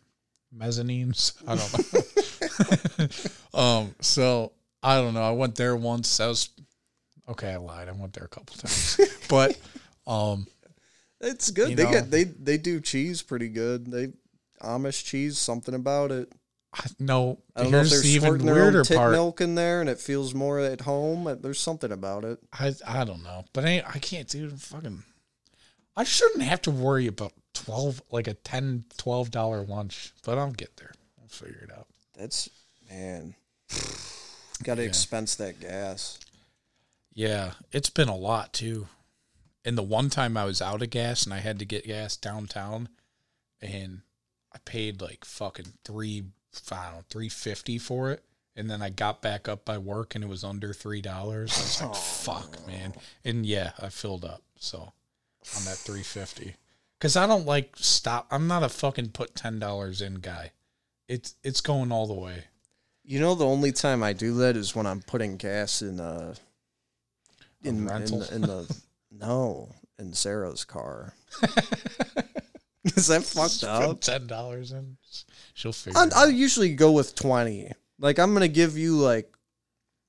mezzanines. 0.55 1.33
I 1.47 1.55
don't 1.55 3.53
know. 3.53 3.59
um, 3.59 3.95
so 4.01 4.51
I 4.83 4.95
don't 4.95 5.13
know. 5.13 5.23
I 5.23 5.31
went 5.31 5.55
there 5.55 5.75
once. 5.75 6.19
I 6.19 6.27
was 6.27 6.49
okay. 7.29 7.51
I 7.53 7.57
lied. 7.57 7.87
I 7.87 7.91
went 7.93 8.13
there 8.13 8.25
a 8.25 8.27
couple 8.29 8.55
times, 8.57 8.99
but 9.29 9.57
um, 10.07 10.47
It's 11.21 11.51
good. 11.51 11.69
You 11.69 11.75
they 11.75 11.83
know? 11.85 11.91
get 11.91 12.11
they 12.11 12.23
they 12.25 12.57
do 12.57 12.81
cheese 12.81 13.21
pretty 13.21 13.47
good. 13.47 13.89
They 13.91 14.09
Amish 14.61 15.05
cheese, 15.05 15.37
something 15.37 15.73
about 15.75 16.11
it. 16.11 16.31
I, 16.73 16.85
no. 16.99 17.39
I 17.55 17.63
don't 17.63 17.71
know 17.71 17.79
if 17.81 17.89
Here's 17.89 17.91
they're 17.91 18.01
the 18.01 18.27
even 18.27 18.45
weirder 18.45 18.83
part. 18.85 19.11
milk 19.11 19.41
in 19.41 19.55
there, 19.55 19.81
and 19.81 19.89
it 19.89 19.99
feels 19.99 20.33
more 20.33 20.59
at 20.59 20.81
home. 20.81 21.37
There's 21.41 21.59
something 21.59 21.91
about 21.91 22.23
it. 22.23 22.39
I 22.53 22.73
I 22.87 23.03
don't 23.03 23.23
know, 23.23 23.43
but 23.53 23.65
I 23.65 23.83
I 23.85 23.99
can't 23.99 24.27
do 24.27 24.49
fucking. 24.49 25.03
I 25.97 26.03
shouldn't 26.05 26.43
have 26.43 26.61
to 26.63 26.71
worry 26.71 27.07
about 27.07 27.33
twelve 27.53 28.01
like 28.09 28.27
a 28.27 28.33
10 28.33 28.85
12 28.97 29.31
dollar 29.31 29.63
lunch, 29.63 30.13
but 30.23 30.37
I'll 30.37 30.51
get 30.53 30.77
there. 30.77 30.93
I'll 31.21 31.27
figure 31.27 31.61
it 31.69 31.71
out. 31.77 31.87
That's 32.17 32.49
man. 32.89 33.35
Got 34.63 34.75
to 34.75 34.83
Yeah. 34.83 34.87
expense 34.87 35.35
that 35.35 35.59
gas. 35.59 36.19
Yeah, 37.13 37.53
it's 37.73 37.89
been 37.89 38.07
a 38.07 38.15
lot 38.15 38.53
too. 38.53 38.87
And 39.65 39.77
the 39.77 39.83
one 39.83 40.09
time 40.09 40.37
I 40.37 40.45
was 40.45 40.61
out 40.61 40.81
of 40.81 40.89
gas 40.89 41.25
and 41.25 41.33
I 41.33 41.39
had 41.39 41.59
to 41.59 41.65
get 41.65 41.85
gas 41.85 42.15
downtown, 42.15 42.87
and 43.61 44.01
I 44.53 44.59
paid 44.63 45.01
like 45.01 45.25
fucking 45.25 45.73
three, 45.83 46.23
I 46.71 46.85
don't 46.85 46.93
know, 46.95 47.03
three 47.09 47.29
fifty 47.29 47.77
for 47.77 48.11
it. 48.11 48.23
And 48.55 48.69
then 48.69 48.81
I 48.81 48.89
got 48.89 49.21
back 49.21 49.47
up 49.47 49.63
by 49.63 49.77
work 49.77 50.13
and 50.13 50.23
it 50.23 50.27
was 50.27 50.43
under 50.43 50.73
three 50.73 51.01
dollars. 51.01 51.51
I 51.57 51.61
was 51.61 51.81
like, 51.81 51.95
"Fuck, 51.95 52.67
man!" 52.67 52.93
And 53.23 53.45
yeah, 53.45 53.71
I 53.79 53.89
filled 53.89 54.25
up, 54.25 54.41
so 54.57 54.91
I'm 55.55 55.67
at 55.67 55.77
three 55.77 56.03
fifty. 56.03 56.55
Cause 56.99 57.15
I 57.15 57.25
don't 57.25 57.45
like 57.47 57.73
stop. 57.77 58.27
I'm 58.29 58.47
not 58.47 58.61
a 58.63 58.69
fucking 58.69 59.09
put 59.09 59.35
ten 59.35 59.57
dollars 59.57 60.01
in 60.01 60.15
guy. 60.15 60.51
It's 61.07 61.35
it's 61.43 61.61
going 61.61 61.91
all 61.91 62.05
the 62.07 62.13
way. 62.13 62.43
You 63.03 63.19
know, 63.19 63.33
the 63.33 63.45
only 63.47 63.71
time 63.71 64.03
I 64.03 64.13
do 64.13 64.35
that 64.35 64.55
is 64.55 64.75
when 64.75 64.85
I'm 64.85 65.01
putting 65.01 65.37
gas 65.37 65.81
in 65.81 65.99
uh 65.99 66.35
in 67.63 67.89
in, 67.89 68.05
the- 68.05 68.29
in 68.35 68.41
the 68.41 68.75
no 69.11 69.69
in 69.97 70.13
Sarah's 70.13 70.65
car. 70.65 71.13
is 72.83 73.07
that 73.07 73.23
fucked 73.23 73.63
up? 73.63 73.89
Put 73.89 74.01
ten 74.01 74.27
dollars 74.27 74.71
in. 74.71 74.97
She'll 75.61 75.73
figure. 75.73 76.09
I, 76.15 76.25
usually 76.25 76.73
go 76.73 76.91
with 76.91 77.13
twenty. 77.13 77.71
Like 77.99 78.17
I'm 78.17 78.33
gonna 78.33 78.47
give 78.47 78.79
you 78.79 78.97
like 78.97 79.31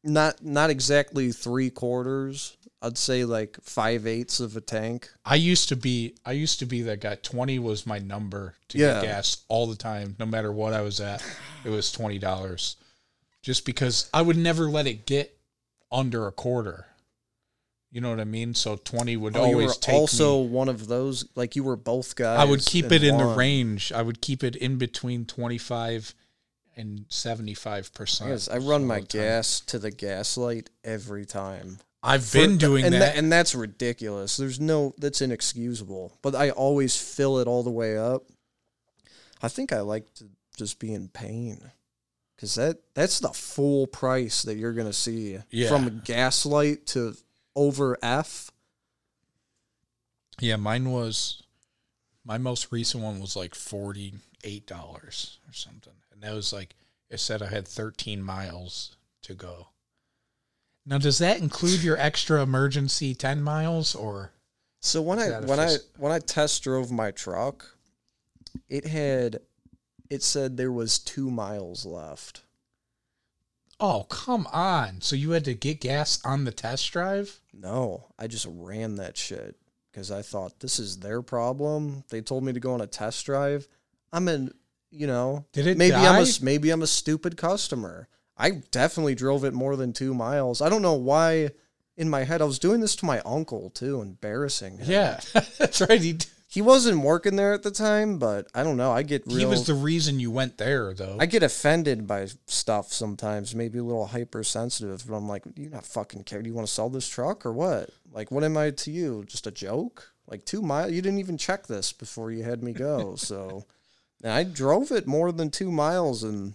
not 0.03 0.43
not 0.43 0.71
exactly 0.71 1.31
three 1.31 1.69
quarters. 1.69 2.57
I'd 2.81 2.97
say 2.97 3.27
like 3.27 3.59
five 3.63 4.07
eighths 4.07 4.41
of 4.41 4.57
a 4.57 4.63
tank. 4.63 5.11
I 5.27 5.35
used 5.35 5.69
to 5.69 5.77
be 5.77 6.15
I 6.25 6.33
used 6.33 6.59
to 6.61 6.67
be 6.67 6.81
that 6.83 7.01
guy. 7.03 7.17
Twenty 7.17 7.59
was 7.59 7.87
my 7.87 7.99
number 7.99 8.55
to 8.69 8.79
Yeah. 8.79 8.95
get 8.95 9.03
gas 9.03 9.45
all 9.49 9.67
the 9.67 9.77
time, 9.77 10.17
no 10.19 10.25
matter 10.25 10.51
what 10.51 10.73
I 10.73 10.81
was 10.81 11.01
at. 11.01 11.23
It 11.65 11.69
was 11.69 11.93
twenty 11.93 12.19
dollars, 12.19 12.77
just 13.43 13.67
because 13.67 14.09
I 14.15 14.23
would 14.23 14.39
never 14.39 14.71
let 14.71 14.87
it 14.87 15.05
get 15.05 15.39
under 15.93 16.27
a 16.27 16.33
quarter. 16.33 16.87
You 17.93 18.01
know 18.01 18.09
what 18.11 18.21
I 18.21 18.25
mean? 18.25 18.55
So 18.55 18.77
twenty 18.77 19.17
would 19.19 19.37
Oh, 19.37 19.45
you 19.45 19.57
were 19.57 19.63
always 19.63 19.77
take 19.77 19.95
also 19.95 20.43
me. 20.43 20.49
one 20.49 20.69
of 20.71 20.87
those. 20.89 21.29
Like 21.37 21.55
you 21.57 21.63
were 21.63 21.77
both 21.77 22.17
guys. 22.17 22.41
I 22.41 22.45
would 22.45 22.65
keep 22.65 22.91
it 22.91 23.05
in 23.05 23.19
the 23.19 23.27
range. 23.27 23.93
I 23.93 24.01
would 24.03 24.21
keep 24.23 24.43
it 24.43 24.57
in 24.57 24.79
between 24.79 25.27
twenty 25.27 25.59
five 25.59 26.15
and 26.75 27.05
seventy 27.11 27.53
five 27.53 27.93
percent. 27.93 28.31
Yes, 28.31 28.49
I 28.49 28.57
run 28.57 28.87
my 28.87 29.01
gas 29.01 29.61
to 29.67 29.79
the 29.79 29.91
gaslight 29.91 30.71
every 30.83 31.27
time. 31.27 31.81
I've 32.03 32.25
For- 32.25 32.39
been 32.39 32.57
doing 32.57 32.85
and 32.87 32.95
that. 32.95 33.13
tha- 33.13 33.17
and 33.19 33.31
that's 33.31 33.55
ridiculous. 33.55 34.39
There's 34.39 34.59
no 34.59 34.95
that's 34.97 35.21
inexcusable. 35.21 36.17
But 36.23 36.35
I 36.35 36.49
always 36.49 36.97
fill 36.97 37.39
it 37.41 37.47
all 37.47 37.63
the 37.63 37.71
way 37.71 37.99
up. 37.99 38.23
I 39.43 39.49
think 39.49 39.71
I 39.73 39.81
like 39.81 40.13
to 40.15 40.25
just 40.57 40.79
be 40.79 40.95
in 40.95 41.09
pain. 41.09 41.61
Cause 42.41 42.55
that 42.57 42.79
that's 42.95 43.21
the 43.21 43.29
full 43.29 43.87
price 43.87 44.43
that 44.45 44.57
you're 44.57 44.73
gonna 44.73 44.93
see. 44.95 45.39
Yeah. 45.51 45.69
From 45.69 46.01
gaslight 46.05 46.87
to 46.87 47.15
over 47.55 47.99
F. 48.03 48.51
Yeah, 50.41 50.57
mine 50.57 50.91
was 50.91 51.43
my 52.25 52.39
most 52.39 52.73
recent 52.73 53.03
one 53.03 53.21
was 53.21 53.37
like 53.37 53.55
forty 53.55 54.15
eight 54.45 54.67
dollars 54.67 55.39
or 55.49 55.53
something, 55.53 55.93
and 56.13 56.23
that 56.23 56.35
was 56.35 56.53
like 56.53 56.75
it 57.11 57.21
said 57.21 57.43
I 57.43 57.47
had 57.47 57.69
thirteen 57.69 58.23
miles 58.23 58.97
to 59.23 59.35
go. 59.35 59.69
Now, 60.85 60.99
does 60.99 61.19
that 61.19 61.39
include 61.39 61.85
your 61.85 61.97
extra 61.99 62.43
emergency 62.43 63.15
ten 63.15 63.43
miles 63.43 63.95
or? 63.95 64.33
So 64.81 65.01
when 65.01 65.21
I 65.21 65.41
when 65.41 65.61
I 65.61 65.77
when 65.97 66.11
I 66.11 66.19
test 66.19 66.65
drove 66.65 66.91
my 66.91 67.13
truck, 67.13 67.77
it 68.69 68.87
had 68.87 69.41
it 70.11 70.23
said 70.23 70.57
there 70.57 70.73
was 70.73 70.99
two 70.99 71.31
miles 71.31 71.87
left. 71.87 72.42
Oh, 73.85 74.05
come 74.09 74.47
on! 74.53 75.01
So 75.01 75.17
you 75.17 75.33
had 75.33 75.45
to 75.47 75.55
get 75.55 75.81
gas 75.81 76.21
on 76.25 76.45
the 76.45 76.53
test 76.53 76.91
drive? 76.93 77.41
No, 77.53 78.07
I 78.19 78.29
just 78.29 78.47
ran 78.49 78.95
that 78.97 79.17
shit 79.17 79.57
because 79.91 80.11
I 80.13 80.23
thought 80.23 80.61
this 80.61 80.79
is 80.79 80.99
their 81.01 81.21
problem. 81.21 82.05
They 82.09 82.21
told 82.21 82.45
me 82.45 82.53
to 82.53 82.61
go 82.61 82.75
on 82.75 82.81
a 82.81 82.87
test 82.87 83.27
drive. 83.27 83.67
I'm 84.13 84.29
in, 84.29 84.53
you 84.91 85.07
know, 85.09 85.47
Did 85.53 85.67
it 85.67 85.79
maybe 85.79 85.97
I'm 85.97 86.03
die? 86.15 86.19
a 86.19 86.23
s- 86.23 86.41
maybe 86.41 86.71
I'm 86.71 86.83
a 86.83 86.87
stupid 86.87 87.37
customer. 87.37 88.09
I 88.39 88.63
definitely 88.71 89.15
drove 89.17 89.45
it 89.45 89.53
more 89.53 89.75
than 89.77 89.93
two 89.93 90.15
miles. 90.15 90.63
I 90.63 90.69
don't 90.69 90.83
know 90.83 90.95
why. 90.95 91.51
In 91.97 92.09
my 92.09 92.25
head, 92.25 92.41
I 92.41 92.47
was 92.47 92.59
doing 92.59 92.81
this 92.81 92.97
to 92.97 93.05
my 93.05 93.21
uncle 93.21 93.69
too, 93.69 94.01
embarrassing. 94.01 94.79
him. 94.79 94.91
Yeah, 94.91 95.21
that's 95.59 95.81
right. 95.83 96.01
He 96.01 96.19
he 96.53 96.61
wasn't 96.61 97.01
working 97.01 97.37
there 97.37 97.55
at 97.55 97.63
the 97.63 97.71
time, 97.71 98.19
but 98.19 98.47
I 98.55 98.63
don't 98.63 98.77
know. 98.77 98.93
I 98.93 99.05
get 99.05 99.27
real. 99.27 99.39
he 99.39 99.47
was 99.47 99.67
the 99.67 99.73
reason 99.73 100.21
you 100.21 100.31
went 100.31 100.59
there, 100.59 100.93
though. 100.93 101.17
I 101.19 101.25
get 101.25 101.43
offended 101.43 102.07
by 102.07 102.27
stuff 102.45 102.93
sometimes, 102.93 103.55
maybe 103.55 103.79
a 103.79 103.83
little 103.83 104.09
hypersensitive, 104.09 105.03
but 105.09 105.15
I'm 105.15 105.27
like, 105.27 105.45
you 105.57 105.71
not 105.71 105.87
fucking 105.87 106.25
care. 106.25 106.43
Do 106.43 106.51
you 106.51 106.55
want 106.55 106.67
to 106.67 106.73
sell 106.73 106.91
this 106.91 107.09
truck 107.09 107.47
or 107.47 107.55
what? 107.55 107.89
Like, 108.13 108.31
what 108.31 108.45
am 108.45 108.59
I 108.59 108.69
to 108.69 108.91
you? 108.91 109.25
Just 109.27 109.47
a 109.47 109.51
joke? 109.51 110.13
Like 110.27 110.45
two 110.45 110.61
miles? 110.61 110.93
You 110.93 111.01
didn't 111.01 111.21
even 111.21 111.39
check 111.39 111.69
this 111.69 111.91
before 111.91 112.31
you 112.31 112.43
had 112.43 112.63
me 112.63 112.75
go. 112.75 113.15
so, 113.17 113.65
and 114.23 114.31
I 114.31 114.45
drove 114.45 114.93
it 114.93 115.07
more 115.07 115.33
than 115.33 115.49
two 115.49 115.73
miles, 115.73 116.23
and 116.23 116.53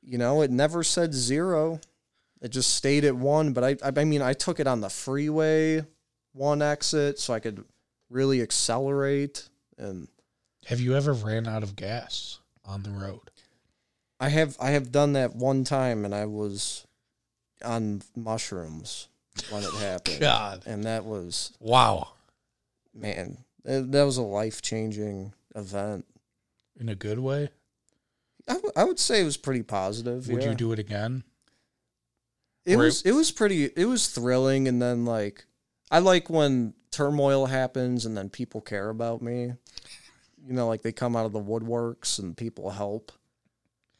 you 0.00 0.16
know, 0.16 0.40
it 0.40 0.50
never 0.50 0.82
said 0.82 1.12
zero. 1.12 1.78
It 2.40 2.52
just 2.52 2.74
stayed 2.74 3.04
at 3.04 3.14
one. 3.14 3.52
But 3.52 3.64
I, 3.64 3.98
I 3.98 4.04
mean, 4.04 4.22
I 4.22 4.32
took 4.32 4.60
it 4.60 4.66
on 4.66 4.80
the 4.80 4.88
freeway, 4.88 5.84
one 6.32 6.62
exit, 6.62 7.18
so 7.18 7.34
I 7.34 7.40
could 7.40 7.66
really 8.10 8.40
accelerate. 8.42 9.48
And 9.76 10.08
Have 10.66 10.80
you 10.80 10.96
ever 10.96 11.12
ran 11.12 11.46
out 11.46 11.62
of 11.62 11.76
gas 11.76 12.38
on 12.64 12.82
the 12.82 12.90
road? 12.90 13.30
I 14.20 14.30
have, 14.30 14.56
I 14.60 14.70
have 14.70 14.90
done 14.90 15.12
that 15.12 15.36
one 15.36 15.62
time, 15.64 16.04
and 16.04 16.12
I 16.14 16.24
was 16.26 16.86
on 17.64 18.02
mushrooms 18.16 19.08
when 19.50 19.62
it 19.62 19.72
happened. 19.78 20.20
God. 20.20 20.62
And 20.66 20.84
that 20.84 21.04
was 21.04 21.52
Wow. 21.60 22.08
man, 22.94 23.38
that 23.64 24.02
was 24.04 24.16
a 24.16 24.22
life 24.22 24.60
changing 24.62 25.32
event. 25.54 26.04
In 26.80 26.88
a 26.88 26.94
good 26.94 27.18
way? 27.18 27.50
I, 28.48 28.54
w- 28.54 28.72
I 28.76 28.84
would 28.84 28.98
say 28.98 29.20
it 29.20 29.24
was 29.24 29.36
pretty 29.36 29.62
positive. 29.62 30.28
Would 30.28 30.42
yeah. 30.42 30.50
you 30.50 30.54
do 30.54 30.72
it 30.72 30.78
again? 30.78 31.22
It 32.64 32.76
or 32.76 32.84
was 32.84 33.02
it 33.02 33.12
was 33.12 33.30
pretty 33.30 33.64
it 33.64 33.86
was 33.86 34.08
thrilling 34.08 34.68
and 34.68 34.80
then 34.80 35.04
like 35.04 35.44
I 35.90 35.98
like 36.00 36.28
when 36.30 36.74
turmoil 36.90 37.46
happens 37.46 38.06
and 38.06 38.16
then 38.16 38.28
people 38.30 38.60
care 38.60 38.88
about 38.88 39.22
me. 39.22 39.52
You 40.46 40.54
know, 40.54 40.68
like 40.68 40.82
they 40.82 40.92
come 40.92 41.16
out 41.16 41.26
of 41.26 41.32
the 41.32 41.40
woodworks 41.40 42.18
and 42.18 42.36
people 42.36 42.70
help. 42.70 43.12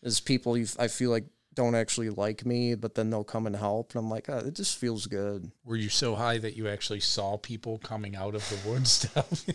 There's 0.02 0.20
people 0.20 0.56
you, 0.56 0.66
I 0.78 0.89
feel 0.89 1.10
like 1.10 1.24
don't 1.55 1.74
actually 1.74 2.10
like 2.10 2.47
me, 2.47 2.74
but 2.77 2.94
then 2.94 3.10
they'll 3.10 3.24
come 3.24 3.44
and 3.44 3.56
help, 3.56 3.90
and 3.90 3.98
I'm 3.98 4.09
like, 4.09 4.28
oh, 4.28 4.39
it 4.39 4.55
just 4.55 4.78
feels 4.78 5.06
good. 5.06 5.51
Were 5.65 5.74
you 5.74 5.89
so 5.89 6.15
high 6.15 6.39
that 6.39 6.56
you 6.56 6.69
actually 6.69 7.01
saw 7.01 7.36
people 7.36 7.78
coming 7.78 8.15
out 8.15 8.36
of 8.36 8.48
the 8.48 8.69
woods 8.70 8.90
stuff? 8.93 9.44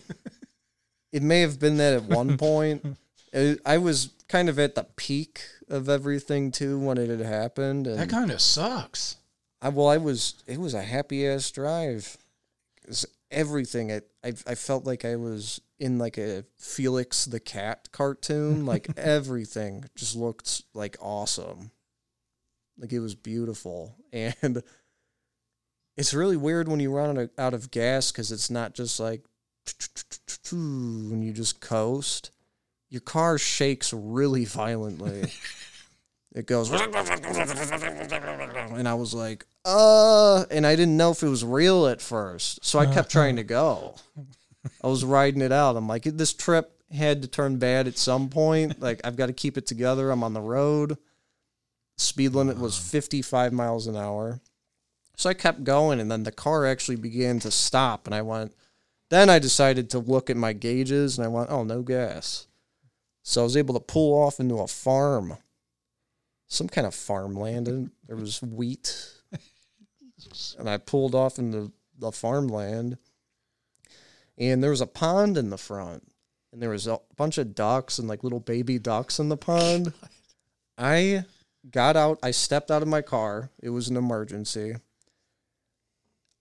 It 1.14 1.22
may 1.22 1.42
have 1.42 1.60
been 1.60 1.78
that 1.78 1.94
at 1.94 2.04
one 2.04 2.38
point. 2.40 2.98
It- 3.32 3.62
I 3.66 3.78
was 3.78 4.10
kind 4.28 4.50
of 4.50 4.58
at 4.60 4.74
the 4.76 4.84
peak 4.96 5.42
of 5.70 5.88
everything 5.88 6.52
too 6.52 6.80
when 6.80 6.98
it 6.98 7.08
had 7.10 7.20
happened, 7.22 7.86
and 7.88 8.00
that 8.00 8.10
kind 8.10 8.32
of 8.32 8.42
sucks. 8.42 9.18
I 9.62 9.70
well, 9.70 9.88
I 9.88 9.98
was 9.98 10.44
it 10.48 10.60
was 10.60 10.74
a 10.74 10.82
happy 10.82 11.26
ass 11.28 11.52
drive. 11.52 12.18
Everything 13.34 13.92
I, 13.92 14.02
I 14.24 14.34
I 14.48 14.56
felt 14.56 14.86
like 14.86 15.06
I 15.06 15.16
was 15.16 15.60
in 15.80 15.98
like 15.98 16.18
a 16.18 16.46
Felix 16.58 17.26
the 17.26 17.40
Cat 17.40 17.90
cartoon. 17.92 18.66
Like 18.74 18.88
everything 18.98 19.86
just 19.96 20.16
looked 20.16 20.64
like 20.74 20.96
awesome. 21.02 21.72
Like 22.78 22.92
it 22.94 23.00
was 23.00 23.16
beautiful, 23.16 23.96
and 24.12 24.64
it's 25.98 26.14
really 26.14 26.38
weird 26.38 26.68
when 26.68 26.80
you 26.80 26.92
run 26.92 27.12
out 27.12 27.18
of, 27.18 27.30
out 27.38 27.54
of 27.54 27.72
gas 27.72 28.12
because 28.12 28.32
it's 28.32 28.50
not 28.50 28.74
just 28.74 29.00
like 29.00 29.24
when 30.52 31.22
you 31.22 31.34
just 31.34 31.60
coast. 31.62 32.32
Your 32.90 33.02
car 33.02 33.38
shakes 33.38 33.92
really 33.92 34.46
violently. 34.46 35.32
It 36.36 36.48
goes, 36.48 36.72
and 36.72 36.82
I 38.88 38.96
was 38.96 39.14
like, 39.14 39.46
uh, 39.66 40.46
and 40.50 40.66
I 40.66 40.76
didn't 40.76 40.98
know 40.98 41.12
if 41.12 41.22
it 41.22 41.28
was 41.28 41.46
real 41.46 41.86
at 41.88 42.02
first. 42.02 42.66
So 42.66 42.80
I 42.80 42.88
kept 42.88 43.12
trying 43.12 43.36
to 43.36 43.44
go. 43.44 43.94
I 44.84 44.88
was 44.88 45.06
riding 45.06 45.42
it 45.42 45.52
out. 45.52 45.76
I'm 45.76 45.88
like, 45.88 46.04
this 46.04 46.34
trip 46.34 46.72
had 46.92 47.22
to 47.22 47.28
turn 47.28 47.58
bad 47.58 47.88
at 47.88 47.98
some 47.98 48.30
point. 48.30 48.82
Like, 48.82 49.02
I've 49.04 49.16
got 49.16 49.28
to 49.28 49.34
keep 49.34 49.58
it 49.58 49.68
together. 49.68 50.10
I'm 50.10 50.24
on 50.24 50.34
the 50.34 50.42
road. 50.42 50.98
Speed 51.98 52.34
limit 52.34 52.58
was 52.58 52.78
55 52.78 53.54
miles 53.54 53.88
an 53.88 53.96
hour. 53.96 54.42
So 55.16 55.30
I 55.30 55.36
kept 55.36 55.64
going, 55.64 56.00
and 56.00 56.10
then 56.10 56.24
the 56.24 56.32
car 56.32 56.66
actually 56.66 56.96
began 56.96 57.40
to 57.42 57.52
stop. 57.52 58.08
And 58.08 58.16
I 58.16 58.24
went, 58.24 58.56
then 59.10 59.30
I 59.30 59.38
decided 59.38 59.92
to 59.92 60.00
look 60.00 60.30
at 60.30 60.38
my 60.38 60.54
gauges, 60.54 61.18
and 61.18 61.26
I 61.26 61.28
went, 61.28 61.52
oh, 61.52 61.64
no 61.64 61.84
gas. 61.84 62.48
So 63.22 63.42
I 63.42 63.44
was 63.44 63.56
able 63.56 63.76
to 63.76 63.80
pull 63.80 64.20
off 64.20 64.40
into 64.40 64.60
a 64.60 64.68
farm, 64.68 65.38
some 66.54 66.70
kind 66.70 66.86
of 66.86 66.94
farmland, 66.94 67.68
and 67.68 67.92
there 68.08 68.16
was 68.16 68.42
wheat. 68.42 69.12
And 70.58 70.70
I 70.70 70.78
pulled 70.78 71.16
off 71.16 71.38
into 71.38 71.72
the 71.98 72.12
farmland, 72.12 72.98
and 74.38 74.64
there 74.64 74.70
was 74.70 74.82
a 74.82 74.88
pond 74.88 75.38
in 75.38 75.50
the 75.50 75.58
front, 75.58 76.08
and 76.52 76.62
there 76.62 76.70
was 76.70 76.88
a 76.88 77.00
bunch 77.18 77.38
of 77.38 77.56
ducks 77.56 78.00
and 78.00 78.08
like 78.08 78.24
little 78.24 78.40
baby 78.40 78.80
ducks 78.80 79.20
in 79.20 79.30
the 79.30 79.38
pond. 79.38 79.94
I 80.78 81.26
got 81.70 81.98
out, 81.98 82.20
I 82.24 82.32
stepped 82.32 82.72
out 82.72 82.82
of 82.82 82.88
my 82.88 83.02
car. 83.02 83.50
It 83.62 83.70
was 83.70 83.90
an 83.90 83.98
emergency. 83.98 84.76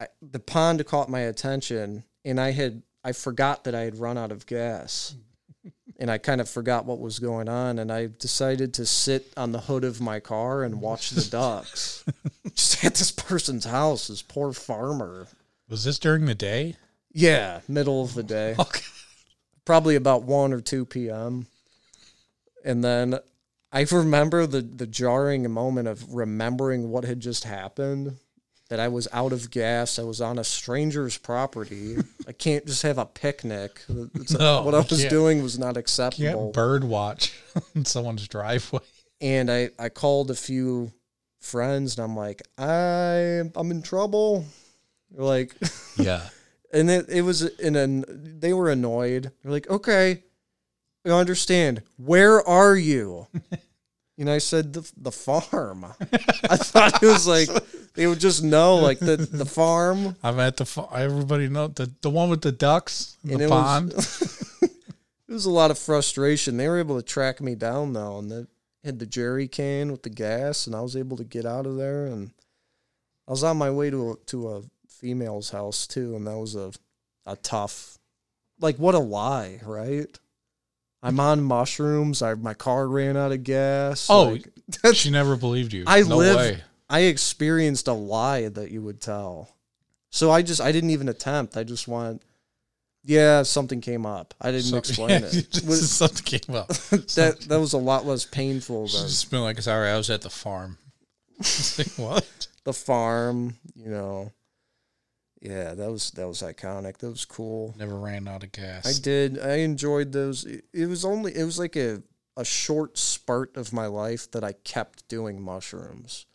I, 0.00 0.06
the 0.20 0.40
pond 0.40 0.84
caught 0.86 1.08
my 1.08 1.20
attention, 1.20 2.04
and 2.24 2.40
I 2.40 2.52
had 2.52 2.82
I 3.04 3.12
forgot 3.12 3.64
that 3.64 3.74
I 3.74 3.80
had 3.80 3.98
run 3.98 4.16
out 4.16 4.30
of 4.30 4.46
gas 4.46 5.14
mm-hmm. 5.14 5.31
And 6.02 6.10
I 6.10 6.18
kind 6.18 6.40
of 6.40 6.50
forgot 6.50 6.84
what 6.84 6.98
was 6.98 7.20
going 7.20 7.48
on, 7.48 7.78
and 7.78 7.92
I 7.92 8.08
decided 8.18 8.74
to 8.74 8.84
sit 8.84 9.32
on 9.36 9.52
the 9.52 9.60
hood 9.60 9.84
of 9.84 10.00
my 10.00 10.18
car 10.18 10.64
and 10.64 10.80
watch 10.80 11.10
the 11.10 11.22
ducks. 11.30 12.04
Just 12.56 12.84
at 12.84 12.96
this 12.96 13.12
person's 13.12 13.66
house, 13.66 14.08
this 14.08 14.20
poor 14.20 14.52
farmer. 14.52 15.28
Was 15.68 15.84
this 15.84 16.00
during 16.00 16.26
the 16.26 16.34
day? 16.34 16.74
Yeah, 17.12 17.60
middle 17.68 18.02
of 18.02 18.14
the 18.14 18.24
day, 18.24 18.56
Okay. 18.58 18.82
probably 19.64 19.94
about 19.94 20.24
one 20.24 20.52
or 20.52 20.60
two 20.60 20.84
p.m. 20.84 21.46
And 22.64 22.82
then 22.82 23.20
I 23.70 23.86
remember 23.88 24.44
the 24.48 24.60
the 24.60 24.88
jarring 24.88 25.48
moment 25.52 25.86
of 25.86 26.12
remembering 26.12 26.90
what 26.90 27.04
had 27.04 27.20
just 27.20 27.44
happened. 27.44 28.16
That 28.72 28.80
I 28.80 28.88
was 28.88 29.06
out 29.12 29.34
of 29.34 29.50
gas. 29.50 29.98
I 29.98 30.02
was 30.02 30.22
on 30.22 30.38
a 30.38 30.44
stranger's 30.44 31.18
property. 31.18 31.96
I 32.26 32.32
can't 32.32 32.64
just 32.64 32.80
have 32.84 32.96
a 32.96 33.04
picnic. 33.04 33.82
It's- 34.14 34.30
No, 34.30 34.62
what 34.62 34.74
I 34.74 34.78
was 34.78 35.04
doing 35.10 35.42
was 35.42 35.58
not 35.58 35.76
acceptable. 35.76 36.44
Can't 36.44 36.54
bird 36.54 36.82
watch 36.82 37.38
in 37.74 37.84
someone's 37.84 38.26
driveway. 38.26 38.80
and 39.20 39.50
I, 39.50 39.68
I 39.78 39.90
called 39.90 40.30
a 40.30 40.34
few 40.34 40.90
friends 41.38 41.98
and 41.98 42.04
I'm 42.06 42.16
like, 42.16 42.40
I 42.56 43.42
I'm 43.54 43.70
in 43.70 43.82
trouble. 43.82 44.46
They're 45.10 45.22
like, 45.22 45.54
Yeah. 45.98 46.22
and 46.72 46.90
it, 46.90 47.10
it 47.10 47.20
was 47.22 47.42
in 47.42 47.76
an 47.76 48.06
they 48.40 48.54
were 48.54 48.70
annoyed. 48.70 49.32
They're 49.42 49.52
like, 49.52 49.68
okay, 49.68 50.22
I 51.04 51.10
understand. 51.10 51.82
Where 51.98 52.40
are 52.48 52.74
you? 52.74 53.26
And 54.16 54.30
I 54.30 54.38
said 54.38 54.72
the 54.72 54.90
the 54.96 55.12
farm. 55.12 55.84
I 55.84 56.56
thought 56.56 57.02
it 57.02 57.06
was 57.06 57.26
like 57.26 57.50
they 57.94 58.06
would 58.06 58.20
just 58.20 58.42
know 58.42 58.76
like 58.76 58.98
the 58.98 59.16
the 59.16 59.44
farm. 59.60 60.16
I'm 60.22 60.38
at 60.40 60.56
the 60.56 60.64
fa- 60.64 60.88
everybody 60.94 61.48
know 61.48 61.68
the 61.68 61.90
the 62.00 62.10
one 62.10 62.30
with 62.30 62.42
the 62.42 62.52
ducks 62.52 63.16
in 63.24 63.32
And 63.32 63.40
the 63.40 63.44
it 63.44 63.50
pond. 63.50 63.92
was 63.92 64.58
it 64.62 65.32
was 65.32 65.44
a 65.44 65.50
lot 65.50 65.70
of 65.70 65.78
frustration. 65.78 66.56
They 66.56 66.68
were 66.68 66.78
able 66.78 66.96
to 66.96 67.02
track 67.06 67.40
me 67.40 67.54
down 67.54 67.92
though, 67.92 68.18
and 68.18 68.30
they 68.30 68.46
had 68.84 68.98
the 68.98 69.06
jerry 69.06 69.48
can 69.48 69.90
with 69.92 70.02
the 70.02 70.10
gas, 70.10 70.66
and 70.66 70.74
I 70.76 70.80
was 70.80 70.96
able 70.96 71.16
to 71.16 71.24
get 71.24 71.46
out 71.46 71.66
of 71.66 71.76
there. 71.76 72.06
And 72.06 72.30
I 73.28 73.30
was 73.30 73.44
on 73.44 73.56
my 73.56 73.70
way 73.70 73.90
to 73.90 74.12
a, 74.12 74.16
to 74.26 74.48
a 74.48 74.62
female's 74.88 75.50
house 75.50 75.86
too, 75.86 76.16
and 76.16 76.26
that 76.26 76.36
was 76.38 76.54
a 76.54 76.72
a 77.26 77.36
tough, 77.36 77.98
like 78.60 78.76
what 78.76 78.94
a 78.94 78.98
lie, 78.98 79.60
right? 79.64 80.18
I'm 81.04 81.18
on 81.20 81.42
mushrooms. 81.42 82.22
I 82.22 82.34
my 82.34 82.54
car 82.54 82.86
ran 82.88 83.16
out 83.16 83.32
of 83.32 83.42
gas. 83.44 84.08
Oh, 84.08 84.30
like, 84.30 84.48
she 84.94 85.10
never 85.10 85.36
believed 85.36 85.72
you. 85.72 85.84
I 85.86 86.02
no 86.02 86.16
live- 86.16 86.36
way. 86.36 86.62
I 86.92 87.00
experienced 87.04 87.88
a 87.88 87.94
lie 87.94 88.48
that 88.48 88.70
you 88.70 88.82
would 88.82 89.00
tell. 89.00 89.56
So 90.10 90.30
I 90.30 90.42
just 90.42 90.60
I 90.60 90.72
didn't 90.72 90.90
even 90.90 91.08
attempt. 91.08 91.56
I 91.56 91.64
just 91.64 91.88
went, 91.88 92.22
yeah, 93.02 93.44
something 93.44 93.80
came 93.80 94.04
up. 94.04 94.34
I 94.42 94.50
didn't 94.50 94.76
explain 94.78 95.22
yeah, 95.22 95.28
it. 95.32 95.62
Was- 95.66 95.90
something 95.90 96.38
came 96.38 96.54
up. 96.54 96.68
that 97.16 97.46
that 97.48 97.58
was 97.58 97.72
a 97.72 97.78
lot 97.78 98.04
less 98.04 98.26
painful 98.26 98.88
than 98.88 99.08
just 99.08 99.30
been 99.30 99.40
like, 99.40 99.58
sorry, 99.62 99.88
I 99.88 99.96
was 99.96 100.10
at 100.10 100.20
the 100.20 100.28
farm. 100.28 100.76
Like, 101.78 101.92
what? 101.96 102.46
the 102.64 102.74
farm. 102.74 103.56
You 103.74 103.90
know, 103.90 104.32
yeah, 105.40 105.72
that 105.72 105.90
was 105.90 106.10
that 106.10 106.28
was 106.28 106.42
iconic. 106.42 106.98
That 106.98 107.08
was 107.08 107.24
cool. 107.24 107.74
Never 107.78 107.98
ran 107.98 108.28
out 108.28 108.44
of 108.44 108.52
gas. 108.52 108.86
I 108.86 109.00
did. 109.00 109.40
I 109.40 109.60
enjoyed 109.60 110.12
those. 110.12 110.44
It, 110.44 110.66
it 110.74 110.86
was 110.86 111.06
only. 111.06 111.34
It 111.34 111.44
was 111.44 111.58
like 111.58 111.74
a 111.74 112.02
a 112.36 112.44
short 112.44 112.98
spurt 112.98 113.56
of 113.56 113.72
my 113.72 113.86
life 113.86 114.30
that 114.32 114.44
I 114.44 114.52
kept 114.52 115.08
doing 115.08 115.40
mushrooms. 115.40 116.26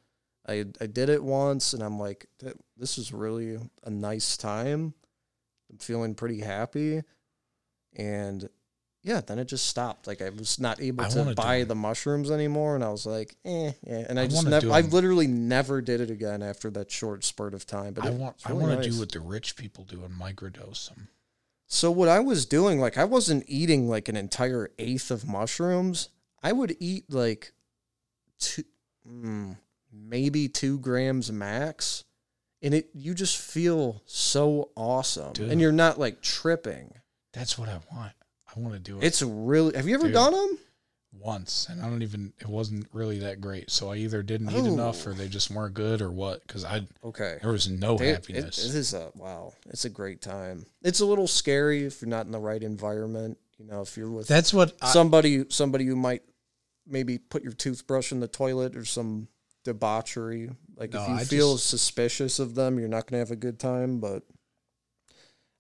I 0.48 0.65
I 0.82 0.88
did 0.88 1.10
it 1.10 1.24
once, 1.24 1.74
and 1.74 1.84
I'm 1.84 1.99
like, 1.99 2.28
this 2.78 2.98
is 2.98 3.14
really 3.14 3.57
a 3.84 3.90
nice 3.90 4.38
time. 4.38 4.94
I'm 5.69 5.78
feeling 5.78 6.15
pretty 6.15 6.40
happy, 6.40 7.02
and 7.95 8.49
yeah, 9.03 9.22
then 9.22 9.40
it 9.40 9.45
just 9.45 9.68
stopped. 9.68 10.06
Like 10.06 10.22
I 10.22 10.30
was 10.30 10.60
not 10.60 10.82
able 10.82 11.06
I 11.06 11.10
to 11.10 11.34
buy 11.36 11.64
the 11.64 11.76
mushrooms 11.76 12.30
anymore, 12.30 12.76
and 12.76 12.84
I 12.84 12.90
was 12.90 13.06
like, 13.06 13.36
eh, 13.45 13.72
yeah. 13.86 14.06
And 14.10 14.19
I, 14.19 14.24
I 14.24 14.28
just 14.28 14.45
never. 14.45 14.72
I 14.72 14.82
literally 14.82 15.28
never 15.28 15.82
did 15.82 16.02
it 16.02 16.10
again 16.10 16.44
after 16.44 16.69
that 16.72 16.91
short 16.91 17.24
spurt 17.24 17.53
of 17.53 17.65
time. 17.65 17.94
But 17.94 18.06
I 18.06 18.10
want. 18.10 18.36
was 18.36 18.45
I 18.45 18.53
want 18.53 18.72
to 18.72 18.76
nice. 18.78 18.94
do 18.94 18.99
what 18.99 19.11
the 19.11 19.22
rich 19.22 19.56
people 19.56 19.86
do 19.86 20.03
and 20.03 20.14
microdose 20.14 20.90
them. 20.90 21.07
So 21.68 21.91
what 21.91 22.10
I 22.10 22.19
was 22.19 22.45
doing, 22.45 22.80
like 22.80 22.98
I 22.98 23.03
wasn't 23.03 23.44
eating 23.48 23.90
like 23.90 24.10
an 24.10 24.15
entire 24.15 24.72
eighth 24.80 25.10
of 25.11 25.28
mushrooms. 25.28 26.10
I 26.44 26.52
would 26.52 26.76
eat 26.80 27.11
like 27.11 27.53
two, 28.40 28.64
mm, 29.10 29.57
maybe 29.98 30.48
two 30.48 30.80
grams 30.80 31.32
max, 31.32 32.03
and 32.61 32.74
it 32.74 32.90
you 32.94 33.14
just 33.14 33.38
feel 33.38 34.02
so 34.06 34.69
awesome, 34.76 35.34
Dude. 35.34 35.49
and 35.49 35.60
you're 35.61 35.72
not 35.72 35.99
like 35.99 36.22
tripping. 36.22 36.94
That's 37.34 37.57
what 37.57 37.69
I 37.69 37.80
want. 37.91 38.14
I 38.56 38.60
want 38.60 38.74
to 38.74 38.80
do 38.80 38.98
it 38.98 39.03
It's 39.03 39.22
really. 39.22 39.76
Have 39.76 39.88
you 39.88 39.95
ever 39.95 40.06
Dude. 40.07 40.14
done 40.14 40.34
them? 40.34 40.57
once, 41.19 41.65
and 41.69 41.82
I 41.82 41.90
don't 41.90 42.03
even. 42.03 42.32
It 42.40 42.48
wasn't 42.48 42.88
really 42.94 43.19
that 43.19 43.41
great. 43.41 43.72
So 43.72 43.91
I 43.91 43.95
either 43.95 44.22
didn't 44.22 44.52
eat 44.52 44.65
enough, 44.65 45.07
Oh. 45.07 45.10
or 45.10 45.14
they 45.15 45.28
just 45.28 45.49
weren't 45.49 45.74
good, 45.74 45.99
or 46.02 46.11
what? 46.11 46.45
Because 46.45 46.64
I 46.64 46.86
Okay. 47.03 47.40
there 47.41 47.52
was 47.52 47.68
no 47.68 47.95
It- 47.95 48.02
it- 48.02 48.14
happiness. 48.14 48.64
it 48.64 48.76
is 48.76 48.94
a 48.94 49.11
wow. 49.15 49.53
It's 49.68 49.84
a 49.86 49.90
great 49.90 50.22
time. 50.22 50.65
It's 50.84 50.99
a 50.99 51.06
little 51.06 51.28
scary 51.28 51.86
if 51.86 52.02
you're 52.02 52.10
not 52.10 52.28
in 52.28 52.32
the 52.32 52.40
right 52.40 52.61
environment. 52.61 53.40
You 53.57 53.65
know, 53.65 53.82
if 53.82 53.98
you're 53.98 54.11
with 54.11 54.28
That's 54.28 54.53
what 54.53 54.76
I, 54.82 54.91
somebody 54.94 55.45
somebody 55.49 55.86
who 55.86 55.95
might 55.95 56.22
maybe 56.86 57.18
put 57.18 57.41
your 57.44 57.53
toothbrush 57.53 58.11
in 58.11 58.19
the 58.19 58.28
toilet 58.28 58.76
or 58.76 58.86
some 58.86 59.28
debauchery. 59.68 60.49
Like 60.76 60.94
No, 60.94 61.03
if 61.03 61.10
you 61.10 61.15
I 61.15 61.23
feel 61.26 61.53
just- 61.56 61.69
suspicious 61.69 62.39
of 62.39 62.56
them, 62.56 62.80
you're 62.80 62.88
not 62.88 63.06
gonna 63.07 63.19
have 63.19 63.31
a 63.31 63.35
good 63.35 63.60
time. 63.60 63.99
But 63.99 64.23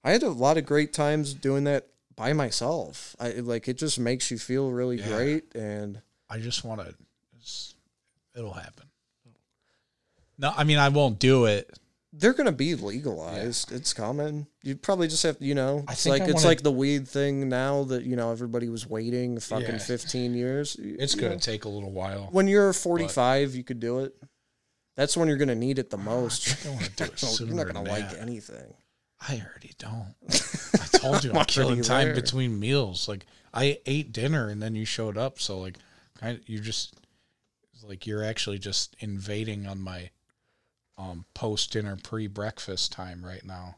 I 0.03 0.11
had 0.11 0.23
a 0.23 0.29
lot 0.29 0.57
of 0.57 0.65
great 0.65 0.93
times 0.93 1.33
doing 1.33 1.65
that 1.65 1.87
by 2.15 2.33
myself. 2.33 3.15
I 3.19 3.31
like 3.33 3.67
it 3.67 3.77
just 3.77 3.99
makes 3.99 4.31
you 4.31 4.37
feel 4.39 4.71
really 4.71 4.97
Yeah. 4.99 5.09
great 5.09 5.53
and 5.55 6.01
I 6.29 6.39
just 6.39 6.63
want 6.63 6.81
to. 6.81 6.95
It'll 8.35 8.53
happen. 8.53 8.85
No, 10.37 10.53
I 10.55 10.63
mean 10.63 10.77
I 10.77 10.89
won't 10.89 11.19
do 11.19 11.45
it. 11.45 11.77
They're 12.19 12.33
gonna 12.33 12.51
be 12.51 12.75
legalized. 12.75 13.71
It's 13.71 13.93
coming. 13.93 14.47
You 14.63 14.75
probably 14.75 15.07
just 15.07 15.23
have 15.23 15.37
you 15.39 15.55
know, 15.55 15.83
I 15.87 15.93
it's 15.93 16.05
like 16.05 16.23
I 16.23 16.25
it's 16.25 16.35
wanna- 16.35 16.47
like 16.47 16.61
the 16.63 16.71
weed 16.71 17.07
thing 17.07 17.47
now 17.49 17.83
that 17.85 18.03
you 18.03 18.15
know 18.15 18.31
everybody 18.31 18.69
was 18.69 18.87
waiting 18.87 19.39
fucking 19.39 19.67
Yeah. 19.67 19.77
fifteen 19.77 20.33
years. 20.33 20.75
It's 20.79 21.15
gonna 21.15 21.33
know, 21.33 21.39
take 21.39 21.65
a 21.65 21.69
little 21.69 21.91
while. 21.91 22.29
when 22.31 22.47
you're 22.47 22.73
forty 22.73 23.07
five, 23.07 23.55
you 23.55 23.63
could 23.63 23.79
do 23.79 23.99
it. 23.99 24.15
That's 24.95 25.15
when 25.15 25.27
you're 25.27 25.37
gonna 25.37 25.55
need 25.55 25.77
it 25.79 25.89
the 25.91 25.97
ah, 25.97 26.01
most. 26.01 26.65
I 26.65 26.69
I 26.69 26.73
want 26.73 26.85
to 26.85 26.91
do 26.91 27.03
it 27.05 27.39
you're 27.39 27.49
not 27.49 27.67
gonna 27.67 27.83
than 27.83 27.93
like 27.93 28.11
that. 28.11 28.19
anything. 28.21 28.73
I 29.19 29.41
already 29.45 29.73
don't. 29.77 30.15
I 30.29 30.97
told 30.97 31.23
you 31.23 31.33
I'm, 31.33 31.45
killing 31.45 31.81
time 31.81 32.07
there. 32.07 32.15
between 32.15 32.59
meals. 32.59 33.07
Like 33.07 33.25
I 33.53 33.79
ate 33.85 34.11
dinner 34.11 34.49
and 34.49 34.61
then 34.61 34.75
you 34.75 34.85
showed 34.85 35.17
up, 35.17 35.39
so 35.39 35.59
like, 35.59 35.77
kind 36.19 36.39
you 36.45 36.59
just 36.59 36.95
like 37.83 38.05
you're 38.07 38.23
actually 38.23 38.59
just 38.59 38.95
invading 38.99 39.67
on 39.67 39.79
my 39.79 40.09
um 40.97 41.25
post 41.33 41.71
dinner 41.71 41.97
pre 42.01 42.27
breakfast 42.27 42.91
time 42.91 43.23
right 43.23 43.43
now. 43.45 43.75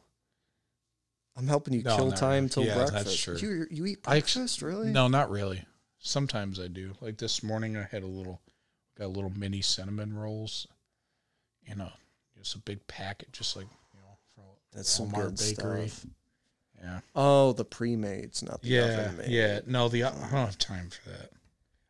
I'm 1.36 1.48
helping 1.48 1.74
you 1.74 1.84
No, 1.84 1.96
kill 1.96 2.12
time 2.12 2.44
really. 2.46 2.50
till 2.50 2.66
Yeah, 2.66 2.76
that's 2.80 2.92
breakfast. 2.92 3.24
true. 3.24 3.38
You 3.38 3.68
you 3.72 3.86
eat 3.86 4.00
I- 4.06 4.12
breakfast 4.20 4.62
really? 4.62 4.92
No, 4.92 5.08
not 5.08 5.30
really. 5.30 5.64
Sometimes 6.00 6.60
I 6.60 6.68
do. 6.68 6.96
Like 7.02 7.18
this 7.18 7.44
morning, 7.44 7.76
I 7.76 7.84
had 7.84 8.04
a 8.04 8.08
little, 8.08 8.42
got 8.98 9.06
a 9.06 9.08
little 9.10 9.30
mini 9.32 9.62
cinnamon 9.62 10.18
rolls. 10.18 10.66
You 11.64 11.76
know, 11.76 11.92
just 12.38 12.56
a 12.56 12.60
big 12.60 12.86
packet, 12.88 13.32
just 13.34 13.56
like 13.56 13.68
you 13.94 14.00
know, 14.02 14.18
from 14.34 14.44
That's 14.74 14.90
some 14.90 15.12
Walmart 15.12 15.38
good 15.38 15.58
bakery. 15.58 15.88
stuff. 15.90 16.06
Yeah, 16.82 17.00
Oh, 17.14 17.52
the 17.52 17.66
pre-mades, 17.66 18.42
not 18.42 18.62
the 18.62 18.70
yeah, 18.70 18.84
oven 18.84 19.18
made. 19.18 19.30
yeah. 19.30 19.60
No, 19.66 19.90
the 19.90 20.04
I 20.06 20.12
don't 20.12 20.22
have 20.30 20.58
time 20.58 20.90
for 20.90 21.10
that. 21.10 21.32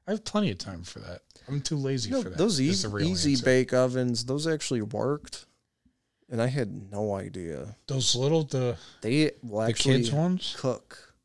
I 0.07 0.11
have 0.11 0.23
plenty 0.25 0.49
of 0.49 0.57
time 0.57 0.81
for 0.83 0.97
that. 0.99 1.21
I'm 1.49 1.61
too 1.61 1.75
lazy 1.77 2.11
No, 2.11 2.21
for 2.21 2.29
that. 2.29 2.37
those 2.37 2.59
is 2.59 2.85
easy, 2.85 3.31
answer. 3.31 3.45
bake 3.45 3.73
ovens, 3.73 4.25
those 4.25 4.45
actually 4.47 4.81
worked, 4.81 5.45
and 6.29 6.41
I 6.41 6.47
had 6.47 6.91
no 6.91 7.15
idea. 7.15 7.75
Those 7.87 8.15
little 8.15 8.43
the 8.43 8.77
They 9.01 9.31
will 9.43 9.59
the 9.61 9.67
actually 9.69 9.97
kids 9.97 10.11
ones. 10.11 10.55
cook. 10.57 11.15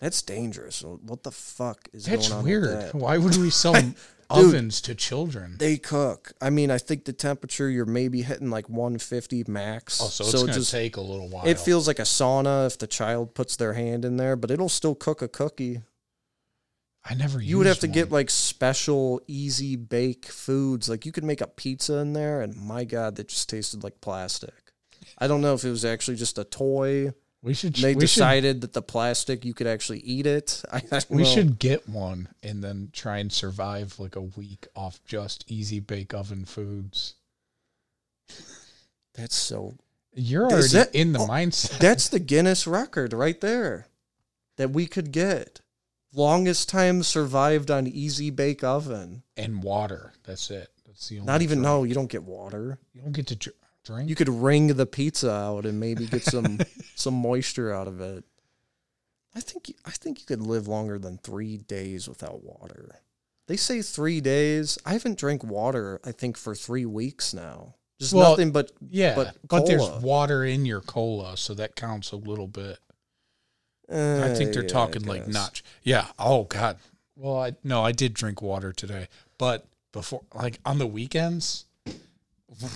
That's 0.00 0.22
dangerous. 0.22 0.82
What 0.82 1.22
the 1.24 1.30
fuck 1.30 1.88
is 1.92 2.06
That's 2.06 2.28
going 2.28 2.38
on? 2.38 2.44
weird. 2.44 2.62
With 2.62 2.92
that? 2.92 2.94
Why 2.94 3.18
would 3.18 3.36
we 3.36 3.50
sell 3.50 3.74
ovens 4.30 4.80
to 4.82 4.94
children? 4.94 5.56
They 5.58 5.76
cook. 5.76 6.32
I 6.40 6.48
mean, 6.48 6.70
I 6.70 6.78
think 6.78 7.04
the 7.04 7.12
temperature 7.12 7.68
you're 7.68 7.84
maybe 7.84 8.22
hitting 8.22 8.48
like 8.48 8.70
150 8.70 9.44
max. 9.48 10.00
oh, 10.00 10.06
so 10.06 10.24
it's 10.24 10.32
gonna 10.40 10.52
just 10.54 10.70
take 10.70 10.96
a 10.96 11.02
little 11.02 11.28
while. 11.28 11.46
it 11.46 11.58
feels 11.58 11.86
like 11.86 11.98
a 11.98 12.02
sauna 12.04 12.66
if 12.66 12.78
the 12.78 12.86
child 12.86 13.34
puts 13.34 13.56
their 13.56 13.74
hand 13.74 14.06
in 14.06 14.16
there, 14.16 14.36
but 14.36 14.50
it'll 14.50 14.70
still 14.70 14.94
cook 14.94 15.20
a 15.20 15.28
cookie. 15.28 15.82
I 17.04 17.14
never. 17.14 17.40
You 17.40 17.58
would 17.58 17.66
have 17.66 17.80
to 17.80 17.88
get 17.88 18.10
like 18.12 18.28
special 18.30 19.20
easy 19.26 19.76
bake 19.76 20.26
foods. 20.26 20.88
Like 20.88 21.06
you 21.06 21.12
could 21.12 21.24
make 21.24 21.40
a 21.40 21.46
pizza 21.46 21.94
in 21.94 22.12
there, 22.12 22.42
and 22.42 22.56
my 22.56 22.84
god, 22.84 23.16
that 23.16 23.28
just 23.28 23.48
tasted 23.48 23.82
like 23.82 24.00
plastic. 24.00 24.52
I 25.18 25.26
don't 25.26 25.40
know 25.40 25.54
if 25.54 25.64
it 25.64 25.70
was 25.70 25.84
actually 25.84 26.16
just 26.18 26.38
a 26.38 26.44
toy. 26.44 27.12
We 27.42 27.54
should. 27.54 27.74
They 27.74 27.94
we 27.94 28.02
should 28.02 28.14
decided 28.14 28.60
that 28.60 28.74
the 28.74 28.82
plastic 28.82 29.46
you 29.46 29.54
could 29.54 29.66
actually 29.66 30.00
eat 30.00 30.26
it. 30.26 30.62
I, 30.72 30.82
I 30.92 31.00
We 31.08 31.22
know. 31.22 31.28
should 31.28 31.58
get 31.58 31.88
one 31.88 32.28
and 32.42 32.62
then 32.62 32.90
try 32.92 33.16
and 33.18 33.32
survive 33.32 33.98
like 33.98 34.14
a 34.16 34.20
week 34.20 34.66
off 34.76 35.00
just 35.06 35.44
easy 35.50 35.80
bake 35.80 36.12
oven 36.12 36.44
foods. 36.44 37.14
That's 39.14 39.34
so. 39.34 39.74
You're 40.12 40.44
already 40.44 40.68
that- 40.68 40.94
in 40.94 41.12
the 41.12 41.20
oh, 41.20 41.28
mindset. 41.28 41.78
That's 41.78 42.08
the 42.08 42.18
Guinness 42.18 42.66
record 42.66 43.12
right 43.14 43.40
there, 43.40 43.86
that 44.56 44.70
we 44.70 44.86
could 44.86 45.12
get. 45.12 45.60
Longest 46.12 46.68
time 46.68 47.02
survived 47.02 47.70
on 47.70 47.86
easy 47.86 48.30
bake 48.30 48.64
oven. 48.64 49.22
and 49.36 49.62
water. 49.62 50.12
That's 50.24 50.50
it. 50.50 50.68
That's 50.86 51.08
the 51.08 51.18
only. 51.20 51.26
Not 51.26 51.42
even 51.42 51.58
drink. 51.58 51.64
no, 51.64 51.84
you 51.84 51.94
don't 51.94 52.10
get 52.10 52.24
water. 52.24 52.78
You 52.92 53.02
don't 53.02 53.12
get 53.12 53.28
to 53.28 53.36
dr- 53.36 53.56
drink. 53.84 54.08
You 54.08 54.16
could 54.16 54.28
wring 54.28 54.68
the 54.68 54.86
pizza 54.86 55.30
out 55.30 55.66
and 55.66 55.78
maybe 55.78 56.06
get 56.06 56.24
some 56.24 56.58
some 56.96 57.14
moisture 57.14 57.72
out 57.72 57.86
of 57.86 58.00
it. 58.00 58.24
I 59.34 59.40
think 59.40 59.72
I 59.84 59.90
think 59.90 60.20
you 60.20 60.26
could 60.26 60.42
live 60.42 60.66
longer 60.66 60.98
than 60.98 61.18
three 61.18 61.56
days 61.58 62.08
without 62.08 62.42
water. 62.42 63.00
They 63.46 63.56
say 63.56 63.82
three 63.82 64.20
days. 64.20 64.78
I 64.84 64.92
haven't 64.92 65.18
drank 65.18 65.44
water. 65.44 66.00
I 66.04 66.12
think 66.12 66.36
for 66.36 66.54
three 66.54 66.86
weeks 66.86 67.32
now. 67.32 67.74
Just 68.00 68.14
Well, 68.14 68.30
nothing 68.30 68.50
but 68.50 68.72
yeah, 68.88 69.14
but 69.14 69.36
but, 69.46 69.66
there's 69.66 69.88
water 70.02 70.42
in 70.44 70.64
your 70.66 70.80
cola, 70.80 71.36
so 71.36 71.54
that 71.54 71.76
counts 71.76 72.12
a 72.12 72.16
little 72.16 72.46
bit. 72.46 72.78
I 73.90 74.30
uh, 74.30 74.34
think 74.34 74.52
they're 74.52 74.62
yeah, 74.62 74.68
talking 74.68 75.02
like 75.02 75.26
notch. 75.26 75.64
Yeah. 75.82 76.06
Oh 76.18 76.44
God. 76.44 76.78
Well, 77.16 77.38
I 77.38 77.52
no, 77.64 77.82
I 77.82 77.92
did 77.92 78.14
drink 78.14 78.40
water 78.40 78.72
today, 78.72 79.08
but 79.38 79.66
before, 79.92 80.22
like 80.34 80.58
on 80.64 80.78
the 80.78 80.86
weekends, 80.86 81.64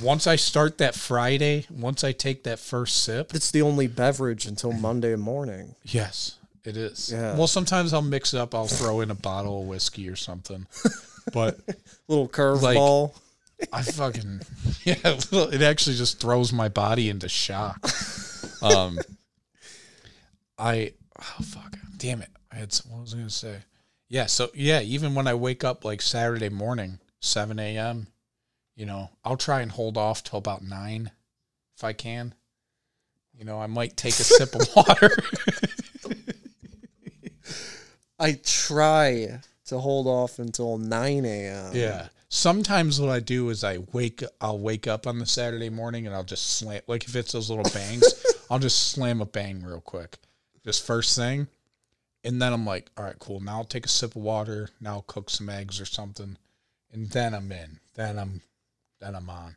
once 0.02 0.26
I 0.26 0.36
start 0.36 0.78
that 0.78 0.94
Friday, 0.94 1.66
once 1.70 2.04
I 2.04 2.12
take 2.12 2.44
that 2.44 2.58
first 2.58 3.02
sip, 3.04 3.34
It's 3.34 3.50
the 3.50 3.62
only 3.62 3.86
beverage 3.86 4.46
until 4.46 4.72
Monday 4.72 5.16
morning. 5.16 5.74
Yes, 5.84 6.36
it 6.64 6.76
is. 6.76 7.10
Yeah. 7.12 7.36
Well, 7.36 7.46
sometimes 7.46 7.92
I'll 7.92 8.02
mix 8.02 8.34
it 8.34 8.40
up. 8.40 8.54
I'll 8.54 8.66
throw 8.66 9.00
in 9.00 9.10
a 9.10 9.14
bottle 9.14 9.62
of 9.62 9.68
whiskey 9.68 10.08
or 10.08 10.16
something. 10.16 10.66
But 11.32 11.60
Little 12.08 12.28
curveball. 12.28 13.14
I 13.72 13.82
fucking 13.82 14.40
yeah, 14.84 14.96
it 15.04 15.62
actually 15.62 15.96
just 15.96 16.20
throws 16.20 16.52
my 16.52 16.68
body 16.68 17.08
into 17.08 17.28
shock. 17.28 17.86
Um, 18.62 18.98
I 20.58 20.92
oh 21.20 21.42
fuck, 21.42 21.76
damn 21.96 22.22
it! 22.22 22.30
I 22.52 22.56
had 22.56 22.72
some, 22.72 22.92
what 22.92 23.02
was 23.02 23.14
I 23.14 23.18
gonna 23.18 23.30
say? 23.30 23.58
Yeah, 24.08 24.26
so 24.26 24.50
yeah, 24.54 24.80
even 24.80 25.14
when 25.14 25.26
I 25.26 25.34
wake 25.34 25.64
up 25.64 25.84
like 25.84 26.02
Saturday 26.02 26.48
morning, 26.48 26.98
seven 27.20 27.58
a.m., 27.58 28.08
you 28.76 28.86
know, 28.86 29.10
I'll 29.24 29.36
try 29.36 29.60
and 29.60 29.70
hold 29.70 29.96
off 29.96 30.22
till 30.22 30.38
about 30.38 30.62
nine, 30.62 31.10
if 31.76 31.84
I 31.84 31.92
can. 31.92 32.34
You 33.36 33.44
know, 33.44 33.60
I 33.60 33.66
might 33.66 33.96
take 33.96 34.12
a 34.12 34.24
sip 34.24 34.54
of 34.54 34.68
water. 34.76 35.10
I 38.18 38.38
try 38.44 39.40
to 39.66 39.78
hold 39.78 40.06
off 40.06 40.38
until 40.38 40.78
nine 40.78 41.24
a.m. 41.24 41.72
Yeah. 41.74 42.08
Sometimes 42.28 43.00
what 43.00 43.10
I 43.10 43.20
do 43.20 43.48
is 43.50 43.62
I 43.64 43.78
wake 43.92 44.22
I'll 44.40 44.58
wake 44.58 44.86
up 44.86 45.06
on 45.06 45.18
the 45.18 45.26
Saturday 45.26 45.70
morning 45.70 46.06
and 46.06 46.14
I'll 46.14 46.24
just 46.24 46.56
slam 46.56 46.80
like 46.86 47.04
if 47.04 47.16
it's 47.16 47.32
those 47.32 47.50
little 47.50 47.70
bangs, 47.72 48.04
I'll 48.50 48.58
just 48.58 48.90
slam 48.92 49.20
a 49.20 49.26
bang 49.26 49.62
real 49.62 49.80
quick. 49.80 50.18
Just 50.64 50.86
first 50.86 51.16
thing. 51.16 51.48
And 52.22 52.40
then 52.40 52.52
I'm 52.52 52.64
like, 52.64 52.90
all 52.96 53.04
right, 53.04 53.18
cool. 53.18 53.40
Now 53.40 53.58
I'll 53.58 53.64
take 53.64 53.84
a 53.84 53.88
sip 53.90 54.16
of 54.16 54.22
water. 54.22 54.70
Now 54.80 54.94
I'll 54.94 55.02
cook 55.02 55.28
some 55.30 55.48
eggs 55.50 55.80
or 55.80 55.84
something. 55.84 56.36
And 56.92 57.10
then 57.10 57.34
I'm 57.34 57.50
in. 57.52 57.80
Then 57.94 58.18
I'm 58.18 58.40
then 59.00 59.14
I'm 59.14 59.28
on. 59.28 59.56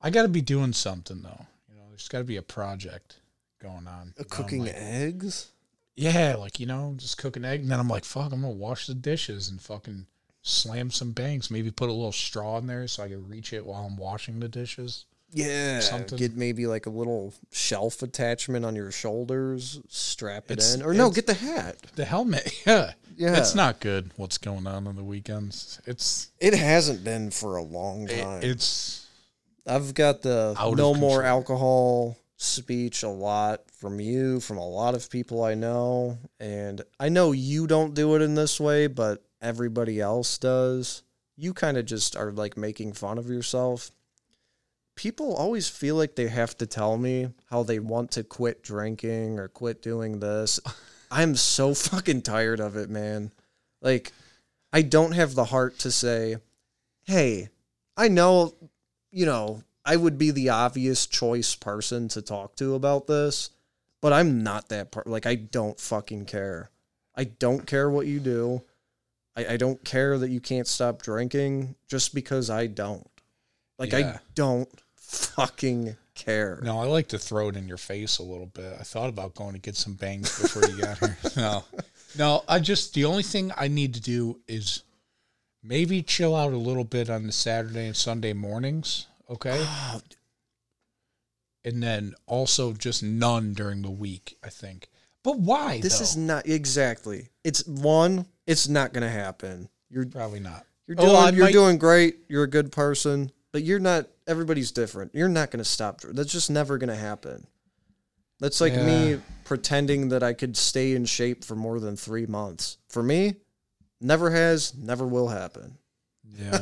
I 0.00 0.10
gotta 0.10 0.28
be 0.28 0.40
doing 0.40 0.72
something 0.72 1.22
though. 1.22 1.46
You 1.68 1.76
know, 1.76 1.82
there's 1.90 2.08
gotta 2.08 2.24
be 2.24 2.36
a 2.36 2.42
project 2.42 3.16
going 3.62 3.86
on. 3.86 4.14
Uh, 4.18 4.20
I'm 4.22 4.24
Cooking 4.28 4.62
like- 4.64 4.74
eggs. 4.74 5.50
yeah, 5.94 6.34
like 6.36 6.58
you 6.58 6.66
know, 6.66 6.94
just 6.96 7.18
cook 7.18 7.36
an 7.36 7.44
egg, 7.44 7.60
and 7.60 7.70
then 7.70 7.78
I'm 7.80 7.88
like, 7.88 8.04
fuck, 8.04 8.32
I'm 8.32 8.40
gonna 8.42 8.50
wash 8.50 8.86
the 8.86 8.94
dishes 8.94 9.48
and 9.48 9.60
fucking 9.60 10.06
slam 10.42 10.90
some 10.90 11.12
bangs. 11.12 11.50
Maybe 11.50 11.70
put 11.70 11.88
a 11.88 11.92
little 11.92 12.12
straw 12.12 12.58
in 12.58 12.66
there 12.66 12.86
so 12.88 13.02
I 13.04 13.08
can 13.08 13.28
reach 13.28 13.52
it 13.52 13.64
while 13.66 13.84
I'm 13.86 13.96
washing 13.96 14.40
the 14.40 14.48
dishes. 14.48 15.04
Yeah, 15.36 15.80
Something. 15.80 16.18
get 16.18 16.36
maybe 16.36 16.66
like 16.66 16.86
a 16.86 16.90
little 16.90 17.34
shelf 17.52 18.02
attachment 18.02 18.64
on 18.64 18.74
your 18.74 18.90
shoulders, 18.90 19.80
strap 19.88 20.44
it 20.46 20.52
It's- 20.52 20.74
in, 20.74 20.82
or 20.82 20.94
no, 20.94 21.10
get 21.10 21.26
the 21.26 21.34
hat. 21.34 21.76
The 21.94 22.04
helmet, 22.04 22.50
yeah, 22.66 22.92
Yeah, 23.16 23.36
It's 23.38 23.54
not 23.54 23.80
good. 23.80 24.10
What's 24.16 24.38
going 24.38 24.66
on 24.66 24.86
on 24.86 24.96
the 24.96 25.04
weekends? 25.04 25.80
It's 25.86 26.30
It 26.40 26.54
hasn't 26.54 27.04
been 27.04 27.30
for 27.30 27.56
a 27.56 27.62
long 27.62 28.08
it, 28.08 28.20
time. 28.22 28.42
it's 28.42 29.06
I've 29.66 29.94
got 29.94 30.22
the 30.22 30.54
no 30.76 30.94
more 30.94 31.22
alcohol 31.22 32.16
speech 32.36 33.02
a 33.02 33.08
lot 33.08 33.62
from 33.72 33.98
you, 34.00 34.40
from 34.40 34.58
a 34.58 34.66
lot 34.68 34.94
of 34.94 35.10
people 35.10 35.42
I 35.42 35.54
know, 35.54 36.18
and 36.38 36.82
I 37.00 37.08
know 37.08 37.32
you 37.32 37.66
don't 37.66 37.94
do 37.94 38.14
it 38.14 38.22
in 38.22 38.34
this 38.34 38.60
way, 38.60 38.86
but 38.86 39.22
everybody 39.42 40.00
else 40.00 40.38
does. 40.38 41.02
You 41.36 41.52
kind 41.52 41.76
of 41.76 41.84
just 41.86 42.14
are 42.16 42.30
like 42.32 42.56
making 42.56 42.92
fun 42.92 43.18
of 43.18 43.28
yourself. 43.28 43.90
People 44.96 45.34
always 45.34 45.68
feel 45.68 45.94
like 45.94 46.16
they 46.16 46.26
have 46.26 46.56
to 46.56 46.66
tell 46.66 46.96
me 46.96 47.28
how 47.50 47.62
they 47.62 47.78
want 47.78 48.10
to 48.12 48.24
quit 48.24 48.62
drinking 48.62 49.38
or 49.38 49.46
quit 49.48 49.82
doing 49.82 50.18
this. 50.18 50.58
I'm 51.10 51.36
so 51.36 51.74
fucking 51.74 52.22
tired 52.22 52.58
of 52.58 52.76
it, 52.76 52.90
man. 52.90 53.30
Like, 53.80 54.12
I 54.72 54.82
don't 54.82 55.12
have 55.12 55.34
the 55.34 55.44
heart 55.44 55.78
to 55.80 55.92
say, 55.92 56.36
hey, 57.04 57.50
I 57.96 58.08
know, 58.08 58.54
you 59.12 59.26
know, 59.26 59.62
I 59.84 59.94
would 59.94 60.18
be 60.18 60.32
the 60.32 60.48
obvious 60.48 61.06
choice 61.06 61.54
person 61.54 62.08
to 62.08 62.22
talk 62.22 62.56
to 62.56 62.74
about 62.74 63.06
this, 63.06 63.50
but 64.02 64.12
I'm 64.12 64.42
not 64.42 64.70
that 64.70 64.90
part. 64.90 65.06
Like, 65.06 65.26
I 65.26 65.36
don't 65.36 65.78
fucking 65.78 66.24
care. 66.24 66.70
I 67.14 67.24
don't 67.24 67.66
care 67.66 67.88
what 67.88 68.06
you 68.06 68.18
do. 68.18 68.62
I, 69.36 69.46
I 69.52 69.56
don't 69.56 69.84
care 69.84 70.18
that 70.18 70.30
you 70.30 70.40
can't 70.40 70.66
stop 70.66 71.02
drinking 71.02 71.76
just 71.86 72.14
because 72.14 72.50
I 72.50 72.66
don't. 72.66 73.08
Like, 73.78 73.94
I 73.94 74.20
don't 74.34 74.68
fucking 75.06 75.96
care. 76.14 76.58
No, 76.62 76.80
I 76.80 76.86
like 76.86 77.08
to 77.08 77.18
throw 77.18 77.48
it 77.48 77.56
in 77.56 77.68
your 77.68 77.76
face 77.76 78.18
a 78.18 78.22
little 78.22 78.46
bit. 78.46 78.74
I 78.78 78.82
thought 78.82 79.08
about 79.08 79.34
going 79.34 79.52
to 79.54 79.60
get 79.60 79.76
some 79.76 79.94
bangs 79.94 80.40
before 80.40 80.66
you 80.68 80.80
got 80.80 80.98
here. 80.98 81.16
No, 81.36 81.64
no, 82.16 82.44
I 82.48 82.58
just 82.58 82.94
the 82.94 83.04
only 83.04 83.22
thing 83.22 83.52
I 83.56 83.68
need 83.68 83.94
to 83.94 84.00
do 84.00 84.40
is 84.48 84.82
maybe 85.62 86.02
chill 86.02 86.34
out 86.34 86.52
a 86.52 86.56
little 86.56 86.84
bit 86.84 87.10
on 87.10 87.26
the 87.26 87.32
Saturday 87.32 87.86
and 87.86 87.96
Sunday 87.96 88.32
mornings. 88.32 89.06
Okay, 89.28 89.58
Oh, 89.60 90.00
and 91.64 91.82
then 91.82 92.14
also 92.26 92.72
just 92.72 93.02
none 93.02 93.52
during 93.52 93.82
the 93.82 93.90
week. 93.90 94.36
I 94.44 94.48
think. 94.48 94.88
But 95.22 95.38
why? 95.40 95.80
this 95.80 95.98
though? 95.98 96.04
is 96.04 96.16
not 96.16 96.46
exactly. 96.46 97.28
It's 97.44 97.66
one. 97.66 98.26
It's 98.46 98.68
not 98.68 98.92
gonna 98.92 99.10
happen. 99.10 99.68
You're 99.90 100.06
probably 100.06 100.40
not. 100.40 100.64
you're 100.86 100.96
Oh, 101.00 101.04
doing 101.04 101.16
I 101.16 101.28
you're 101.30 101.44
might- 101.46 101.52
doing 101.52 101.78
great. 101.78 102.18
You're 102.28 102.44
a 102.44 102.48
good 102.50 102.70
person, 102.72 103.30
but 103.52 103.62
you're 103.62 103.78
not. 103.80 104.06
Everybody's 104.26 104.72
different. 104.72 105.14
You're 105.14 105.28
not 105.28 105.50
gonna 105.50 105.64
stop. 105.64 106.00
That's 106.02 106.32
just 106.32 106.50
never 106.50 106.78
gonna 106.78 106.96
happen. 106.96 107.46
That's 108.40 108.60
like 108.60 108.74
Yeah. 108.74 108.86
me 109.16 109.20
pretending 109.44 110.10
that 110.10 110.22
I 110.22 110.32
could 110.34 110.56
stay 110.56 110.92
in 110.94 111.04
shape 111.06 111.42
for 111.44 111.54
more 111.56 111.80
than 111.80 111.96
three 111.96 112.26
months. 112.26 112.76
For 112.88 113.02
me, 113.02 113.36
never 114.00 114.30
has, 114.30 114.74
never 114.74 115.06
will 115.06 115.28
happen. 115.28 115.78
Yeah, 116.38 116.58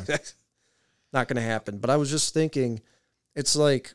not 1.11 1.27
going 1.27 1.35
to 1.35 1.41
happen. 1.41 1.79
But 1.79 1.89
I 1.89 1.97
was 1.97 2.09
just 2.09 2.33
thinking, 2.33 2.81
it's 3.35 3.55
like 3.57 3.93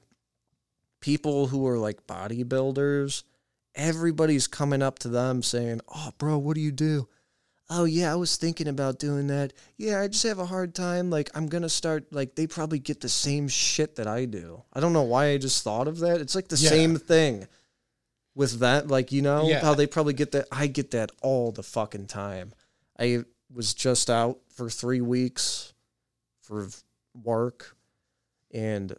people 1.00 1.46
who 1.46 1.66
are 1.66 1.78
like 1.78 2.06
bodybuilders, 2.06 3.22
everybody's 3.74 4.46
coming 4.46 4.82
up 4.82 4.98
to 5.00 5.08
them 5.08 5.42
saying, 5.42 5.80
Oh, 5.88 6.10
bro, 6.18 6.36
what 6.38 6.56
do 6.56 6.60
you 6.60 6.72
do? 6.72 7.08
Oh, 7.72 7.84
yeah, 7.84 8.12
I 8.12 8.16
was 8.16 8.36
thinking 8.36 8.66
about 8.66 8.98
doing 8.98 9.28
that. 9.28 9.52
Yeah, 9.76 10.00
I 10.00 10.08
just 10.08 10.24
have 10.24 10.40
a 10.40 10.44
hard 10.46 10.74
time. 10.74 11.08
Like, 11.08 11.30
I'm 11.36 11.46
going 11.46 11.62
to 11.62 11.68
start, 11.68 12.12
like, 12.12 12.34
they 12.34 12.46
probably 12.48 12.80
get 12.80 13.00
the 13.00 13.08
same 13.08 13.46
shit 13.46 13.94
that 13.96 14.08
I 14.08 14.24
do. 14.24 14.62
I 14.72 14.80
don't 14.80 14.92
know 14.92 15.02
why 15.04 15.26
I 15.30 15.38
just 15.38 15.62
thought 15.62 15.86
of 15.86 16.00
that. 16.00 16.20
It's 16.20 16.34
like 16.34 16.48
the 16.48 16.56
Yeah. 16.56 16.68
same 16.70 16.96
thing 16.96 17.46
with 18.34 18.58
that. 18.58 18.88
Like, 18.88 19.12
you 19.12 19.22
know, 19.22 19.46
Yeah. 19.48 19.60
how 19.60 19.74
they 19.74 19.86
probably 19.86 20.14
get 20.14 20.32
that. 20.32 20.48
I 20.50 20.66
get 20.66 20.90
that 20.90 21.10
all 21.22 21.52
the 21.52 21.62
fucking 21.62 22.06
time. 22.08 22.52
I 22.98 23.24
was 23.52 23.72
just 23.72 24.10
out 24.10 24.40
for 24.48 24.68
three 24.68 25.00
weeks 25.00 25.72
for 26.42 26.68
work 27.14 27.76
and 28.52 28.96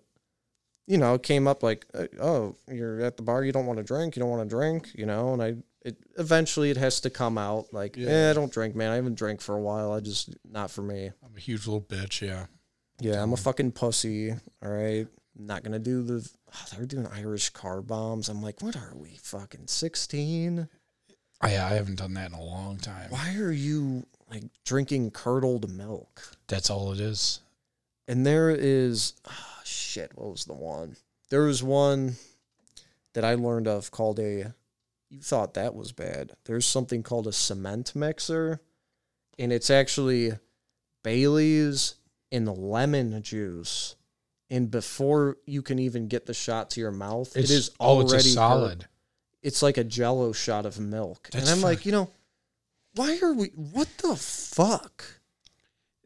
you 0.87 0.97
know 0.97 1.13
it 1.15 1.23
came 1.23 1.47
up 1.47 1.61
like 1.63 1.85
uh, 1.93 2.07
oh 2.21 2.55
you're 2.69 2.99
at 3.01 3.15
the 3.17 3.23
bar 3.23 3.43
you 3.43 3.51
don't 3.51 3.65
want 3.65 3.77
to 3.77 3.83
drink 3.83 4.15
you 4.15 4.19
don't 4.21 4.29
want 4.29 4.41
to 4.41 4.47
drink 4.53 4.89
you 4.95 5.05
know 5.05 5.33
and 5.33 5.41
i 5.41 5.55
it 5.83 5.97
eventually 6.17 6.69
it 6.69 6.77
has 6.77 7.01
to 7.01 7.09
come 7.09 7.37
out 7.37 7.73
like 7.73 7.95
yeah. 7.97 8.09
Yeah. 8.09 8.29
i 8.29 8.33
don't 8.33 8.51
drink 8.51 8.75
man. 8.75 8.91
I 8.91 8.95
haven't 8.95 9.15
drank 9.15 9.41
for 9.41 9.55
a 9.55 9.61
while. 9.61 9.91
I 9.91 9.99
just 9.99 10.29
not 10.49 10.69
for 10.71 10.81
me. 10.81 11.11
I'm 11.25 11.35
a 11.35 11.39
huge 11.39 11.65
little 11.67 11.81
bitch. 11.81 12.21
Yeah, 12.21 12.45
yeah 12.99 13.21
i'm 13.21 13.33
a 13.33 13.37
fucking 13.37 13.71
pussy 13.71 14.31
all 14.31 14.69
right 14.71 15.07
not 15.35 15.63
gonna 15.63 15.79
do 15.79 16.03
the 16.03 16.29
oh, 16.53 16.65
they're 16.75 16.85
doing 16.85 17.07
irish 17.07 17.49
car 17.49 17.81
bombs. 17.81 18.29
I'm 18.29 18.41
like 18.43 18.61
what 18.61 18.75
are 18.75 18.93
we 18.95 19.17
fucking 19.21 19.67
16 19.67 20.67
I, 21.43 21.47
I 21.47 21.69
haven't 21.73 21.97
done 21.97 22.13
that 22.13 22.27
in 22.31 22.37
a 22.37 22.43
long 22.43 22.77
time. 22.77 23.09
why 23.09 23.35
are 23.37 23.51
you 23.51 24.05
like 24.29 24.43
drinking 24.63 25.09
curdled 25.11 25.69
milk? 25.71 26.21
That's 26.47 26.69
all 26.69 26.91
it 26.91 26.99
is. 26.99 27.39
and 28.07 28.25
there 28.25 28.51
is 28.51 29.13
ah, 29.27 29.61
shit 29.63 30.11
what 30.15 30.29
was 30.29 30.45
the 30.45 30.53
one? 30.53 30.95
There 31.29 31.43
was 31.43 31.63
one 31.63 32.17
that 33.13 33.25
i 33.25 33.33
learned 33.35 33.67
of 33.67 33.89
called 33.89 34.19
a 34.19 34.53
you 35.11 35.19
thought 35.21 35.53
that 35.53 35.75
was 35.75 35.91
bad 35.91 36.31
there's 36.45 36.65
something 36.65 37.03
called 37.03 37.27
a 37.27 37.31
cement 37.33 37.93
mixer 37.95 38.59
and 39.37 39.51
it's 39.51 39.69
actually 39.69 40.31
bailey's 41.03 41.95
and 42.31 42.47
lemon 42.57 43.21
juice 43.21 43.95
and 44.49 44.69
before 44.71 45.37
you 45.45 45.61
can 45.61 45.79
even 45.79 46.07
get 46.07 46.25
the 46.25 46.33
shot 46.33 46.69
to 46.71 46.79
your 46.79 46.91
mouth 46.91 47.35
It's, 47.35 47.49
it 47.51 47.53
is 47.53 47.71
oh, 47.79 47.97
already 47.97 48.15
it's 48.15 48.23
a 48.23 48.27
hurt. 48.27 48.33
solid. 48.33 48.85
it's 49.43 49.61
like 49.61 49.77
a 49.77 49.83
jello 49.83 50.31
shot 50.31 50.65
of 50.65 50.79
milk 50.79 51.29
That's 51.31 51.49
and 51.49 51.57
i'm 51.57 51.61
like 51.61 51.85
you 51.85 51.91
know 51.91 52.09
why 52.95 53.19
are 53.21 53.33
we 53.33 53.47
what 53.55 53.89
the 53.99 54.15
fuck 54.15 55.19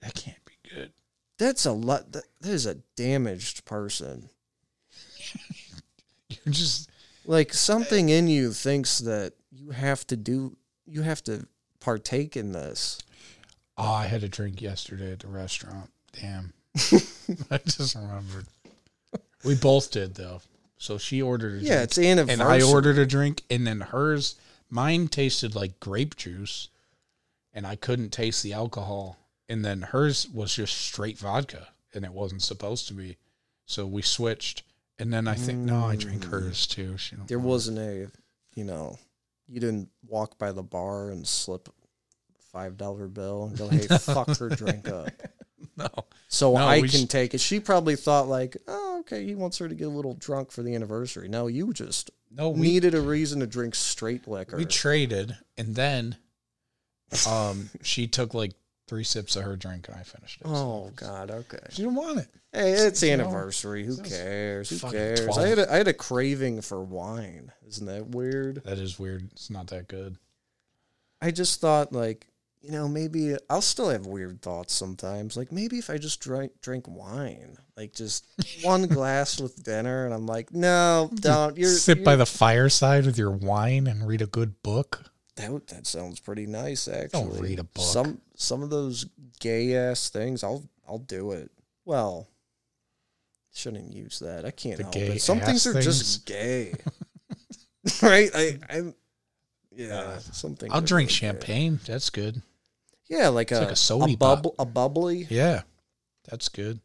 That 0.02 0.15
can't 0.15 0.44
be 0.45 0.53
good. 0.73 0.91
that's 1.38 1.65
a 1.65 1.72
lot 1.72 2.11
that, 2.14 2.23
that 2.41 2.49
is 2.52 2.65
a 2.65 2.76
damaged 2.95 3.65
person 3.65 4.30
You're 6.30 6.53
just 6.53 6.90
like 7.26 7.53
something 7.53 8.10
in 8.10 8.27
you 8.27 8.52
thinks 8.52 8.99
that 8.99 9.34
you 9.52 9.72
have 9.72 10.06
to 10.07 10.15
do 10.15 10.56
you 10.85 11.02
have 11.02 11.23
to 11.23 11.47
partake 11.80 12.35
in 12.38 12.52
this 12.52 12.99
Oh, 13.77 13.91
I 13.91 14.06
had 14.06 14.23
a 14.23 14.30
drink 14.30 14.61
yesterday 14.61 15.11
at 15.11 15.19
the 15.19 15.27
restaurant. 15.27 15.89
Damn. 16.14 16.53
I 17.52 17.57
just 17.65 17.95
remembered. 17.95 18.45
We 19.43 19.56
both 19.56 19.91
did 19.91 20.15
though. 20.15 20.41
So 20.77 20.97
she 20.97 21.22
ordered 21.22 21.61
a 21.61 21.65
yeah 21.65 21.76
drink 21.76 21.84
it's 21.84 21.97
anniversary 21.97 22.34
and 22.34 22.41
I 22.41 22.61
ordered 22.61 22.97
a 22.97 23.06
drink 23.06 23.43
and 23.49 23.65
then 23.65 23.81
hers 23.81 24.35
mine 24.69 25.07
tasted 25.07 25.56
like 25.56 25.80
grape 25.80 26.15
juice 26.15 26.69
and 27.53 27.65
I 27.65 27.76
couldn't 27.76 28.11
taste 28.11 28.43
the 28.43 28.53
alcohol. 28.53 29.18
And 29.47 29.64
then 29.64 29.81
hers 29.81 30.27
was 30.27 30.56
just 30.56 30.76
straight 30.76 31.18
vodka 31.18 31.68
and 31.93 32.03
it 32.03 32.14
wasn't 32.14 32.41
supposed 32.41 32.88
to 32.88 32.93
be. 32.93 33.18
So 33.65 33.85
we 33.85 34.02
switched. 34.02 34.64
And 34.99 35.11
then 35.13 35.27
I 35.27 35.35
think 35.35 35.59
no, 35.59 35.85
I 35.85 35.95
drank 35.95 36.23
Mm. 36.26 36.30
hers 36.31 36.67
too. 36.67 36.95
There 37.27 37.39
wasn't 37.39 37.80
a 37.80 38.07
you 38.55 38.63
know 38.63 38.97
you 39.47 39.59
didn't 39.59 39.89
walk 40.07 40.38
by 40.38 40.51
the 40.51 40.63
bar 40.63 41.09
and 41.11 41.27
slip 41.27 41.67
a 41.67 41.72
five 42.51 42.77
dollar 42.77 43.07
bill 43.07 43.45
and 43.45 43.57
go 43.57 43.67
hey 43.67 43.85
fuck 43.99 44.38
her 44.38 44.49
drink 44.49 44.88
up 44.88 45.09
no. 45.77 45.89
so 46.30 46.53
No, 46.53 46.65
i 46.65 46.80
can 46.80 47.01
s- 47.01 47.05
take 47.05 47.34
it 47.34 47.41
she 47.41 47.59
probably 47.59 47.97
thought 47.97 48.27
like 48.30 48.55
oh 48.67 48.99
okay 49.01 49.26
he 49.26 49.35
wants 49.35 49.57
her 49.57 49.67
to 49.67 49.76
get 49.76 49.85
a 49.88 49.89
little 49.89 50.13
drunk 50.13 50.51
for 50.51 50.63
the 50.63 50.73
anniversary 50.73 51.27
no 51.27 51.47
you 51.47 51.73
just 51.73 52.11
No, 52.31 52.49
we 52.49 52.61
needed 52.61 52.95
a 52.95 53.01
reason 53.01 53.41
to 53.41 53.45
drink 53.47 53.76
straight 53.76 54.26
liquor 54.27 54.55
We 54.57 54.65
traded, 54.65 55.35
and 55.57 55.76
then 55.76 56.15
um, 57.27 57.69
she 57.84 58.07
took 58.07 58.34
like 58.34 58.53
three 58.88 59.03
sips 59.03 59.36
of 59.36 59.44
her 59.44 59.56
drink, 59.56 59.88
and 59.88 59.98
I 59.98 60.03
finished 60.03 60.41
it. 60.41 60.48
oh 60.48 60.91
god 60.95 61.32
okay 61.32 61.57
she 61.70 61.84
didn't 61.84 61.95
want 61.95 62.20
it. 62.20 62.28
Hey, 62.56 62.72
it's 62.72 63.03
You 63.03 63.18
know, 63.18 63.26
anniversary. 63.26 63.84
Who 63.84 63.98
cares? 63.98 64.70
Who 64.70 64.90
cares? 64.90 65.26
12. 65.26 65.38
I 65.38 65.48
had 65.48 65.60
a, 65.60 65.74
I 65.74 65.76
had 65.76 65.88
a 65.90 65.94
craving 65.94 66.62
for 66.62 66.82
wine. 66.82 67.52
Isn't 67.68 67.86
that 67.88 68.07
weird? 68.07 68.64
That 68.64 68.78
is 68.78 68.98
weird. 68.98 69.30
It's 69.34 69.49
not 69.49 69.68
that 69.68 69.90
good. 69.90 70.16
I 71.22 71.32
just 71.32 71.60
thought 71.60 71.91
like, 71.91 72.28
you 72.62 72.72
know, 72.72 72.88
maybe 72.88 73.36
I'll 73.49 73.62
still 73.62 73.90
have 73.90 74.06
weird 74.06 74.41
thoughts 74.41 74.74
sometimes. 74.74 75.36
Like 75.36 75.52
maybe 75.52 75.80
if 75.80 75.90
I 75.90 75.98
just 75.98 76.22
drink 76.22 76.53
drink 76.62 76.86
wine, 76.88 77.57
like 77.76 77.94
just 77.94 78.26
one 78.62 78.88
glass 78.88 79.40
with 79.40 79.62
dinner, 79.62 80.06
and 80.06 80.14
I'm 80.14 80.26
like, 80.26 80.53
no, 80.53 81.12
don't. 81.14 81.57
You're 81.57 81.70
Sit 81.70 81.98
you're, 81.98 82.06
by 82.06 82.16
the 82.16 82.26
fireside 82.26 83.06
with 83.06 83.18
your 83.18 83.32
wine 83.32 83.86
and 83.86 84.07
read 84.07 84.22
a 84.22 84.28
good 84.28 84.64
book. 84.64 85.12
That. 85.36 85.68
That 85.68 85.88
sounds 85.88 86.20
pretty 86.20 86.45
nice, 86.45 86.88
actually. 86.88 87.24
Don't 87.24 87.40
read 87.40 87.60
a 87.60 87.64
book. 87.64 87.84
Some 87.84 88.22
some 88.36 88.64
of 88.64 88.70
those 88.70 89.06
gay 89.40 89.76
ass 89.76 90.10
things, 90.10 90.44
I'll 90.44 90.64
I'll 90.88 90.99
do 90.99 91.32
it. 91.32 91.52
Well, 91.86 92.28
shouldn't 93.53 93.94
use 93.94 94.20
that. 94.20 94.45
I 94.45 94.52
can't 94.52 94.78
The 94.78 94.84
help 94.84 94.94
gay 94.94 95.07
it. 95.07 95.22
Some 95.22 95.40
things 95.40 95.66
are 95.68 95.74
things? 95.74 95.86
just 95.86 96.26
gay, 96.26 96.74
right? 98.02 98.30
I 98.34 98.60
I'm 98.70 98.95
yeah. 99.72 99.99
Uh, 99.99 100.20
Something. 100.20 100.72
I'll 100.72 100.82
drink 100.82 101.10
champagne. 101.10 101.80
That's 101.86 102.10
good. 102.10 102.41
Yeah, 103.07 103.28
like 103.30 103.52
a 103.52 103.60
like 103.60 103.72
a 103.72 103.76
sody 103.76 104.14
a 104.14 104.18
bubble, 104.18 104.56
a 104.57 104.66
bubbly. 104.66 105.28
Yeah, 105.30 105.62
that's 106.30 106.49
good. 106.49 106.80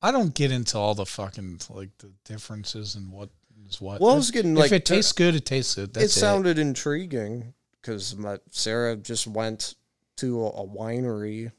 I 0.00 0.10
don't 0.10 0.34
get 0.34 0.50
into 0.50 0.78
all 0.78 0.94
the 0.94 1.06
fucking 1.06 1.60
like 1.70 1.90
the 1.98 2.10
differences 2.24 2.94
and 2.94 3.12
what 3.12 3.28
is 3.68 3.80
what. 3.80 4.00
Well, 4.00 4.12
I 4.12 4.14
was 4.16 4.30
getting 4.30 4.52
if 4.52 4.58
like 4.58 4.72
it 4.72 4.86
tastes 4.86 5.12
uh, 5.12 5.18
good, 5.18 5.34
it 5.34 5.44
tastes 5.44 5.74
good. 5.74 5.92
That's 5.92 6.06
it 6.06 6.20
sounded 6.20 6.58
intriguing 6.58 7.54
because 7.82 8.16
my 8.16 8.38
Sarah 8.50 8.96
just 8.96 9.26
went 9.26 9.74
to 10.16 10.40
a, 10.42 10.48
a 10.50 10.66
winery, 10.66 11.50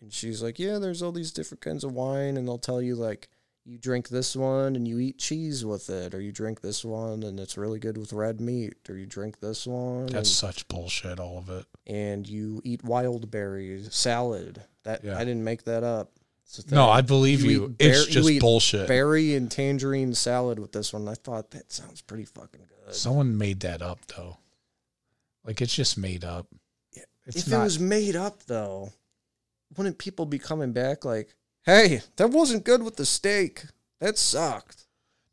and 0.00 0.12
she's 0.12 0.42
like, 0.42 0.58
"Yeah, 0.58 0.78
there's 0.78 1.02
all 1.02 1.12
these 1.12 1.30
different 1.32 1.60
kinds 1.60 1.84
of 1.84 1.92
wine, 1.92 2.36
and 2.36 2.48
they'll 2.48 2.58
tell 2.58 2.80
you 2.82 2.94
like 2.96 3.28
you 3.64 3.78
drink 3.78 4.08
this 4.08 4.34
one 4.34 4.74
and 4.74 4.88
you 4.88 4.98
eat 4.98 5.18
cheese 5.18 5.64
with 5.64 5.88
it, 5.88 6.14
or 6.14 6.20
you 6.20 6.32
drink 6.32 6.62
this 6.62 6.84
one 6.84 7.22
and 7.22 7.38
it's 7.38 7.56
really 7.56 7.78
good 7.78 7.96
with 7.96 8.12
red 8.12 8.40
meat, 8.40 8.74
or 8.88 8.96
you 8.96 9.06
drink 9.06 9.38
this 9.38 9.68
one 9.68 10.06
That's 10.06 10.28
such 10.30 10.66
bullshit. 10.66 11.20
All 11.20 11.38
of 11.38 11.48
it. 11.48 11.64
and, 11.86 11.96
and 11.96 12.28
you 12.28 12.60
eat 12.64 12.82
wild 12.82 13.30
berries 13.30 13.94
salad. 13.94 14.64
That 14.82 15.04
Yeah. 15.04 15.16
I 15.16 15.20
didn't 15.20 15.44
make 15.44 15.62
that 15.66 15.84
up. 15.84 16.10
No. 16.72 16.88
I 16.90 17.02
believe 17.02 17.42
You 17.42 17.50
you. 17.50 17.76
It's 17.78 18.08
you 18.08 18.12
just 18.14 18.28
eat 18.30 18.40
bullshit. 18.40 18.88
berry 18.88 19.36
and 19.36 19.48
tangerine 19.48 20.12
salad 20.14 20.58
with 20.58 20.72
this 20.72 20.92
one. 20.92 21.06
I 21.06 21.14
thought 21.14 21.52
that 21.52 21.70
sounds 21.72 22.00
pretty 22.02 22.24
fucking 22.24 22.62
good. 22.84 22.94
Someone 22.96 23.38
made 23.38 23.60
that 23.60 23.80
up 23.80 24.00
though. 24.08 24.38
Like 25.44 25.60
it's 25.60 25.74
just 25.74 25.98
made 25.98 26.24
up. 26.24 26.46
It's 27.24 27.46
if 27.46 27.48
not. 27.48 27.60
it 27.60 27.64
was 27.64 27.78
made 27.78 28.16
up 28.16 28.42
though, 28.44 28.92
wouldn't 29.76 29.98
people 29.98 30.26
be 30.26 30.38
coming 30.38 30.72
back 30.72 31.04
like, 31.04 31.34
"Hey, 31.64 32.00
that 32.16 32.30
wasn't 32.30 32.64
good 32.64 32.82
with 32.82 32.96
the 32.96 33.06
steak. 33.06 33.64
That 34.00 34.18
sucked." 34.18 34.82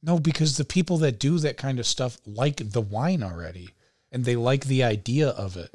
no, 0.01 0.19
because 0.19 0.57
the 0.57 0.65
people 0.65 0.97
that 0.99 1.19
do 1.19 1.39
that 1.39 1.57
kind 1.57 1.79
of 1.79 1.85
stuff 1.85 2.17
like 2.25 2.71
the 2.71 2.81
wine 2.81 3.23
already, 3.23 3.69
and 4.11 4.25
they 4.25 4.35
like 4.35 4.65
the 4.65 4.83
idea 4.83 5.29
of 5.29 5.57
it 5.57 5.73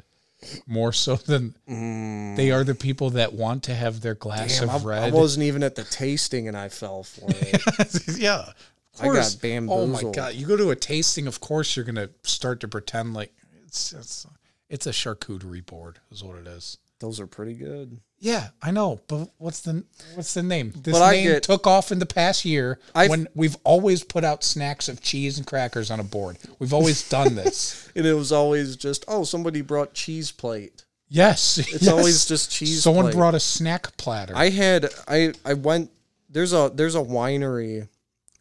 more 0.67 0.93
so 0.93 1.15
than 1.15 1.55
mm. 1.67 2.35
they 2.35 2.51
are 2.51 2.63
the 2.63 2.75
people 2.75 3.11
that 3.11 3.33
want 3.33 3.63
to 3.63 3.73
have 3.73 4.01
their 4.01 4.15
glass 4.15 4.59
Damn, 4.59 4.69
of 4.69 4.85
I, 4.85 4.89
red. 4.89 5.03
I 5.03 5.15
wasn't 5.15 5.43
even 5.43 5.63
at 5.63 5.75
the 5.75 5.83
tasting 5.83 6.47
and 6.47 6.57
I 6.57 6.69
fell 6.69 7.03
for 7.03 7.27
it. 7.29 8.07
yeah. 8.17 8.49
Of 8.95 9.01
I 9.01 9.05
got 9.07 9.13
course. 9.13 9.37
Oh 9.43 9.87
my 9.87 10.03
god! 10.11 10.35
You 10.35 10.47
go 10.47 10.55
to 10.55 10.69
a 10.69 10.75
tasting, 10.75 11.27
of 11.27 11.41
course 11.41 11.75
you're 11.75 11.85
gonna 11.85 12.09
start 12.23 12.61
to 12.61 12.67
pretend 12.67 13.13
like 13.13 13.33
it's 13.75 13.93
it's 13.93 14.27
it's 14.69 14.87
a 14.87 14.91
charcuterie 14.91 15.65
board, 15.65 15.99
is 16.11 16.23
what 16.23 16.37
it 16.37 16.47
is. 16.47 16.77
Those 16.99 17.19
are 17.19 17.27
pretty 17.27 17.53
good. 17.55 17.99
Yeah, 18.19 18.47
I 18.61 18.71
know, 18.71 19.01
but 19.07 19.29
what's 19.37 19.59
the 19.61 19.83
what's 20.15 20.33
the 20.33 20.41
name? 20.41 20.71
This 20.75 20.97
But 20.97 21.11
name 21.11 21.25
get- 21.27 21.43
took 21.43 21.67
off 21.67 21.91
in 21.91 21.99
the 21.99 22.05
past 22.05 22.45
year 22.45 22.79
I've- 22.95 23.09
when 23.09 23.27
we've 23.35 23.57
always 23.65 24.03
put 24.03 24.23
out 24.23 24.43
snacks 24.43 24.87
of 24.87 25.01
cheese 25.01 25.37
and 25.37 25.45
crackers 25.45 25.91
on 25.91 25.99
a 25.99 26.03
board. 26.03 26.37
We've 26.57 26.73
always 26.73 27.07
done 27.17 27.35
this. 27.35 27.89
And 27.95 28.05
it 28.05 28.13
was 28.13 28.31
always 28.31 28.75
just, 28.77 29.03
"Oh, 29.07 29.23
somebody 29.25 29.61
brought 29.61 29.93
cheese 29.93 30.31
plate." 30.31 30.85
yes, 31.09 31.57
It's 31.57 31.87
always 31.87 32.25
just 32.25 32.49
cheese. 32.49 32.81
Someone 32.81 33.05
plate. 33.05 33.15
brought 33.15 33.35
a 33.35 33.39
snack 33.39 33.95
platter. 33.97 34.33
I 34.35 34.49
had 34.49 34.89
I 35.07 35.33
I 35.43 35.53
went 35.53 35.91
there's 36.29 36.53
a 36.53 36.71
there's 36.73 36.95
a 36.95 36.99
winery 37.03 37.87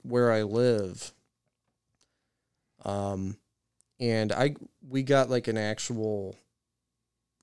where 0.02 0.31
I 0.32 0.43
live. 0.44 1.12
Um 2.85 3.36
and 4.05 4.32
I 4.32 4.55
we 4.86 5.02
got 5.02 5.31
like 5.31 5.48
an 5.48 5.56
actual 5.56 6.36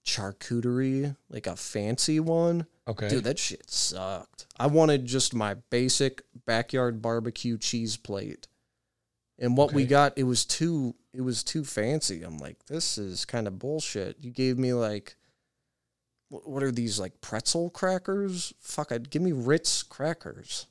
charcuterie, 0.05 1.15
like 1.29 1.47
a 1.47 1.55
fancy 1.55 2.19
one. 2.19 2.65
okay, 2.87 3.09
Dude, 3.09 3.23
that 3.23 3.39
shit 3.39 3.69
sucked. 3.69 4.45
I 4.59 4.67
wanted 4.67 5.05
just 5.05 5.33
my 5.33 5.55
basic 5.69 6.21
backyard 6.45 7.01
barbecue 7.01 7.57
cheese 7.57 7.97
plate. 7.97 8.47
And 9.39 9.57
what 9.57 9.73
we 9.73 9.85
got, 9.85 10.13
it 10.17 10.23
was 10.23 10.45
too 10.45 10.93
it 11.13 11.21
was 11.21 11.43
too 11.43 11.63
fancy. 11.63 12.21
I'm 12.21 12.37
like, 12.37 12.65
this 12.67 12.97
is 12.97 13.25
kind 13.25 13.47
of 13.47 13.57
bullshit. 13.57 14.17
You 14.21 14.31
gave 14.31 14.57
me 14.59 14.73
like 14.73 15.15
what 16.29 16.63
are 16.63 16.71
these 16.71 16.99
like 16.99 17.19
pretzel 17.21 17.69
crackers? 17.71 18.53
Fuck, 18.59 18.91
I'd 18.91 19.09
give 19.09 19.21
me 19.21 19.31
Ritz 19.31 19.83
crackers. 19.83 20.67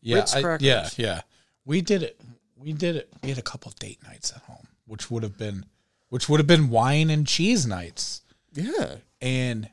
yeah, 0.00 0.16
Ritz 0.16 0.34
I- 0.34 0.56
yeah, 0.60 0.88
yeah. 0.96 1.20
We 1.66 1.82
did 1.82 2.02
it. 2.02 2.20
We 2.56 2.72
did 2.72 2.96
it. 2.96 3.12
We 3.22 3.28
had 3.28 3.38
a 3.38 3.42
couple 3.42 3.70
of 3.70 3.78
date 3.78 4.02
nights 4.02 4.32
at 4.32 4.42
home, 4.42 4.66
which 4.90 5.10
would 5.10 5.22
have 5.22 5.38
been, 5.38 5.64
which 6.08 6.28
would 6.28 6.40
have 6.40 6.46
been 6.46 6.68
wine 6.68 7.10
and 7.10 7.26
cheese 7.26 7.64
nights. 7.66 8.22
Yeah. 8.52 8.96
and 9.20 9.68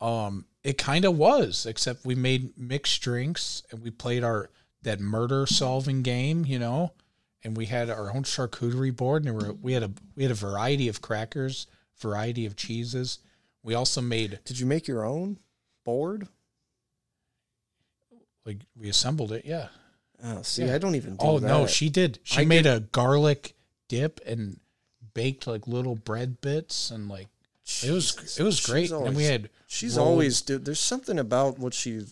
um 0.00 0.44
it 0.62 0.76
kind 0.76 1.06
of 1.06 1.16
was 1.16 1.64
except 1.64 2.04
we 2.04 2.14
made 2.14 2.56
mixed 2.58 3.00
drinks 3.00 3.62
and 3.70 3.82
we 3.82 3.90
played 3.90 4.22
our 4.22 4.50
that 4.82 5.00
murder 5.00 5.46
solving 5.46 6.02
game 6.02 6.44
you 6.44 6.58
know 6.58 6.92
and 7.42 7.56
we 7.56 7.64
had 7.66 7.88
our 7.88 8.10
own 8.14 8.22
charcuterie 8.24 8.94
board 8.94 9.24
and 9.24 9.40
there 9.40 9.48
were 9.48 9.54
we 9.54 9.72
had 9.72 9.82
a 9.82 9.90
we 10.16 10.22
had 10.22 10.30
a 10.32 10.34
variety 10.34 10.86
of 10.88 11.00
crackers 11.00 11.66
variety 11.98 12.44
of 12.44 12.56
cheeses 12.56 13.20
we 13.62 13.72
also 13.74 14.02
made 14.02 14.38
Did 14.44 14.58
you 14.60 14.66
make 14.66 14.86
your 14.86 15.04
own 15.06 15.38
board? 15.84 16.28
like 18.44 18.58
we 18.76 18.88
assembled 18.90 19.32
it 19.32 19.44
yeah 19.46 19.68
Oh, 20.22 20.42
see, 20.42 20.66
Yeah. 20.66 20.74
I 20.74 20.78
don't 20.78 20.94
even 20.96 21.12
do 21.12 21.18
oh 21.20 21.38
that. 21.38 21.48
no 21.48 21.66
she 21.66 21.88
did 21.88 22.18
she 22.22 22.42
I 22.42 22.44
made 22.44 22.66
a 22.66 22.80
garlic 22.80 23.54
dip 23.90 24.20
and 24.24 24.58
baked 25.12 25.46
like 25.46 25.66
little 25.66 25.96
bread 25.96 26.40
bits 26.40 26.90
and 26.90 27.08
like 27.08 27.26
it 27.84 27.90
was 27.90 28.38
it 28.38 28.42
was 28.42 28.64
great 28.64 28.90
and 28.90 29.14
we 29.16 29.24
had 29.24 29.50
She's 29.66 29.96
rolled- 29.96 30.08
always 30.08 30.40
dude. 30.42 30.64
There's 30.64 30.80
something 30.80 31.18
about 31.18 31.58
what 31.58 31.74
she 31.74 32.02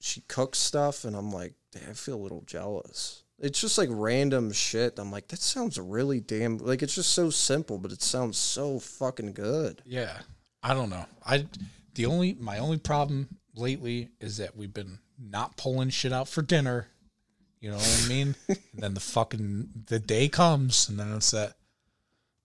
she 0.00 0.20
cooks 0.22 0.58
stuff, 0.58 1.04
and 1.04 1.14
I'm 1.16 1.30
like, 1.32 1.54
I 1.76 1.92
feel 1.94 2.16
a 2.16 2.24
little 2.24 2.42
jealous. 2.46 3.22
It's 3.38 3.60
just 3.60 3.78
like 3.78 3.88
random 3.90 4.52
shit. 4.52 4.98
I'm 4.98 5.10
like, 5.12 5.28
that 5.28 5.38
sounds 5.40 5.78
really 5.78 6.20
damn 6.20 6.58
like 6.58 6.82
it's 6.82 6.94
just 6.96 7.10
so 7.12 7.30
simple, 7.30 7.78
but 7.78 7.92
it 7.92 8.02
sounds 8.02 8.36
so 8.36 8.78
fucking 8.80 9.32
good. 9.34 9.80
Yeah, 9.84 10.18
I 10.62 10.74
don't 10.74 10.90
know. 10.90 11.06
I 11.24 11.46
the 11.94 12.06
only 12.06 12.34
my 12.40 12.58
only 12.58 12.78
problem 12.78 13.28
lately 13.54 14.08
is 14.20 14.38
that 14.38 14.56
we've 14.56 14.74
been 14.74 14.98
not 15.16 15.56
pulling 15.56 15.90
shit 15.90 16.12
out 16.12 16.28
for 16.28 16.42
dinner. 16.42 16.88
You 17.64 17.70
know 17.70 17.76
what 17.76 18.02
I 18.04 18.08
mean? 18.10 18.34
and 18.48 18.58
then 18.74 18.92
the 18.92 19.00
fucking 19.00 19.70
the 19.86 19.98
day 19.98 20.28
comes, 20.28 20.86
and 20.90 21.00
then 21.00 21.14
it's 21.14 21.30
that. 21.30 21.54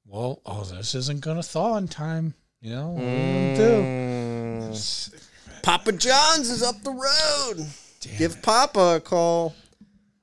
Well, 0.06 0.42
oh, 0.46 0.64
this 0.64 0.96
isn't 0.96 1.20
gonna 1.20 1.44
thaw 1.44 1.76
in 1.76 1.90
time. 1.90 2.36
You 2.62 2.76
know 2.76 2.90
what 2.92 3.04
are 3.04 3.56
do? 3.58 3.82
Mm. 4.72 5.26
Papa 5.62 5.92
John's 5.92 6.50
is 6.50 6.64
up 6.64 6.82
the 6.84 6.92
road. 6.92 7.68
Give 8.18 8.32
it. 8.32 8.42
Papa 8.42 8.96
a 8.96 9.00
call. 9.02 9.56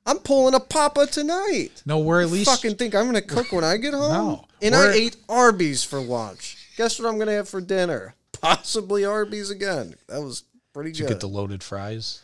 I'm 0.06 0.16
pulling 0.20 0.54
a 0.54 0.60
Papa 0.60 1.06
tonight. 1.08 1.82
No, 1.84 1.98
we're 1.98 2.22
at 2.22 2.30
least 2.30 2.48
Fucking 2.48 2.76
think 2.76 2.94
I'm 2.94 3.04
gonna 3.04 3.20
cook 3.20 3.52
when 3.52 3.64
I 3.64 3.76
get 3.76 3.92
home. 3.92 4.12
No, 4.12 4.44
and 4.62 4.74
I 4.74 4.92
ate 4.92 5.16
Arby's 5.28 5.84
for 5.84 6.00
lunch. 6.00 6.56
Guess 6.78 6.98
what 6.98 7.06
I'm 7.06 7.18
gonna 7.18 7.32
have 7.32 7.50
for 7.50 7.60
dinner? 7.60 8.14
Possibly 8.40 9.04
Arby's 9.04 9.50
again. 9.50 9.96
That 10.08 10.22
was 10.22 10.44
pretty 10.72 10.92
Did 10.92 11.00
you 11.00 11.04
good. 11.04 11.14
get 11.16 11.20
the 11.20 11.28
loaded 11.28 11.62
fries. 11.62 12.22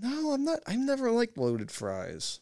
No, 0.00 0.32
I'm 0.32 0.44
not. 0.44 0.60
I've 0.66 0.78
never 0.78 1.10
liked 1.10 1.36
loaded 1.36 1.70
fries. 1.70 2.40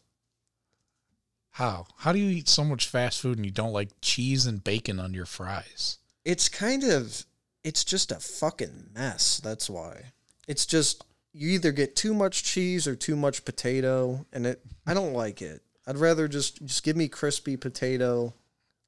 How? 1.52 1.86
How 1.98 2.12
do 2.12 2.18
you 2.18 2.30
eat 2.30 2.48
so 2.48 2.62
much 2.62 2.86
fast 2.86 3.20
food 3.20 3.36
and 3.36 3.44
you 3.44 3.50
don't 3.50 3.72
like 3.72 3.90
cheese 4.00 4.46
and 4.46 4.62
bacon 4.62 5.00
on 5.00 5.12
your 5.12 5.26
fries? 5.26 5.98
It's 6.24 6.48
kind 6.48 6.84
of. 6.84 7.24
It's 7.64 7.84
just 7.84 8.12
a 8.12 8.16
fucking 8.16 8.90
mess. 8.94 9.40
That's 9.42 9.68
why. 9.68 10.12
It's 10.46 10.66
just 10.66 11.04
you 11.32 11.48
either 11.50 11.72
get 11.72 11.96
too 11.96 12.14
much 12.14 12.44
cheese 12.44 12.86
or 12.86 12.94
too 12.94 13.16
much 13.16 13.44
potato, 13.44 14.24
and 14.32 14.46
it. 14.46 14.62
I 14.86 14.94
don't 14.94 15.12
like 15.12 15.42
it. 15.42 15.62
I'd 15.86 15.96
rather 15.96 16.28
just 16.28 16.64
just 16.64 16.84
give 16.84 16.96
me 16.96 17.08
crispy 17.08 17.56
potato, 17.56 18.34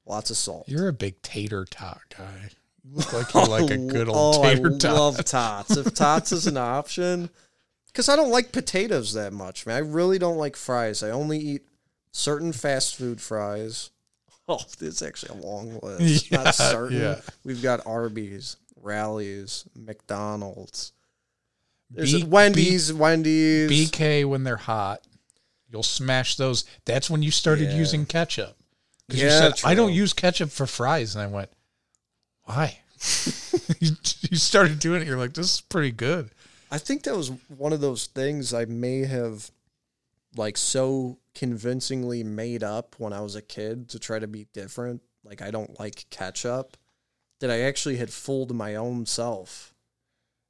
lots 0.05 0.29
of 0.29 0.37
salt. 0.37 0.69
You're 0.69 0.87
a 0.87 0.93
big 0.93 1.21
tater 1.21 1.65
tot 1.65 2.01
guy. 2.17 2.49
You 2.83 2.95
look 2.95 3.11
like 3.11 3.33
you 3.33 3.45
like 3.45 3.71
a 3.71 3.77
good 3.77 4.07
old 4.07 4.37
oh, 4.37 4.43
tater 4.43 4.73
I 4.73 4.77
tot. 4.77 4.93
love 4.95 5.25
tots. 5.25 5.77
If 5.77 5.93
tots 5.93 6.31
is 6.31 6.47
an 6.47 6.57
option, 6.57 7.29
because 7.91 8.09
I 8.09 8.15
don't 8.15 8.31
like 8.31 8.51
potatoes 8.51 9.13
that 9.13 9.33
much, 9.33 9.65
man. 9.65 9.75
I 9.75 9.79
really 9.79 10.17
don't 10.19 10.37
like 10.37 10.55
fries. 10.55 11.03
I 11.03 11.09
only 11.11 11.37
eat 11.39 11.61
certain 12.11 12.51
fast 12.53 12.95
food 12.95 13.21
fries. 13.21 13.89
Oh, 14.49 14.59
it's 14.81 15.01
actually 15.01 15.39
a 15.39 15.45
long 15.45 15.79
list. 15.81 16.29
Yeah, 16.31 16.43
Not 16.43 16.55
certain. 16.55 16.99
yeah. 16.99 17.21
We've 17.45 17.61
got 17.61 17.85
Arby's, 17.85 18.57
Rally's, 18.81 19.63
McDonald's. 19.75 20.91
There's 21.89 22.13
B- 22.15 22.23
Wendy's, 22.23 22.91
Wendy's. 22.91 23.69
BK 23.71 24.25
when 24.27 24.43
they're 24.43 24.57
hot. 24.57 25.07
You'll 25.69 25.83
smash 25.83 26.35
those. 26.35 26.65
That's 26.85 27.09
when 27.09 27.23
you 27.23 27.31
started 27.31 27.69
Yeah. 27.69 27.77
using 27.77 28.05
ketchup. 28.05 28.57
Because 29.07 29.21
you 29.21 29.27
Yeah, 29.29 29.39
said, 29.51 29.61
I 29.63 29.73
don't 29.73 29.93
use 29.93 30.11
ketchup 30.11 30.49
for 30.49 30.65
fries. 30.65 31.15
And 31.15 31.23
I 31.23 31.27
went, 31.27 31.49
why? 32.43 32.79
you, 33.79 33.91
you 34.29 34.37
started 34.37 34.79
doing 34.79 35.01
it. 35.03 35.07
You're 35.07 35.17
like, 35.19 35.33
this 35.33 35.53
is 35.53 35.61
pretty 35.61 35.91
good. 35.91 36.29
I 36.71 36.77
think 36.77 37.03
that 37.03 37.15
was 37.15 37.31
one 37.49 37.73
of 37.73 37.81
those 37.81 38.05
things 38.07 38.53
I 38.53 38.65
may 38.65 38.99
have 39.05 39.51
like 40.37 40.57
so 40.57 41.17
convincingly 41.35 42.23
made 42.23 42.63
up 42.63 42.95
when 42.97 43.11
I 43.11 43.19
was 43.21 43.35
a 43.35 43.41
kid 43.41 43.89
to 43.89 43.99
try 43.99 44.19
to 44.19 44.27
be 44.27 44.47
different. 44.53 45.01
Like 45.23 45.41
I 45.41 45.51
don't 45.51 45.77
like 45.79 46.05
ketchup 46.09 46.77
that 47.41 47.51
I 47.51 47.61
actually 47.61 47.97
had 47.97 48.09
fooled 48.11 48.55
my 48.55 48.75
own 48.75 49.05
self. 49.05 49.73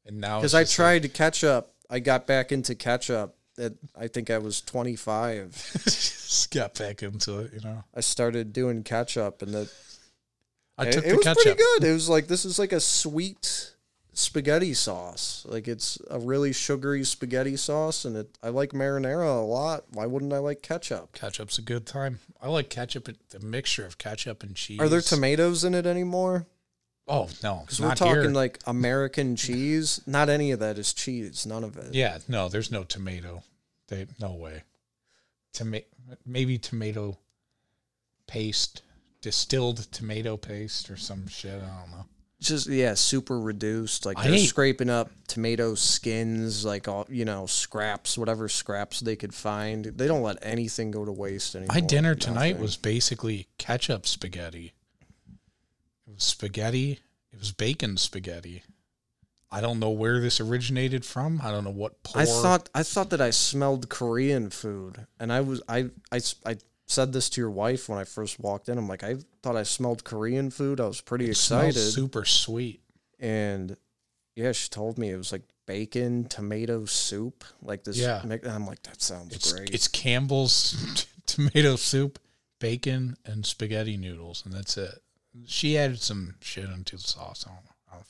And 0.05 0.19
now 0.21 0.39
Because 0.39 0.53
I 0.53 0.63
tried 0.63 1.11
ketchup. 1.13 1.73
I 1.89 1.99
got 1.99 2.27
back 2.27 2.51
into 2.51 2.75
ketchup 2.75 3.35
at 3.57 3.73
I 3.99 4.07
think 4.07 4.29
I 4.29 4.37
was 4.37 4.61
25. 4.61 5.71
like, 5.75 5.83
just 5.83 6.51
got 6.53 6.77
back 6.77 7.01
into 7.03 7.39
it, 7.39 7.53
you 7.53 7.59
know. 7.61 7.83
I 7.95 8.01
started 8.01 8.53
doing 8.53 8.83
ketchup 8.83 9.41
and 9.41 9.53
that 9.53 9.69
I 10.77 10.85
it, 10.87 10.91
took 10.93 11.03
it 11.05 11.09
the 11.09 11.15
was 11.17 11.25
ketchup. 11.25 11.43
pretty 11.43 11.57
good. 11.57 11.83
It 11.85 11.93
was 11.93 12.09
like 12.09 12.27
this 12.27 12.45
is 12.45 12.59
like 12.59 12.71
a 12.71 12.79
sweet 12.79 13.75
spaghetti 14.13 14.73
sauce. 14.73 15.45
Like 15.47 15.67
it's 15.67 15.97
a 16.09 16.19
really 16.19 16.53
sugary 16.53 17.03
spaghetti 17.03 17.57
sauce, 17.57 18.05
and 18.05 18.15
it 18.15 18.37
I 18.43 18.49
like 18.49 18.71
marinara 18.71 19.39
a 19.39 19.45
lot. 19.45 19.85
Why 19.91 20.05
wouldn't 20.05 20.33
I 20.33 20.39
like 20.39 20.61
ketchup? 20.61 21.13
Ketchup's 21.13 21.57
a 21.57 21.61
good 21.61 21.85
time. 21.85 22.19
I 22.41 22.49
like 22.49 22.69
ketchup, 22.69 23.09
the 23.29 23.39
mixture 23.39 23.85
of 23.85 23.97
ketchup 23.97 24.43
and 24.43 24.55
cheese. 24.55 24.79
Are 24.79 24.89
there 24.89 25.01
tomatoes 25.01 25.63
in 25.63 25.73
it 25.73 25.85
anymore? 25.85 26.47
Oh, 27.07 27.29
no. 27.43 27.61
Because 27.65 27.81
we're 27.81 27.95
talking 27.95 28.21
here. 28.21 28.29
like 28.29 28.59
American 28.65 29.35
cheese. 29.35 30.01
Not 30.05 30.29
any 30.29 30.51
of 30.51 30.59
that 30.59 30.77
is 30.77 30.93
cheese. 30.93 31.45
None 31.45 31.63
of 31.63 31.75
it. 31.77 31.93
Yeah, 31.93 32.19
no, 32.27 32.47
there's 32.47 32.71
no 32.71 32.83
tomato. 32.83 33.43
They 33.87 34.07
no 34.19 34.31
way. 34.33 34.63
Toma- 35.51 35.81
maybe 36.25 36.57
tomato 36.57 37.17
paste, 38.27 38.81
distilled 39.21 39.91
tomato 39.91 40.37
paste 40.37 40.89
or 40.89 40.95
some 40.95 41.27
shit. 41.27 41.61
I 41.61 41.81
don't 41.81 41.91
know. 41.91 42.05
Just 42.41 42.67
yeah, 42.67 42.95
super 42.95 43.39
reduced. 43.39 44.05
Like 44.05 44.17
I 44.17 44.27
they're 44.27 44.39
scraping 44.39 44.89
up 44.89 45.09
tomato 45.27 45.75
skins, 45.75 46.65
like 46.65 46.87
all 46.87 47.05
you 47.09 47.23
know, 47.23 47.45
scraps, 47.45 48.17
whatever 48.17 48.49
scraps 48.49 48.99
they 48.99 49.15
could 49.15 49.33
find. 49.33 49.85
They 49.85 50.07
don't 50.07 50.23
let 50.23 50.37
anything 50.41 50.91
go 50.91 51.05
to 51.05 51.11
waste 51.11 51.55
anymore. 51.55 51.75
My 51.75 51.81
dinner 51.81 52.15
tonight 52.15 52.49
Nothing. 52.49 52.61
was 52.61 52.77
basically 52.77 53.47
ketchup 53.57 54.05
spaghetti. 54.05 54.73
It 56.07 56.15
was 56.15 56.23
spaghetti. 56.23 56.99
It 57.31 57.39
was 57.39 57.51
bacon 57.51 57.97
spaghetti. 57.97 58.63
I 59.51 59.59
don't 59.59 59.79
know 59.79 59.89
where 59.89 60.21
this 60.21 60.39
originated 60.39 61.03
from. 61.05 61.41
I 61.43 61.51
don't 61.51 61.65
know 61.65 61.71
what 61.71 62.01
poor. 62.03 62.21
I 62.21 62.25
thought 62.25 62.69
I 62.73 62.83
thought 62.83 63.09
that 63.11 63.21
I 63.21 63.31
smelled 63.31 63.89
Korean 63.89 64.49
food, 64.49 65.05
and 65.19 65.31
I 65.31 65.41
was 65.41 65.61
I 65.67 65.89
I 66.11 66.21
I 66.45 66.57
said 66.91 67.13
this 67.13 67.29
to 67.29 67.41
your 67.41 67.49
wife 67.49 67.87
when 67.89 67.97
I 67.97 68.03
first 68.03 68.39
walked 68.39 68.67
in. 68.69 68.77
I'm 68.77 68.87
like, 68.87 69.03
I 69.03 69.15
thought 69.41 69.55
I 69.55 69.63
smelled 69.63 70.03
Korean 70.03 70.49
food. 70.51 70.79
I 70.79 70.87
was 70.87 71.01
pretty 71.01 71.25
it 71.25 71.31
excited, 71.31 71.75
super 71.79 72.25
sweet. 72.25 72.81
and 73.19 73.77
yeah, 74.35 74.51
she 74.53 74.69
told 74.69 74.97
me 74.97 75.09
it 75.11 75.17
was 75.17 75.31
like 75.31 75.43
bacon 75.65 76.25
tomato 76.25 76.85
soup, 76.85 77.43
like 77.61 77.83
this. 77.83 77.97
Yeah. 77.97 78.21
mi- 78.25 78.39
I'm 78.45 78.65
like, 78.65 78.81
that 78.83 79.01
sounds 79.01 79.35
It's 79.35 79.51
great. 79.53 79.69
it's 79.73 79.87
Campbell's 79.87 81.05
tomato 81.25 81.75
soup, 81.75 82.19
bacon, 82.59 83.17
and 83.25 83.45
spaghetti 83.45 83.97
noodles, 83.97 84.43
and 84.45 84.53
that's 84.53 84.77
it. 84.77 85.01
She 85.45 85.77
added 85.77 86.01
some 86.01 86.35
shit 86.41 86.65
into 86.69 86.95
the 86.97 87.01
sauce. 87.03 87.45
I 87.47 87.51
don't. 87.51 87.59
I 87.91 87.93
don't 87.95 88.05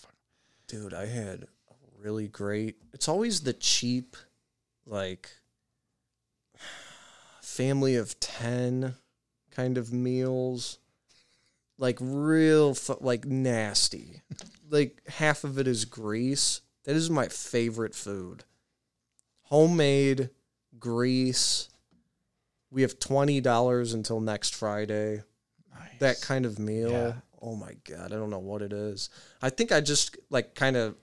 Dude, 0.67 0.93
I 0.93 1.05
had 1.05 1.43
a 1.43 1.73
really 1.99 2.27
great. 2.27 2.77
It's 2.93 3.07
always 3.07 3.41
the 3.41 3.53
cheap, 3.53 4.15
like 4.85 5.29
family 7.51 7.95
of 7.95 8.19
ten 8.19 8.95
kind 9.51 9.77
of 9.77 9.91
meals, 9.91 10.79
like 11.77 11.97
real, 11.99 12.73
fu- 12.73 12.97
like 13.01 13.25
nasty. 13.25 14.21
like 14.69 15.01
half 15.07 15.43
of 15.43 15.59
it 15.59 15.67
is 15.67 15.85
grease. 15.85 16.61
That 16.85 16.95
is 16.95 17.09
my 17.09 17.27
favorite 17.27 17.93
food. 17.93 18.43
Homemade 19.43 20.29
grease. 20.79 21.69
We 22.71 22.83
have 22.83 22.99
twenty 22.99 23.41
dollars 23.41 23.93
until 23.93 24.21
next 24.21 24.55
Friday 24.55 25.23
Nice. 25.73 25.99
that 25.99 26.21
kind 26.21 26.45
of 26.45 26.57
meal. 26.57 26.91
Yeah. 26.91 27.13
Oh 27.41 27.55
my 27.55 27.73
god, 27.89 28.13
I 28.13 28.15
don't 28.15 28.29
know 28.29 28.39
what 28.39 28.61
it 28.61 28.71
is. 28.71 29.09
I 29.41 29.49
think 29.49 29.71
I 29.71 29.81
just 29.81 30.17
like 30.29 30.55
kind 30.55 30.77
of 30.77 30.95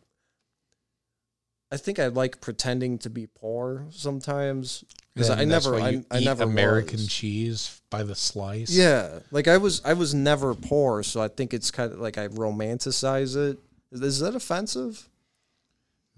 I 1.70 1.76
think 1.76 1.98
I 1.98 2.06
like 2.06 2.40
pretending 2.40 2.98
to 2.98 3.10
be 3.10 3.26
poor 3.26 3.86
sometimes 3.90 4.84
because 5.14 5.30
I 5.30 5.44
never 5.44 5.76
I, 5.76 6.02
I 6.10 6.20
never 6.20 6.44
American 6.44 6.96
was. 6.96 7.08
cheese 7.08 7.82
by 7.90 8.02
the 8.04 8.14
slice. 8.14 8.70
Yeah, 8.70 9.20
like 9.30 9.48
I 9.48 9.58
was 9.58 9.82
I 9.84 9.92
was 9.92 10.14
never 10.14 10.54
poor, 10.54 11.02
so 11.02 11.20
I 11.20 11.28
think 11.28 11.52
it's 11.52 11.70
kind 11.70 11.92
of 11.92 11.98
like 11.98 12.16
I 12.16 12.28
romanticize 12.28 13.36
it. 13.36 13.58
Is, 13.90 14.20
that 14.20 14.34
offensive? 14.34 15.08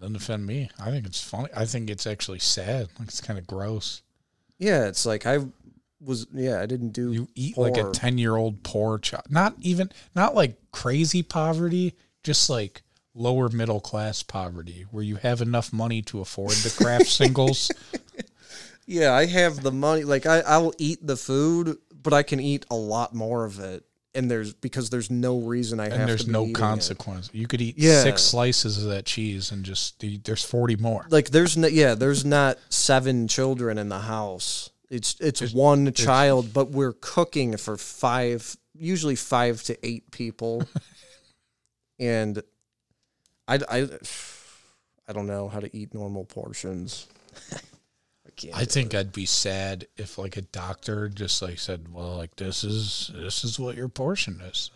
Doesn't 0.00 0.16
offend 0.16 0.46
me. 0.46 0.70
I 0.80 0.90
think 0.90 1.06
it's 1.06 1.22
funny. 1.22 1.48
I 1.56 1.64
think 1.64 1.88
it's 1.88 2.06
actually 2.06 2.40
sad. 2.40 2.88
Like 2.98 3.08
it's 3.08 3.20
kind 3.20 3.38
of 3.38 3.46
gross. 3.46 4.02
Yeah, 4.58 4.86
it's 4.86 5.06
like 5.06 5.26
I 5.26 5.38
was 6.00 6.26
yeah, 6.32 6.60
I 6.60 6.66
didn't 6.66 6.90
do 6.90 7.12
You 7.12 7.28
eat 7.34 7.58
like 7.58 7.76
a 7.76 7.90
ten 7.90 8.18
year 8.18 8.36
old 8.36 8.62
poor 8.62 8.98
child. 8.98 9.24
Not 9.30 9.54
even 9.60 9.90
not 10.14 10.34
like 10.34 10.56
crazy 10.70 11.22
poverty, 11.22 11.96
just 12.22 12.48
like 12.50 12.82
lower 13.14 13.48
middle 13.48 13.80
class 13.80 14.22
poverty, 14.22 14.86
where 14.90 15.02
you 15.04 15.16
have 15.16 15.40
enough 15.40 15.72
money 15.72 16.02
to 16.02 16.20
afford 16.20 16.52
the 16.52 16.74
Kraft 16.82 17.06
singles. 17.08 17.70
Yeah, 18.86 19.12
I 19.12 19.26
have 19.26 19.62
the 19.62 19.72
money. 19.72 20.04
Like 20.04 20.26
I, 20.26 20.40
I'll 20.40 20.72
eat 20.78 21.06
the 21.06 21.16
food, 21.16 21.78
but 22.02 22.12
I 22.12 22.22
can 22.22 22.40
eat 22.40 22.66
a 22.70 22.74
lot 22.76 23.14
more 23.14 23.44
of 23.44 23.60
it. 23.60 23.84
And 24.12 24.28
there's 24.28 24.52
because 24.54 24.90
there's 24.90 25.08
no 25.08 25.38
reason 25.38 25.78
I 25.78 25.84
have 25.84 25.92
and 25.92 26.08
there's 26.08 26.22
to 26.22 26.26
be 26.26 26.32
no 26.32 26.42
eating 26.42 26.56
it. 26.56 26.58
consequence. 26.58 27.30
You 27.32 27.46
could 27.46 27.60
eat 27.60 27.76
Yeah. 27.78 28.02
six 28.02 28.22
slices 28.22 28.82
of 28.82 28.90
that 28.90 29.06
cheese 29.06 29.52
and 29.52 29.64
just 29.64 30.02
there's 30.24 30.42
forty 30.44 30.74
more. 30.74 31.06
Like 31.10 31.30
there's 31.30 31.56
no 31.56 31.68
yeah, 31.68 31.94
there's 31.94 32.24
not 32.24 32.58
seven 32.70 33.28
children 33.28 33.78
in 33.78 33.88
the 33.88 34.00
house. 34.00 34.70
It's 34.90 35.14
it's 35.20 35.52
one 35.54 35.92
child, 35.92 36.52
but 36.52 36.70
we're 36.72 36.94
cooking 36.94 37.56
for 37.56 37.76
five, 37.76 38.56
usually 38.74 39.14
five 39.14 39.62
to 39.64 39.78
eight 39.86 40.10
people. 40.10 40.64
and 42.00 42.42
I, 43.50 43.58
I 43.68 43.88
I 45.08 45.12
don't 45.12 45.26
know 45.26 45.48
how 45.48 45.58
to 45.58 45.76
eat 45.76 45.92
normal 45.92 46.24
portions. 46.24 47.08
I 47.52 48.30
can't. 48.36 48.56
I 48.56 48.64
think 48.64 48.94
I'd 48.94 49.12
be 49.12 49.26
sad 49.26 49.86
if 49.96 50.18
like 50.18 50.36
a 50.36 50.42
doctor 50.42 51.08
just 51.08 51.42
like 51.42 51.58
said, 51.58 51.92
"Well, 51.92 52.16
like 52.16 52.36
this 52.36 52.62
is 52.62 53.10
this 53.14 53.42
is 53.42 53.58
what 53.58 53.76
your 53.76 53.88
portion 53.88 54.40
is," 54.40 54.70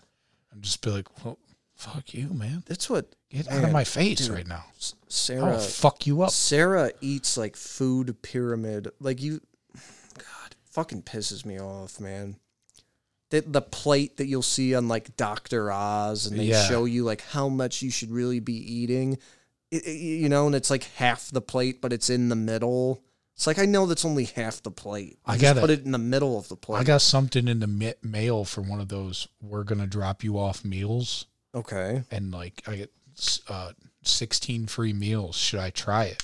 and 0.52 0.60
just 0.60 0.82
be 0.82 0.90
like, 0.90 1.24
"Well, 1.24 1.38
fuck 1.76 2.14
you, 2.14 2.30
man, 2.30 2.64
that's 2.66 2.90
what 2.90 3.14
get 3.30 3.48
out 3.48 3.62
of 3.62 3.70
my 3.72 3.84
face 3.84 4.26
dude. 4.26 4.30
right 4.30 4.46
now. 4.46 4.64
S- 4.76 4.94
I'll 5.00 5.10
Sarah 5.10 5.58
fuck 5.60 6.06
you 6.06 6.22
up." 6.22 6.30
Sarah 6.30 6.90
eats 7.00 7.36
like 7.36 7.54
food 7.56 8.20
pyramid. 8.22 8.88
Like 8.98 9.22
you, 9.22 9.40
God, 10.18 10.56
fucking 10.64 11.02
pisses 11.02 11.44
me 11.44 11.60
off, 11.60 12.00
man. 12.00 12.36
The, 13.34 13.40
the 13.50 13.62
plate 13.62 14.16
that 14.18 14.26
you'll 14.26 14.42
see 14.42 14.74
on 14.76 14.86
like 14.86 15.16
Dr. 15.16 15.72
Oz 15.72 16.26
and 16.26 16.38
they 16.38 16.44
Yeah. 16.44 16.64
show 16.68 16.84
you 16.84 17.02
like 17.04 17.22
how 17.22 17.48
much 17.48 17.82
you 17.82 17.90
should 17.90 18.10
really 18.12 18.38
be 18.40 18.54
eating, 18.54 19.18
it, 19.70 19.84
it- 19.86 19.90
you 19.98 20.28
know, 20.28 20.46
and 20.46 20.54
it's 20.54 20.70
like 20.70 20.84
half 20.96 21.30
the 21.30 21.40
plate, 21.40 21.80
but 21.80 21.92
it's 21.92 22.08
in 22.10 22.28
the 22.28 22.36
middle. 22.36 23.02
It's 23.34 23.48
like 23.48 23.58
I 23.58 23.64
know 23.66 23.86
that's 23.86 24.04
only 24.04 24.26
half 24.26 24.62
the 24.62 24.70
plate. 24.70 25.18
I 25.26 25.34
I 25.34 25.38
gotta- 25.38 25.60
put 25.60 25.70
it 25.70 25.84
in 25.84 25.90
the 25.90 25.98
middle 25.98 26.38
of 26.38 26.48
the 26.48 26.54
plate. 26.56 26.78
I 26.78 26.84
got 26.84 27.02
something 27.02 27.48
in 27.48 27.58
the 27.58 27.66
ma- 27.66 27.98
mail 28.02 28.44
for 28.44 28.60
one 28.60 28.80
of 28.80 28.88
those. 28.88 29.26
We're 29.42 29.64
gonna 29.64 29.88
drop 29.88 30.22
you 30.22 30.38
off 30.38 30.64
meals, 30.64 31.26
okay. 31.54 32.04
and 32.12 32.30
like 32.30 32.62
I 32.68 32.76
get 32.76 32.92
uh, 33.48 33.72
sixteen 34.02 34.66
free 34.68 34.92
meals. 34.92 35.34
Should 35.36 35.58
I 35.58 35.70
try 35.70 36.04
it 36.04 36.22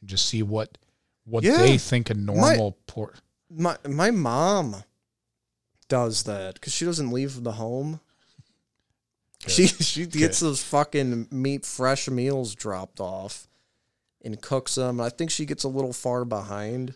and 0.00 0.08
just 0.08 0.26
see 0.26 0.42
what 0.44 0.78
what 1.24 1.42
Yeah. 1.42 1.56
they 1.58 1.78
think 1.78 2.10
a 2.10 2.14
normal 2.14 2.78
por- 2.86 3.14
My 3.50 3.76
my 3.88 4.12
mom 4.12 4.84
does 5.92 6.22
that 6.22 6.54
because 6.54 6.72
she 6.72 6.86
doesn't 6.86 7.12
leave 7.12 7.44
the 7.44 7.52
home. 7.52 8.00
She 9.46 9.66
she 9.66 10.06
gets 10.06 10.40
those 10.40 10.62
fucking 10.62 11.28
meat 11.30 11.66
fresh 11.66 12.08
meals 12.08 12.54
dropped 12.54 12.98
off 12.98 13.46
and 14.24 14.40
cooks 14.40 14.76
them. 14.76 15.02
I 15.02 15.10
think 15.10 15.30
she 15.30 15.44
gets 15.44 15.64
a 15.64 15.68
little 15.68 15.92
far 15.92 16.24
behind. 16.24 16.94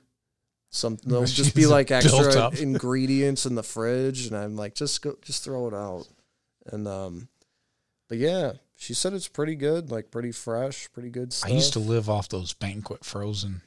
Some 0.70 0.96
there'll 1.04 1.26
just 1.26 1.54
be 1.54 1.66
like 1.66 1.90
extra 1.90 2.50
ingredients 2.58 3.44
in 3.44 3.54
the 3.54 3.62
fridge, 3.62 4.28
and 4.28 4.34
I'm 4.34 4.56
like, 4.56 4.74
just 4.74 5.02
go, 5.02 5.18
just 5.20 5.44
throw 5.44 5.68
it 5.68 5.74
out. 5.74 6.06
And 6.64 6.88
um, 6.88 7.28
but 8.08 8.16
yeah, 8.16 8.52
she 8.76 8.94
said 8.94 9.12
it's 9.12 9.28
pretty 9.28 9.56
good, 9.56 9.90
like 9.90 10.10
pretty 10.10 10.32
fresh, 10.32 10.90
pretty 10.94 11.10
good 11.10 11.34
stuff. 11.34 11.50
I 11.50 11.54
used 11.54 11.74
to 11.74 11.80
live 11.80 12.08
off 12.08 12.30
those 12.30 12.54
banquet 12.54 13.04
frozen 13.04 13.60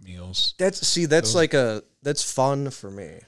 meals. 0.00 0.54
That's 0.58 0.84
see, 0.84 1.04
that's 1.04 1.28
Those- 1.28 1.36
like 1.36 1.54
a 1.54 1.84
that's 2.02 2.28
fun 2.32 2.70
for 2.70 2.90
me. 2.90 3.20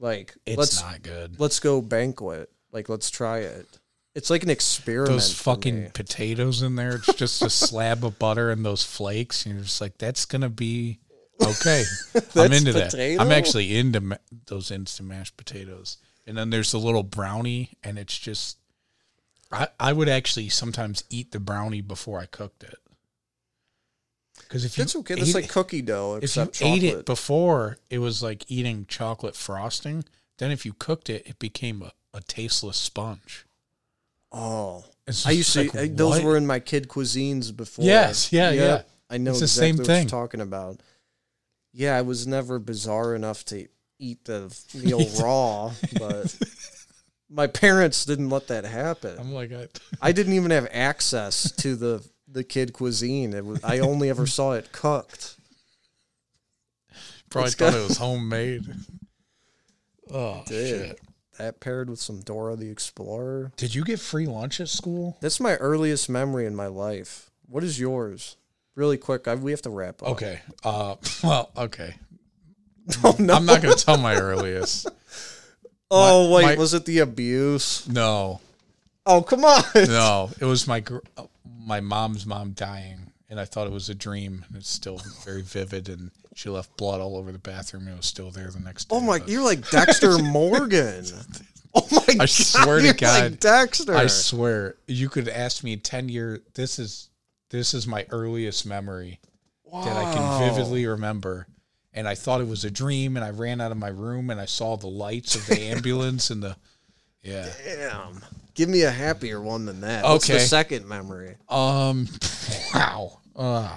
Like 0.00 0.36
It's 0.46 0.58
let's 0.58 0.82
not 0.82 1.02
good. 1.02 1.40
let's 1.40 1.60
go 1.60 1.80
banquet. 1.82 2.50
Like 2.72 2.88
let's 2.88 3.10
try 3.10 3.38
it. 3.38 3.66
It's 4.14 4.30
like 4.30 4.42
an 4.42 4.50
experiment. 4.50 5.12
Those 5.12 5.32
fucking 5.32 5.90
potatoes 5.92 6.62
in 6.62 6.74
there. 6.76 6.96
It's 6.96 7.14
just 7.14 7.42
a 7.42 7.50
slab 7.50 8.04
of 8.04 8.18
butter 8.18 8.50
and 8.50 8.64
those 8.64 8.82
flakes. 8.82 9.44
And 9.46 9.54
you're 9.54 9.64
just 9.64 9.80
like, 9.80 9.98
that's 9.98 10.24
gonna 10.24 10.48
be 10.48 10.98
okay. 11.40 11.84
I'm 12.34 12.52
into 12.52 12.72
that. 12.72 12.94
I'm 13.20 13.30
actually 13.30 13.76
into 13.76 14.00
ma- 14.00 14.16
those 14.46 14.70
instant 14.70 15.08
mashed 15.08 15.36
potatoes. 15.36 15.98
And 16.26 16.36
then 16.36 16.50
there's 16.50 16.72
the 16.72 16.78
little 16.78 17.02
brownie, 17.04 17.78
and 17.82 17.98
it's 17.98 18.18
just. 18.18 18.58
I, 19.50 19.68
I 19.80 19.92
would 19.94 20.08
actually 20.10 20.50
sometimes 20.50 21.04
eat 21.08 21.32
the 21.32 21.40
brownie 21.40 21.80
before 21.80 22.18
I 22.20 22.26
cooked 22.26 22.62
it. 22.64 22.76
Because 24.48 24.64
if 24.64 24.78
you 24.78 24.84
That's 24.84 24.96
okay. 24.96 25.14
That's 25.14 25.34
like 25.34 25.44
it- 25.44 25.50
cookie 25.50 25.82
dough, 25.82 26.16
if 26.22 26.34
you 26.34 26.44
chocolate. 26.46 26.62
ate 26.62 26.82
it 26.84 27.04
before, 27.06 27.76
it 27.90 27.98
was 27.98 28.22
like 28.22 28.44
eating 28.48 28.86
chocolate 28.88 29.36
frosting. 29.36 30.04
Then 30.38 30.50
if 30.50 30.64
you 30.64 30.72
cooked 30.72 31.10
it, 31.10 31.26
it 31.26 31.38
became 31.38 31.82
a, 31.82 31.92
a 32.14 32.20
tasteless 32.22 32.76
sponge. 32.78 33.44
oh, 34.32 34.84
I 35.26 35.30
used 35.32 35.52
to. 35.54 35.60
like, 35.64 35.74
I, 35.76 35.88
those 35.88 36.22
were 36.22 36.36
in 36.36 36.46
my 36.46 36.60
kid 36.60 36.88
cuisines 36.88 37.54
before. 37.54 37.84
Yes, 37.84 38.32
yeah, 38.32 38.50
yeah. 38.50 38.82
I 39.10 39.16
know 39.18 39.30
It's 39.30 39.40
the 39.40 39.44
exactly 39.44 39.68
same 39.68 39.76
what 39.78 39.86
thing. 39.86 40.02
you're 40.02 40.08
talking 40.10 40.40
about. 40.40 40.80
Yeah, 41.72 41.96
I 41.96 42.02
was 42.02 42.26
never 42.26 42.58
bizarre 42.58 43.14
enough 43.14 43.44
to 43.46 43.66
eat 43.98 44.24
the 44.24 44.54
meal 44.74 45.04
raw, 45.20 45.72
but 45.98 46.36
my 47.30 47.46
parents 47.46 48.04
didn't 48.04 48.28
let 48.30 48.48
that 48.48 48.64
happen. 48.64 49.16
I'm 49.18 49.32
like, 49.32 49.52
I, 49.52 49.68
I 50.00 50.12
didn't 50.12 50.34
even 50.34 50.50
have 50.50 50.68
access 50.72 51.50
to 51.52 51.74
the 51.76 52.04
the 52.30 52.44
kid 52.44 52.72
cuisine. 52.72 53.32
It 53.34 53.44
was 53.44 53.62
I 53.64 53.78
only 53.78 54.10
ever 54.10 54.26
saw 54.38 54.52
it 54.52 54.72
cooked. 54.72 55.36
probably 57.30 57.50
thought 57.52 57.74
it 57.74 57.88
was 57.88 57.98
homemade. 57.98 58.64
Oh 60.10 60.42
Dude. 60.46 60.68
shit! 60.88 61.00
That 61.38 61.60
paired 61.60 61.90
with 61.90 62.00
some 62.00 62.20
Dora 62.20 62.56
the 62.56 62.70
Explorer. 62.70 63.52
Did 63.58 63.74
you 63.74 63.84
get 63.84 64.00
free 64.00 64.24
lunch 64.26 64.58
at 64.58 64.70
school? 64.70 65.18
That's 65.20 65.38
my 65.38 65.56
earliest 65.56 66.08
memory 66.08 66.46
in 66.46 66.56
my 66.56 66.66
life. 66.68 67.30
What 67.46 67.62
is 67.62 67.78
yours? 67.78 68.36
Really 68.74 68.96
quick, 68.96 69.28
I, 69.28 69.34
we 69.34 69.50
have 69.50 69.60
to 69.62 69.70
wrap 69.70 70.02
up. 70.02 70.08
Okay. 70.12 70.40
Uh. 70.64 70.94
Well. 71.22 71.50
Okay. 71.58 71.94
Oh, 73.04 73.14
no. 73.18 73.34
I'm 73.34 73.44
not 73.44 73.60
gonna 73.60 73.74
tell 73.74 73.98
my 73.98 74.16
earliest. 74.16 74.88
Oh 75.90 76.30
My- 76.30 76.34
wait, 76.36 76.42
my- 76.44 76.54
was 76.56 76.72
it 76.72 76.86
the 76.86 77.00
abuse? 77.00 77.86
No. 77.86 78.40
Oh 79.04 79.20
come 79.20 79.44
on! 79.44 79.62
No, 79.74 80.30
it 80.40 80.46
was 80.46 80.66
my 80.66 80.80
gr- 80.80 80.98
my 81.56 81.80
mom's 81.80 82.26
mom 82.26 82.52
dying, 82.52 83.12
and 83.28 83.38
I 83.40 83.44
thought 83.44 83.66
it 83.66 83.72
was 83.72 83.88
a 83.88 83.94
dream. 83.94 84.44
And 84.48 84.56
it's 84.56 84.68
still 84.70 85.00
very 85.24 85.42
vivid, 85.42 85.88
and 85.88 86.10
she 86.34 86.48
left 86.48 86.76
blood 86.76 87.00
all 87.00 87.16
over 87.16 87.32
the 87.32 87.38
bathroom. 87.38 87.84
and 87.84 87.92
It 87.94 87.96
was 87.98 88.06
still 88.06 88.30
there 88.30 88.50
the 88.50 88.60
next 88.60 88.88
oh 88.90 88.98
day. 89.00 89.04
Oh 89.04 89.06
my! 89.08 89.18
but 89.18 89.28
You're 89.28 89.42
like 89.44 89.68
Dexter 89.70 90.18
Morgan. 90.22 91.04
Oh 91.74 91.86
my 91.90 92.04
I 92.08 92.14
god! 92.16 92.28
swear 92.30 92.80
to 92.80 92.92
God. 92.94 93.32
like 93.32 93.40
Dexter. 93.40 93.94
I 93.94 94.06
swear, 94.06 94.76
you 94.86 95.08
could 95.08 95.28
ask 95.28 95.62
me 95.62 95.76
ten 95.76 96.08
years. 96.08 96.40
This 96.54 96.78
is 96.78 97.10
this 97.50 97.74
is 97.74 97.86
my 97.86 98.06
earliest 98.10 98.66
memory 98.66 99.20
that 99.70 99.96
I 99.96 100.14
can 100.14 100.48
vividly 100.48 100.86
remember. 100.86 101.46
And 101.94 102.06
I 102.06 102.14
thought 102.14 102.40
it 102.40 102.46
was 102.46 102.64
a 102.64 102.70
dream, 102.70 103.16
and 103.16 103.24
I 103.24 103.30
ran 103.30 103.60
out 103.60 103.72
of 103.72 103.78
my 103.78 103.88
room, 103.88 104.30
and 104.30 104.40
I 104.40 104.44
saw 104.44 104.76
the 104.76 104.86
lights 104.86 105.34
of 105.34 105.46
the 105.46 105.60
ambulance 105.70 106.30
and 106.30 106.42
the 106.42 106.56
yeah. 107.22 107.48
Damn. 107.64 108.22
Give 108.58 108.68
me 108.68 108.82
a 108.82 108.90
happier 108.90 109.40
one 109.40 109.66
than 109.66 109.82
that. 109.82 110.02
What's 110.02 110.26
the 110.26 110.34
Okay. 110.34 110.42
second 110.42 110.88
memory? 110.88 111.36
Um, 111.48 112.08
wow. 112.74 113.20
Uh, 113.36 113.76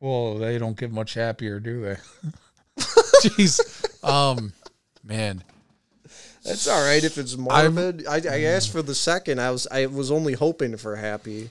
well, 0.00 0.38
they 0.38 0.56
don't 0.56 0.78
get 0.78 0.90
much 0.90 1.12
happier, 1.12 1.60
do 1.60 1.82
they? 1.82 1.96
Jeez. 2.78 3.60
Um, 4.02 4.54
man. 5.04 5.44
That's 6.42 6.66
all 6.66 6.82
right 6.82 7.04
if 7.04 7.18
it's 7.18 7.36
morbid. 7.36 8.06
I, 8.06 8.22
I 8.30 8.40
asked 8.44 8.72
for 8.72 8.80
the 8.80 8.94
second. 8.94 9.42
I 9.42 9.50
was 9.50 9.66
I 9.70 9.84
was 9.84 10.10
only 10.10 10.32
hoping 10.32 10.78
for 10.78 10.96
happy. 10.96 11.50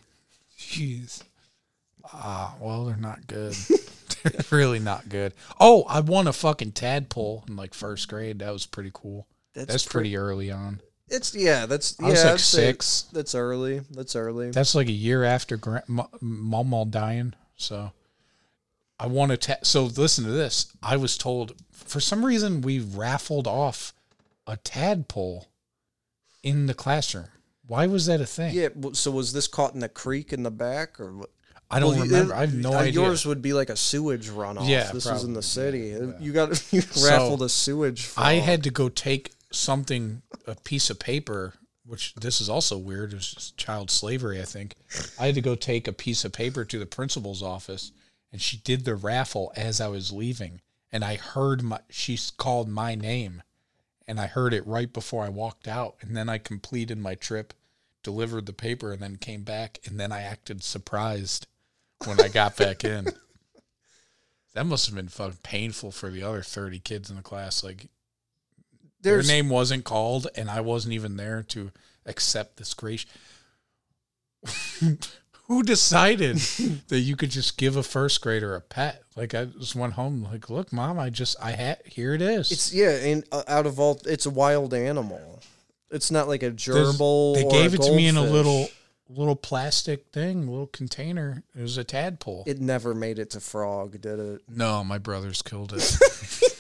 Jeez. 0.58 1.22
Ah, 2.12 2.56
well, 2.60 2.86
they're 2.86 2.98
not 2.98 3.28
good. 3.28 3.54
they're 4.24 4.42
really 4.50 4.80
not 4.80 5.10
good. 5.10 5.34
Oh, 5.60 5.84
I 5.88 6.00
won 6.00 6.26
a 6.26 6.34
fucking 6.34 6.72
tadpole 6.72 7.44
in 7.48 7.56
like 7.56 7.76
first 7.76 8.08
grade. 8.08 8.40
That 8.40 8.52
was 8.52 8.66
pretty 8.66 8.90
cool. 8.92 9.28
That's, 9.54 9.86
pre- 9.86 9.92
pretty 9.92 10.18
early 10.18 10.50
on. 10.50 10.82
It's 11.10 11.36
yeah. 11.36 11.66
That's 11.66 12.00
I 12.00 12.04
yeah. 12.06 12.10
was 12.12 12.24
like 12.24 12.34
I'd 12.34 12.40
say 12.40 12.66
six. 12.68 13.02
That's 13.14 13.36
early. 13.36 13.82
That's 13.92 14.16
early. 14.16 14.52
That's 14.52 14.76
like 14.76 14.88
a 14.88 14.92
year 14.94 15.24
after 15.24 15.58
gra- 15.58 15.84
m- 15.90 16.08
mom 16.22 16.74
all 16.74 16.86
dying. 16.86 17.34
So 17.56 17.92
I 19.00 19.08
want 19.08 19.32
to. 19.32 19.38
ta- 19.38 19.64
so 19.64 19.84
listen 19.86 20.24
to 20.26 20.32
this. 20.32 20.72
I 20.84 20.98
was 20.98 21.18
told 21.18 21.54
for 21.72 22.00
some 22.00 22.26
reason 22.26 22.62
we 22.62 22.80
raffled 22.80 23.48
off 23.48 23.94
a 24.48 24.58
tadpole 24.58 25.48
in 26.44 26.66
the 26.68 26.74
classroom. 26.74 27.28
Why 27.66 27.86
was 27.88 28.08
that 28.08 28.20
a 28.22 28.26
thing? 28.26 28.54
yeah. 28.56 28.70
So 28.94 29.12
was 29.12 29.34
this 29.34 29.48
caught 29.48 29.74
in 29.74 29.80
the 29.80 29.90
creek 29.90 30.34
in 30.34 30.44
the 30.44 30.52
back 30.52 31.00
or 31.00 31.14
what? 31.14 31.30
I 31.72 31.80
don't 31.80 31.92
Well, 31.98 32.02
remember. 32.06 32.34
I 32.34 32.42
have 32.42 32.54
no 32.56 32.74
uh, 32.74 32.78
idea. 32.78 32.94
Yours 33.04 33.28
would 33.28 33.44
be 33.44 33.54
like 33.54 33.70
a 33.70 33.76
sewage 33.76 34.28
runoff. 34.30 34.68
Yeah, 34.68 34.92
this 34.92 35.06
was 35.06 35.24
in 35.24 35.34
the 35.34 35.42
probably. 35.42 35.92
city. 35.92 36.14
You 36.20 36.32
got 36.32 36.50
you 36.74 36.82
raffled 37.04 37.44
a 37.44 37.50
sewage. 37.50 38.10
I 38.18 38.36
had 38.36 38.64
to 38.64 38.72
go 38.72 38.90
take 38.90 39.32
something, 39.52 40.22
a 40.48 40.56
piece 40.56 40.90
of 40.90 41.00
paper, 41.00 41.56
which 41.86 42.14
this 42.16 42.40
is 42.40 42.50
also 42.50 42.78
weird. 42.78 43.14
It 43.14 43.16
was 43.16 43.54
child 43.58 43.90
slavery, 43.90 44.40
I 44.42 44.46
think. 44.46 44.76
I 45.20 45.28
had 45.28 45.36
to 45.36 45.42
go 45.42 45.56
take 45.56 45.88
a 45.88 45.94
piece 45.94 46.24
of 46.24 46.34
paper 46.34 46.66
to 46.66 46.80
the 46.80 46.86
principal's 46.86 47.42
office, 47.42 47.92
and 48.32 48.42
she 48.42 48.58
did 48.58 48.86
the 48.86 48.96
raffle 48.96 49.52
as 49.56 49.82
I 49.82 49.88
was 49.88 50.12
leaving. 50.12 50.62
And 50.92 51.04
I 51.04 51.16
heard 51.16 51.64
my, 51.64 51.80
she 51.90 52.18
called 52.38 52.68
my 52.68 52.96
name, 52.96 53.44
and 54.08 54.20
I 54.20 54.28
heard 54.28 54.54
it 54.54 54.66
right 54.66 54.92
before 54.92 55.24
I 55.24 55.30
walked 55.30 55.68
out. 55.68 55.96
And 56.02 56.16
then 56.16 56.30
I 56.30 56.38
completed 56.38 56.98
my 56.98 57.16
trip, 57.16 57.54
delivered 58.04 58.46
the 58.46 58.54
paper, 58.54 58.92
and 58.92 59.02
then 59.02 59.18
came 59.18 59.44
back. 59.44 59.80
And 59.86 60.00
then 60.00 60.12
I 60.12 60.22
acted 60.22 60.64
surprised 60.64 61.48
when 62.06 62.20
I 62.20 62.28
got 62.28 62.58
back 62.58 62.84
in. 62.84 63.08
That 64.56 64.66
must 64.66 64.88
have 64.88 64.96
been 64.96 65.10
fucking 65.10 65.38
painful 65.44 65.92
for 65.92 66.10
the 66.10 66.24
other 66.24 66.42
30 66.42 66.80
kids 66.80 67.10
in 67.10 67.16
the 67.16 67.22
class. 67.22 67.64
Like, 67.64 67.88
There's 69.02 69.28
their 69.28 69.36
name 69.36 69.50
wasn't 69.50 69.86
called, 69.86 70.28
and 70.36 70.50
I 70.50 70.62
wasn't 70.62 70.94
even 70.94 71.18
there 71.18 71.44
to 71.50 71.72
accept 72.06 72.58
this 72.58 72.74
grace. 72.74 73.06
Who 75.48 75.64
decided 75.64 76.38
that 76.90 77.00
you 77.00 77.16
could 77.16 77.32
just 77.32 77.58
give 77.58 77.76
a 77.76 77.84
first 77.84 78.22
grader 78.22 78.56
a 78.56 78.62
pet? 78.62 79.04
Like 79.16 79.34
I 79.34 79.46
just 79.46 79.76
went 79.76 79.94
home, 79.94 80.24
like, 80.24 80.50
look, 80.50 80.72
mom, 80.72 81.00
I 81.00 81.10
just 81.10 81.36
I 81.42 81.52
had 81.52 81.80
here 81.86 82.14
it 82.14 82.22
is. 82.22 82.52
It's 82.52 82.74
yeah, 82.74 82.92
and 82.92 83.24
uh, 83.32 83.44
out 83.48 83.66
of 83.66 83.80
all, 83.80 84.00
it's 84.06 84.26
a 84.26 84.30
wild 84.30 84.74
animal. 84.74 85.42
It's 85.92 86.12
not 86.12 86.28
like 86.28 86.44
a 86.44 86.52
There's- 86.52 86.96
gerbil. 86.98 87.36
They 87.36 87.50
gave 87.50 87.74
it 87.74 87.82
to 87.82 87.92
me 87.96 88.08
in 88.08 88.16
a 88.16 88.24
little 88.24 88.68
little 89.10 89.36
plastic 89.36 90.06
thing, 90.12 90.48
little 90.48 90.68
container. 90.68 91.44
It 91.58 91.62
was 91.62 91.78
a 91.78 91.84
tadpole. 91.84 92.44
It 92.46 92.62
never 92.62 92.94
made 92.94 93.18
it 93.18 93.32
to 93.32 93.40
frog, 93.40 94.00
did 94.02 94.20
it? 94.20 94.42
no, 94.48 94.84
my 94.84 95.00
brothers 95.00 95.42
killed 95.42 95.74
it. 95.74 95.98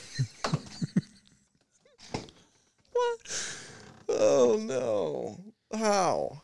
Oh 4.08 4.58
no! 4.60 5.78
How? 5.78 6.42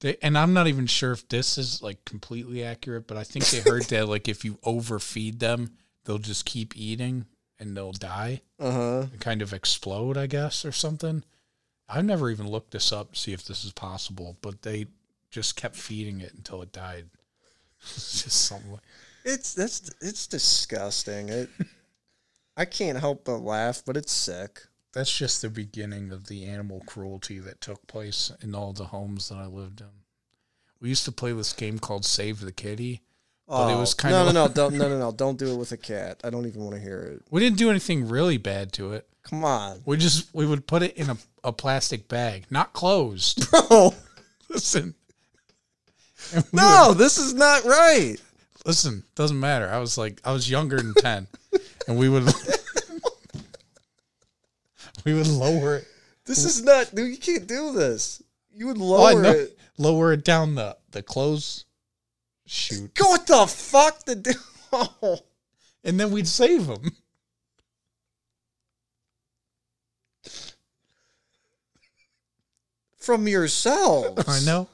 They, 0.00 0.16
and 0.20 0.36
I'm 0.36 0.52
not 0.52 0.66
even 0.66 0.86
sure 0.86 1.12
if 1.12 1.28
this 1.28 1.56
is 1.56 1.80
like 1.82 2.04
completely 2.04 2.64
accurate, 2.64 3.06
but 3.06 3.16
I 3.16 3.24
think 3.24 3.46
they 3.48 3.60
heard 3.60 3.84
that 3.84 4.08
like 4.08 4.28
if 4.28 4.44
you 4.44 4.58
overfeed 4.64 5.38
them, 5.40 5.76
they'll 6.04 6.18
just 6.18 6.44
keep 6.44 6.76
eating 6.76 7.26
and 7.58 7.76
they'll 7.76 7.92
die 7.92 8.42
Uh 8.58 8.70
huh. 8.72 9.00
and 9.12 9.20
kind 9.20 9.40
of 9.42 9.52
explode, 9.52 10.16
I 10.16 10.26
guess, 10.26 10.64
or 10.64 10.72
something. 10.72 11.22
I've 11.88 12.04
never 12.04 12.30
even 12.30 12.48
looked 12.50 12.72
this 12.72 12.90
up 12.92 13.12
to 13.12 13.18
see 13.18 13.32
if 13.32 13.44
this 13.44 13.64
is 13.64 13.72
possible, 13.72 14.36
but 14.42 14.62
they 14.62 14.86
just 15.30 15.56
kept 15.56 15.76
feeding 15.76 16.20
it 16.20 16.34
until 16.34 16.62
it 16.62 16.72
died. 16.72 17.06
It's 17.82 18.22
just 18.24 18.42
something. 18.46 18.72
Like, 18.72 18.80
It's 19.24 19.54
that's 19.54 19.90
it's 20.00 20.26
disgusting. 20.26 21.28
It. 21.28 21.48
I 22.56 22.64
can't 22.64 22.98
help 22.98 23.24
but 23.24 23.38
laugh, 23.38 23.82
but 23.86 23.96
it's 23.96 24.12
sick. 24.12 24.62
That's 24.92 25.16
just 25.16 25.42
the 25.42 25.48
beginning 25.48 26.10
of 26.12 26.26
the 26.26 26.44
animal 26.44 26.82
cruelty 26.86 27.38
that 27.40 27.60
took 27.60 27.86
place 27.86 28.30
in 28.42 28.54
all 28.54 28.72
the 28.72 28.84
homes 28.86 29.28
that 29.28 29.36
I 29.38 29.46
lived 29.46 29.80
in. 29.80 29.86
We 30.80 30.88
used 30.88 31.04
to 31.06 31.12
play 31.12 31.32
this 31.32 31.52
game 31.52 31.78
called 31.78 32.04
Save 32.04 32.40
the 32.40 32.52
Kitty. 32.52 33.02
But 33.48 33.70
it 33.72 33.76
was 33.76 33.94
Oh, 33.94 34.02
kinda 34.02 34.18
no, 34.18 34.24
no, 34.32 34.46
no, 34.46 34.52
don't, 34.52 34.74
no, 34.74 34.88
no, 34.88 34.98
no! 34.98 35.12
Don't 35.16 35.38
do 35.38 35.52
it 35.52 35.56
with 35.56 35.72
a 35.72 35.76
cat. 35.76 36.20
I 36.24 36.30
don't 36.30 36.46
even 36.46 36.62
want 36.62 36.76
to 36.76 36.80
hear 36.80 37.00
it. 37.02 37.22
We 37.30 37.40
didn't 37.40 37.58
do 37.58 37.68
anything 37.70 38.08
really 38.08 38.38
bad 38.38 38.72
to 38.74 38.92
it. 38.92 39.06
Come 39.24 39.44
on, 39.44 39.82
We 39.84 39.96
just 39.98 40.34
we 40.34 40.46
would 40.46 40.66
put 40.66 40.82
it 40.82 40.96
in 40.96 41.10
a, 41.10 41.16
a 41.44 41.52
plastic 41.52 42.08
bag, 42.08 42.44
not 42.50 42.72
closed. 42.72 43.46
No, 43.70 43.94
Listen. 44.48 44.94
No, 46.52 46.94
this 46.94 47.18
is 47.18 47.34
not 47.34 47.64
right. 47.64 48.12
would- 48.12 48.66
listen, 48.66 49.04
doesn't 49.16 49.38
matter. 49.38 49.68
I 49.68 49.78
was 49.78 49.98
like 49.98 50.20
I 50.24 50.32
was 50.32 50.48
younger 50.50 50.76
than 50.76 50.94
10 50.94 51.26
and 51.88 51.98
we 51.98 52.08
would 52.08 52.24
we 55.04 55.14
would 55.14 55.26
lower 55.26 55.76
it. 55.76 55.88
This 56.24 56.44
is 56.44 56.62
not. 56.62 56.94
Dude, 56.94 57.10
you 57.10 57.16
can't 57.18 57.46
do 57.46 57.72
this. 57.72 58.22
You 58.54 58.66
would 58.68 58.78
Oh, 58.78 58.84
lower 58.84 59.22
know. 59.22 59.30
it. 59.30 59.58
Lower 59.78 60.12
it 60.12 60.24
down 60.24 60.54
the 60.54 60.76
the 60.90 61.02
clothes 61.02 61.64
chute 62.46 62.94
Go 62.94 63.08
what 63.08 63.26
the 63.26 63.46
fuck 63.46 64.04
to 64.04 64.14
do? 64.14 64.32
Oh. 64.72 65.18
and 65.84 65.98
then 65.98 66.10
we'd 66.10 66.28
save 66.28 66.66
them. 66.66 66.92
From 72.98 73.26
yourselves. 73.26 74.24
I 74.28 74.44
know. 74.46 74.68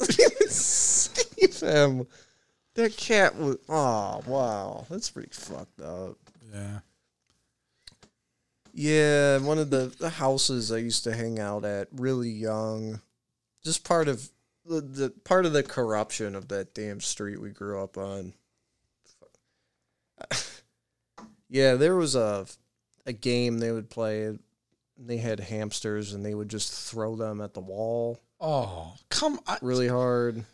Save 0.48 1.60
him. 1.60 2.06
That 2.74 2.96
cat 2.96 3.36
was. 3.36 3.58
Oh 3.68 4.22
wow, 4.26 4.86
that's 4.88 5.10
pretty 5.10 5.30
fucked 5.32 5.80
up. 5.80 6.16
Yeah. 6.54 6.78
Yeah, 8.80 9.38
one 9.38 9.58
of 9.58 9.70
the, 9.70 9.92
the 9.98 10.08
houses 10.08 10.70
I 10.70 10.76
used 10.76 11.02
to 11.02 11.12
hang 11.12 11.40
out 11.40 11.64
at, 11.64 11.88
really 11.90 12.30
young. 12.30 13.00
Just 13.64 13.82
part 13.82 14.06
of 14.06 14.30
the, 14.64 14.80
the 14.80 15.10
part 15.24 15.46
of 15.46 15.52
the 15.52 15.64
corruption 15.64 16.36
of 16.36 16.46
that 16.48 16.74
damn 16.74 17.00
street 17.00 17.40
we 17.40 17.50
grew 17.50 17.82
up 17.82 17.98
on. 17.98 18.34
yeah, 21.48 21.74
there 21.74 21.96
was 21.96 22.14
a 22.14 22.46
a 23.04 23.12
game 23.12 23.58
they 23.58 23.72
would 23.72 23.90
play. 23.90 24.38
They 24.96 25.16
had 25.16 25.40
hamsters 25.40 26.12
and 26.12 26.24
they 26.24 26.34
would 26.34 26.48
just 26.48 26.72
throw 26.72 27.16
them 27.16 27.40
at 27.40 27.54
the 27.54 27.60
wall 27.60 28.20
Oh, 28.40 28.94
come 29.10 29.40
on. 29.48 29.58
really 29.60 29.88
hard. 29.88 30.44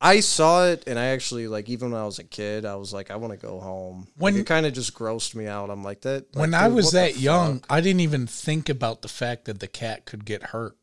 I 0.00 0.20
saw 0.20 0.66
it 0.66 0.84
and 0.86 0.98
I 0.98 1.06
actually 1.06 1.48
like 1.48 1.68
even 1.70 1.92
when 1.92 2.00
I 2.00 2.04
was 2.04 2.18
a 2.18 2.24
kid, 2.24 2.64
I 2.66 2.74
was 2.76 2.92
like, 2.92 3.10
I 3.10 3.16
want 3.16 3.32
to 3.32 3.38
go 3.46 3.58
home. 3.60 4.06
When- 4.16 4.34
When 4.34 4.40
it 4.42 4.46
kind 4.46 4.66
of 4.66 4.72
just 4.74 4.94
grossed 4.94 5.34
me 5.34 5.46
out. 5.46 5.70
I'm 5.70 5.82
like 5.82 6.02
that. 6.02 6.34
like, 6.34 6.40
When 6.40 6.54
I 6.54 6.68
was 6.68 6.92
that 6.92 7.18
young, 7.18 7.60
fuck? 7.60 7.66
I 7.72 7.80
didn't 7.80 8.00
even 8.00 8.26
think 8.26 8.68
about 8.68 9.02
the 9.02 9.08
fact 9.08 9.46
that 9.46 9.60
the 9.60 9.68
cat 9.68 10.04
could 10.04 10.24
get 10.24 10.42
hurt. 10.44 10.76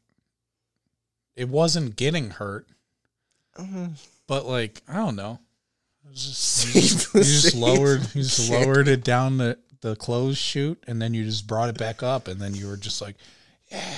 It 1.35 1.49
wasn't 1.49 1.95
getting 1.95 2.31
hurt, 2.31 2.67
Mhm. 3.57 3.91
but 4.27 4.45
like 4.45 4.81
I 4.87 4.95
don't 4.95 5.15
know. 5.15 5.39
Was 6.09 6.25
just, 6.25 6.65
you 6.75 6.81
just, 6.81 7.13
you 7.13 7.21
just 7.23 7.55
lowered 7.55 8.01
you 8.15 8.23
just 8.23 8.49
lowered 8.49 8.87
it 8.87 9.03
down 9.03 9.37
the 9.37 9.57
the 9.81 9.95
clothes 9.95 10.37
chute, 10.37 10.83
and 10.87 11.01
then 11.01 11.13
you 11.13 11.23
just 11.25 11.47
brought 11.47 11.69
it 11.69 11.77
back 11.77 12.01
up, 12.03 12.27
and 12.27 12.39
then 12.41 12.53
you 12.55 12.67
were 12.67 12.77
just 12.77 13.01
like, 13.01 13.15
"Yeah, 13.71 13.97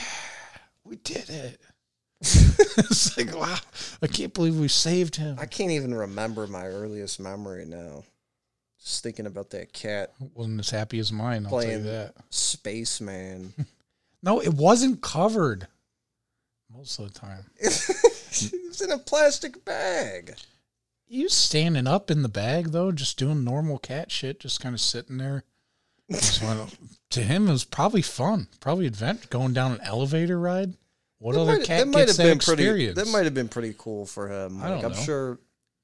we 0.84 0.96
did 0.98 1.30
it." 1.30 1.60
it's 2.78 3.18
like 3.18 3.36
wow, 3.36 3.58
I 4.02 4.08
can't 4.08 4.34
believe 4.34 4.58
we 4.58 4.70
saved 4.70 5.18
him. 5.18 5.38
I 5.40 5.46
can't 5.46 5.72
even 5.72 5.94
remember 5.94 6.48
my 6.48 6.68
earliest 6.68 7.20
memory 7.20 7.66
now. 7.66 8.04
Just 8.82 9.04
thinking 9.04 9.26
about 9.26 9.50
that 9.52 9.74
cat 9.74 10.14
wasn't 10.34 10.60
as 10.62 10.70
happy 10.70 11.00
as 11.00 11.12
mine. 11.12 11.46
I'll 11.46 11.60
tell 11.62 11.70
you 11.70 11.84
that. 11.84 12.14
spaceman. 12.30 13.54
No, 14.26 14.40
it 14.40 14.54
wasn't 14.54 15.02
covered. 15.02 15.68
most 16.74 16.98
of 16.98 17.12
the 17.12 17.20
time. 17.20 17.44
it's 17.58 18.80
in 18.82 18.90
a 18.90 18.98
plastic 18.98 19.66
bag. 19.66 20.36
You 21.10 21.28
standing 21.28 21.88
up 21.88 22.10
in 22.10 22.22
the 22.22 22.30
bag 22.30 22.68
though, 22.72 22.94
just 22.94 23.20
doing 23.20 23.44
normal 23.44 23.80
cat 23.80 24.12
shit, 24.12 24.40
just 24.40 24.62
kind 24.62 24.74
of 24.74 24.80
sitting 24.80 25.18
there. 25.18 25.44
Wanna- 26.42 26.68
to 27.10 27.22
him, 27.22 27.50
it 27.50 27.52
was 27.52 27.66
probably 27.66 28.02
fun, 28.02 28.48
probably 28.62 28.86
adventure, 28.88 29.28
going 29.30 29.52
down 29.52 29.74
an 29.74 29.82
elevator 29.82 30.40
ride. 30.40 30.74
What 31.24 31.36
other 31.38 31.58
might- 31.60 31.66
cat 31.66 31.90
gets 31.92 32.18
that 32.18 32.24
pretty. 32.44 32.64
experience? 32.64 32.96
That 32.98 33.08
might 33.08 33.24
have 33.24 33.34
been 33.34 33.48
pretty 33.48 33.74
cool 33.78 34.06
for 34.06 34.28
him. 34.30 34.62
I 34.62 34.72
Like, 34.72 34.82
don't 34.82 34.94
I'm 34.96 35.04
sure 35.06 35.40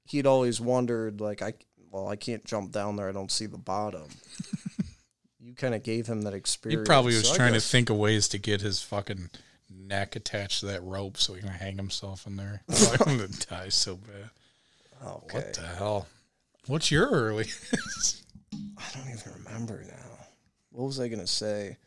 he'd 0.06 0.26
always 0.26 0.60
wondered, 0.60 1.22
like, 1.22 1.42
I 1.42 1.54
well, 1.92 2.08
I 2.10 2.18
can't 2.18 2.44
jump 2.46 2.72
down 2.72 2.98
there. 2.98 3.08
I 3.10 3.12
don't 3.14 3.32
see 3.32 3.46
the 3.48 3.58
bottom. 3.58 4.04
you 5.40 5.54
kind 5.56 5.74
of 5.74 5.82
gave 5.82 6.06
him 6.08 6.24
that 6.24 6.34
experience. 6.34 6.82
he 6.82 6.86
probably 6.86 7.16
was 7.16 7.28
so 7.30 7.36
trying 7.36 7.54
to 7.54 7.60
think 7.62 7.90
of 7.90 7.96
ways 7.98 8.28
to 8.30 8.38
get 8.38 8.62
his 8.62 8.82
fucking 8.82 9.30
neck 9.70 10.16
attached 10.16 10.60
to 10.60 10.66
that 10.68 10.84
rope 10.84 11.18
so 11.18 11.34
he 11.34 11.40
can 11.42 11.50
hang 11.50 11.78
himself 11.78 12.28
in 12.28 12.36
there. 12.36 12.62
Oh, 12.70 12.96
I'm 13.08 13.18
gonna 13.18 13.30
die 13.50 13.70
so 13.70 13.96
bad. 13.96 14.30
Oh, 15.04 15.22
okay. 15.24 15.38
What 15.38 15.54
the 15.54 15.62
hell? 15.62 16.08
What's 16.68 16.92
your 16.92 17.10
early? 17.10 17.46
I 18.54 18.84
don't 18.94 19.08
even 19.10 19.32
remember 19.46 19.84
now. 19.88 20.28
What 20.72 20.86
was 20.86 21.00
I 21.00 21.08
gonna 21.08 21.26
say? 21.28 21.78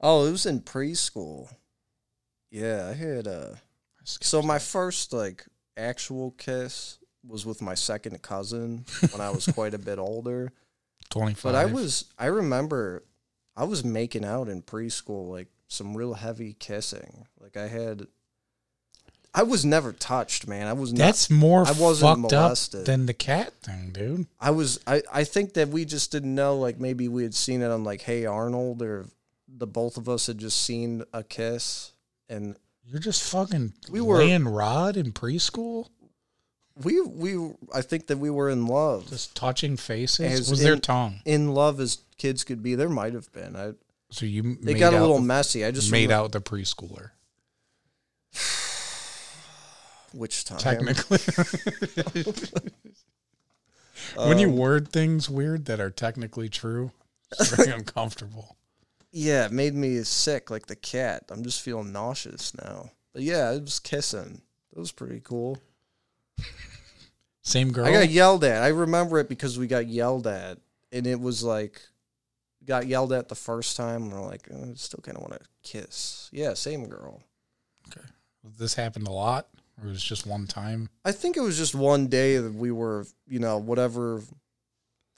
Oh, 0.00 0.26
it 0.26 0.30
was 0.30 0.46
in 0.46 0.60
preschool. 0.60 1.48
Yeah, 2.50 2.88
I 2.88 2.94
had 2.94 3.26
uh, 3.26 3.30
a. 3.30 3.56
So 4.04 4.42
my 4.42 4.58
first 4.58 5.12
like 5.12 5.44
actual 5.76 6.32
kiss 6.32 6.98
was 7.26 7.46
with 7.46 7.62
my 7.62 7.74
second 7.74 8.20
cousin 8.22 8.84
when 9.12 9.20
I 9.20 9.30
was 9.30 9.46
quite 9.46 9.74
a 9.74 9.78
bit 9.78 9.98
older. 9.98 10.52
Twenty-five. 11.10 11.52
But 11.52 11.54
I 11.54 11.66
was 11.66 12.06
I 12.18 12.26
remember 12.26 13.04
I 13.56 13.64
was 13.64 13.84
making 13.84 14.24
out 14.24 14.48
in 14.48 14.62
preschool 14.62 15.28
like 15.30 15.48
some 15.68 15.96
real 15.96 16.14
heavy 16.14 16.54
kissing. 16.54 17.26
Like 17.40 17.56
I 17.56 17.68
had 17.68 18.06
I 19.32 19.44
was 19.44 19.64
never 19.64 19.92
touched, 19.92 20.48
man. 20.48 20.66
I 20.66 20.72
was 20.72 20.92
not 20.92 21.04
That's 21.04 21.30
more 21.30 21.60
I 21.66 21.72
wasn't 21.72 22.22
fucked 22.22 22.32
up 22.32 22.42
molested. 22.42 22.86
than 22.86 23.06
the 23.06 23.14
cat 23.14 23.52
thing, 23.62 23.90
dude. 23.92 24.26
I 24.40 24.50
was 24.50 24.80
I, 24.86 25.02
I 25.12 25.24
think 25.24 25.54
that 25.54 25.68
we 25.68 25.84
just 25.84 26.10
didn't 26.10 26.34
know 26.34 26.56
like 26.56 26.80
maybe 26.80 27.06
we 27.06 27.22
had 27.22 27.34
seen 27.34 27.62
it 27.62 27.70
on 27.70 27.84
like 27.84 28.02
Hey 28.02 28.26
Arnold 28.26 28.82
or 28.82 29.06
the 29.48 29.66
both 29.66 29.96
of 29.96 30.08
us 30.08 30.26
had 30.26 30.38
just 30.38 30.62
seen 30.62 31.04
a 31.12 31.22
kiss 31.22 31.92
and 32.30 32.56
You're 32.86 33.00
just 33.00 33.22
fucking 33.30 33.74
We 33.90 34.00
were- 34.00 34.18
laying 34.18 34.46
rod 34.48 34.96
in 34.96 35.12
preschool, 35.12 35.88
we 36.82 37.00
we 37.02 37.52
I 37.74 37.82
think 37.82 38.06
that 38.06 38.16
we 38.18 38.30
were 38.30 38.48
in 38.48 38.66
love. 38.66 39.08
just 39.10 39.34
touching 39.36 39.76
faces. 39.76 40.40
As 40.40 40.50
was 40.50 40.60
their 40.62 40.74
in- 40.74 40.80
tongue? 40.80 41.20
in 41.26 41.52
love 41.52 41.78
as 41.80 41.98
kids 42.16 42.42
could 42.44 42.62
be. 42.62 42.74
There 42.74 42.88
might 42.88 43.12
have 43.12 43.30
been. 43.32 43.54
I 43.56 43.72
So 44.10 44.24
you 44.26 44.52
it 44.52 44.64
made 44.64 44.78
got 44.78 44.94
a 44.94 45.00
little 45.00 45.16
with- 45.16 45.24
messy. 45.24 45.64
I 45.64 45.70
just 45.72 45.90
made 45.92 46.08
remem- 46.08 46.12
out 46.14 46.22
with 46.24 46.32
the 46.32 46.40
preschooler. 46.40 47.10
which 50.12 50.44
time 50.44 50.58
Technically, 50.58 51.18
when 54.16 54.38
you 54.38 54.48
Um, 54.48 54.56
word 54.56 54.90
things 54.92 55.28
weird 55.30 55.66
that 55.66 55.80
are 55.80 55.90
technically 55.90 56.48
true, 56.48 56.90
it's 57.38 57.50
very 57.50 57.70
uncomfortable. 57.78 58.56
Yeah, 59.12 59.46
it 59.46 59.52
made 59.52 59.74
me 59.74 60.02
sick 60.02 60.50
like 60.50 60.66
the 60.66 60.76
cat. 60.76 61.24
I'm 61.30 61.42
just 61.42 61.62
feeling 61.62 61.92
nauseous 61.92 62.54
now. 62.54 62.90
But 63.12 63.22
yeah, 63.22 63.52
it 63.52 63.62
was 63.62 63.80
kissing. 63.80 64.42
That 64.72 64.78
was 64.78 64.92
pretty 64.92 65.20
cool. 65.20 65.58
Same 67.42 67.72
girl. 67.72 67.86
I 67.86 67.92
got 67.92 68.10
yelled 68.10 68.44
at. 68.44 68.62
I 68.62 68.68
remember 68.68 69.18
it 69.18 69.28
because 69.28 69.58
we 69.58 69.66
got 69.66 69.86
yelled 69.86 70.26
at, 70.26 70.58
and 70.92 71.06
it 71.06 71.18
was 71.18 71.42
like 71.42 71.80
got 72.64 72.86
yelled 72.86 73.12
at 73.12 73.28
the 73.28 73.34
first 73.34 73.76
time. 73.76 74.04
And 74.04 74.12
we're 74.12 74.26
like, 74.26 74.48
"Uh, 74.52 74.70
I 74.70 74.74
still 74.74 75.00
kind 75.02 75.16
of 75.16 75.22
want 75.22 75.34
to 75.34 75.48
kiss. 75.62 76.28
Yeah, 76.32 76.54
same 76.54 76.86
girl. 76.86 77.22
Okay. 77.88 78.06
This 78.58 78.74
happened 78.74 79.08
a 79.08 79.12
lot, 79.12 79.48
or 79.80 79.88
it 79.88 79.90
was 79.90 80.02
just 80.02 80.26
one 80.26 80.46
time. 80.46 80.90
I 81.04 81.12
think 81.12 81.36
it 81.36 81.40
was 81.40 81.58
just 81.58 81.74
one 81.74 82.06
day 82.06 82.36
that 82.36 82.54
we 82.54 82.70
were, 82.70 83.06
you 83.26 83.40
know, 83.40 83.58
whatever. 83.58 84.22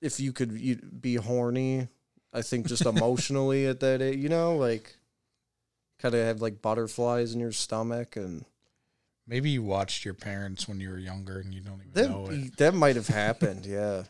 If 0.00 0.18
you 0.18 0.32
could 0.32 1.00
be 1.02 1.16
horny, 1.16 1.88
I 2.32 2.42
think 2.42 2.66
just 2.66 2.86
emotionally 2.86 3.66
at 3.66 3.80
that 3.80 4.00
age, 4.02 4.18
you 4.18 4.28
know, 4.28 4.56
like 4.56 4.96
kind 6.00 6.14
of 6.14 6.24
have 6.26 6.40
like 6.42 6.62
butterflies 6.62 7.34
in 7.34 7.40
your 7.40 7.52
stomach 7.52 8.16
and. 8.16 8.44
Maybe 9.26 9.50
you 9.50 9.62
watched 9.62 10.04
your 10.04 10.14
parents 10.14 10.66
when 10.66 10.80
you 10.80 10.90
were 10.90 10.98
younger 10.98 11.38
and 11.38 11.54
you 11.54 11.60
don't 11.60 11.80
even 11.80 11.92
That 11.92 12.10
know 12.10 12.26
it. 12.28 12.56
that 12.56 12.74
might 12.74 12.96
have 12.96 13.06
happened, 13.24 13.64
yeah. 13.66 14.02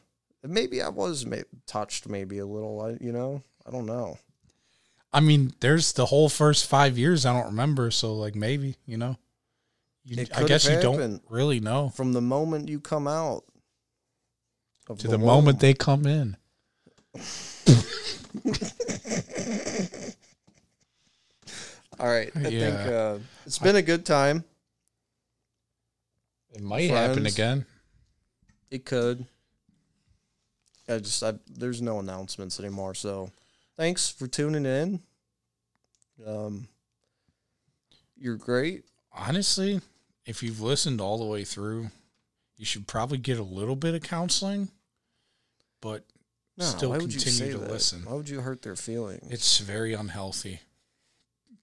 Maybe 0.43 0.81
I 0.82 0.89
was 0.89 1.27
touched, 1.66 2.09
maybe 2.09 2.39
a 2.39 2.47
little. 2.47 2.81
I, 2.81 2.97
you 3.05 3.12
know, 3.12 3.43
I 3.66 3.70
don't 3.70 3.86
know. 3.86 4.19
I 5.12 5.20
mean, 5.20 5.53
there's 5.61 5.93
the 5.93 6.07
whole 6.07 6.31
first 6.31 6.66
five 6.66 6.97
years 6.97 7.27
I 7.27 7.35
don't 7.35 7.47
remember, 7.51 7.90
so 7.90 8.15
like 8.15 8.35
maybe 8.35 8.77
you 8.86 8.97
know. 8.97 9.16
You, 10.05 10.24
I 10.35 10.44
guess 10.44 10.69
you 10.69 10.81
don't 10.81 11.23
really 11.28 11.61
know 11.61 11.90
From 11.90 12.12
the 12.12 12.20
moment 12.23 12.69
you 12.69 12.81
come 12.81 13.07
out, 13.07 13.44
of 14.89 14.99
to 14.99 15.07
the, 15.07 15.19
womb. 15.19 15.27
moment 15.27 15.61
they 15.61 15.74
come 15.74 16.07
in. 16.07 16.36
All 21.98 22.09
right, 22.09 22.30
I 22.34 22.40
think 22.40 22.55
Yeah. 22.55 22.90
uh, 22.90 23.18
it's 23.47 23.59
been 23.59 23.76
a 23.76 23.82
good 23.82 24.05
time. 24.05 24.44
It 26.55 26.60
might 26.62 26.90
happen 26.90 27.20
Friends. 27.20 27.34
again. 27.34 27.66
It 28.70 28.84
could. 28.84 29.26
I 30.89 30.98
just, 30.98 31.22
I, 31.22 31.34
there's 31.48 31.80
no 31.80 32.01
announcements 32.01 32.59
anymore. 32.59 32.94
So, 32.94 33.30
thanks 33.76 34.10
for 34.10 34.26
tuning 34.26 34.66
in. 34.66 35.01
Um, 36.26 36.68
you're 38.16 38.36
great. 38.36 38.84
Honestly, 39.12 39.80
if 40.26 40.43
you've 40.43 40.60
listened 40.60 41.01
all 41.01 41.18
the 41.18 41.24
way 41.24 41.44
through, 41.44 41.90
you 42.56 42.64
should 42.64 42.86
probably 42.86 43.18
get 43.18 43.39
a 43.39 43.43
little 43.44 43.76
bit 43.76 43.94
of 43.94 44.02
counseling, 44.02 44.68
but 45.80 46.05
No, 46.57 46.65
still 46.65 46.91
why 46.91 46.99
would 46.99 47.12
you 47.12 47.20
continue 47.20 47.53
to 47.53 47.59
that? 47.59 47.70
listen. 47.70 48.03
Why 48.05 48.15
would 48.15 48.29
you 48.29 48.41
hurt 48.41 48.62
their 48.62 48.77
feelings? 48.77 49.31
It's 49.31 49.59
very 49.59 49.95
unhealthy 49.95 50.61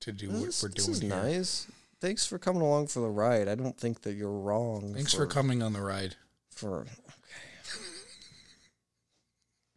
to 0.01 0.11
do 0.11 0.29
what 0.29 0.35
we're 0.35 0.39
doing. 0.41 0.51
Here. 0.51 0.69
This 0.75 0.87
is 0.87 1.01
here. 1.01 1.09
nice. 1.09 1.67
Thanks 2.01 2.25
for 2.25 2.39
coming 2.39 2.61
along 2.61 2.87
for 2.87 3.01
the 3.01 3.09
ride. 3.09 3.47
I 3.47 3.55
don't 3.55 3.77
think 3.77 4.01
that 4.01 4.13
you're 4.13 4.31
wrong. 4.31 4.93
Thanks 4.93 5.13
for 5.13 5.27
coming 5.27 5.61
on 5.61 5.73
the 5.73 5.81
ride. 5.81 6.15
For 6.49 6.81
okay. 6.81 6.89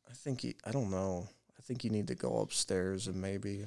I 0.09 0.15
think 0.15 0.45
you, 0.45 0.55
I 0.65 0.71
don't 0.71 0.91
know. 0.91 1.29
I 1.59 1.63
think 1.63 1.85
you 1.85 1.91
need 1.91 2.09
to 2.09 2.15
go 2.15 2.39
upstairs 2.39 3.07
and 3.07 3.21
maybe 3.21 3.67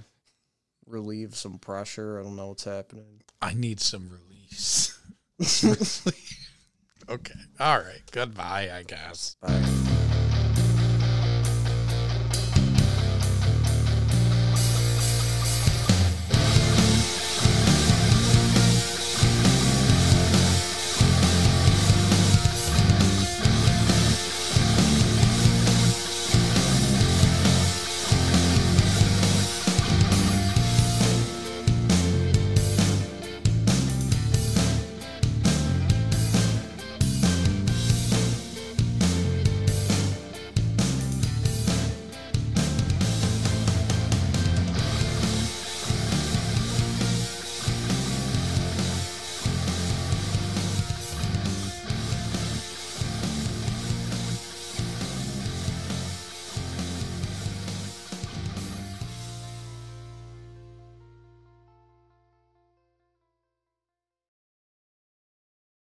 relieve 0.88 1.36
some 1.36 1.60
pressure. 1.60 2.20
I 2.20 2.24
don't 2.24 2.36
know 2.36 2.48
what's 2.50 2.64
happening. 2.64 3.22
I 3.42 3.54
need 3.54 3.80
some 3.80 4.10
release. 4.10 4.98
okay. 7.10 7.34
All 7.60 7.80
right. 7.80 8.02
Goodbye, 8.12 8.72
I 8.74 8.84
guess. 8.84 9.36
Bye. 9.42 9.85